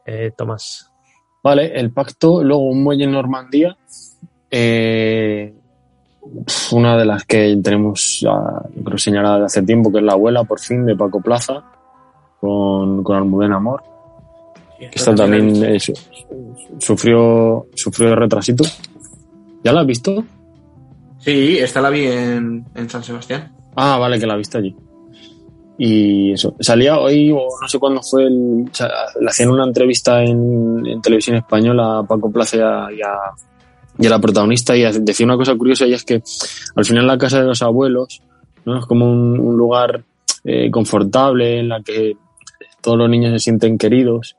eh, 0.06 0.30
Tomás. 0.36 0.89
Vale, 1.42 1.72
el 1.78 1.90
pacto, 1.90 2.42
luego 2.44 2.62
un 2.62 2.82
muelle 2.82 3.04
en 3.04 3.12
Normandía. 3.12 3.76
eh, 4.50 5.54
una 6.72 6.96
de 6.98 7.04
las 7.06 7.24
que 7.24 7.58
tenemos 7.62 8.18
ya, 8.20 8.30
yo 8.76 8.84
creo, 8.84 8.98
señalada 8.98 9.38
de 9.38 9.44
hace 9.46 9.62
tiempo, 9.62 9.90
que 9.90 9.98
es 9.98 10.04
La 10.04 10.12
abuela, 10.12 10.44
por 10.44 10.60
fin, 10.60 10.84
de 10.84 10.94
Paco 10.94 11.20
Plaza, 11.20 11.62
con, 12.40 13.02
con 13.02 13.16
Almudena 13.16 13.56
Amor. 13.56 13.82
Esta 14.78 15.14
también 15.14 15.64
eh, 15.64 15.80
su- 15.80 15.94
sufrió, 16.78 17.66
sufrió 17.74 18.14
retrasito. 18.14 18.64
¿Ya 19.64 19.72
la 19.72 19.80
has 19.80 19.86
visto? 19.86 20.24
Sí, 21.18 21.58
esta 21.58 21.80
la 21.80 21.90
vi 21.90 22.06
en, 22.06 22.64
en 22.74 22.88
San 22.90 23.02
Sebastián. 23.02 23.52
Ah, 23.76 23.98
vale, 23.98 24.18
que 24.18 24.26
la 24.26 24.36
viste 24.36 24.58
allí. 24.58 24.74
Y 25.82 26.32
eso, 26.32 26.54
salía 26.60 26.98
hoy, 26.98 27.30
o 27.32 27.46
no 27.58 27.66
sé 27.66 27.78
cuándo 27.78 28.02
fue, 28.02 28.24
el, 28.24 28.66
o 28.70 28.74
sea, 28.74 28.90
le 29.18 29.28
hacían 29.30 29.48
una 29.48 29.64
entrevista 29.64 30.22
en, 30.22 30.86
en 30.86 31.00
televisión 31.00 31.36
española 31.36 32.00
a 32.00 32.02
Paco 32.02 32.30
Plaza 32.30 32.58
y 32.58 32.60
a, 32.60 32.88
y 33.98 34.06
a- 34.06 34.10
la 34.10 34.18
protagonista 34.18 34.76
y 34.76 34.82
decía 35.00 35.24
una 35.24 35.38
cosa 35.38 35.54
curiosa 35.56 35.86
y 35.86 35.94
es 35.94 36.04
que 36.04 36.22
al 36.76 36.84
final 36.84 37.06
la 37.06 37.16
casa 37.16 37.40
de 37.40 37.46
los 37.46 37.62
abuelos 37.62 38.20
¿no? 38.66 38.78
es 38.78 38.84
como 38.84 39.10
un, 39.10 39.40
un 39.40 39.56
lugar 39.56 40.02
eh, 40.44 40.70
confortable 40.70 41.60
en 41.60 41.70
la 41.70 41.80
que 41.80 42.14
todos 42.82 42.98
los 42.98 43.08
niños 43.08 43.32
se 43.32 43.38
sienten 43.38 43.78
queridos 43.78 44.36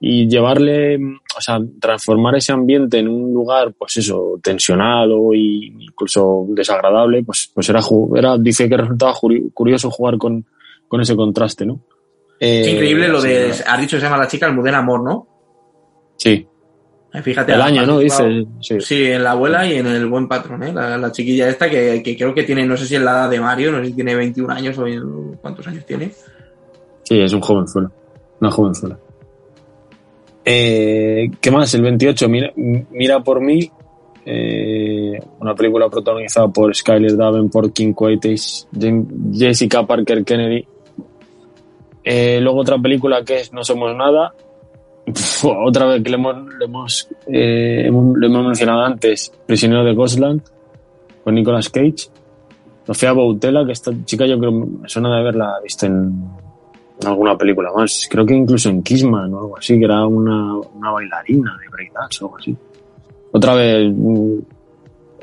y 0.00 0.26
llevarle, 0.26 0.96
o 0.96 1.40
sea, 1.40 1.58
transformar 1.80 2.36
ese 2.36 2.52
ambiente 2.52 2.98
en 2.98 3.08
un 3.08 3.34
lugar, 3.34 3.74
pues 3.78 3.98
eso, 3.98 4.38
tensionado 4.42 5.34
y 5.34 5.66
incluso 5.80 6.46
desagradable, 6.48 7.24
pues, 7.24 7.50
pues 7.52 7.68
era, 7.68 7.80
era, 8.14 8.38
dice 8.38 8.68
que 8.70 8.76
resultaba 8.78 9.12
curioso 9.52 9.90
jugar 9.90 10.16
con, 10.16 10.46
con 10.88 11.00
ese 11.00 11.14
contraste, 11.14 11.64
¿no? 11.66 11.80
Es 12.40 12.66
Eh, 12.66 12.70
increíble 12.72 13.08
lo 13.08 13.20
sí, 13.20 13.28
de. 13.28 13.50
Has 13.66 13.80
dicho 13.80 13.96
que 13.96 14.00
se 14.00 14.06
llama 14.06 14.18
la 14.18 14.28
chica 14.28 14.46
Almudena 14.46 14.78
Amor, 14.78 15.02
¿no? 15.02 15.26
Sí, 16.16 16.46
Eh, 17.14 17.22
Fíjate. 17.22 17.52
el 17.52 17.60
ha 17.62 17.64
año, 17.66 17.86
¿no? 17.86 17.98
Dice, 18.00 18.46
sí. 18.60 18.80
Sí, 18.80 19.04
en 19.06 19.24
la 19.24 19.30
abuela 19.32 19.66
y 19.66 19.74
en 19.74 19.86
el 19.86 20.06
buen 20.06 20.28
patrón, 20.28 20.62
¿eh? 20.62 20.72
La, 20.72 20.98
la 20.98 21.10
chiquilla 21.12 21.48
esta 21.48 21.68
que, 21.70 22.02
que 22.02 22.16
creo 22.16 22.34
que 22.34 22.42
tiene, 22.42 22.66
no 22.66 22.76
sé 22.76 22.86
si 22.86 22.96
es 22.96 23.00
la 23.02 23.12
edad 23.12 23.30
de 23.30 23.40
Mario, 23.40 23.72
no 23.72 23.78
sé 23.80 23.86
si 23.86 23.92
tiene 23.94 24.14
21 24.14 24.52
años 24.52 24.78
o 24.78 24.84
cuántos 25.40 25.66
años 25.66 25.84
tiene. 25.86 26.10
Sí, 27.04 27.18
es 27.20 27.32
un 27.32 27.40
jovenzuelo. 27.40 27.90
Una 28.40 28.50
jovenzuela. 28.50 28.98
Eh, 30.44 31.30
¿Qué 31.40 31.50
más? 31.50 31.72
El 31.74 31.82
28, 31.82 32.28
Mira, 32.28 32.52
Mira 32.56 33.20
por 33.22 33.40
mí. 33.40 33.70
eh, 34.30 35.18
una 35.40 35.54
película 35.54 35.88
protagonizada 35.88 36.48
por 36.48 36.74
Skyler 36.74 37.16
Davenport, 37.16 37.72
Kim 37.72 37.94
Coates, 37.94 38.68
Jessica 39.32 39.86
Parker 39.86 40.22
Kennedy. 40.24 40.66
Eh, 42.10 42.40
luego 42.40 42.60
otra 42.60 42.78
película 42.78 43.22
que 43.22 43.40
es 43.40 43.52
No 43.52 43.62
Somos 43.62 43.94
Nada. 43.94 44.32
Otra 45.42 45.86
vez 45.86 46.02
que 46.02 46.08
le 46.08 46.16
hemos, 46.16 46.54
le 46.58 46.64
hemos, 46.64 47.08
eh, 47.26 47.90
lo 47.90 48.26
hemos 48.26 48.46
mencionado 48.46 48.80
antes, 48.80 49.30
Prisionero 49.44 49.84
de 49.84 49.94
Ghostland, 49.94 50.40
con 51.22 51.34
Nicolas 51.34 51.68
Cage. 51.68 52.08
Sofía 52.86 53.12
Boutella, 53.12 53.66
que 53.66 53.72
esta 53.72 53.92
chica 54.06 54.24
yo 54.24 54.38
creo 54.38 54.52
me 54.52 54.88
suena 54.88 55.10
de 55.10 55.20
haberla 55.20 55.60
visto 55.62 55.84
en, 55.84 56.30
alguna 57.04 57.36
película 57.36 57.70
más. 57.76 58.08
Creo 58.10 58.24
que 58.24 58.34
incluso 58.34 58.70
en 58.70 58.82
Kissman 58.82 59.34
o 59.34 59.40
algo 59.40 59.58
así, 59.58 59.78
que 59.78 59.84
era 59.84 60.06
una, 60.06 60.56
una 60.56 60.90
bailarina 60.90 61.58
de 61.60 61.68
breakdance 61.68 62.24
o 62.24 62.28
algo 62.28 62.38
así. 62.38 62.56
Otra 63.32 63.54
vez, 63.54 63.92
mm, 63.94 64.38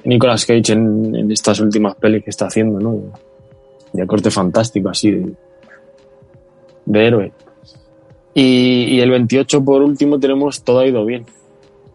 Nicolas 0.03 0.45
Cage 0.45 0.73
en, 0.73 1.15
en 1.15 1.31
estas 1.31 1.59
últimas 1.59 1.95
pelis 1.95 2.23
que 2.23 2.29
está 2.29 2.45
haciendo, 2.45 2.79
¿no? 2.79 2.95
De 3.91 4.05
corte 4.05 4.29
fantástico, 4.29 4.89
así, 4.89 5.09
de, 5.09 5.33
de 6.85 7.07
héroe. 7.07 7.33
Y, 8.33 8.99
el 8.99 9.09
28, 9.09 9.63
por 9.63 9.81
último, 9.81 10.19
tenemos 10.19 10.63
Todo 10.63 10.79
ha 10.79 10.87
ido 10.87 11.05
bien. 11.05 11.25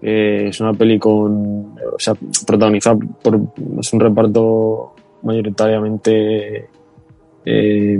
Eh, 0.02 0.46
es 0.48 0.60
una 0.60 0.72
peli 0.72 0.98
con, 0.98 1.76
o 1.76 1.98
sea, 1.98 2.14
protagonizada 2.46 2.96
por, 3.22 3.38
es 3.78 3.92
un 3.92 4.00
reparto 4.00 4.94
mayoritariamente 5.22 6.68
eh, 7.44 7.98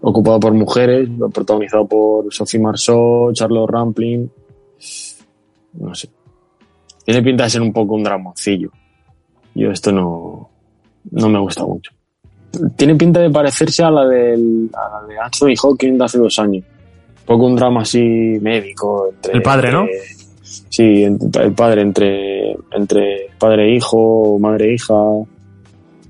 ocupado 0.00 0.40
por 0.40 0.52
mujeres, 0.52 1.08
protagonizado 1.32 1.86
por 1.86 2.34
Sophie 2.34 2.58
Marceau, 2.58 3.32
Charlotte 3.32 3.70
Rampling. 3.70 4.28
No 5.74 5.94
sé. 5.94 6.08
Tiene 7.04 7.22
pinta 7.22 7.44
de 7.44 7.50
ser 7.50 7.62
un 7.62 7.72
poco 7.72 7.94
un 7.94 8.02
dramoncillo. 8.02 8.70
Yo 9.54 9.70
esto 9.70 9.92
no, 9.92 10.50
no 11.12 11.28
me 11.28 11.38
gusta 11.38 11.64
mucho. 11.64 11.92
Tiene 12.76 12.94
pinta 12.94 13.20
de 13.20 13.30
parecerse 13.30 13.82
a 13.82 13.90
la, 13.90 14.06
del, 14.06 14.70
a 14.74 15.00
la 15.02 15.06
de 15.08 15.18
Anthony 15.18 15.54
Hawking 15.60 15.98
de 15.98 16.04
hace 16.04 16.18
dos 16.18 16.38
años. 16.38 16.64
Un 17.20 17.26
poco 17.26 17.46
un 17.46 17.56
drama 17.56 17.82
así 17.82 18.00
médico. 18.40 19.08
Entre, 19.14 19.32
El 19.32 19.42
padre, 19.42 19.72
¿no? 19.72 19.82
entre- 19.82 19.98
sí, 20.68 21.04
entre- 21.04 21.44
el 21.44 21.52
padre 21.52 21.82
entre, 21.82 22.52
entre 22.72 23.28
padre 23.38 23.66
e 23.72 23.76
hijo, 23.76 24.38
madre 24.38 24.70
e 24.70 24.74
hija. 24.74 24.94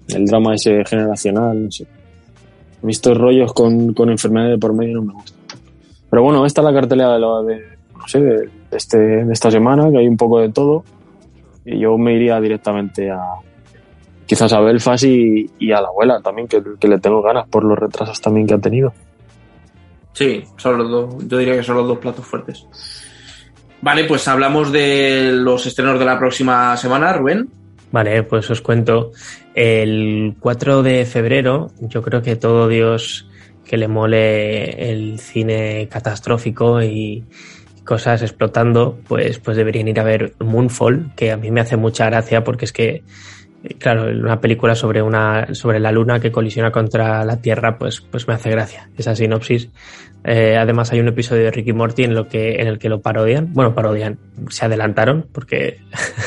El 0.08 0.26
drama 0.26 0.54
ese 0.54 0.84
generacional, 0.84 1.64
no 1.64 1.70
sé. 1.70 1.86
Estos 2.86 3.16
rollos 3.16 3.52
con, 3.54 3.94
con 3.94 4.10
enfermedades 4.10 4.52
de 4.54 4.58
por 4.58 4.74
medio 4.74 4.96
no 4.96 5.02
me 5.04 5.12
gustan. 5.14 5.38
Pero 6.10 6.22
bueno, 6.22 6.44
esta 6.44 6.60
es 6.60 6.64
la 6.66 6.74
cartelera 6.74 7.14
de, 7.14 7.20
la- 7.20 7.42
de, 7.42 7.60
no 7.96 8.06
sé, 8.08 8.20
de 8.20 8.48
este, 8.72 8.98
de 8.98 9.32
esta 9.32 9.50
semana, 9.50 9.90
que 9.90 9.98
hay 9.98 10.06
un 10.06 10.16
poco 10.16 10.40
de 10.40 10.50
todo. 10.50 10.84
Y 11.64 11.78
yo 11.78 11.96
me 11.96 12.14
iría 12.14 12.38
directamente 12.40 13.10
a 13.10 13.20
quizás 14.26 14.52
a 14.52 14.60
Belfast 14.60 15.04
y, 15.04 15.50
y 15.58 15.72
a 15.72 15.80
la 15.80 15.88
abuela 15.88 16.20
también, 16.20 16.48
que, 16.48 16.62
que 16.78 16.88
le 16.88 16.98
tengo 16.98 17.22
ganas 17.22 17.48
por 17.48 17.64
los 17.64 17.78
retrasos 17.78 18.20
también 18.20 18.46
que 18.46 18.54
ha 18.54 18.58
tenido. 18.58 18.92
Sí, 20.12 20.44
son 20.56 20.78
los 20.78 20.90
dos. 20.90 21.28
Yo 21.28 21.38
diría 21.38 21.56
que 21.56 21.62
son 21.62 21.76
los 21.76 21.88
dos 21.88 21.98
platos 21.98 22.24
fuertes. 22.24 22.66
Vale, 23.82 24.04
pues 24.04 24.26
hablamos 24.28 24.72
de 24.72 25.30
los 25.32 25.66
estrenos 25.66 25.98
de 25.98 26.04
la 26.04 26.18
próxima 26.18 26.76
semana, 26.76 27.12
Rubén. 27.12 27.48
Vale, 27.92 28.22
pues 28.22 28.50
os 28.50 28.60
cuento. 28.60 29.12
El 29.54 30.36
4 30.40 30.82
de 30.82 31.04
febrero, 31.04 31.70
yo 31.80 32.02
creo 32.02 32.22
que 32.22 32.36
todo 32.36 32.68
Dios 32.68 33.28
que 33.64 33.76
le 33.76 33.88
mole 33.88 34.90
el 34.90 35.18
cine 35.18 35.88
catastrófico 35.90 36.82
y 36.82 37.24
cosas 37.84 38.22
explotando, 38.22 38.98
pues, 39.06 39.38
pues 39.38 39.56
deberían 39.56 39.88
ir 39.88 40.00
a 40.00 40.04
ver 40.04 40.34
Moonfall, 40.38 41.12
que 41.16 41.32
a 41.32 41.36
mí 41.36 41.50
me 41.50 41.60
hace 41.60 41.76
mucha 41.76 42.06
gracia 42.06 42.44
porque 42.44 42.64
es 42.64 42.72
que, 42.72 43.02
claro, 43.78 44.04
una 44.04 44.40
película 44.40 44.74
sobre 44.74 45.02
una, 45.02 45.54
sobre 45.54 45.80
la 45.80 45.92
luna 45.92 46.20
que 46.20 46.30
colisiona 46.30 46.70
contra 46.70 47.24
la 47.24 47.40
Tierra, 47.40 47.78
pues, 47.78 48.00
pues 48.00 48.28
me 48.28 48.34
hace 48.34 48.50
gracia 48.50 48.90
esa 48.96 49.14
sinopsis. 49.14 49.70
Eh, 50.24 50.56
además 50.56 50.90
hay 50.92 51.00
un 51.00 51.08
episodio 51.08 51.44
de 51.44 51.50
Ricky 51.50 51.72
Morty 51.72 52.04
en 52.04 52.14
lo 52.14 52.28
que, 52.28 52.60
en 52.60 52.66
el 52.66 52.78
que 52.78 52.88
lo 52.88 53.02
parodian, 53.02 53.52
bueno, 53.52 53.74
parodian, 53.74 54.18
se 54.48 54.64
adelantaron 54.64 55.26
porque 55.32 55.78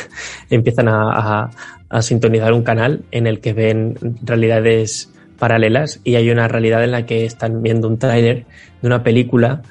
empiezan 0.49 0.87
a, 0.87 1.49
a, 1.89 2.01
sintonizar 2.01 2.53
un 2.53 2.63
canal 2.63 3.05
en 3.11 3.25
el 3.25 3.39
que 3.39 3.53
ven 3.53 3.95
realidades 4.21 5.11
paralelas 5.39 5.99
y 6.03 6.15
hay 6.15 6.29
una 6.29 6.47
realidad 6.47 6.83
en 6.83 6.91
la 6.91 7.05
que 7.07 7.25
están 7.25 7.63
viendo 7.63 7.87
un 7.87 7.97
tráiler 7.97 8.45
de 8.81 8.87
una 8.87 9.01
película 9.01 9.63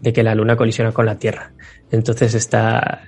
de 0.00 0.12
que 0.12 0.22
la 0.22 0.34
luna 0.34 0.56
colisiona 0.56 0.92
con 0.92 1.04
la 1.04 1.18
Tierra. 1.18 1.52
Entonces 1.90 2.34
está, 2.34 3.02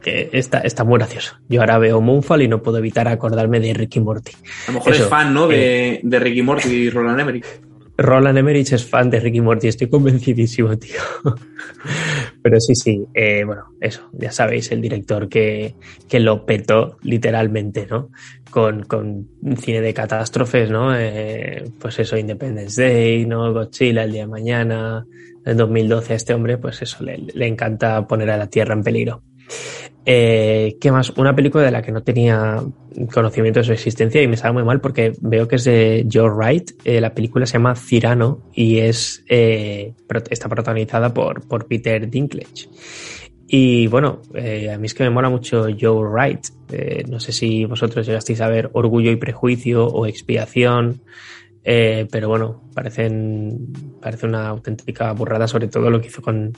que 0.00 0.30
está, 0.32 0.60
está 0.60 0.84
muy 0.84 0.98
gracioso. 0.98 1.36
Yo 1.48 1.60
ahora 1.60 1.78
veo 1.78 2.00
Moonfall 2.00 2.42
y 2.42 2.48
no 2.48 2.62
puedo 2.62 2.78
evitar 2.78 3.08
acordarme 3.08 3.60
de 3.60 3.74
Ricky 3.74 4.00
Morty. 4.00 4.32
A 4.66 4.72
lo 4.72 4.78
mejor 4.78 4.92
Eso, 4.92 5.04
es 5.04 5.08
fan, 5.08 5.34
¿no? 5.34 5.46
De, 5.46 5.94
eh, 5.94 6.00
de 6.02 6.18
Ricky 6.18 6.42
Morty 6.42 6.68
y 6.68 6.90
Roland 6.90 7.20
Emmerich. 7.20 7.46
Roland 8.00 8.38
Emmerich 8.38 8.72
es 8.72 8.86
fan 8.86 9.10
de 9.10 9.20
Ricky 9.20 9.42
Morty, 9.42 9.68
estoy 9.68 9.90
convencidísimo, 9.90 10.76
tío. 10.78 11.00
Pero 12.42 12.58
sí, 12.58 12.74
sí, 12.74 13.04
eh, 13.12 13.44
bueno, 13.44 13.64
eso, 13.78 14.08
ya 14.12 14.32
sabéis, 14.32 14.72
el 14.72 14.80
director 14.80 15.28
que, 15.28 15.74
que 16.08 16.18
lo 16.18 16.46
petó 16.46 16.96
literalmente, 17.02 17.86
¿no? 17.90 18.10
Con, 18.50 18.84
con 18.84 19.28
cine 19.58 19.82
de 19.82 19.92
catástrofes, 19.92 20.70
¿no? 20.70 20.96
Eh, 20.96 21.62
pues 21.78 21.98
eso, 21.98 22.16
Independence 22.16 22.82
Day, 22.82 23.26
¿no? 23.26 23.52
Godzilla 23.52 24.04
el 24.04 24.12
día 24.12 24.22
de 24.22 24.28
mañana, 24.28 25.06
en 25.44 25.56
2012 25.58 26.14
a 26.14 26.16
este 26.16 26.32
hombre, 26.32 26.56
pues 26.56 26.80
eso, 26.80 27.04
le, 27.04 27.18
le 27.18 27.46
encanta 27.46 28.06
poner 28.06 28.30
a 28.30 28.38
la 28.38 28.46
Tierra 28.48 28.72
en 28.72 28.82
peligro. 28.82 29.22
Eh, 30.04 30.76
¿Qué 30.80 30.90
más? 30.90 31.10
Una 31.10 31.36
película 31.36 31.64
de 31.64 31.70
la 31.70 31.82
que 31.82 31.92
no 31.92 32.02
tenía 32.02 32.62
conocimiento 33.12 33.60
de 33.60 33.64
su 33.64 33.72
existencia 33.72 34.22
y 34.22 34.28
me 34.28 34.36
sabe 34.36 34.54
muy 34.54 34.64
mal 34.64 34.80
porque 34.80 35.12
veo 35.20 35.46
que 35.46 35.56
es 35.56 35.64
de 35.64 36.06
Joe 36.10 36.30
Wright. 36.30 36.72
Eh, 36.84 37.00
la 37.00 37.14
película 37.14 37.46
se 37.46 37.54
llama 37.54 37.74
Cyrano 37.74 38.42
y 38.54 38.78
es 38.78 39.24
eh, 39.28 39.92
está 40.30 40.48
protagonizada 40.48 41.12
por, 41.12 41.46
por 41.46 41.66
Peter 41.66 42.08
Dinklage. 42.08 42.68
Y 43.46 43.88
bueno, 43.88 44.22
eh, 44.34 44.70
a 44.70 44.78
mí 44.78 44.86
es 44.86 44.94
que 44.94 45.02
me 45.02 45.10
mola 45.10 45.28
mucho 45.28 45.66
Joe 45.78 46.08
Wright. 46.08 46.46
No 47.08 47.18
sé 47.18 47.32
si 47.32 47.64
vosotros 47.64 48.06
llegasteis 48.06 48.40
a 48.40 48.48
ver 48.48 48.70
Orgullo 48.74 49.10
y 49.10 49.16
Prejuicio 49.16 49.86
o 49.86 50.06
Expiación. 50.06 51.02
Eh, 51.62 52.06
pero 52.10 52.28
bueno, 52.28 52.62
parecen, 52.74 53.72
parece 54.00 54.26
una 54.26 54.48
auténtica 54.48 55.12
burrada, 55.12 55.46
sobre 55.46 55.68
todo 55.68 55.90
lo 55.90 56.00
que 56.00 56.08
hizo 56.08 56.22
con, 56.22 56.52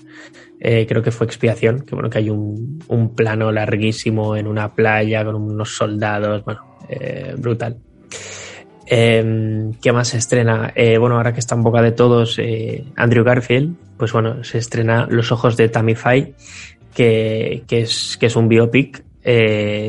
eh, 0.60 0.86
creo 0.86 1.02
que 1.02 1.10
fue 1.10 1.26
Expiación, 1.26 1.80
que 1.80 1.94
bueno, 1.94 2.08
que 2.08 2.18
hay 2.18 2.30
un, 2.30 2.78
plano 3.16 3.50
larguísimo 3.50 4.36
en 4.36 4.46
una 4.46 4.72
playa 4.74 5.24
con 5.24 5.34
unos 5.34 5.74
soldados, 5.74 6.44
bueno, 6.44 6.76
eh, 6.88 7.34
brutal. 7.36 7.78
Eh, 8.86 9.70
¿Qué 9.80 9.92
más 9.92 10.08
se 10.08 10.18
estrena? 10.18 10.72
Bueno, 10.98 11.16
ahora 11.16 11.32
que 11.32 11.40
está 11.40 11.54
en 11.54 11.62
boca 11.62 11.82
de 11.82 11.92
todos, 11.92 12.38
Andrew 12.96 13.24
Garfield, 13.24 13.74
pues 13.96 14.12
bueno, 14.12 14.44
se 14.44 14.58
estrena 14.58 15.06
Los 15.08 15.32
ojos 15.32 15.56
de 15.56 15.68
Tammy 15.68 15.94
Faye, 15.94 16.34
que, 16.94 17.64
que, 17.66 17.80
es, 17.82 18.16
que 18.18 18.26
es 18.26 18.36
un 18.36 18.48
biopic 18.48 19.02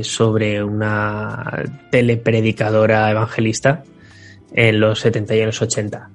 sobre 0.04 0.64
una 0.64 1.66
telepredicadora 1.92 3.12
evangelista 3.12 3.84
en 4.54 4.80
los 4.80 5.00
70 5.00 5.36
y 5.36 5.40
en 5.40 5.46
los 5.48 5.62
80. 5.62 6.10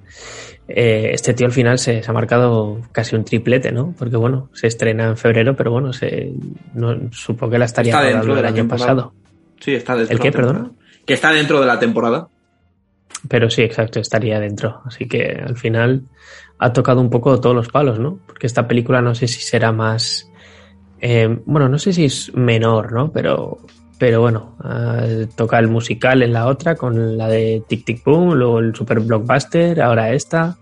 Eh, 0.67 1.11
este 1.13 1.33
tío 1.33 1.47
al 1.47 1.51
final 1.51 1.79
se, 1.79 2.03
se, 2.03 2.11
ha 2.11 2.13
marcado 2.13 2.79
casi 2.91 3.15
un 3.15 3.25
triplete, 3.25 3.71
¿no? 3.71 3.95
Porque 3.97 4.17
bueno, 4.17 4.49
se 4.53 4.67
estrena 4.67 5.07
en 5.07 5.17
febrero, 5.17 5.55
pero 5.55 5.71
bueno, 5.71 5.91
se, 5.93 6.31
no, 6.75 6.95
supongo 7.11 7.53
que 7.53 7.59
la 7.59 7.65
estaría 7.65 7.93
Está 7.93 8.03
dentro 8.03 8.21
rodando 8.21 8.41
de 8.41 8.47
año 8.47 8.55
temporada. 8.57 8.95
pasado. 8.95 9.13
Sí, 9.59 9.73
está 9.73 9.95
dentro. 9.95 10.11
¿El 10.11 10.17
de 10.19 10.23
qué, 10.23 10.31
perdona? 10.31 10.71
Que 11.05 11.13
está 11.15 11.31
dentro 11.31 11.59
de 11.59 11.65
la 11.65 11.79
temporada. 11.79 12.27
Pero 13.27 13.49
sí, 13.49 13.63
exacto, 13.63 13.99
estaría 13.99 14.39
dentro. 14.39 14.81
Así 14.85 15.07
que 15.07 15.41
al 15.43 15.57
final 15.57 16.03
ha 16.59 16.71
tocado 16.71 17.01
un 17.01 17.09
poco 17.09 17.39
todos 17.41 17.55
los 17.55 17.69
palos, 17.69 17.99
¿no? 17.99 18.19
Porque 18.27 18.47
esta 18.47 18.67
película 18.67 19.01
no 19.01 19.15
sé 19.15 19.27
si 19.27 19.41
será 19.41 19.71
más. 19.71 20.29
Eh, 21.01 21.39
bueno, 21.45 21.67
no 21.67 21.79
sé 21.79 21.93
si 21.93 22.05
es 22.05 22.33
menor, 22.35 22.93
¿no? 22.93 23.11
Pero, 23.11 23.57
pero 23.99 24.21
bueno, 24.21 24.55
eh, 24.63 25.27
toca 25.35 25.59
el 25.59 25.67
musical 25.67 26.23
en 26.23 26.31
la 26.31 26.47
otra 26.47 26.75
con 26.75 27.17
la 27.17 27.27
de 27.27 27.61
Tic 27.67 27.83
Tic 27.83 28.03
Boom, 28.03 28.33
luego 28.33 28.59
el 28.59 28.73
super 28.73 29.01
blockbuster, 29.01 29.81
ahora 29.81 30.13
esta. 30.13 30.57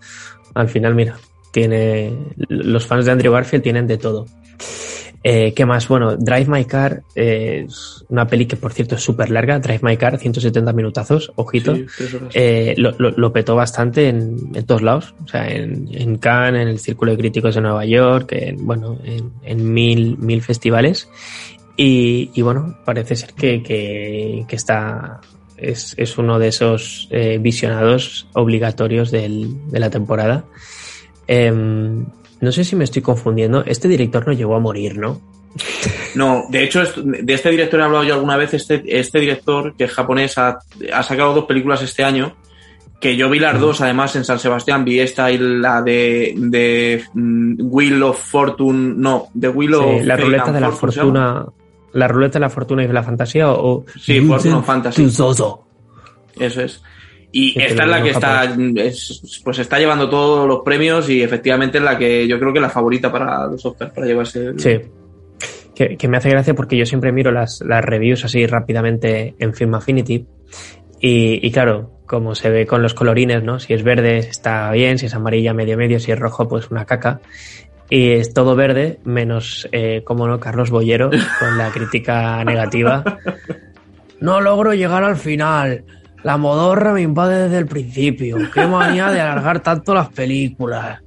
Al 0.54 0.68
final, 0.68 0.96
mira, 0.96 1.16
tiene. 1.52 2.12
Los 2.48 2.86
fans 2.86 3.06
de 3.06 3.12
Andrew 3.12 3.32
Garfield 3.32 3.62
tienen 3.62 3.86
de 3.86 3.96
todo. 3.96 4.26
Eh, 5.22 5.52
¿Qué 5.54 5.66
más? 5.66 5.86
Bueno, 5.88 6.16
Drive 6.16 6.46
My 6.46 6.64
Car 6.64 7.02
eh, 7.14 7.64
es 7.66 8.04
una 8.08 8.26
peli 8.26 8.46
que, 8.46 8.56
por 8.56 8.72
cierto, 8.72 8.94
es 8.94 9.02
súper 9.02 9.30
larga. 9.30 9.58
Drive 9.58 9.80
My 9.82 9.96
Car, 9.96 10.18
170 10.18 10.72
minutazos, 10.72 11.32
ojito. 11.36 11.76
Sí. 11.76 11.86
Eh, 12.34 12.74
lo, 12.76 12.92
lo, 12.98 13.10
lo 13.10 13.32
petó 13.32 13.54
bastante 13.56 14.08
en, 14.08 14.36
en, 14.54 14.64
todos 14.64 14.82
lados. 14.82 15.14
O 15.24 15.28
sea, 15.28 15.48
en, 15.48 15.88
en, 15.92 16.18
Cannes, 16.18 16.62
en 16.62 16.68
el 16.68 16.78
Círculo 16.78 17.12
de 17.12 17.18
Críticos 17.18 17.54
de 17.56 17.60
Nueva 17.60 17.84
York, 17.84 18.32
en, 18.32 18.64
bueno, 18.64 18.98
en, 19.04 19.32
en 19.42 19.72
mil, 19.72 20.16
mil 20.18 20.40
festivales. 20.42 21.08
Y, 21.80 22.32
y, 22.34 22.42
bueno, 22.42 22.76
parece 22.84 23.14
ser 23.14 23.34
que, 23.34 23.62
que, 23.62 24.44
que 24.48 24.56
está. 24.56 25.20
Es, 25.56 25.94
es, 25.96 26.18
uno 26.18 26.40
de 26.40 26.48
esos 26.48 27.08
eh, 27.12 27.38
visionados 27.40 28.26
obligatorios 28.32 29.12
del, 29.12 29.70
de 29.70 29.78
la 29.78 29.88
temporada. 29.88 30.44
Eh, 31.28 31.52
no 31.52 32.52
sé 32.52 32.64
si 32.64 32.74
me 32.74 32.82
estoy 32.82 33.00
confundiendo. 33.00 33.64
Este 33.64 33.86
director 33.86 34.26
no 34.26 34.32
llegó 34.32 34.56
a 34.56 34.60
morir, 34.60 34.98
¿no? 34.98 35.20
No, 36.16 36.46
de 36.50 36.64
hecho, 36.64 36.82
de 36.96 37.32
este 37.32 37.50
director 37.50 37.78
he 37.78 37.84
hablado 37.84 38.02
yo 38.02 38.14
alguna 38.14 38.36
vez. 38.36 38.54
Este, 38.54 38.82
este 38.98 39.20
director, 39.20 39.76
que 39.76 39.84
es 39.84 39.92
japonés, 39.92 40.36
ha, 40.36 40.58
ha 40.92 41.02
sacado 41.04 41.32
dos 41.32 41.44
películas 41.44 41.80
este 41.82 42.02
año. 42.02 42.34
Que 43.00 43.16
yo 43.16 43.30
vi 43.30 43.38
las 43.38 43.60
dos, 43.60 43.80
además, 43.80 44.16
en 44.16 44.24
San 44.24 44.40
Sebastián. 44.40 44.84
Vi 44.84 44.98
esta 44.98 45.30
y 45.30 45.38
la 45.38 45.80
de, 45.80 46.34
de 46.36 47.04
um, 47.14 47.56
Wheel 47.60 48.02
of 48.02 48.20
Fortune. 48.20 48.94
No, 48.96 49.28
de 49.32 49.48
Wheel 49.48 49.74
sí, 49.74 49.80
of 49.80 50.04
La 50.04 50.16
ruleta 50.16 50.50
de 50.50 50.60
la 50.60 50.72
fortuna. 50.72 51.46
¿La 51.98 52.08
ruleta 52.08 52.34
de 52.34 52.40
la 52.40 52.50
fortuna 52.50 52.84
y 52.84 52.86
de 52.86 52.92
la 52.92 53.02
fantasía? 53.02 53.50
O, 53.50 53.84
sí, 54.00 54.20
Fortune 54.20 54.62
Fantasy. 54.62 55.04
Eso 55.04 56.62
es. 56.62 56.82
Y 57.30 57.50
sí, 57.50 57.60
esta 57.60 57.82
es 57.82 57.88
la 57.90 58.02
que 58.02 58.10
está, 58.10 58.56
es, 58.76 59.42
pues 59.44 59.58
está 59.58 59.78
llevando 59.78 60.08
todos 60.08 60.48
los 60.48 60.60
premios 60.64 61.10
y 61.10 61.22
efectivamente 61.22 61.78
es 61.78 61.84
la 61.84 61.98
que 61.98 62.26
yo 62.26 62.38
creo 62.38 62.52
que 62.52 62.58
es 62.58 62.62
la 62.62 62.70
favorita 62.70 63.12
para 63.12 63.46
los 63.46 63.64
Oscars, 63.66 63.92
para 63.92 64.06
llevarse. 64.06 64.46
El... 64.46 64.60
Sí. 64.60 64.80
Que, 65.74 65.96
que, 65.96 66.08
me 66.08 66.16
hace 66.16 66.30
gracia 66.30 66.54
porque 66.54 66.76
yo 66.76 66.86
siempre 66.86 67.12
miro 67.12 67.30
las, 67.30 67.60
las 67.60 67.84
reviews 67.84 68.24
así 68.24 68.46
rápidamente 68.46 69.34
en 69.38 69.54
Film 69.54 69.74
Affinity 69.74 70.26
y, 71.00 71.46
y, 71.46 71.52
claro, 71.52 72.00
como 72.06 72.34
se 72.34 72.50
ve 72.50 72.66
con 72.66 72.82
los 72.82 72.94
colorines, 72.94 73.44
¿no? 73.44 73.60
Si 73.60 73.72
es 73.74 73.84
verde 73.84 74.18
está 74.18 74.70
bien, 74.72 74.98
si 74.98 75.06
es 75.06 75.14
amarilla 75.14 75.54
medio 75.54 75.76
medio, 75.76 76.00
si 76.00 76.10
es 76.10 76.18
rojo 76.18 76.48
pues 76.48 76.70
una 76.70 76.84
caca. 76.84 77.20
Y 77.90 78.10
es 78.10 78.34
todo 78.34 78.54
verde, 78.54 78.98
menos, 79.04 79.68
eh, 79.72 80.02
como 80.04 80.26
no, 80.26 80.38
Carlos 80.38 80.70
Bollero 80.70 81.10
con 81.38 81.56
la 81.56 81.70
crítica 81.70 82.44
negativa. 82.44 83.02
No 84.20 84.40
logro 84.40 84.74
llegar 84.74 85.04
al 85.04 85.16
final. 85.16 85.84
La 86.22 86.36
modorra 86.36 86.92
me 86.92 87.02
invade 87.02 87.44
desde 87.44 87.58
el 87.58 87.66
principio. 87.66 88.36
Qué 88.52 88.66
manía 88.66 89.10
de 89.10 89.20
alargar 89.20 89.60
tanto 89.60 89.94
las 89.94 90.08
películas. 90.10 91.00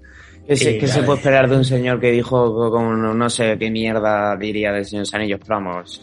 ¿Qué, 0.48 0.56
se, 0.56 0.78
¿qué 0.78 0.88
se 0.88 1.03
puede 1.03 1.20
esperar 1.20 1.48
de 1.48 1.56
un 1.56 1.64
señor 1.64 1.99
que 1.99 2.12
dijo, 2.12 2.72
como 2.72 2.94
no, 2.95 3.14
no 3.14 3.30
sé 3.30 3.58
qué 3.58 3.70
mierda 3.70 4.36
diría 4.36 4.72
del 4.72 4.86
señor 4.86 5.06
Sanillos, 5.06 5.40
pero 5.40 5.62
vamos, 5.62 6.02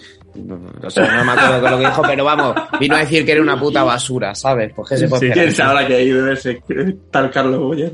o 0.83 0.91
sea, 0.91 1.17
no 1.17 1.25
me 1.25 1.33
acuerdo 1.33 1.61
de 1.61 1.71
lo 1.71 1.79
que 1.79 1.87
dijo, 1.87 2.03
pero 2.03 2.25
vamos, 2.25 2.55
vino 2.81 2.97
a 2.97 3.01
decir 3.01 3.25
que 3.27 3.33
era 3.33 3.43
una 3.43 3.59
puta 3.59 3.83
basura, 3.83 4.35
¿sabes? 4.35 4.73
Pues 4.75 4.89
qué 4.89 4.97
se 4.97 5.09
puede 5.09 5.21
sí, 5.21 5.27
esperar. 5.27 5.47
¿Quién 5.47 5.57
sabrá 5.57 5.87
que 5.87 5.95
ha 5.97 6.01
ido 6.01 6.33
ese 6.33 6.63
tal 7.11 7.31
Carlos 7.31 7.59
Boyer? 7.61 7.93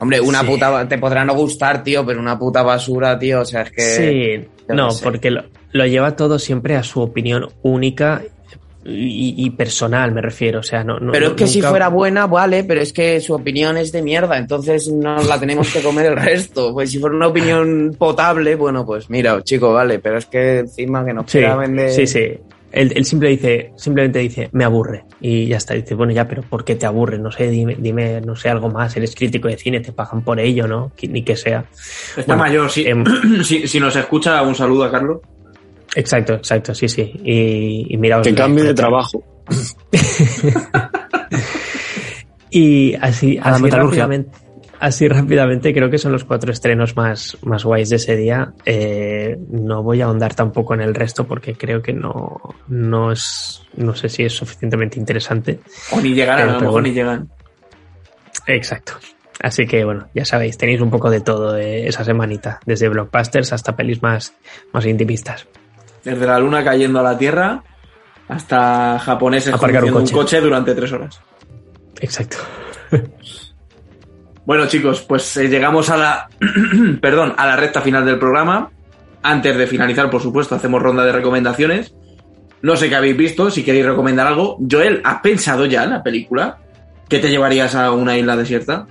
Hombre, 0.00 0.20
una 0.20 0.40
sí. 0.40 0.46
puta, 0.46 0.88
te 0.88 0.98
podrá 0.98 1.24
no 1.24 1.34
gustar, 1.34 1.82
tío, 1.82 2.04
pero 2.06 2.20
una 2.20 2.38
puta 2.38 2.62
basura, 2.62 3.18
tío, 3.18 3.40
o 3.40 3.44
sea, 3.44 3.62
es 3.62 3.70
que... 3.72 3.82
Sí, 3.82 4.48
no, 4.68 4.88
porque 5.02 5.30
lo, 5.30 5.44
lo 5.72 5.86
lleva 5.86 6.14
todo 6.16 6.38
siempre 6.38 6.76
a 6.76 6.82
su 6.82 7.00
opinión 7.00 7.48
única 7.62 8.22
y, 8.84 9.34
y, 9.36 9.50
personal, 9.50 10.12
me 10.12 10.22
refiero. 10.22 10.60
O 10.60 10.62
sea, 10.62 10.82
no, 10.82 10.98
no 10.98 11.12
pero 11.12 11.28
es 11.28 11.32
que 11.32 11.44
nunca... 11.44 11.52
si 11.52 11.62
fuera 11.62 11.88
buena, 11.88 12.26
vale, 12.26 12.64
pero 12.64 12.80
es 12.80 12.92
que 12.92 13.20
su 13.20 13.34
opinión 13.34 13.76
es 13.76 13.92
de 13.92 14.02
mierda, 14.02 14.38
entonces 14.38 14.88
no 14.88 15.22
la 15.22 15.38
tenemos 15.38 15.70
que 15.72 15.82
comer 15.82 16.06
el 16.06 16.16
resto. 16.16 16.72
Pues 16.72 16.90
si 16.90 16.98
fuera 16.98 17.14
una 17.14 17.28
opinión 17.28 17.94
potable, 17.98 18.54
bueno, 18.54 18.86
pues 18.86 19.10
mira, 19.10 19.42
chico, 19.42 19.72
vale, 19.72 19.98
pero 19.98 20.18
es 20.18 20.26
que 20.26 20.60
encima 20.60 21.04
que 21.04 21.12
nos 21.12 21.30
sí, 21.30 21.38
quiera 21.38 21.56
vender. 21.56 21.90
Sí, 21.90 22.06
sí. 22.06 22.38
Él, 22.70 22.92
él 22.94 23.04
simple 23.04 23.30
dice, 23.30 23.72
simplemente 23.76 24.18
dice, 24.18 24.50
me 24.52 24.64
aburre. 24.64 25.04
Y 25.20 25.46
ya 25.46 25.56
está. 25.56 25.74
Dice, 25.74 25.94
bueno, 25.94 26.12
ya, 26.12 26.28
pero 26.28 26.42
¿por 26.42 26.64
qué 26.64 26.76
te 26.76 26.86
aburre? 26.86 27.18
No 27.18 27.30
sé, 27.30 27.48
dime, 27.48 27.76
dime 27.78 28.20
no 28.20 28.36
sé, 28.36 28.48
algo 28.48 28.70
más. 28.70 28.96
Eres 28.96 29.14
crítico 29.14 29.48
de 29.48 29.56
cine, 29.56 29.80
te 29.80 29.92
pagan 29.92 30.22
por 30.22 30.38
ello, 30.38 30.66
¿no? 30.66 30.92
Ni 31.02 31.22
que 31.22 31.36
sea. 31.36 31.64
Está 32.16 32.24
bueno, 32.26 32.42
mayor. 32.42 32.70
Si, 32.70 32.86
eh, 32.86 32.94
si, 33.44 33.66
si, 33.66 33.80
nos 33.80 33.96
escucha, 33.96 34.42
un 34.42 34.54
saludo 34.54 34.84
a 34.84 34.90
Carlos. 34.90 35.20
Exacto, 35.94 36.34
exacto, 36.34 36.74
sí, 36.74 36.88
sí. 36.88 37.12
Y, 37.24 37.94
y 37.94 37.96
mira, 37.96 38.20
Que 38.20 38.34
cambie 38.34 38.64
de 38.64 38.74
trabajo. 38.74 39.24
y 42.50 42.94
así, 42.94 43.38
A 43.38 43.54
así 43.54 43.70
rápidamente, 43.70 44.30
así 44.80 45.08
rápidamente 45.08 45.72
creo 45.72 45.90
que 45.90 45.98
son 45.98 46.12
los 46.12 46.24
cuatro 46.24 46.52
estrenos 46.52 46.96
más, 46.96 47.36
más 47.42 47.64
guays 47.64 47.90
de 47.90 47.96
ese 47.96 48.16
día. 48.16 48.52
Eh, 48.64 49.36
no 49.50 49.82
voy 49.82 50.00
a 50.00 50.06
ahondar 50.06 50.34
tampoco 50.34 50.74
en 50.74 50.80
el 50.80 50.94
resto 50.94 51.26
porque 51.26 51.54
creo 51.54 51.82
que 51.82 51.92
no, 51.92 52.40
no 52.68 53.12
es, 53.12 53.62
no 53.76 53.94
sé 53.94 54.08
si 54.08 54.24
es 54.24 54.32
suficientemente 54.32 54.98
interesante. 54.98 55.60
O 55.92 56.00
ni 56.00 56.14
llegarán, 56.14 56.48
a 56.48 56.52
lo 56.54 56.60
mejor 56.60 56.82
ni 56.82 56.92
llegan. 56.92 57.28
Exacto. 58.46 58.94
Así 59.40 59.66
que 59.66 59.84
bueno, 59.84 60.08
ya 60.14 60.24
sabéis, 60.24 60.58
tenéis 60.58 60.80
un 60.80 60.90
poco 60.90 61.10
de 61.10 61.20
todo 61.20 61.56
eh, 61.56 61.86
esa 61.86 62.04
semanita, 62.04 62.60
desde 62.66 62.88
blockbusters 62.88 63.52
hasta 63.52 63.76
pelis 63.76 64.02
más, 64.02 64.34
más 64.72 64.84
intimistas. 64.86 65.46
Desde 66.02 66.26
la 66.26 66.38
luna 66.38 66.64
cayendo 66.64 67.00
a 67.00 67.02
la 67.02 67.16
tierra 67.16 67.62
hasta 68.26 68.98
japoneses 68.98 69.54
Aparcar 69.54 69.84
un 69.84 70.06
coche 70.08 70.40
durante 70.40 70.74
tres 70.74 70.92
horas. 70.92 71.20
Exacto. 72.00 72.36
Bueno, 74.48 74.66
chicos, 74.66 75.02
pues 75.02 75.36
eh, 75.36 75.46
llegamos 75.46 75.90
a 75.90 75.98
la 75.98 76.28
perdón, 77.02 77.34
a 77.36 77.46
la 77.46 77.54
recta 77.54 77.82
final 77.82 78.06
del 78.06 78.18
programa. 78.18 78.70
Antes 79.22 79.54
de 79.58 79.66
finalizar, 79.66 80.08
por 80.08 80.22
supuesto, 80.22 80.54
hacemos 80.54 80.80
ronda 80.80 81.04
de 81.04 81.12
recomendaciones. 81.12 81.94
No 82.62 82.74
sé 82.74 82.88
qué 82.88 82.94
habéis 82.94 83.14
visto, 83.14 83.50
si 83.50 83.62
queréis 83.62 83.84
recomendar 83.84 84.26
algo. 84.26 84.56
Joel, 84.58 85.02
¿has 85.04 85.20
pensado 85.20 85.66
ya 85.66 85.84
en 85.84 85.90
la 85.90 86.02
película? 86.02 86.56
¿Qué 87.10 87.18
te 87.18 87.28
llevarías 87.28 87.74
a 87.74 87.92
una 87.92 88.16
isla 88.16 88.38
desierta? 88.38 88.86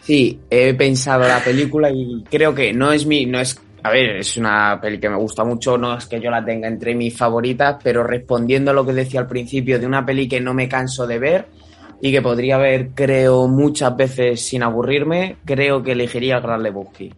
Sí, 0.00 0.38
he 0.48 0.74
pensado 0.74 1.26
la 1.26 1.42
película 1.42 1.90
y 1.90 2.22
creo 2.30 2.54
que 2.54 2.72
no 2.72 2.92
es 2.92 3.04
mi, 3.04 3.26
no 3.26 3.40
es, 3.40 3.60
a 3.82 3.90
ver, 3.90 4.18
es 4.18 4.36
una 4.36 4.78
peli 4.80 5.00
que 5.00 5.10
me 5.10 5.16
gusta 5.16 5.42
mucho, 5.42 5.76
no 5.76 5.98
es 5.98 6.06
que 6.06 6.20
yo 6.20 6.30
la 6.30 6.44
tenga 6.44 6.68
entre 6.68 6.94
mis 6.94 7.16
favoritas, 7.16 7.78
pero 7.82 8.04
respondiendo 8.04 8.70
a 8.70 8.74
lo 8.74 8.86
que 8.86 8.92
decía 8.92 9.18
al 9.18 9.26
principio 9.26 9.80
de 9.80 9.86
una 9.86 10.06
peli 10.06 10.28
que 10.28 10.40
no 10.40 10.54
me 10.54 10.68
canso 10.68 11.04
de 11.04 11.18
ver 11.18 11.46
y 12.00 12.10
que 12.12 12.22
podría 12.22 12.56
ver, 12.58 12.90
creo, 12.94 13.46
muchas 13.48 13.96
veces 13.96 14.40
sin 14.46 14.62
aburrirme, 14.62 15.36
creo 15.44 15.82
que 15.82 15.92
elegiría 15.92 16.36
el 16.36 16.42
Gran 16.42 16.62
Lebowski. 16.62 17.12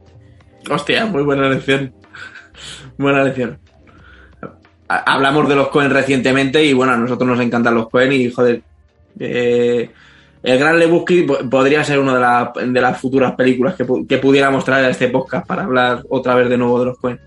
Hostia, 0.70 1.06
muy 1.06 1.22
buena 1.22 1.46
elección. 1.46 1.92
buena 2.98 3.22
elección. 3.22 3.58
Ha- 4.88 5.14
Hablamos 5.14 5.48
de 5.48 5.56
los 5.56 5.68
Cohen 5.68 5.90
recientemente 5.90 6.64
y 6.64 6.72
bueno, 6.72 6.92
a 6.92 6.96
nosotros 6.96 7.28
nos 7.28 7.40
encantan 7.40 7.74
los 7.74 7.88
Cohen 7.88 8.12
y 8.12 8.30
joder. 8.30 8.62
eh, 9.18 9.90
el 10.42 10.58
Gran 10.58 10.78
Lebowski 10.78 11.22
po- 11.22 11.38
podría 11.48 11.84
ser 11.84 11.98
una 12.00 12.14
de, 12.14 12.20
la- 12.20 12.52
de 12.66 12.80
las 12.80 13.00
futuras 13.00 13.32
películas 13.34 13.74
que, 13.76 13.86
que 14.08 14.18
pudiéramos 14.18 14.64
traer 14.64 14.86
a 14.86 14.90
este 14.90 15.08
podcast 15.08 15.46
para 15.46 15.62
hablar 15.64 16.02
otra 16.08 16.34
vez 16.34 16.48
de 16.48 16.58
nuevo 16.58 16.80
de 16.80 16.86
los 16.86 16.98
Cohen. 16.98 17.20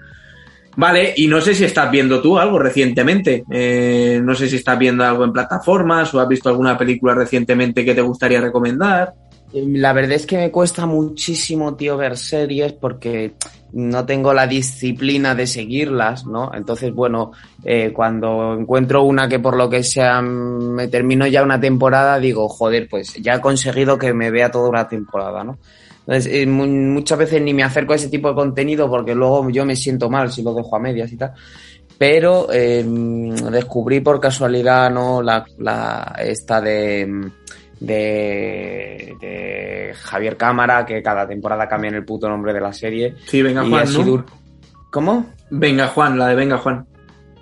Vale, 0.78 1.14
y 1.16 1.28
no 1.28 1.40
sé 1.40 1.54
si 1.54 1.64
estás 1.64 1.90
viendo 1.90 2.22
tú 2.22 2.38
algo 2.38 2.60
recientemente. 2.60 3.44
Eh, 3.50 4.20
no 4.22 4.36
sé 4.36 4.50
si 4.50 4.58
estás 4.58 4.78
viendo 4.78 5.04
algo 5.04 5.24
en 5.24 5.32
plataformas 5.32 6.14
o 6.14 6.20
has 6.20 6.28
visto 6.28 6.50
alguna 6.50 6.78
película 6.78 7.14
recientemente 7.14 7.86
que 7.86 7.96
te 7.96 8.02
gustaría 8.02 8.42
recomendar. 8.42 9.14
La 9.54 9.94
verdad 9.94 10.14
es 10.14 10.26
que 10.26 10.38
me 10.38 10.52
cuesta 10.52 10.86
muchísimo, 10.86 11.76
tío, 11.76 11.96
ver 11.96 12.18
series 12.18 12.74
porque 12.74 13.36
no 13.72 14.06
tengo 14.06 14.34
la 14.34 14.48
disciplina 14.48 15.34
de 15.34 15.48
seguirlas, 15.48 16.26
¿no? 16.26 16.52
Entonces, 16.54 16.94
bueno, 16.94 17.32
eh, 17.64 17.92
cuando 17.94 18.54
encuentro 18.54 19.04
una 19.04 19.30
que 19.30 19.40
por 19.40 19.56
lo 19.56 19.70
que 19.70 19.84
sea 19.84 20.22
me 20.22 20.88
termino 20.90 21.26
ya 21.28 21.44
una 21.44 21.60
temporada, 21.60 22.20
digo, 22.20 22.50
joder, 22.50 22.88
pues 22.90 23.14
ya 23.16 23.36
he 23.36 23.42
conseguido 23.42 23.98
que 23.98 24.14
me 24.14 24.32
vea 24.32 24.52
toda 24.52 24.70
una 24.70 24.88
temporada, 24.90 25.44
¿no? 25.44 25.58
Entonces, 26.08 26.32
eh, 26.32 26.46
mu- 26.46 26.68
muchas 26.68 27.18
veces 27.18 27.42
ni 27.42 27.54
me 27.54 27.64
acerco 27.64 27.94
a 27.94 27.96
ese 27.96 28.10
tipo 28.10 28.30
de 28.30 28.36
contenido 28.36 28.90
porque 28.90 29.16
luego 29.16 29.50
yo 29.50 29.66
me 29.66 29.76
siento 29.76 30.10
mal 30.10 30.32
si 30.32 30.44
lo 30.44 30.54
dejo 30.54 30.76
a 30.76 30.80
medias 30.80 31.12
y 31.12 31.18
tal. 31.18 31.34
Pero 31.98 32.48
eh, 32.52 32.84
descubrí 33.52 34.02
por 34.02 34.20
casualidad, 34.20 34.92
¿no? 34.92 35.22
La, 35.22 35.46
la 35.60 36.16
esta 36.20 36.60
de 36.62 37.32
de, 37.80 39.16
de 39.20 39.94
Javier 39.96 40.38
Cámara, 40.38 40.86
que 40.86 41.02
cada 41.02 41.28
temporada 41.28 41.68
cambian 41.68 41.96
el 41.96 42.06
puto 42.06 42.28
nombre 42.30 42.54
de 42.54 42.62
la 42.62 42.74
serie. 42.74 43.16
Sí, 43.26 43.42
venga 43.42 43.64
Y 43.66 43.70
Juan, 43.70 43.86
¿Cómo? 44.92 45.26
Venga 45.50 45.88
Juan, 45.88 46.18
la 46.18 46.28
de 46.28 46.36
Venga 46.36 46.58
Juan. 46.58 46.86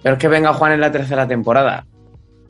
Pero 0.02 0.15
es 0.15 0.19
que 0.22 0.27
venga 0.27 0.53
Juan 0.53 0.73
en 0.73 0.81
la 0.81 0.91
tercera 0.91 1.27
temporada. 1.27 1.85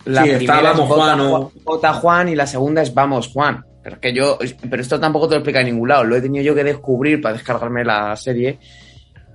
La 0.06 0.24
Sí, 0.24 0.30
está 0.32 0.38
primera 0.60 0.72
es 0.72 0.80
Juan, 0.80 1.22
o- 1.22 1.52
Vota 1.64 1.94
Juan 1.94 2.30
y 2.30 2.36
la 2.36 2.48
segunda 2.48 2.82
es 2.82 2.94
Vamos 2.94 3.28
Juan. 3.30 3.64
Pero 3.84 3.96
es 3.96 4.02
que 4.02 4.14
yo, 4.14 4.38
pero 4.70 4.82
esto 4.82 5.00
tampoco 5.00 5.28
te 5.28 5.36
lo 5.36 5.40
explica 5.40 5.60
en 5.60 5.66
ningún 5.68 5.90
lado. 5.90 6.04
Lo 6.06 6.16
he 6.16 6.22
tenido 6.22 6.44
yo 6.44 6.56
que 6.56 6.64
descubrir 6.64 7.22
para 7.22 7.34
descargarme 7.34 7.84
la 7.84 8.16
serie. 8.16 8.58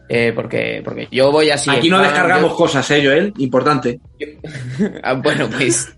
eh, 0.09 0.33
porque, 0.35 0.81
porque 0.83 1.07
yo 1.13 1.31
voy 1.31 1.51
así. 1.51 1.69
Aquí 1.71 1.91
no 1.91 2.01
descargamos 2.01 2.51
yo- 2.53 2.57
cosas, 2.57 2.91
¿eh, 2.93 3.03
Joel? 3.05 3.33
Importante. 3.39 4.01
Ah, 5.03 5.15
bueno, 5.15 5.49
pues. 5.55 5.95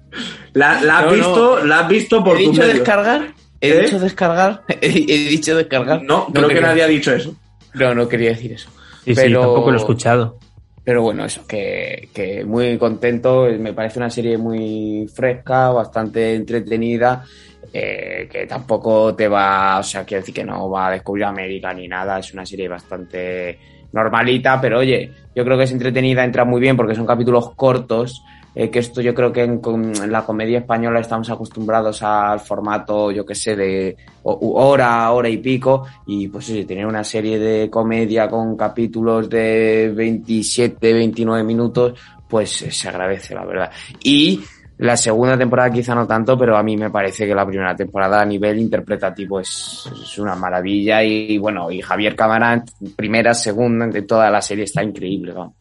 La, 0.53 0.83
la 0.83 0.99
has 0.99 1.05
No, 1.05 1.11
no. 1.13 1.17
visto, 1.17 1.65
la 1.65 1.79
has 1.81 1.89
visto 1.89 2.25
por 2.25 2.37
¿He 2.37 2.43
tus 2.45 2.51
dicho 2.53 2.63
medios. 2.63 2.79
descargar? 2.79 3.35
¿He 3.61 3.69
¿Eh? 3.71 3.81
dicho 3.83 3.99
descargar? 4.01 4.63
¿He, 4.69 4.87
he 4.89 5.29
dicho 5.29 5.57
descargar? 5.57 6.03
No, 6.03 6.27
creo 6.27 6.49
que 6.49 6.61
nadie 6.61 6.83
ha 6.83 6.87
dicho 6.89 7.13
eso. 7.15 7.35
No, 7.75 7.95
no 7.95 8.09
quería 8.09 8.31
decir 8.31 8.53
eso. 8.53 8.69
Sí, 9.05 9.15
sí, 9.15 9.21
Pero- 9.23 9.43
tampoco 9.43 9.71
lo 9.71 9.77
he 9.77 9.81
escuchado. 9.81 10.39
Pero 10.83 11.03
bueno, 11.03 11.25
eso, 11.27 11.47
que, 11.47 12.09
que 12.13 12.45
muy 12.45 12.77
contento. 12.79 13.47
Me 13.61 13.73
parece 13.75 13.99
una 14.01 14.11
serie 14.11 14.37
muy 14.39 15.07
fresca, 15.15 15.69
bastante 15.71 16.35
entretenida, 16.35 17.25
eh, 17.73 18.29
que 18.31 18.47
tampoco 18.47 19.15
te 19.15 19.29
va, 19.29 19.79
o 19.79 19.83
sea, 19.83 20.05
quiero 20.05 20.23
decir 20.23 20.35
que 20.35 20.45
no 20.45 20.69
va 20.69 20.89
a 20.89 20.93
descubrir 20.93 21.25
América 21.25 21.73
ni 21.73 21.87
nada. 21.87 22.19
Es 22.19 22.33
una 22.35 22.45
serie 22.45 22.69
bastante 22.69 23.59
normalita, 23.93 24.61
pero 24.61 24.79
oye, 24.79 25.13
yo 25.35 25.45
creo 25.45 25.57
que 25.57 25.65
es 25.65 25.73
entretenida, 25.73 26.25
entra 26.25 26.45
muy 26.45 26.61
bien 26.61 26.77
porque 26.77 26.95
son 26.95 27.07
capítulos 27.07 27.51
cortos. 27.55 28.23
eh, 28.55 28.69
que 28.69 28.81
esto 28.81 29.01
yo 29.01 29.15
creo 29.15 29.33
que 29.33 29.45
en, 29.45 29.61
en 29.65 30.11
la 30.11 30.25
comedia 30.27 30.59
española 30.59 30.99
estamos 30.99 31.31
acostumbrados 31.31 32.03
al 32.03 32.41
formato, 32.41 33.13
yo 33.13 33.25
que 33.25 33.35
sé, 33.37 33.55
de 33.55 33.97
hora, 34.25 35.11
hora 35.13 35.29
y 35.29 35.37
pico, 35.39 35.87
y 36.07 36.27
pues 36.29 36.51
oye, 36.51 36.65
tener 36.65 36.85
una 36.87 37.05
serie 37.05 37.39
de 37.39 37.71
comedia 37.71 38.29
con 38.29 38.57
capítulos 38.57 39.31
de 39.31 39.93
27, 39.95 40.93
29 40.93 41.45
minutos, 41.45 41.95
pues 42.29 42.63
eh, 42.63 42.71
se 42.71 42.89
agradece, 42.89 43.35
la 43.35 43.45
verdad. 43.45 43.71
Y 44.03 44.41
la 44.81 44.97
segunda 44.97 45.37
temporada 45.37 45.71
quizá 45.71 45.95
no 45.95 46.07
tanto, 46.07 46.39
pero 46.39 46.57
a 46.57 46.63
mí 46.63 46.77
me 46.77 46.91
parece 46.91 47.27
que 47.27 47.35
la 47.35 47.47
primera 47.47 47.77
temporada 47.77 48.23
a 48.23 48.25
nivel 48.25 48.59
interpretativo 48.59 49.39
es, 49.39 49.91
es 49.93 50.19
una 50.19 50.35
maravilla 50.35 51.03
y 51.03 51.37
bueno, 51.37 51.71
y 51.71 51.83
Javier 51.83 52.17
Cámara, 52.17 52.65
primera, 52.97 53.35
segunda, 53.35 53.87
de 53.89 54.03
toda 54.03 54.31
la 54.31 54.41
serie 54.41 54.65
está 54.65 54.83
increíble, 54.83 55.33
vamos. 55.33 55.55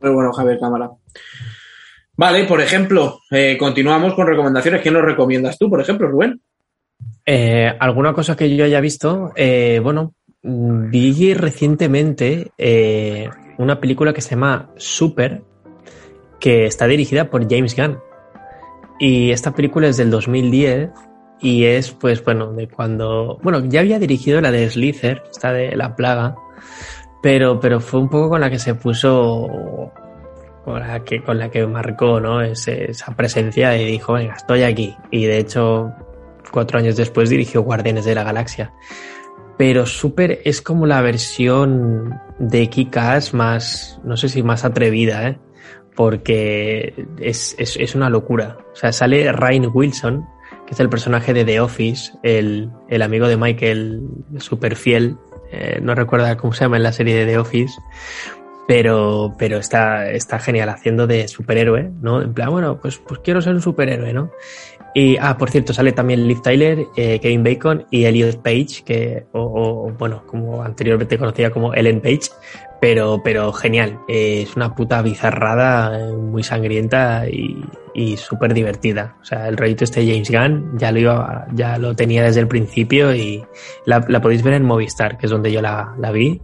Muy 0.00 0.12
bueno, 0.12 0.32
Javier 0.32 0.58
Cámara. 0.58 0.90
Vale, 2.16 2.44
por 2.44 2.60
ejemplo, 2.60 3.20
eh, 3.30 3.56
continuamos 3.58 4.14
con 4.14 4.26
recomendaciones. 4.26 4.80
¿Qué 4.80 4.90
nos 4.90 5.02
recomiendas 5.02 5.58
tú, 5.58 5.68
por 5.68 5.80
ejemplo, 5.80 6.08
Rubén? 6.08 6.40
Eh, 7.26 7.70
¿Alguna 7.78 8.14
cosa 8.14 8.34
que 8.34 8.56
yo 8.56 8.64
haya 8.64 8.80
visto? 8.80 9.32
Eh, 9.36 9.80
bueno, 9.82 10.14
vi 10.42 11.34
recientemente 11.34 12.52
eh, 12.56 13.28
una 13.58 13.78
película 13.78 14.14
que 14.14 14.22
se 14.22 14.30
llama 14.30 14.70
Super, 14.76 15.42
que 16.40 16.66
está 16.66 16.86
dirigida 16.86 17.30
por 17.30 17.48
James 17.48 17.76
Gunn. 17.76 17.98
Y 18.98 19.30
esta 19.30 19.54
película 19.54 19.88
es 19.88 19.96
del 19.96 20.10
2010 20.10 20.90
y 21.40 21.64
es, 21.64 21.92
pues, 21.92 22.24
bueno, 22.24 22.52
de 22.52 22.68
cuando... 22.68 23.38
Bueno, 23.42 23.64
ya 23.66 23.80
había 23.80 23.98
dirigido 23.98 24.40
la 24.40 24.50
de 24.50 24.68
Slither, 24.68 25.22
esta 25.30 25.52
de 25.52 25.76
La 25.76 25.94
Plaga, 25.94 26.34
pero, 27.22 27.60
pero 27.60 27.80
fue 27.80 28.00
un 28.00 28.08
poco 28.08 28.30
con 28.30 28.40
la 28.40 28.50
que 28.50 28.58
se 28.58 28.74
puso... 28.74 29.92
Con 30.64 30.80
la 30.80 31.02
que, 31.02 31.22
con 31.22 31.38
la 31.38 31.50
que 31.50 31.66
marcó, 31.66 32.20
¿no? 32.20 32.42
Esa 32.42 33.16
presencia 33.16 33.76
y 33.80 33.86
dijo, 33.86 34.12
venga, 34.12 34.34
estoy 34.34 34.64
aquí. 34.64 34.94
Y 35.10 35.24
de 35.24 35.38
hecho, 35.38 35.92
cuatro 36.50 36.78
años 36.78 36.96
después 36.96 37.30
dirigió 37.30 37.62
Guardianes 37.62 38.04
de 38.04 38.14
la 38.14 38.22
Galaxia. 38.22 38.72
Pero 39.56 39.86
Super 39.86 40.40
es 40.44 40.60
como 40.60 40.86
la 40.86 41.00
versión 41.00 42.20
de 42.38 42.68
Kick-Ass 42.68 43.32
más, 43.32 43.98
no 44.04 44.16
sé 44.16 44.28
si 44.28 44.42
más 44.42 44.64
atrevida, 44.64 45.26
¿eh? 45.28 45.38
Porque 45.98 46.94
es, 47.18 47.56
es, 47.58 47.76
es 47.76 47.96
una 47.96 48.08
locura. 48.08 48.56
O 48.72 48.76
sea, 48.76 48.92
sale 48.92 49.32
Ryan 49.32 49.68
Wilson, 49.74 50.24
que 50.64 50.74
es 50.74 50.78
el 50.78 50.88
personaje 50.88 51.34
de 51.34 51.44
The 51.44 51.58
Office, 51.58 52.12
el, 52.22 52.70
el 52.88 53.02
amigo 53.02 53.26
de 53.26 53.36
Michael, 53.36 54.02
super 54.38 54.76
fiel. 54.76 55.16
Eh, 55.50 55.80
no 55.82 55.96
recuerdo 55.96 56.36
cómo 56.36 56.52
se 56.52 56.64
llama 56.64 56.76
en 56.76 56.84
la 56.84 56.92
serie 56.92 57.16
de 57.16 57.26
The 57.26 57.38
Office. 57.38 57.80
Pero, 58.68 59.34
pero 59.38 59.56
está, 59.56 60.08
está 60.12 60.38
genial 60.38 60.68
haciendo 60.68 61.08
de 61.08 61.26
superhéroe, 61.26 61.90
¿no? 62.00 62.22
En 62.22 62.32
plan, 62.32 62.50
bueno, 62.50 62.78
pues, 62.80 62.98
pues 62.98 63.18
quiero 63.24 63.42
ser 63.42 63.54
un 63.54 63.62
superhéroe, 63.62 64.12
¿no? 64.12 64.30
Y, 64.94 65.16
ah, 65.18 65.36
por 65.36 65.50
cierto, 65.50 65.72
sale 65.72 65.92
también 65.92 66.26
Liv 66.26 66.40
Tyler, 66.42 66.86
eh, 66.96 67.20
Kevin 67.20 67.44
Bacon 67.44 67.86
y 67.90 68.04
Elliot 68.04 68.42
Page, 68.42 68.82
que, 68.84 69.26
o, 69.32 69.40
o, 69.40 69.92
bueno, 69.92 70.24
como 70.26 70.62
anteriormente 70.62 71.18
conocida 71.18 71.50
como 71.50 71.74
Ellen 71.74 72.00
Page, 72.00 72.30
pero, 72.80 73.20
pero 73.22 73.52
genial. 73.52 74.00
Eh, 74.08 74.42
es 74.42 74.56
una 74.56 74.74
puta 74.74 75.02
bizarrada, 75.02 75.98
eh, 75.98 76.12
muy 76.12 76.42
sangrienta 76.42 77.28
y, 77.28 77.62
y 77.94 78.16
súper 78.16 78.54
divertida. 78.54 79.16
O 79.20 79.24
sea, 79.24 79.48
el 79.48 79.56
rollito 79.56 79.84
este 79.84 80.00
de 80.00 80.12
James 80.12 80.30
Gunn 80.30 80.78
ya 80.78 80.90
lo 80.90 80.98
iba, 80.98 81.46
ya 81.52 81.78
lo 81.78 81.94
tenía 81.94 82.22
desde 82.22 82.40
el 82.40 82.48
principio 82.48 83.14
y 83.14 83.44
la, 83.84 84.04
la 84.08 84.20
podéis 84.20 84.42
ver 84.42 84.54
en 84.54 84.64
Movistar, 84.64 85.18
que 85.18 85.26
es 85.26 85.30
donde 85.30 85.52
yo 85.52 85.60
la, 85.60 85.94
la 85.98 86.10
vi. 86.10 86.40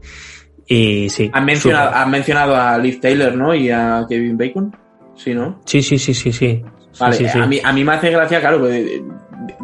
Y 0.66 1.08
sí. 1.10 1.30
Han 1.32 1.44
mencionado, 1.44 1.94
han 1.94 2.10
mencionado 2.10 2.56
a 2.56 2.78
Liv 2.78 3.00
Taylor, 3.00 3.34
¿no? 3.34 3.54
Y 3.54 3.70
a 3.70 4.04
Kevin 4.08 4.36
Bacon. 4.36 4.76
Sí, 5.14 5.34
¿no? 5.34 5.60
Sí, 5.64 5.82
sí, 5.82 5.98
sí, 5.98 6.14
sí, 6.14 6.32
sí. 6.32 6.64
Vale, 6.98 7.16
Sí, 7.16 7.24
sí, 7.24 7.30
sí. 7.32 7.38
A, 7.38 7.46
mí, 7.46 7.60
a 7.62 7.72
mí 7.72 7.84
me 7.84 7.92
hace 7.92 8.10
gracia, 8.10 8.40
claro, 8.40 8.62
que 8.64 9.02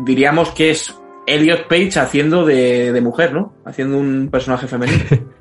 diríamos 0.05 0.51
que 0.51 0.71
es 0.71 0.95
Elliot 1.27 1.69
Page 1.69 1.99
haciendo 1.99 2.45
de, 2.45 2.93
de 2.93 3.01
mujer, 3.01 3.33
¿no? 3.33 3.55
Haciendo 3.65 3.99
un 3.99 4.29
personaje 4.31 4.67
femenino. 4.67 5.05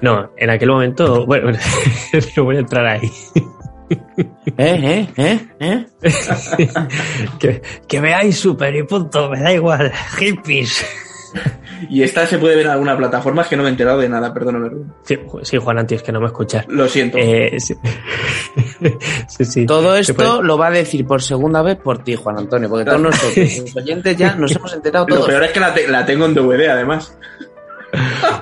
No, 0.00 0.32
en 0.36 0.50
aquel 0.50 0.70
momento, 0.70 1.26
bueno, 1.26 1.52
no 2.36 2.44
voy 2.44 2.56
a 2.56 2.60
entrar 2.60 2.86
ahí. 2.86 3.10
¿Eh, 4.56 5.06
eh, 5.06 5.08
eh, 5.16 5.46
eh? 5.60 5.86
que, 7.38 7.62
que 7.86 8.00
veáis 8.00 8.38
super 8.38 8.74
y 8.74 8.82
punto, 8.84 9.30
me 9.30 9.40
da 9.40 9.52
igual. 9.52 9.92
Hippies. 10.18 10.84
y 11.88 12.02
esta 12.02 12.26
se 12.26 12.38
puede 12.38 12.56
ver 12.56 12.66
en 12.66 12.72
alguna 12.72 12.96
plataforma, 12.96 13.42
es 13.42 13.48
que 13.48 13.56
no 13.56 13.62
me 13.62 13.68
he 13.68 13.72
enterado 13.72 13.98
de 14.00 14.08
nada, 14.08 14.32
perdóname. 14.34 14.68
Rubén. 14.68 14.92
Sí, 15.04 15.18
sí, 15.42 15.56
Juan 15.58 15.78
Anti, 15.78 15.94
es 15.96 16.02
que 16.02 16.12
no 16.12 16.20
me 16.20 16.26
escuchas. 16.26 16.66
Lo 16.68 16.88
siento. 16.88 17.18
Eh, 17.18 17.58
sí. 17.58 17.74
sí, 19.28 19.44
sí. 19.44 19.66
Todo 19.66 19.94
esto 19.96 20.42
lo 20.42 20.56
va 20.58 20.68
a 20.68 20.70
decir 20.70 21.06
por 21.06 21.22
segunda 21.22 21.62
vez 21.62 21.76
por 21.76 22.02
ti, 22.02 22.14
Juan 22.16 22.38
Antonio, 22.38 22.68
porque 22.68 22.84
todos 22.84 23.00
nosotros, 23.02 23.58
los 23.60 23.76
oyentes, 23.76 24.16
ya 24.16 24.34
nos 24.34 24.54
hemos 24.56 24.72
enterado 24.74 25.06
Lo 25.08 25.14
todos. 25.16 25.28
peor 25.28 25.44
es 25.44 25.50
que 25.52 25.60
la, 25.60 25.74
te- 25.74 25.88
la 25.88 26.04
tengo 26.04 26.26
en 26.26 26.34
DVD, 26.34 26.68
además. 26.70 27.16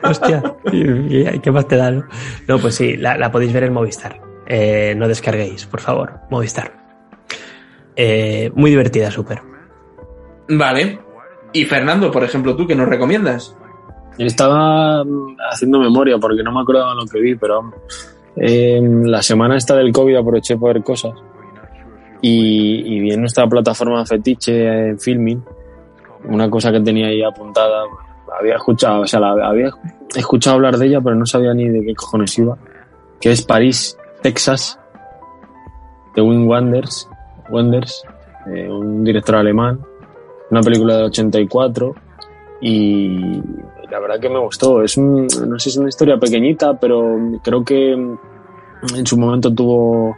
Hostia, 0.03 0.43
¿qué 0.71 1.51
más 1.51 1.67
te 1.67 1.77
da? 1.77 1.91
No, 1.91 2.05
No, 2.47 2.59
pues 2.59 2.75
sí, 2.75 2.97
la, 2.97 3.17
la 3.17 3.31
podéis 3.33 3.53
ver 3.53 3.65
en 3.65 3.73
Movistar. 3.73 4.21
Eh, 4.47 4.95
no 4.97 5.09
descarguéis, 5.09 5.67
por 5.67 5.81
favor, 5.81 6.21
Movistar. 6.31 6.73
Eh, 7.97 8.51
muy 8.55 8.71
divertida, 8.71 9.11
súper. 9.11 9.41
Vale. 10.49 11.01
Y 11.53 11.65
Fernando, 11.65 12.11
por 12.11 12.25
ejemplo, 12.25 12.55
¿tú 12.57 12.67
qué 12.67 12.75
nos 12.75 12.89
recomiendas? 12.89 13.57
Estaba 14.19 15.05
mm, 15.05 15.37
haciendo 15.51 15.79
memoria 15.79 16.19
porque 16.19 16.43
no 16.43 16.53
me 16.53 16.61
acordaba 16.61 16.95
lo 16.95 17.07
que 17.07 17.21
vi, 17.21 17.35
pero 17.37 17.73
eh, 18.37 18.81
la 18.83 19.23
semana 19.23 19.57
esta 19.57 19.77
del 19.77 19.93
COVID 19.93 20.17
aproveché 20.17 20.57
para 20.57 20.75
ver 20.75 20.83
cosas. 20.83 21.13
Y, 22.21 23.01
vi 23.01 23.13
en 23.13 23.21
nuestra 23.21 23.47
plataforma 23.47 24.05
fetiche 24.05 24.89
en 24.89 24.99
filming 24.99 25.41
una 26.25 26.51
cosa 26.51 26.73
que 26.73 26.81
tenía 26.81 27.07
ahí 27.07 27.23
apuntada. 27.23 27.85
Había 28.39 28.57
escuchado, 28.57 29.03
o 29.03 29.07
sea, 29.07 29.21
la, 29.21 29.49
había 29.49 29.71
escuchado 30.15 30.57
hablar 30.57 30.77
de 30.77 30.87
ella, 30.87 31.01
pero 31.01 31.15
no 31.15 31.25
sabía 31.27 31.55
ni 31.55 31.69
de 31.69 31.85
qué 31.87 31.95
cojones 31.95 32.37
iba. 32.39 32.59
Que 33.21 33.31
es 33.31 33.43
París, 33.43 33.97
Texas, 34.21 34.79
de 36.15 36.23
Wim 36.23 36.49
Wenders, 36.49 37.09
Wenders 37.51 38.05
eh, 38.47 38.69
un 38.69 39.05
director 39.05 39.37
alemán. 39.37 39.81
Una 40.51 40.61
película 40.63 40.97
del 40.97 41.07
84 41.07 41.95
y 42.61 43.09
la 43.91 44.01
verdad 44.01 44.21
que 44.21 44.29
me 44.29 44.39
gustó. 44.39 44.83
Es 44.83 44.97
un, 44.97 45.27
no 45.27 45.59
sé 45.59 45.65
si 45.65 45.71
es 45.71 45.77
una 45.77 45.89
historia 45.89 46.19
pequeñita, 46.19 46.79
pero 46.79 47.17
creo 47.43 47.65
que 47.65 47.93
en 47.93 49.07
su 49.07 49.19
momento 49.19 49.53
tuvo, 49.53 50.17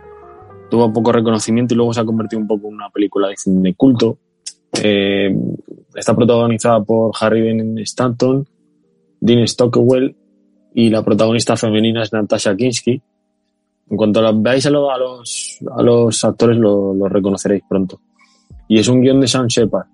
tuvo 0.70 0.92
poco 0.92 1.12
reconocimiento 1.12 1.74
y 1.74 1.76
luego 1.76 1.92
se 1.92 2.00
ha 2.00 2.04
convertido 2.04 2.40
un 2.40 2.48
poco 2.48 2.68
en 2.68 2.74
una 2.74 2.90
película 2.90 3.28
de, 3.28 3.74
culto. 3.74 4.18
Eh, 4.82 5.34
está 5.94 6.14
protagonizada 6.14 6.80
por 6.82 7.12
Harry 7.20 7.42
Dean 7.42 7.78
Stanton, 7.78 8.46
Dean 9.20 9.46
Stockwell 9.46 10.16
y 10.74 10.88
la 10.90 11.02
protagonista 11.04 11.56
femenina 11.56 12.02
es 12.02 12.12
Natasha 12.12 12.54
Kinski. 12.56 13.02
En 13.90 13.96
cuanto 13.96 14.22
la 14.22 14.30
veáis 14.32 14.64
a, 14.66 14.70
lo- 14.70 14.90
a 14.92 14.96
los, 14.96 15.58
a 15.76 15.82
los 15.82 16.24
actores 16.24 16.56
lo, 16.56 16.94
lo 16.94 17.08
reconoceréis 17.08 17.64
pronto. 17.68 18.00
Y 18.68 18.78
es 18.78 18.86
un 18.86 19.00
guion 19.00 19.20
de 19.20 19.26
Sam 19.26 19.48
Shepard. 19.48 19.86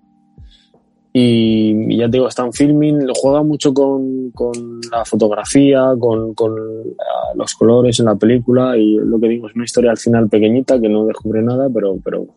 Y, 1.19 1.97
ya 1.97 2.05
te 2.05 2.17
digo, 2.17 2.27
está 2.27 2.45
en 2.45 2.53
filming, 2.53 3.07
juega 3.19 3.41
mucho 3.41 3.73
con, 3.73 4.29
con 4.29 4.79
la 4.91 5.03
fotografía, 5.03 5.95
con, 5.97 6.35
con 6.35 6.53
ah, 6.53 7.33
los 7.35 7.55
colores 7.55 7.99
en 7.99 8.05
la 8.05 8.15
película 8.15 8.77
y 8.77 8.97
lo 8.97 9.19
que 9.19 9.27
digo 9.27 9.47
es 9.47 9.55
una 9.55 9.65
historia 9.65 9.89
al 9.89 9.97
final 9.97 10.29
pequeñita 10.29 10.79
que 10.79 10.87
no 10.87 11.07
descubre 11.07 11.41
nada, 11.41 11.69
pero, 11.73 11.97
pero 12.03 12.27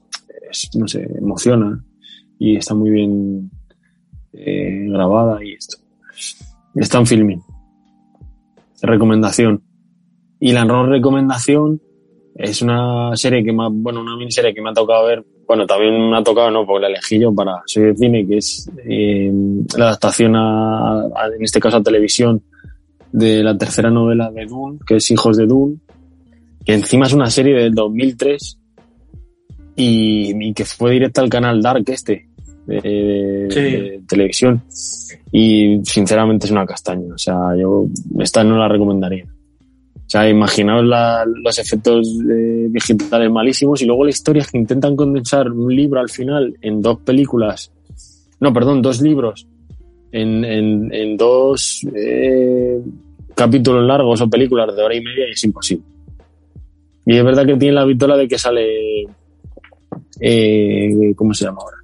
es, 0.51 0.70
no 0.77 0.89
sé, 0.89 1.07
emociona 1.15 1.85
y 2.39 2.57
está 2.57 2.74
muy 2.74 2.89
bien 2.89 3.51
eh, 4.32 4.86
grabada 4.89 5.44
y 5.44 5.52
esto. 5.52 5.77
Está 6.74 7.01
en 7.01 7.07
filming. 7.07 7.43
Recomendación. 8.81 9.62
Y 10.40 10.52
la 10.52 10.65
no 10.65 10.86
recomendación 10.86 11.82
es 12.35 12.62
una 12.62 13.15
serie 13.15 13.44
que 13.44 13.52
me 13.52 13.65
ha, 13.65 13.69
bueno, 13.70 14.01
una 14.01 14.16
miniserie 14.16 14.55
que 14.55 14.62
me 14.62 14.70
ha 14.70 14.73
tocado 14.73 15.05
ver, 15.05 15.23
bueno, 15.51 15.66
también 15.66 16.09
me 16.10 16.16
ha 16.16 16.22
tocado, 16.22 16.48
no, 16.48 16.64
porque 16.64 16.82
la 16.82 16.86
elegí 16.90 17.18
yo 17.18 17.35
para 17.35 17.60
Soy 17.66 17.86
de 17.86 17.97
Cine, 17.97 18.24
que 18.24 18.36
es 18.36 18.70
eh, 18.89 19.32
la 19.77 19.86
adaptación 19.86 20.36
a, 20.36 21.01
a- 21.02 21.27
en 21.36 21.43
este 21.43 21.59
caso 21.59 21.78
a 21.78 21.82
televisión, 21.82 22.40
de 23.10 23.43
la 23.43 23.59
tercera 23.59 23.90
novela 23.90 24.31
de 24.31 24.47
Dune, 24.47 24.78
que 24.86 24.94
es 24.97 25.10
Hijos 25.10 25.36
de 25.36 25.47
Dune, 25.47 25.78
que 26.64 26.74
encima 26.74 27.06
es 27.06 27.12
una 27.14 27.28
serie 27.28 27.55
del 27.56 27.74
2003 27.74 28.59
y, 29.74 30.48
y 30.48 30.52
que 30.55 30.64
fue 30.64 30.93
directa 30.93 31.20
al 31.20 31.28
canal 31.28 31.60
Dark 31.60 31.82
este, 31.89 32.28
de, 32.66 33.48
Sí. 33.51 33.60
de 33.60 34.02
televisión. 34.09 34.62
Y 35.32 35.81
sinceramente 35.85 36.47
es 36.47 36.52
una 36.52 36.64
castaña, 36.66 37.12
o 37.12 37.18
sea, 37.18 37.36
yo 37.60 37.86
esta 38.20 38.44
no 38.44 38.56
la 38.56 38.68
recomendaría. 38.68 39.24
O 40.10 40.12
sea, 40.12 40.28
imaginaos 40.28 40.84
los 41.44 41.56
efectos 41.60 42.04
eh, 42.28 42.66
digitales 42.68 43.30
malísimos 43.30 43.80
y 43.80 43.86
luego 43.86 44.02
la 44.02 44.10
historia 44.10 44.42
es 44.42 44.50
que 44.50 44.58
intentan 44.58 44.96
condensar 44.96 45.48
un 45.52 45.72
libro 45.72 46.00
al 46.00 46.08
final 46.08 46.52
en 46.62 46.82
dos 46.82 46.98
películas. 47.02 47.70
No, 48.40 48.52
perdón, 48.52 48.82
dos 48.82 49.00
libros 49.00 49.46
en, 50.10 50.44
en, 50.44 51.16
dos 51.16 51.86
eh, 51.94 52.80
capítulos 53.36 53.86
largos 53.86 54.20
o 54.20 54.28
películas 54.28 54.74
de 54.74 54.82
hora 54.82 54.96
y 54.96 55.00
media 55.00 55.28
y 55.28 55.30
es 55.30 55.44
imposible. 55.44 55.84
Y 57.06 57.16
es 57.16 57.24
verdad 57.24 57.46
que 57.46 57.54
tiene 57.56 57.74
la 57.76 57.84
vitola 57.84 58.16
de 58.16 58.26
que 58.26 58.36
sale. 58.36 59.04
Eh, 60.18 61.14
¿Cómo 61.14 61.32
se 61.34 61.44
llama 61.44 61.58
ahora? 61.62 61.76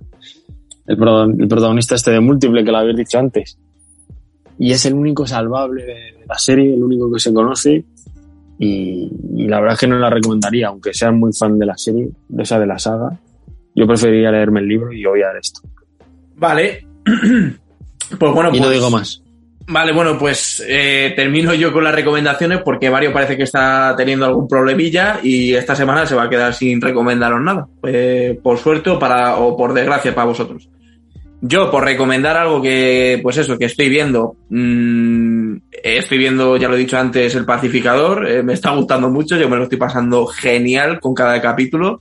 El, 0.89 0.97
protagon- 0.99 1.41
el 1.43 1.47
protagonista 1.47 1.95
este 1.95 2.11
de 2.11 2.19
múltiple 2.19 2.65
que 2.65 2.73
lo 2.73 2.79
habéis 2.79 2.97
dicho 2.97 3.21
antes. 3.21 3.57
Y 4.59 4.73
es 4.73 4.85
el 4.85 4.95
único 4.95 5.25
salvable 5.29 5.85
de 5.85 5.97
la 6.29 6.37
serie, 6.39 6.75
el 6.75 6.83
único 6.83 7.13
que 7.13 7.21
se 7.21 7.33
conoce. 7.33 7.85
Y, 8.59 9.11
y 9.35 9.47
la 9.49 9.61
verdad 9.61 9.75
es 9.75 9.81
que 9.81 9.87
no 9.87 9.99
la 9.99 10.11
recomendaría, 10.11 10.69
aunque 10.69 10.95
seas 10.95 11.13
muy 11.13 11.33
fan 11.33 11.59
de 11.59 11.67
la 11.67 11.77
serie, 11.77 12.09
de 12.29 12.43
esa 12.43 12.59
de 12.59 12.67
la 12.67 12.79
saga. 12.79 13.19
Yo 13.75 13.87
preferiría 13.87 14.31
leerme 14.31 14.61
el 14.61 14.69
libro 14.69 14.93
y 14.93 15.05
obviar 15.05 15.37
esto. 15.37 15.61
Vale. 16.37 16.87
Pues 18.21 18.33
bueno, 18.33 18.51
y 18.51 18.59
pues, 18.59 18.63
no 18.63 18.71
digo 18.71 18.89
más. 18.89 19.21
Vale, 19.69 19.93
bueno, 19.93 20.17
pues 20.17 20.65
eh, 20.67 21.13
termino 21.17 21.53
yo 21.55 21.73
con 21.73 21.83
las 21.83 21.95
recomendaciones 21.95 22.61
porque 22.65 22.89
Mario 22.89 23.13
parece 23.13 23.37
que 23.37 23.43
está 23.43 23.95
teniendo 23.97 24.25
algún 24.25 24.47
problemilla 24.47 25.19
y 25.23 25.55
esta 25.55 25.75
semana 25.75 26.07
se 26.07 26.15
va 26.15 26.25
a 26.25 26.31
quedar 26.31 26.55
sin 26.55 26.81
recomendaros 26.81 27.41
nada. 27.41 27.67
Eh, 27.83 28.39
por 28.41 28.59
suerte 28.59 28.91
o, 28.91 28.99
para, 28.99 29.39
o 29.39 29.57
por 29.57 29.75
desgracia 29.75 30.15
para 30.15 30.29
vosotros. 30.29 30.69
Yo, 31.41 31.71
por 31.71 31.85
recomendar 31.85 32.37
algo 32.37 32.63
que, 32.63 33.19
pues 33.23 33.39
eso, 33.39 33.59
que 33.59 33.67
estoy 33.67 33.89
viendo, 33.89 34.37
mmm, 34.51 35.57
estoy 35.95 36.19
viendo, 36.19 36.57
ya 36.57 36.69
lo 36.69 36.75
he 36.75 36.79
dicho 36.79 36.99
antes, 36.99 37.35
El 37.35 37.45
Pacificador, 37.45 38.29
eh, 38.29 38.43
me 38.43 38.55
está 38.55 38.71
gustando 38.75 39.09
mucho, 39.09 39.37
yo 39.37 39.49
me 39.49 39.57
lo 39.57 39.65
estoy 39.65 39.79
pasando 39.79 40.27
genial 40.27 41.01
con 41.01 41.15
cada 41.15 41.41
capítulo. 41.41 42.01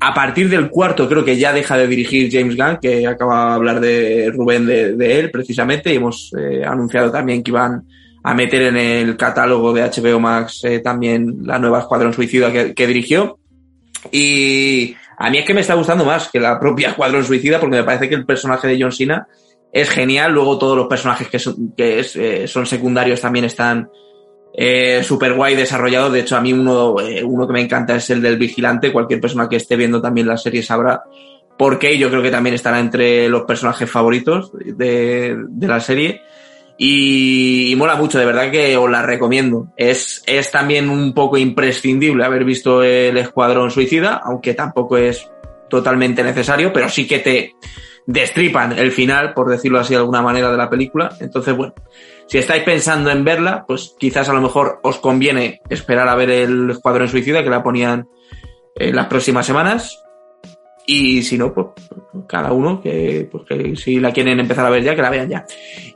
A 0.00 0.14
partir 0.14 0.48
del 0.48 0.70
cuarto 0.70 1.08
creo 1.08 1.24
que 1.24 1.36
ya 1.36 1.52
deja 1.52 1.76
de 1.76 1.86
dirigir 1.86 2.30
James 2.32 2.56
Gunn, 2.56 2.78
que 2.80 3.06
acaba 3.06 3.50
de 3.50 3.54
hablar 3.54 3.80
de 3.80 4.32
Rubén 4.34 4.66
de, 4.66 5.20
él 5.20 5.30
precisamente, 5.30 5.94
hemos 5.94 6.32
eh, 6.38 6.64
anunciado 6.64 7.12
también 7.12 7.42
que 7.42 7.50
iban 7.50 7.84
a 8.22 8.34
meter 8.34 8.62
en 8.62 8.76
el 8.76 9.16
catálogo 9.16 9.72
de 9.72 9.82
HBO 9.82 10.18
Max 10.18 10.64
eh, 10.64 10.80
también 10.80 11.40
la 11.44 11.58
nueva 11.58 11.80
Escuadrón 11.80 12.12
Suicida 12.12 12.50
que, 12.52 12.74
que 12.74 12.86
dirigió. 12.86 13.38
Y 14.10 14.96
a 15.18 15.30
mí 15.30 15.38
es 15.38 15.46
que 15.46 15.54
me 15.54 15.60
está 15.60 15.74
gustando 15.74 16.04
más 16.04 16.30
que 16.30 16.40
la 16.40 16.58
propia 16.58 16.88
Escuadrón 16.88 17.24
Suicida 17.24 17.60
porque 17.60 17.76
me 17.76 17.84
parece 17.84 18.08
que 18.08 18.14
el 18.14 18.24
personaje 18.24 18.68
de 18.68 18.80
John 18.80 18.92
Cena 18.92 19.26
es 19.72 19.88
genial. 19.90 20.32
Luego 20.32 20.58
todos 20.58 20.76
los 20.76 20.86
personajes 20.86 21.28
que 21.28 21.38
son, 21.38 21.72
que 21.76 22.00
eh, 22.00 22.48
son 22.48 22.66
secundarios 22.66 23.20
también 23.20 23.44
están 23.44 23.90
eh, 24.52 25.02
super 25.02 25.34
guay 25.34 25.54
desarrollados. 25.54 26.12
De 26.12 26.20
hecho, 26.20 26.36
a 26.36 26.40
mí 26.40 26.52
uno, 26.52 27.00
eh, 27.00 27.22
uno 27.24 27.46
que 27.46 27.52
me 27.52 27.60
encanta 27.60 27.96
es 27.96 28.10
el 28.10 28.22
del 28.22 28.38
vigilante. 28.38 28.92
Cualquier 28.92 29.20
persona 29.20 29.48
que 29.48 29.56
esté 29.56 29.76
viendo 29.76 30.00
también 30.00 30.26
la 30.26 30.36
serie 30.36 30.62
sabrá 30.62 31.02
por 31.56 31.78
qué. 31.78 31.96
Yo 31.98 32.10
creo 32.10 32.22
que 32.22 32.30
también 32.30 32.54
estará 32.54 32.80
entre 32.80 33.28
los 33.28 33.42
personajes 33.42 33.90
favoritos 33.90 34.52
de, 34.54 35.36
de 35.48 35.68
la 35.68 35.80
serie. 35.80 36.22
Y, 36.82 37.70
y, 37.70 37.76
mola 37.76 37.94
mucho, 37.94 38.18
de 38.18 38.24
verdad 38.24 38.50
que 38.50 38.74
os 38.78 38.90
la 38.90 39.02
recomiendo. 39.02 39.68
Es, 39.76 40.22
es 40.26 40.50
también 40.50 40.88
un 40.88 41.12
poco 41.12 41.36
imprescindible 41.36 42.24
haber 42.24 42.42
visto 42.42 42.82
el 42.82 43.18
Escuadrón 43.18 43.70
Suicida, 43.70 44.22
aunque 44.24 44.54
tampoco 44.54 44.96
es 44.96 45.30
totalmente 45.68 46.22
necesario, 46.22 46.72
pero 46.72 46.88
sí 46.88 47.06
que 47.06 47.18
te 47.18 47.54
destripan 48.12 48.76
el 48.76 48.90
final, 48.90 49.34
por 49.34 49.48
decirlo 49.48 49.78
así 49.78 49.94
de 49.94 50.00
alguna 50.00 50.22
manera, 50.22 50.50
de 50.50 50.56
la 50.56 50.68
película. 50.68 51.14
Entonces, 51.20 51.56
bueno, 51.56 51.74
si 52.26 52.38
estáis 52.38 52.64
pensando 52.64 53.10
en 53.10 53.24
verla, 53.24 53.64
pues 53.66 53.94
quizás 53.98 54.28
a 54.28 54.32
lo 54.32 54.40
mejor 54.40 54.80
os 54.82 54.98
conviene 54.98 55.60
esperar 55.68 56.08
a 56.08 56.16
ver 56.16 56.30
el 56.30 56.70
Escuadrón 56.70 57.08
Suicida, 57.08 57.44
que 57.44 57.50
la 57.50 57.62
ponían 57.62 58.08
en 58.74 58.96
las 58.96 59.06
próximas 59.06 59.46
semanas. 59.46 60.02
Y 60.86 61.22
si 61.22 61.38
no, 61.38 61.54
pues 61.54 61.68
cada 62.26 62.52
uno 62.52 62.80
que, 62.82 63.28
pues, 63.30 63.44
que 63.44 63.76
si 63.76 64.00
la 64.00 64.12
quieren 64.12 64.40
empezar 64.40 64.66
a 64.66 64.70
ver 64.70 64.82
ya, 64.82 64.96
que 64.96 65.02
la 65.02 65.10
vean 65.10 65.28
ya. 65.28 65.46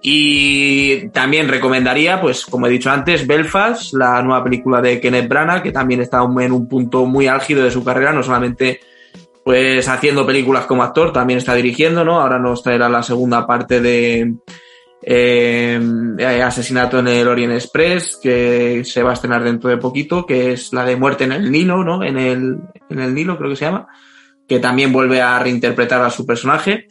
Y 0.02 1.08
también 1.08 1.48
recomendaría, 1.48 2.20
pues 2.20 2.46
como 2.46 2.68
he 2.68 2.70
dicho 2.70 2.90
antes, 2.90 3.26
Belfast, 3.26 3.94
la 3.94 4.22
nueva 4.22 4.44
película 4.44 4.80
de 4.80 5.00
Kenneth 5.00 5.28
Branagh, 5.28 5.64
que 5.64 5.72
también 5.72 6.00
está 6.00 6.22
en 6.22 6.52
un 6.52 6.68
punto 6.68 7.06
muy 7.06 7.26
álgido 7.26 7.64
de 7.64 7.72
su 7.72 7.82
carrera, 7.82 8.12
no 8.12 8.22
solamente 8.22 8.78
pues 9.44 9.86
haciendo 9.88 10.26
películas 10.26 10.66
como 10.66 10.82
actor, 10.82 11.12
también 11.12 11.38
está 11.38 11.54
dirigiendo, 11.54 12.04
¿no? 12.04 12.20
Ahora 12.20 12.38
nos 12.38 12.62
traerá 12.62 12.88
la 12.88 13.02
segunda 13.02 13.46
parte 13.46 13.80
de 13.80 14.34
eh, 15.02 15.80
Asesinato 16.42 16.98
en 16.98 17.08
el 17.08 17.28
Orient 17.28 17.52
Express, 17.52 18.18
que 18.22 18.82
se 18.84 19.02
va 19.02 19.10
a 19.10 19.14
estrenar 19.14 19.44
dentro 19.44 19.68
de 19.68 19.76
poquito, 19.76 20.24
que 20.24 20.52
es 20.52 20.72
la 20.72 20.84
de 20.84 20.96
Muerte 20.96 21.24
en 21.24 21.32
el 21.32 21.50
Nilo, 21.50 21.84
¿no? 21.84 22.02
En 22.02 22.18
el, 22.18 22.58
en 22.88 22.98
el 23.00 23.14
Nilo, 23.14 23.36
creo 23.36 23.50
que 23.50 23.56
se 23.56 23.66
llama 23.66 23.86
que 24.48 24.58
también 24.58 24.92
vuelve 24.92 25.20
a 25.20 25.38
reinterpretar 25.38 26.02
a 26.02 26.10
su 26.10 26.26
personaje. 26.26 26.86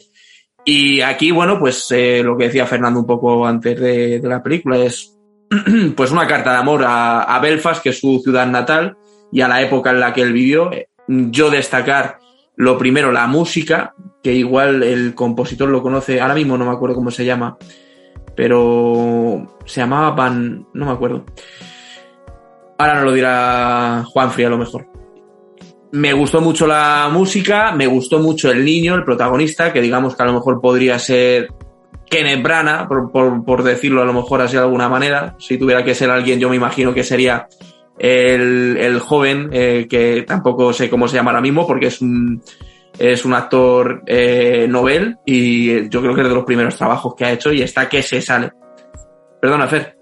Y 0.64 1.00
aquí, 1.00 1.30
bueno, 1.30 1.58
pues 1.58 1.90
eh, 1.90 2.22
lo 2.24 2.36
que 2.36 2.44
decía 2.44 2.66
Fernando 2.66 3.00
un 3.00 3.06
poco 3.06 3.46
antes 3.46 3.78
de, 3.78 4.20
de 4.20 4.28
la 4.28 4.42
película 4.42 4.78
es 4.78 5.16
pues 5.96 6.10
una 6.10 6.26
carta 6.26 6.52
de 6.52 6.58
amor 6.58 6.84
a, 6.84 7.22
a, 7.22 7.38
Belfast, 7.40 7.82
que 7.82 7.90
es 7.90 8.00
su 8.00 8.20
ciudad 8.22 8.46
natal, 8.46 8.96
y 9.30 9.40
a 9.40 9.48
la 9.48 9.62
época 9.62 9.90
en 9.90 10.00
la 10.00 10.12
que 10.12 10.22
él 10.22 10.32
vivió. 10.32 10.70
Yo 11.06 11.50
destacar 11.50 12.18
lo 12.56 12.78
primero, 12.78 13.12
la 13.12 13.26
música, 13.26 13.94
que 14.22 14.32
igual 14.32 14.82
el 14.82 15.14
compositor 15.14 15.68
lo 15.68 15.82
conoce, 15.82 16.20
ahora 16.20 16.34
mismo 16.34 16.56
no 16.56 16.64
me 16.64 16.72
acuerdo 16.72 16.96
cómo 16.96 17.10
se 17.10 17.24
llama, 17.24 17.56
pero 18.36 19.58
se 19.64 19.80
llamaba 19.80 20.10
Van, 20.12 20.66
no 20.72 20.86
me 20.86 20.92
acuerdo. 20.92 21.24
Ahora 22.78 22.94
no 22.96 23.04
lo 23.04 23.12
dirá 23.12 24.04
Juanfri 24.06 24.44
a 24.44 24.50
lo 24.50 24.58
mejor 24.58 24.94
me 25.94 26.12
gustó 26.12 26.40
mucho 26.40 26.66
la 26.66 27.08
música, 27.12 27.70
me 27.70 27.86
gustó 27.86 28.18
mucho 28.18 28.50
el 28.50 28.64
niño, 28.64 28.96
el 28.96 29.04
protagonista, 29.04 29.72
que 29.72 29.80
digamos 29.80 30.16
que 30.16 30.24
a 30.24 30.26
lo 30.26 30.32
mejor 30.32 30.60
podría 30.60 30.98
ser 30.98 31.50
Kenneth 32.10 32.42
Branagh, 32.42 32.88
por, 32.88 33.12
por, 33.12 33.44
por, 33.44 33.62
decirlo 33.62 34.02
a 34.02 34.04
lo 34.04 34.12
mejor 34.12 34.42
así 34.42 34.56
de 34.56 34.62
alguna 34.62 34.88
manera. 34.88 35.36
Si 35.38 35.56
tuviera 35.56 35.84
que 35.84 35.94
ser 35.94 36.10
alguien, 36.10 36.40
yo 36.40 36.48
me 36.48 36.56
imagino 36.56 36.92
que 36.92 37.04
sería 37.04 37.46
el, 37.98 38.76
el 38.76 38.98
joven, 39.00 39.50
eh, 39.52 39.86
que 39.88 40.22
tampoco 40.22 40.72
sé 40.72 40.90
cómo 40.90 41.08
se 41.08 41.16
llama 41.16 41.30
ahora 41.30 41.40
mismo, 41.40 41.66
porque 41.66 41.86
es 41.86 42.00
un, 42.00 42.42
es 42.98 43.24
un 43.24 43.34
actor 43.34 44.02
eh, 44.06 44.66
novel 44.68 45.16
y 45.24 45.88
yo 45.88 46.00
creo 46.00 46.14
que 46.14 46.22
es 46.22 46.28
de 46.28 46.34
los 46.34 46.44
primeros 46.44 46.76
trabajos 46.76 47.14
que 47.14 47.24
ha 47.24 47.32
hecho 47.32 47.52
y 47.52 47.62
está 47.62 47.88
que 47.88 48.02
se 48.02 48.20
sale. 48.20 48.52
Perdona, 49.40 49.68
Fer. 49.68 49.96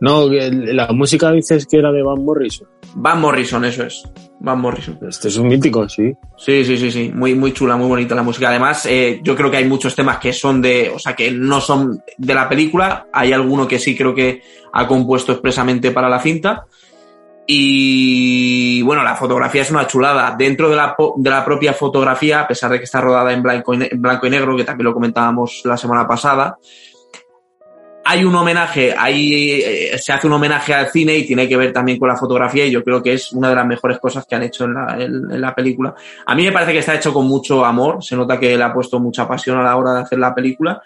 No, 0.00 0.28
la 0.28 0.88
música 0.92 1.32
dices 1.32 1.66
que 1.66 1.78
era 1.78 1.90
de 1.90 2.02
Van 2.02 2.22
Morrison. 2.22 2.68
Van 2.96 3.20
Morrison, 3.20 3.64
eso 3.64 3.84
es. 3.84 4.02
Van 4.40 4.60
Morrison. 4.60 4.98
Este 5.08 5.28
es 5.28 5.36
un 5.38 5.48
mítico, 5.48 5.88
sí. 5.88 6.12
Sí, 6.36 6.64
sí, 6.64 6.76
sí, 6.76 6.90
sí. 6.90 7.12
Muy, 7.14 7.34
muy 7.34 7.52
chula, 7.52 7.76
muy 7.76 7.88
bonita 7.88 8.14
la 8.14 8.22
música. 8.22 8.50
Además, 8.50 8.84
eh, 8.86 9.20
yo 9.22 9.34
creo 9.34 9.50
que 9.50 9.56
hay 9.56 9.64
muchos 9.64 9.94
temas 9.94 10.18
que 10.18 10.34
son 10.34 10.60
de, 10.60 10.90
o 10.94 10.98
sea, 10.98 11.14
que 11.14 11.30
no 11.30 11.60
son 11.60 12.02
de 12.18 12.34
la 12.34 12.46
película. 12.48 13.06
Hay 13.12 13.32
alguno 13.32 13.66
que 13.66 13.78
sí 13.78 13.96
creo 13.96 14.14
que 14.14 14.42
ha 14.72 14.86
compuesto 14.86 15.32
expresamente 15.32 15.90
para 15.92 16.10
la 16.10 16.20
cinta. 16.20 16.66
Y 17.46 18.82
bueno, 18.82 19.04
la 19.04 19.14
fotografía 19.14 19.62
es 19.62 19.70
una 19.70 19.86
chulada. 19.86 20.34
Dentro 20.36 20.68
de 20.68 20.76
la, 20.76 20.96
de 21.16 21.30
la 21.30 21.44
propia 21.44 21.72
fotografía, 21.72 22.40
a 22.40 22.48
pesar 22.48 22.72
de 22.72 22.78
que 22.78 22.84
está 22.84 23.00
rodada 23.00 23.32
en 23.32 23.42
blanco, 23.42 23.74
y, 23.74 23.88
en 23.90 24.02
blanco 24.02 24.26
y 24.26 24.30
negro, 24.30 24.56
que 24.56 24.64
también 24.64 24.86
lo 24.86 24.94
comentábamos 24.94 25.62
la 25.64 25.76
semana 25.76 26.06
pasada, 26.08 26.58
hay 28.08 28.24
un 28.24 28.34
homenaje, 28.34 28.94
hay, 28.96 29.60
eh, 29.62 29.98
se 29.98 30.12
hace 30.12 30.26
un 30.26 30.32
homenaje 30.32 30.72
al 30.72 30.88
cine 30.90 31.16
y 31.16 31.26
tiene 31.26 31.48
que 31.48 31.56
ver 31.56 31.72
también 31.72 31.98
con 31.98 32.08
la 32.08 32.16
fotografía 32.16 32.64
y 32.64 32.70
yo 32.70 32.84
creo 32.84 33.02
que 33.02 33.14
es 33.14 33.32
una 33.32 33.48
de 33.48 33.56
las 33.56 33.66
mejores 33.66 33.98
cosas 33.98 34.24
que 34.26 34.36
han 34.36 34.44
hecho 34.44 34.64
en 34.64 34.74
la, 34.74 34.96
en, 34.98 35.30
en 35.30 35.40
la, 35.40 35.54
película. 35.54 35.94
A 36.24 36.34
mí 36.34 36.44
me 36.44 36.52
parece 36.52 36.72
que 36.72 36.78
está 36.78 36.94
hecho 36.94 37.12
con 37.12 37.26
mucho 37.26 37.64
amor, 37.64 38.02
se 38.04 38.14
nota 38.14 38.38
que 38.38 38.56
le 38.56 38.62
ha 38.62 38.72
puesto 38.72 39.00
mucha 39.00 39.26
pasión 39.26 39.58
a 39.58 39.62
la 39.62 39.76
hora 39.76 39.92
de 39.92 40.00
hacer 40.02 40.20
la 40.20 40.32
película 40.32 40.80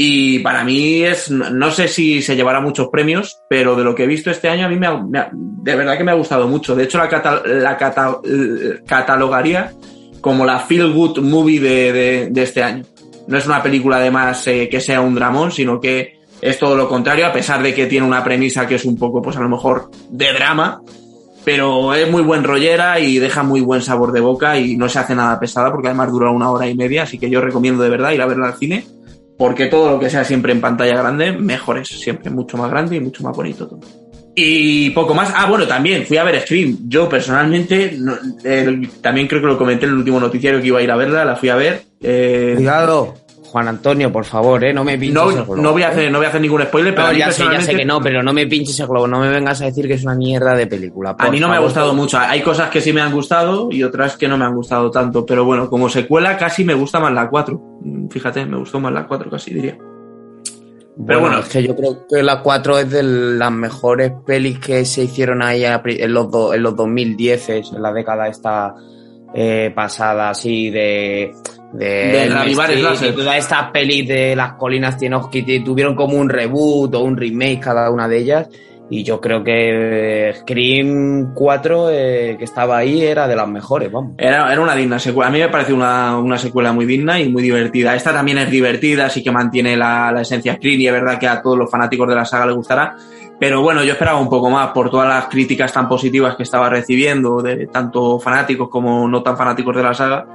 y 0.00 0.38
para 0.38 0.62
mí 0.62 1.02
es, 1.02 1.28
no 1.28 1.72
sé 1.72 1.88
si 1.88 2.22
se 2.22 2.36
llevará 2.36 2.60
muchos 2.60 2.86
premios, 2.86 3.40
pero 3.50 3.74
de 3.74 3.82
lo 3.82 3.96
que 3.96 4.04
he 4.04 4.06
visto 4.06 4.30
este 4.30 4.48
año 4.48 4.66
a 4.66 4.68
mí 4.68 4.76
me, 4.76 4.86
ha, 4.86 4.96
me 4.96 5.26
de 5.32 5.74
verdad 5.74 5.98
que 5.98 6.04
me 6.04 6.12
ha 6.12 6.14
gustado 6.14 6.46
mucho. 6.46 6.76
De 6.76 6.84
hecho 6.84 6.98
la, 6.98 7.08
cata, 7.08 7.42
la 7.44 7.76
cata, 7.76 8.18
catalogaría 8.86 9.72
como 10.20 10.46
la 10.46 10.60
feel 10.60 10.92
good 10.92 11.18
movie 11.18 11.58
de, 11.58 11.92
de, 11.92 12.28
de, 12.30 12.42
este 12.44 12.62
año. 12.62 12.84
No 13.26 13.38
es 13.38 13.46
una 13.46 13.60
película 13.60 13.96
además 13.96 14.46
eh, 14.46 14.68
que 14.70 14.80
sea 14.80 15.00
un 15.00 15.16
dramón, 15.16 15.50
sino 15.50 15.80
que 15.80 16.20
es 16.40 16.56
todo 16.60 16.76
lo 16.76 16.88
contrario, 16.88 17.26
a 17.26 17.32
pesar 17.32 17.60
de 17.60 17.74
que 17.74 17.86
tiene 17.86 18.06
una 18.06 18.22
premisa 18.22 18.68
que 18.68 18.76
es 18.76 18.84
un 18.84 18.96
poco, 18.96 19.20
pues 19.20 19.36
a 19.36 19.40
lo 19.40 19.48
mejor, 19.48 19.90
de 20.10 20.32
drama, 20.32 20.80
pero 21.44 21.92
es 21.92 22.08
muy 22.08 22.22
buen 22.22 22.44
rollera 22.44 23.00
y 23.00 23.18
deja 23.18 23.42
muy 23.42 23.62
buen 23.62 23.82
sabor 23.82 24.12
de 24.12 24.20
boca 24.20 24.58
y 24.58 24.76
no 24.76 24.88
se 24.88 25.00
hace 25.00 25.16
nada 25.16 25.40
pesada 25.40 25.72
porque 25.72 25.88
además 25.88 26.12
dura 26.12 26.30
una 26.30 26.52
hora 26.52 26.68
y 26.68 26.76
media, 26.76 27.02
así 27.02 27.18
que 27.18 27.28
yo 27.28 27.40
recomiendo 27.40 27.82
de 27.82 27.90
verdad 27.90 28.12
ir 28.12 28.22
a 28.22 28.26
verla 28.26 28.46
al 28.46 28.58
cine, 28.58 28.84
porque 29.38 29.66
todo 29.66 29.90
lo 29.90 30.00
que 30.00 30.10
sea 30.10 30.24
siempre 30.24 30.52
en 30.52 30.60
pantalla 30.60 30.98
grande, 30.98 31.32
mejor 31.32 31.78
es, 31.78 31.88
siempre 31.88 32.30
mucho 32.30 32.56
más 32.56 32.70
grande 32.70 32.96
y 32.96 33.00
mucho 33.00 33.22
más 33.22 33.34
bonito 33.34 33.68
todo. 33.68 33.80
Y 34.34 34.90
poco 34.90 35.14
más. 35.14 35.32
Ah, 35.34 35.46
bueno, 35.46 35.66
también 35.66 36.06
fui 36.06 36.16
a 36.16 36.22
ver 36.22 36.40
Scream. 36.42 36.78
Yo 36.86 37.08
personalmente, 37.08 37.96
no, 37.98 38.14
eh, 38.44 38.88
también 39.00 39.26
creo 39.26 39.40
que 39.40 39.48
lo 39.48 39.58
comenté 39.58 39.86
en 39.86 39.92
el 39.92 39.98
último 39.98 40.20
noticiario 40.20 40.60
que 40.60 40.68
iba 40.68 40.78
a 40.78 40.82
ir 40.82 40.90
a 40.90 40.96
verla, 40.96 41.24
la 41.24 41.34
fui 41.34 41.48
a 41.48 41.56
ver. 41.56 41.82
Eh, 42.00 42.52
Cuidado. 42.56 43.14
Juan 43.48 43.66
Antonio, 43.66 44.12
por 44.12 44.24
favor, 44.26 44.62
¿eh? 44.62 44.74
No 44.74 44.84
me 44.84 44.98
pinches 44.98 45.14
no, 45.14 45.30
el 45.30 45.36
globo. 45.36 45.56
No 45.56 45.72
voy, 45.72 45.82
a 45.82 45.88
hacer, 45.88 46.12
no 46.12 46.18
voy 46.18 46.26
a 46.26 46.28
hacer 46.28 46.40
ningún 46.40 46.62
spoiler, 46.62 46.94
pero 46.94 47.06
no, 47.06 47.10
a 47.10 47.12
mí 47.14 47.18
ya 47.18 47.32
sé, 47.32 47.44
ya 47.50 47.60
sé 47.60 47.74
que 47.74 47.84
no, 47.84 48.00
pero 48.00 48.22
no 48.22 48.32
me 48.32 48.46
pinches 48.46 48.78
el 48.78 48.86
globo. 48.86 49.08
No 49.08 49.20
me 49.20 49.30
vengas 49.30 49.60
a 49.62 49.64
decir 49.64 49.88
que 49.88 49.94
es 49.94 50.04
una 50.04 50.14
mierda 50.14 50.54
de 50.54 50.66
película. 50.66 51.16
A 51.18 51.30
mí 51.30 51.40
no 51.40 51.46
favor. 51.46 51.50
me 51.50 51.56
ha 51.56 51.64
gustado 51.64 51.94
mucho. 51.94 52.18
Hay 52.18 52.42
cosas 52.42 52.68
que 52.68 52.80
sí 52.80 52.92
me 52.92 53.00
han 53.00 53.12
gustado 53.12 53.70
y 53.72 53.82
otras 53.82 54.16
que 54.16 54.28
no 54.28 54.36
me 54.36 54.44
han 54.44 54.54
gustado 54.54 54.90
tanto. 54.90 55.24
Pero 55.24 55.44
bueno, 55.44 55.70
como 55.70 55.88
secuela 55.88 56.36
casi 56.36 56.62
me 56.62 56.74
gusta 56.74 57.00
más 57.00 57.12
la 57.12 57.28
4. 57.28 57.67
Fíjate, 58.10 58.44
me 58.46 58.58
gustó 58.58 58.80
más 58.80 58.92
la 58.92 59.06
4 59.06 59.30
casi, 59.30 59.54
diría. 59.54 59.76
Pero 61.06 61.20
bueno, 61.20 61.36
bueno, 61.36 61.38
es 61.38 61.48
que 61.48 61.62
yo 61.62 61.76
creo 61.76 62.06
que 62.08 62.22
la 62.22 62.42
4 62.42 62.78
es 62.80 62.90
de 62.90 63.02
las 63.02 63.52
mejores 63.52 64.12
pelis 64.26 64.58
que 64.58 64.84
se 64.84 65.04
hicieron 65.04 65.42
ahí 65.42 65.64
en 65.64 66.12
los, 66.12 66.30
do, 66.30 66.54
en 66.54 66.62
los 66.62 66.74
2010, 66.74 67.48
en 67.48 67.82
la 67.82 67.92
década 67.92 68.26
esta 68.26 68.74
eh, 69.32 69.70
pasada, 69.74 70.30
así 70.30 70.70
de 70.70 71.32
de, 71.72 71.86
de 71.86 72.28
reavivar 72.30 72.70
el 72.70 72.78
y 72.78 73.12
todas 73.12 73.36
estas 73.36 73.70
pelis 73.70 74.08
de 74.08 74.34
las 74.34 74.54
colinas 74.54 74.96
Tenochti 74.96 75.60
tuvieron 75.60 75.94
como 75.94 76.16
un 76.16 76.28
reboot 76.28 76.94
o 76.94 77.00
un 77.00 77.16
remake 77.16 77.60
cada 77.60 77.90
una 77.90 78.08
de 78.08 78.18
ellas 78.18 78.48
y 78.90 79.02
yo 79.02 79.20
creo 79.20 79.44
que 79.44 80.32
Scream 80.40 81.34
4 81.34 81.90
eh, 81.90 82.36
que 82.38 82.44
estaba 82.44 82.78
ahí 82.78 83.04
era 83.04 83.28
de 83.28 83.36
las 83.36 83.48
mejores, 83.48 83.92
vamos. 83.92 84.12
Era, 84.16 84.50
era 84.50 84.60
una 84.60 84.74
digna 84.74 84.98
secuela. 84.98 85.28
A 85.28 85.32
mí 85.32 85.38
me 85.38 85.48
parece 85.48 85.72
una, 85.72 86.18
una, 86.18 86.38
secuela 86.38 86.72
muy 86.72 86.86
digna 86.86 87.20
y 87.20 87.28
muy 87.28 87.42
divertida. 87.42 87.94
Esta 87.94 88.12
también 88.12 88.38
es 88.38 88.50
divertida, 88.50 89.10
sí 89.10 89.22
que 89.22 89.30
mantiene 89.30 89.76
la, 89.76 90.10
la 90.12 90.22
esencia 90.22 90.54
Scream 90.54 90.80
y 90.80 90.86
es 90.86 90.92
verdad 90.92 91.18
que 91.18 91.28
a 91.28 91.42
todos 91.42 91.58
los 91.58 91.70
fanáticos 91.70 92.08
de 92.08 92.14
la 92.14 92.24
saga 92.24 92.46
les 92.46 92.56
gustará. 92.56 92.96
Pero 93.38 93.62
bueno, 93.62 93.84
yo 93.84 93.92
esperaba 93.92 94.18
un 94.18 94.28
poco 94.28 94.50
más 94.50 94.70
por 94.72 94.90
todas 94.90 95.08
las 95.08 95.26
críticas 95.26 95.72
tan 95.72 95.88
positivas 95.88 96.34
que 96.34 96.42
estaba 96.42 96.68
recibiendo 96.68 97.40
de 97.40 97.66
tanto 97.68 98.18
fanáticos 98.18 98.68
como 98.68 99.06
no 99.06 99.22
tan 99.22 99.36
fanáticos 99.36 99.76
de 99.76 99.82
la 99.82 99.94
saga 99.94 100.26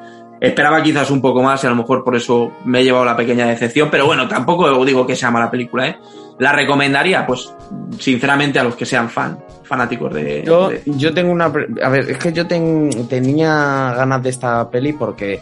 esperaba 0.44 0.84
quizás 0.84 1.10
un 1.10 1.22
poco 1.22 1.42
más 1.42 1.64
y 1.64 1.68
a 1.68 1.70
lo 1.70 1.78
mejor 1.78 2.04
por 2.04 2.18
eso 2.18 2.52
me 2.66 2.82
he 2.82 2.84
llevado 2.84 3.06
la 3.06 3.16
pequeña 3.16 3.48
decepción, 3.48 3.88
pero 3.90 4.06
bueno, 4.06 4.28
tampoco 4.28 4.84
digo 4.84 5.08
que 5.08 5.16
sea 5.16 5.32
mala 5.32 5.50
película, 5.50 5.88
¿eh? 5.88 5.98
La 6.40 6.52
recomendaría, 6.52 7.26
pues, 7.26 7.54
sinceramente 8.00 8.60
a 8.60 8.64
los 8.64 8.76
que 8.76 8.86
sean 8.86 9.10
fan, 9.10 9.38
fanáticos 9.64 10.14
de... 10.14 10.44
Yo, 10.44 10.70
de... 10.70 10.82
yo 10.86 11.14
tengo 11.14 11.32
una... 11.32 11.46
A 11.46 11.90
ver, 11.90 12.10
es 12.10 12.18
que 12.18 12.34
yo 12.34 12.48
ten, 12.48 13.08
tenía 13.08 13.94
ganas 13.96 14.24
de 14.24 14.30
esta 14.30 14.70
peli 14.70 14.94
porque 14.94 15.42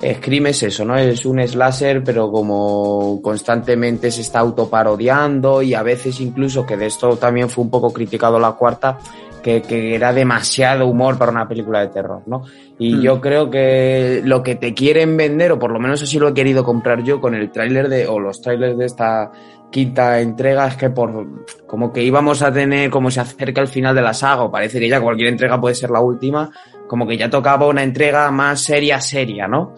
Scream 0.00 0.48
es 0.48 0.62
eso, 0.62 0.84
¿no? 0.84 0.96
Es 0.96 1.24
un 1.24 1.40
slasher, 1.46 2.04
pero 2.04 2.30
como 2.30 3.20
constantemente 3.22 4.10
se 4.10 4.20
está 4.20 4.40
autoparodiando 4.40 5.62
y 5.62 5.72
a 5.72 5.82
veces 5.82 6.20
incluso, 6.20 6.66
que 6.66 6.76
de 6.76 6.86
esto 6.86 7.16
también 7.16 7.48
fue 7.48 7.64
un 7.64 7.70
poco 7.70 7.92
criticado 7.92 8.38
la 8.38 8.52
cuarta, 8.52 8.98
que, 9.46 9.62
que, 9.62 9.94
era 9.94 10.12
demasiado 10.12 10.88
humor 10.88 11.16
para 11.16 11.30
una 11.30 11.46
película 11.46 11.80
de 11.80 11.86
terror, 11.86 12.22
¿no? 12.26 12.42
Y 12.80 12.94
mm. 12.94 13.00
yo 13.00 13.20
creo 13.20 13.48
que 13.48 14.20
lo 14.24 14.42
que 14.42 14.56
te 14.56 14.74
quieren 14.74 15.16
vender, 15.16 15.52
o 15.52 15.58
por 15.60 15.70
lo 15.70 15.78
menos 15.78 16.02
así 16.02 16.18
lo 16.18 16.26
he 16.26 16.34
querido 16.34 16.64
comprar 16.64 17.04
yo 17.04 17.20
con 17.20 17.32
el 17.36 17.52
tráiler 17.52 17.88
de, 17.88 18.08
o 18.08 18.18
los 18.18 18.40
trailers 18.42 18.76
de 18.76 18.86
esta 18.86 19.30
quinta 19.70 20.20
entrega, 20.20 20.66
es 20.66 20.74
que 20.74 20.90
por, 20.90 21.44
como 21.64 21.92
que 21.92 22.02
íbamos 22.02 22.42
a 22.42 22.52
tener, 22.52 22.90
como 22.90 23.08
se 23.12 23.20
acerca 23.20 23.60
el 23.60 23.68
final 23.68 23.94
de 23.94 24.02
la 24.02 24.14
saga, 24.14 24.42
o 24.42 24.50
parece 24.50 24.80
que 24.80 24.88
ya 24.88 25.00
cualquier 25.00 25.28
entrega 25.28 25.60
puede 25.60 25.76
ser 25.76 25.90
la 25.90 26.00
última, 26.00 26.50
como 26.88 27.06
que 27.06 27.16
ya 27.16 27.30
tocaba 27.30 27.68
una 27.68 27.84
entrega 27.84 28.28
más 28.32 28.60
seria, 28.60 29.00
seria, 29.00 29.46
¿no? 29.46 29.74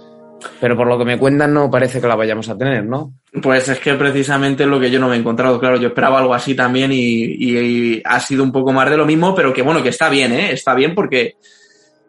Pero 0.61 0.77
por 0.77 0.87
lo 0.87 0.99
que 0.99 1.05
me 1.05 1.19
cuentan 1.19 1.53
no 1.53 1.71
parece 1.71 2.01
que 2.01 2.07
la 2.07 2.15
vayamos 2.15 2.49
a 2.49 2.57
tener, 2.57 2.85
¿no? 2.85 3.13
Pues 3.43 3.69
es 3.69 3.79
que 3.81 3.95
precisamente 3.95 4.65
es 4.65 4.69
lo 4.69 4.81
que 4.81 4.91
yo 4.91 5.01
no 5.01 5.09
me 5.09 5.17
he 5.17 5.19
encontrado. 5.19 5.59
Claro, 5.59 5.77
yo 5.77 5.89
esperaba 5.89 6.19
algo 6.19 6.35
así 6.35 6.55
también 6.55 6.93
y, 6.93 6.97
y, 6.97 7.59
y, 7.59 8.03
ha 8.05 8.21
sido 8.21 8.43
un 8.43 8.53
poco 8.53 8.73
más 8.73 8.89
de 8.89 8.97
lo 8.97 9.07
mismo, 9.07 9.35
pero 9.35 9.53
que 9.53 9.63
bueno, 9.63 9.83
que 9.83 9.91
está 9.91 10.09
bien, 10.09 10.33
¿eh? 10.33 10.53
Está 10.53 10.75
bien 10.75 10.95
porque... 10.95 11.35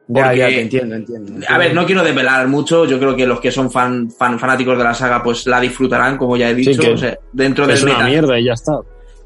porque 0.08 0.38
ya, 0.38 0.48
ya, 0.50 0.56
te 0.56 0.62
entiendo, 0.62 0.96
entiendo, 0.96 1.28
entiendo, 1.28 1.54
A 1.54 1.58
ver, 1.58 1.74
no 1.74 1.86
quiero 1.86 2.04
desvelar 2.04 2.48
mucho. 2.48 2.86
Yo 2.86 3.00
creo 3.00 3.16
que 3.16 3.26
los 3.26 3.40
que 3.40 3.52
son 3.52 3.72
fan, 3.72 4.10
fan 4.12 4.40
fanáticos 4.40 4.78
de 4.78 4.84
la 4.84 4.94
saga, 4.94 5.24
pues 5.24 5.46
la 5.48 5.60
disfrutarán, 5.60 6.18
como 6.18 6.38
ya 6.38 6.50
he 6.50 6.56
dicho. 6.56 6.82
Sí, 6.82 6.88
o 6.88 6.98
sea, 6.98 7.18
dentro 7.34 7.66
del 7.66 7.76
es 7.76 7.84
meta. 7.84 7.98
una 7.98 8.08
mierda 8.08 8.40
y 8.40 8.46
ya 8.46 8.54
está. 8.54 8.74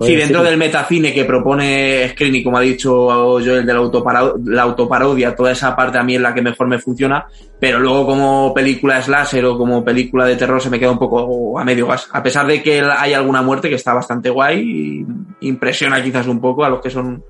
Sí, 0.02 0.16
dentro 0.16 0.44
del 0.44 0.58
metacine 0.58 1.14
que 1.14 1.24
propone 1.24 2.10
Screen 2.10 2.44
como 2.44 2.58
ha 2.58 2.62
dicho 2.62 2.94
Joel, 3.08 3.66
de 3.66 3.74
la, 3.74 3.80
autoparo 3.80 4.36
la 4.46 4.64
autoparodia, 4.64 5.36
toda 5.36 5.52
esa 5.52 5.76
parte 5.76 5.98
a 5.98 6.04
mí 6.04 6.16
es 6.16 6.22
la 6.22 6.34
que 6.34 6.42
mejor 6.42 6.68
me 6.68 6.80
funciona, 6.80 7.26
pero 7.60 7.80
luego 7.80 8.06
como 8.06 8.54
película 8.54 9.02
slasher 9.02 9.46
o 9.46 9.58
como 9.58 9.84
película 9.84 10.26
de 10.26 10.36
terror 10.36 10.62
se 10.62 10.70
me 10.70 10.80
queda 10.80 10.92
un 10.92 11.00
poco 11.00 11.58
a 11.58 11.64
medio 11.64 11.88
gas. 11.88 12.10
A 12.12 12.24
pesar 12.24 12.48
de 12.48 12.62
que 12.62 12.82
hay 12.82 13.14
alguna 13.14 13.42
muerte 13.42 13.70
que 13.70 13.76
está 13.76 13.94
bastante 13.94 14.30
guay, 14.30 15.06
impresiona 15.42 16.04
quizás 16.04 16.28
un 16.28 16.42
poco 16.42 16.66
a 16.66 16.70
los 16.70 16.82
que 16.82 16.90
son 16.90 17.24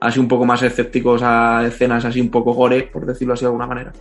así 0.00 0.20
un 0.20 0.28
poco 0.28 0.44
más 0.44 0.62
escépticos 0.62 1.22
a 1.22 1.64
escenas 1.66 2.04
así 2.04 2.20
un 2.20 2.30
poco 2.30 2.52
gore, 2.52 2.82
por 2.82 3.06
decirlo 3.06 3.34
así 3.34 3.42
de 3.42 3.46
alguna 3.46 3.66
manera. 3.66 3.92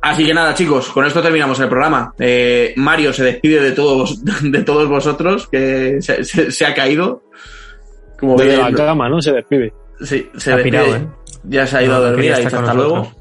Así 0.00 0.24
que 0.24 0.34
nada, 0.34 0.54
chicos, 0.54 0.88
con 0.90 1.04
esto 1.04 1.22
terminamos 1.22 1.58
el 1.60 1.68
programa. 1.68 2.14
Eh, 2.18 2.74
Mario 2.76 3.12
se 3.12 3.24
despide 3.24 3.60
de 3.60 3.72
todos, 3.72 4.22
de 4.42 4.62
todos 4.62 4.88
vosotros, 4.88 5.48
que 5.48 5.98
se, 6.00 6.22
se, 6.24 6.66
ha 6.66 6.74
caído. 6.74 7.22
Como 8.18 8.36
de 8.36 8.56
la 8.56 8.72
cama, 8.72 9.08
¿no? 9.08 9.20
Se 9.20 9.32
despide. 9.32 9.72
Sí, 10.00 10.28
se 10.36 10.52
ha 10.52 10.56
despide. 10.56 10.90
¿eh? 10.90 11.06
Ya 11.44 11.66
se 11.66 11.78
ha 11.78 11.82
ido 11.82 11.94
a 11.94 12.00
dormir, 12.00 12.32
ha 12.34 12.38
dicho 12.38 12.58
hasta 12.58 12.74
luego. 12.74 13.12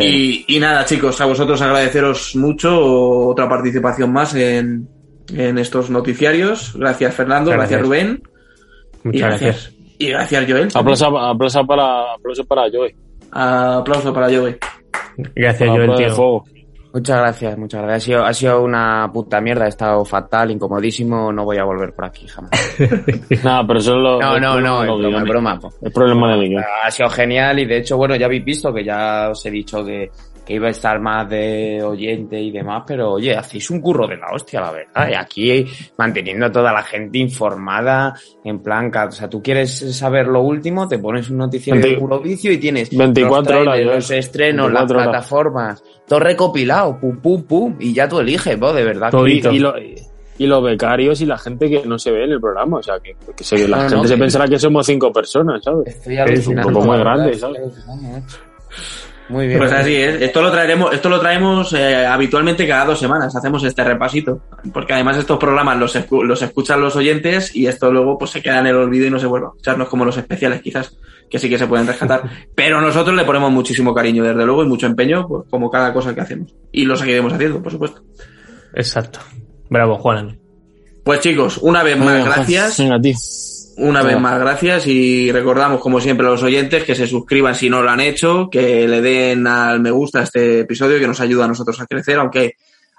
Y, 0.00 0.44
y, 0.48 0.58
nada, 0.58 0.84
chicos, 0.84 1.20
a 1.20 1.26
vosotros 1.26 1.60
agradeceros 1.62 2.34
mucho 2.34 3.28
otra 3.28 3.48
participación 3.48 4.12
más 4.12 4.34
en, 4.34 4.88
en 5.32 5.58
estos 5.58 5.88
noticiarios. 5.88 6.74
Gracias, 6.76 7.14
Fernando. 7.14 7.52
Gracias, 7.52 7.80
Rubén. 7.80 8.22
Muchas 9.04 9.28
gracias. 9.40 9.72
Y 9.98 10.08
gracias, 10.08 10.46
Joel. 10.48 10.68
Aplauso, 10.74 11.18
aplauso, 11.18 11.66
para, 11.66 12.14
aplauso 12.14 12.44
para 12.44 12.62
Joel. 12.70 12.94
Aplauso 13.30 14.12
para 14.12 14.26
Joel. 14.26 14.58
Gracias, 15.34 15.68
Joel, 15.68 15.94
tío. 15.96 16.44
Muchas 16.92 17.18
gracias, 17.18 17.58
muchas 17.58 17.82
gracias. 17.82 18.02
Ha 18.02 18.04
sido, 18.04 18.24
ha 18.24 18.32
sido 18.32 18.62
una 18.64 19.10
puta 19.12 19.40
mierda, 19.40 19.66
he 19.66 19.68
estado 19.68 20.04
fatal, 20.06 20.50
incomodísimo, 20.50 21.30
no 21.30 21.44
voy 21.44 21.58
a 21.58 21.64
volver 21.64 21.94
por 21.94 22.06
aquí 22.06 22.26
jamás. 22.26 22.50
no, 23.44 23.66
pero 23.66 23.78
eso 23.78 23.92
es 23.92 23.98
lo... 23.98 24.18
No, 24.18 24.40
no, 24.40 24.60
no, 24.60 24.82
es 24.82 24.98
broma, 24.98 25.18
es 25.18 25.24
broma. 25.28 25.60
Es 25.82 25.92
problema 25.92 26.36
de 26.36 26.48
guion. 26.48 26.64
Ha 26.84 26.90
sido 26.90 27.10
genial 27.10 27.58
y 27.58 27.66
de 27.66 27.78
hecho, 27.78 27.98
bueno, 27.98 28.16
ya 28.16 28.24
habéis 28.24 28.44
visto 28.44 28.72
que 28.72 28.84
ya 28.84 29.28
os 29.30 29.44
he 29.44 29.50
dicho 29.50 29.84
que 29.84 30.10
que 30.48 30.54
iba 30.54 30.68
a 30.68 30.70
estar 30.70 30.98
más 30.98 31.28
de 31.28 31.82
oyente 31.82 32.40
y 32.40 32.50
demás, 32.50 32.84
pero 32.86 33.12
oye, 33.12 33.36
hacéis 33.36 33.68
un 33.68 33.82
curro 33.82 34.08
de 34.08 34.16
la 34.16 34.28
hostia, 34.32 34.62
la 34.62 34.72
verdad. 34.72 35.10
Y 35.10 35.14
aquí 35.14 35.66
manteniendo 35.98 36.46
a 36.46 36.50
toda 36.50 36.72
la 36.72 36.82
gente 36.82 37.18
informada, 37.18 38.14
en 38.42 38.60
plan, 38.60 38.90
o 38.96 39.10
sea, 39.10 39.28
tú 39.28 39.42
quieres 39.42 39.94
saber 39.94 40.26
lo 40.26 40.40
último, 40.40 40.88
te 40.88 40.98
pones 40.98 41.28
un 41.28 41.36
noticiero 41.36 41.78
de 41.78 41.98
puro 41.98 42.18
vicio 42.20 42.50
y 42.50 42.56
tienes 42.56 42.88
24 42.96 43.56
los, 43.56 43.74
horas, 43.74 43.84
los 43.84 44.10
estrenos, 44.10 44.72
las 44.72 44.90
plataformas, 44.90 45.84
todo 46.06 46.20
recopilado, 46.20 46.98
pum, 46.98 47.18
pum, 47.18 47.42
pum, 47.42 47.76
y 47.78 47.92
ya 47.92 48.08
tú 48.08 48.20
eliges, 48.20 48.58
vos, 48.58 48.74
de 48.74 48.84
verdad. 48.84 49.12
Y, 49.26 49.42
y, 50.38 50.46
los 50.46 50.64
becarios 50.64 51.20
y 51.20 51.26
la 51.26 51.36
gente 51.36 51.68
que 51.68 51.84
no 51.84 51.98
se 51.98 52.10
ve 52.10 52.24
en 52.24 52.32
el 52.32 52.40
programa, 52.40 52.78
o 52.78 52.82
sea, 52.82 52.98
que, 53.00 53.14
la 53.68 53.90
gente 53.90 54.08
se 54.08 54.16
pensará 54.16 54.48
que 54.48 54.58
somos 54.58 54.86
cinco 54.86 55.12
personas, 55.12 55.62
¿sabes? 55.62 55.94
Estoy 55.94 56.16
es 56.16 56.46
un 56.46 56.56
poco 56.62 56.80
muy 56.80 56.96
grande, 56.96 57.34
¿sabes? 57.34 57.60
Muy 59.28 59.46
bien. 59.46 59.58
Pues 59.58 59.72
así 59.72 59.94
es. 59.94 60.22
Esto 60.22 60.40
lo 60.40 60.50
traeremos, 60.50 60.92
esto 60.92 61.08
lo 61.08 61.20
traemos 61.20 61.72
eh, 61.72 62.06
habitualmente 62.06 62.66
cada 62.66 62.86
dos 62.86 62.98
semanas. 62.98 63.34
Hacemos 63.36 63.62
este 63.64 63.84
repasito. 63.84 64.40
Porque 64.72 64.94
además 64.94 65.18
estos 65.18 65.38
programas 65.38 65.78
los, 65.78 65.96
los 66.10 66.42
escuchan 66.42 66.80
los 66.80 66.96
oyentes 66.96 67.54
y 67.54 67.66
esto 67.66 67.92
luego 67.92 68.18
pues 68.18 68.30
se 68.30 68.42
queda 68.42 68.60
en 68.60 68.68
el 68.68 68.76
olvido 68.76 69.06
y 69.06 69.10
no 69.10 69.18
se 69.18 69.26
vuelve 69.26 69.46
a 69.46 69.50
escucharnos 69.50 69.88
como 69.88 70.04
los 70.04 70.16
especiales 70.16 70.62
quizás, 70.62 70.96
que 71.28 71.38
sí 71.38 71.48
que 71.48 71.58
se 71.58 71.66
pueden 71.66 71.86
rescatar. 71.86 72.22
Pero 72.54 72.80
nosotros 72.80 73.14
le 73.14 73.24
ponemos 73.24 73.52
muchísimo 73.52 73.94
cariño, 73.94 74.24
desde 74.24 74.44
luego, 74.44 74.64
y 74.64 74.68
mucho 74.68 74.86
empeño, 74.86 75.26
pues, 75.26 75.44
como 75.50 75.70
cada 75.70 75.92
cosa 75.92 76.14
que 76.14 76.22
hacemos. 76.22 76.54
Y 76.72 76.84
lo 76.84 76.96
seguiremos 76.96 77.32
haciendo, 77.32 77.62
por 77.62 77.72
supuesto. 77.72 78.02
Exacto. 78.74 79.20
Bravo, 79.68 79.96
Juan. 79.98 80.38
Pues 81.04 81.20
chicos, 81.20 81.58
una 81.58 81.82
vez 81.82 81.98
más, 81.98 82.24
gracias. 82.24 82.78
Venga, 82.78 83.00
tío. 83.00 83.14
Una 83.78 84.02
vez 84.02 84.18
más, 84.18 84.40
gracias 84.40 84.88
y 84.88 85.30
recordamos, 85.30 85.80
como 85.80 86.00
siempre, 86.00 86.26
a 86.26 86.30
los 86.30 86.42
oyentes 86.42 86.82
que 86.82 86.96
se 86.96 87.06
suscriban 87.06 87.54
si 87.54 87.70
no 87.70 87.80
lo 87.80 87.90
han 87.90 88.00
hecho, 88.00 88.48
que 88.50 88.88
le 88.88 89.00
den 89.00 89.46
al 89.46 89.78
me 89.78 89.92
gusta 89.92 90.18
a 90.18 90.22
este 90.24 90.60
episodio 90.60 90.98
que 90.98 91.06
nos 91.06 91.20
ayuda 91.20 91.44
a 91.44 91.48
nosotros 91.48 91.80
a 91.80 91.86
crecer, 91.86 92.18
aunque 92.18 92.56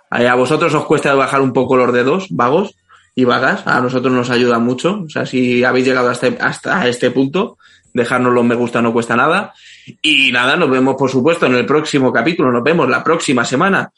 a 0.10 0.35
vosotros 0.35 0.73
os 0.73 0.85
cuesta 0.85 1.14
bajar 1.15 1.41
un 1.41 1.51
poco 1.51 1.76
los 1.76 1.91
dedos, 1.91 2.27
vagos 2.30 2.76
y 3.14 3.26
vagas, 3.26 3.68
a 3.68 3.81
nosotros 3.81 4.14
nos 4.14 4.30
ayuda 4.30 4.57
mucho. 4.60 5.01
O 5.06 5.10
sea, 5.10 5.26
si 5.26 5.65
habéis 5.65 5.85
llegado 5.85 6.10
hasta, 6.10 6.27
hasta 6.39 6.88
este 6.88 7.11
punto, 7.11 7.57
dejarnos 7.93 8.34
los 8.34 8.45
me 8.45 8.56
gusta 8.56 8.81
no 8.81 8.93
cuesta 8.93 9.18
nada. 9.18 9.53
Y 10.01 10.31
nada, 10.31 10.56
nos 10.56 10.69
vemos, 10.69 10.95
por 10.95 11.10
supuesto, 11.10 11.45
en 11.45 11.56
el 11.56 11.65
próximo 11.65 12.14
capítulo. 12.14 12.53
Nos 12.53 12.64
vemos 12.64 12.88
la 12.88 13.03
próxima 13.03 13.43
semana 13.43 13.91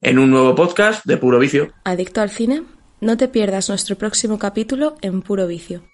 en 0.00 0.18
un 0.18 0.32
nuevo 0.32 0.56
podcast 0.56 1.04
de 1.04 1.16
Puro 1.16 1.38
Vicio. 1.38 1.72
¿Adicto 1.84 2.20
al 2.20 2.30
cine? 2.30 2.64
No 3.00 3.16
te 3.16 3.28
pierdas 3.28 3.68
nuestro 3.68 3.94
próximo 3.94 4.40
capítulo 4.40 4.96
en 5.00 5.22
Puro 5.22 5.46
Vicio. 5.46 5.84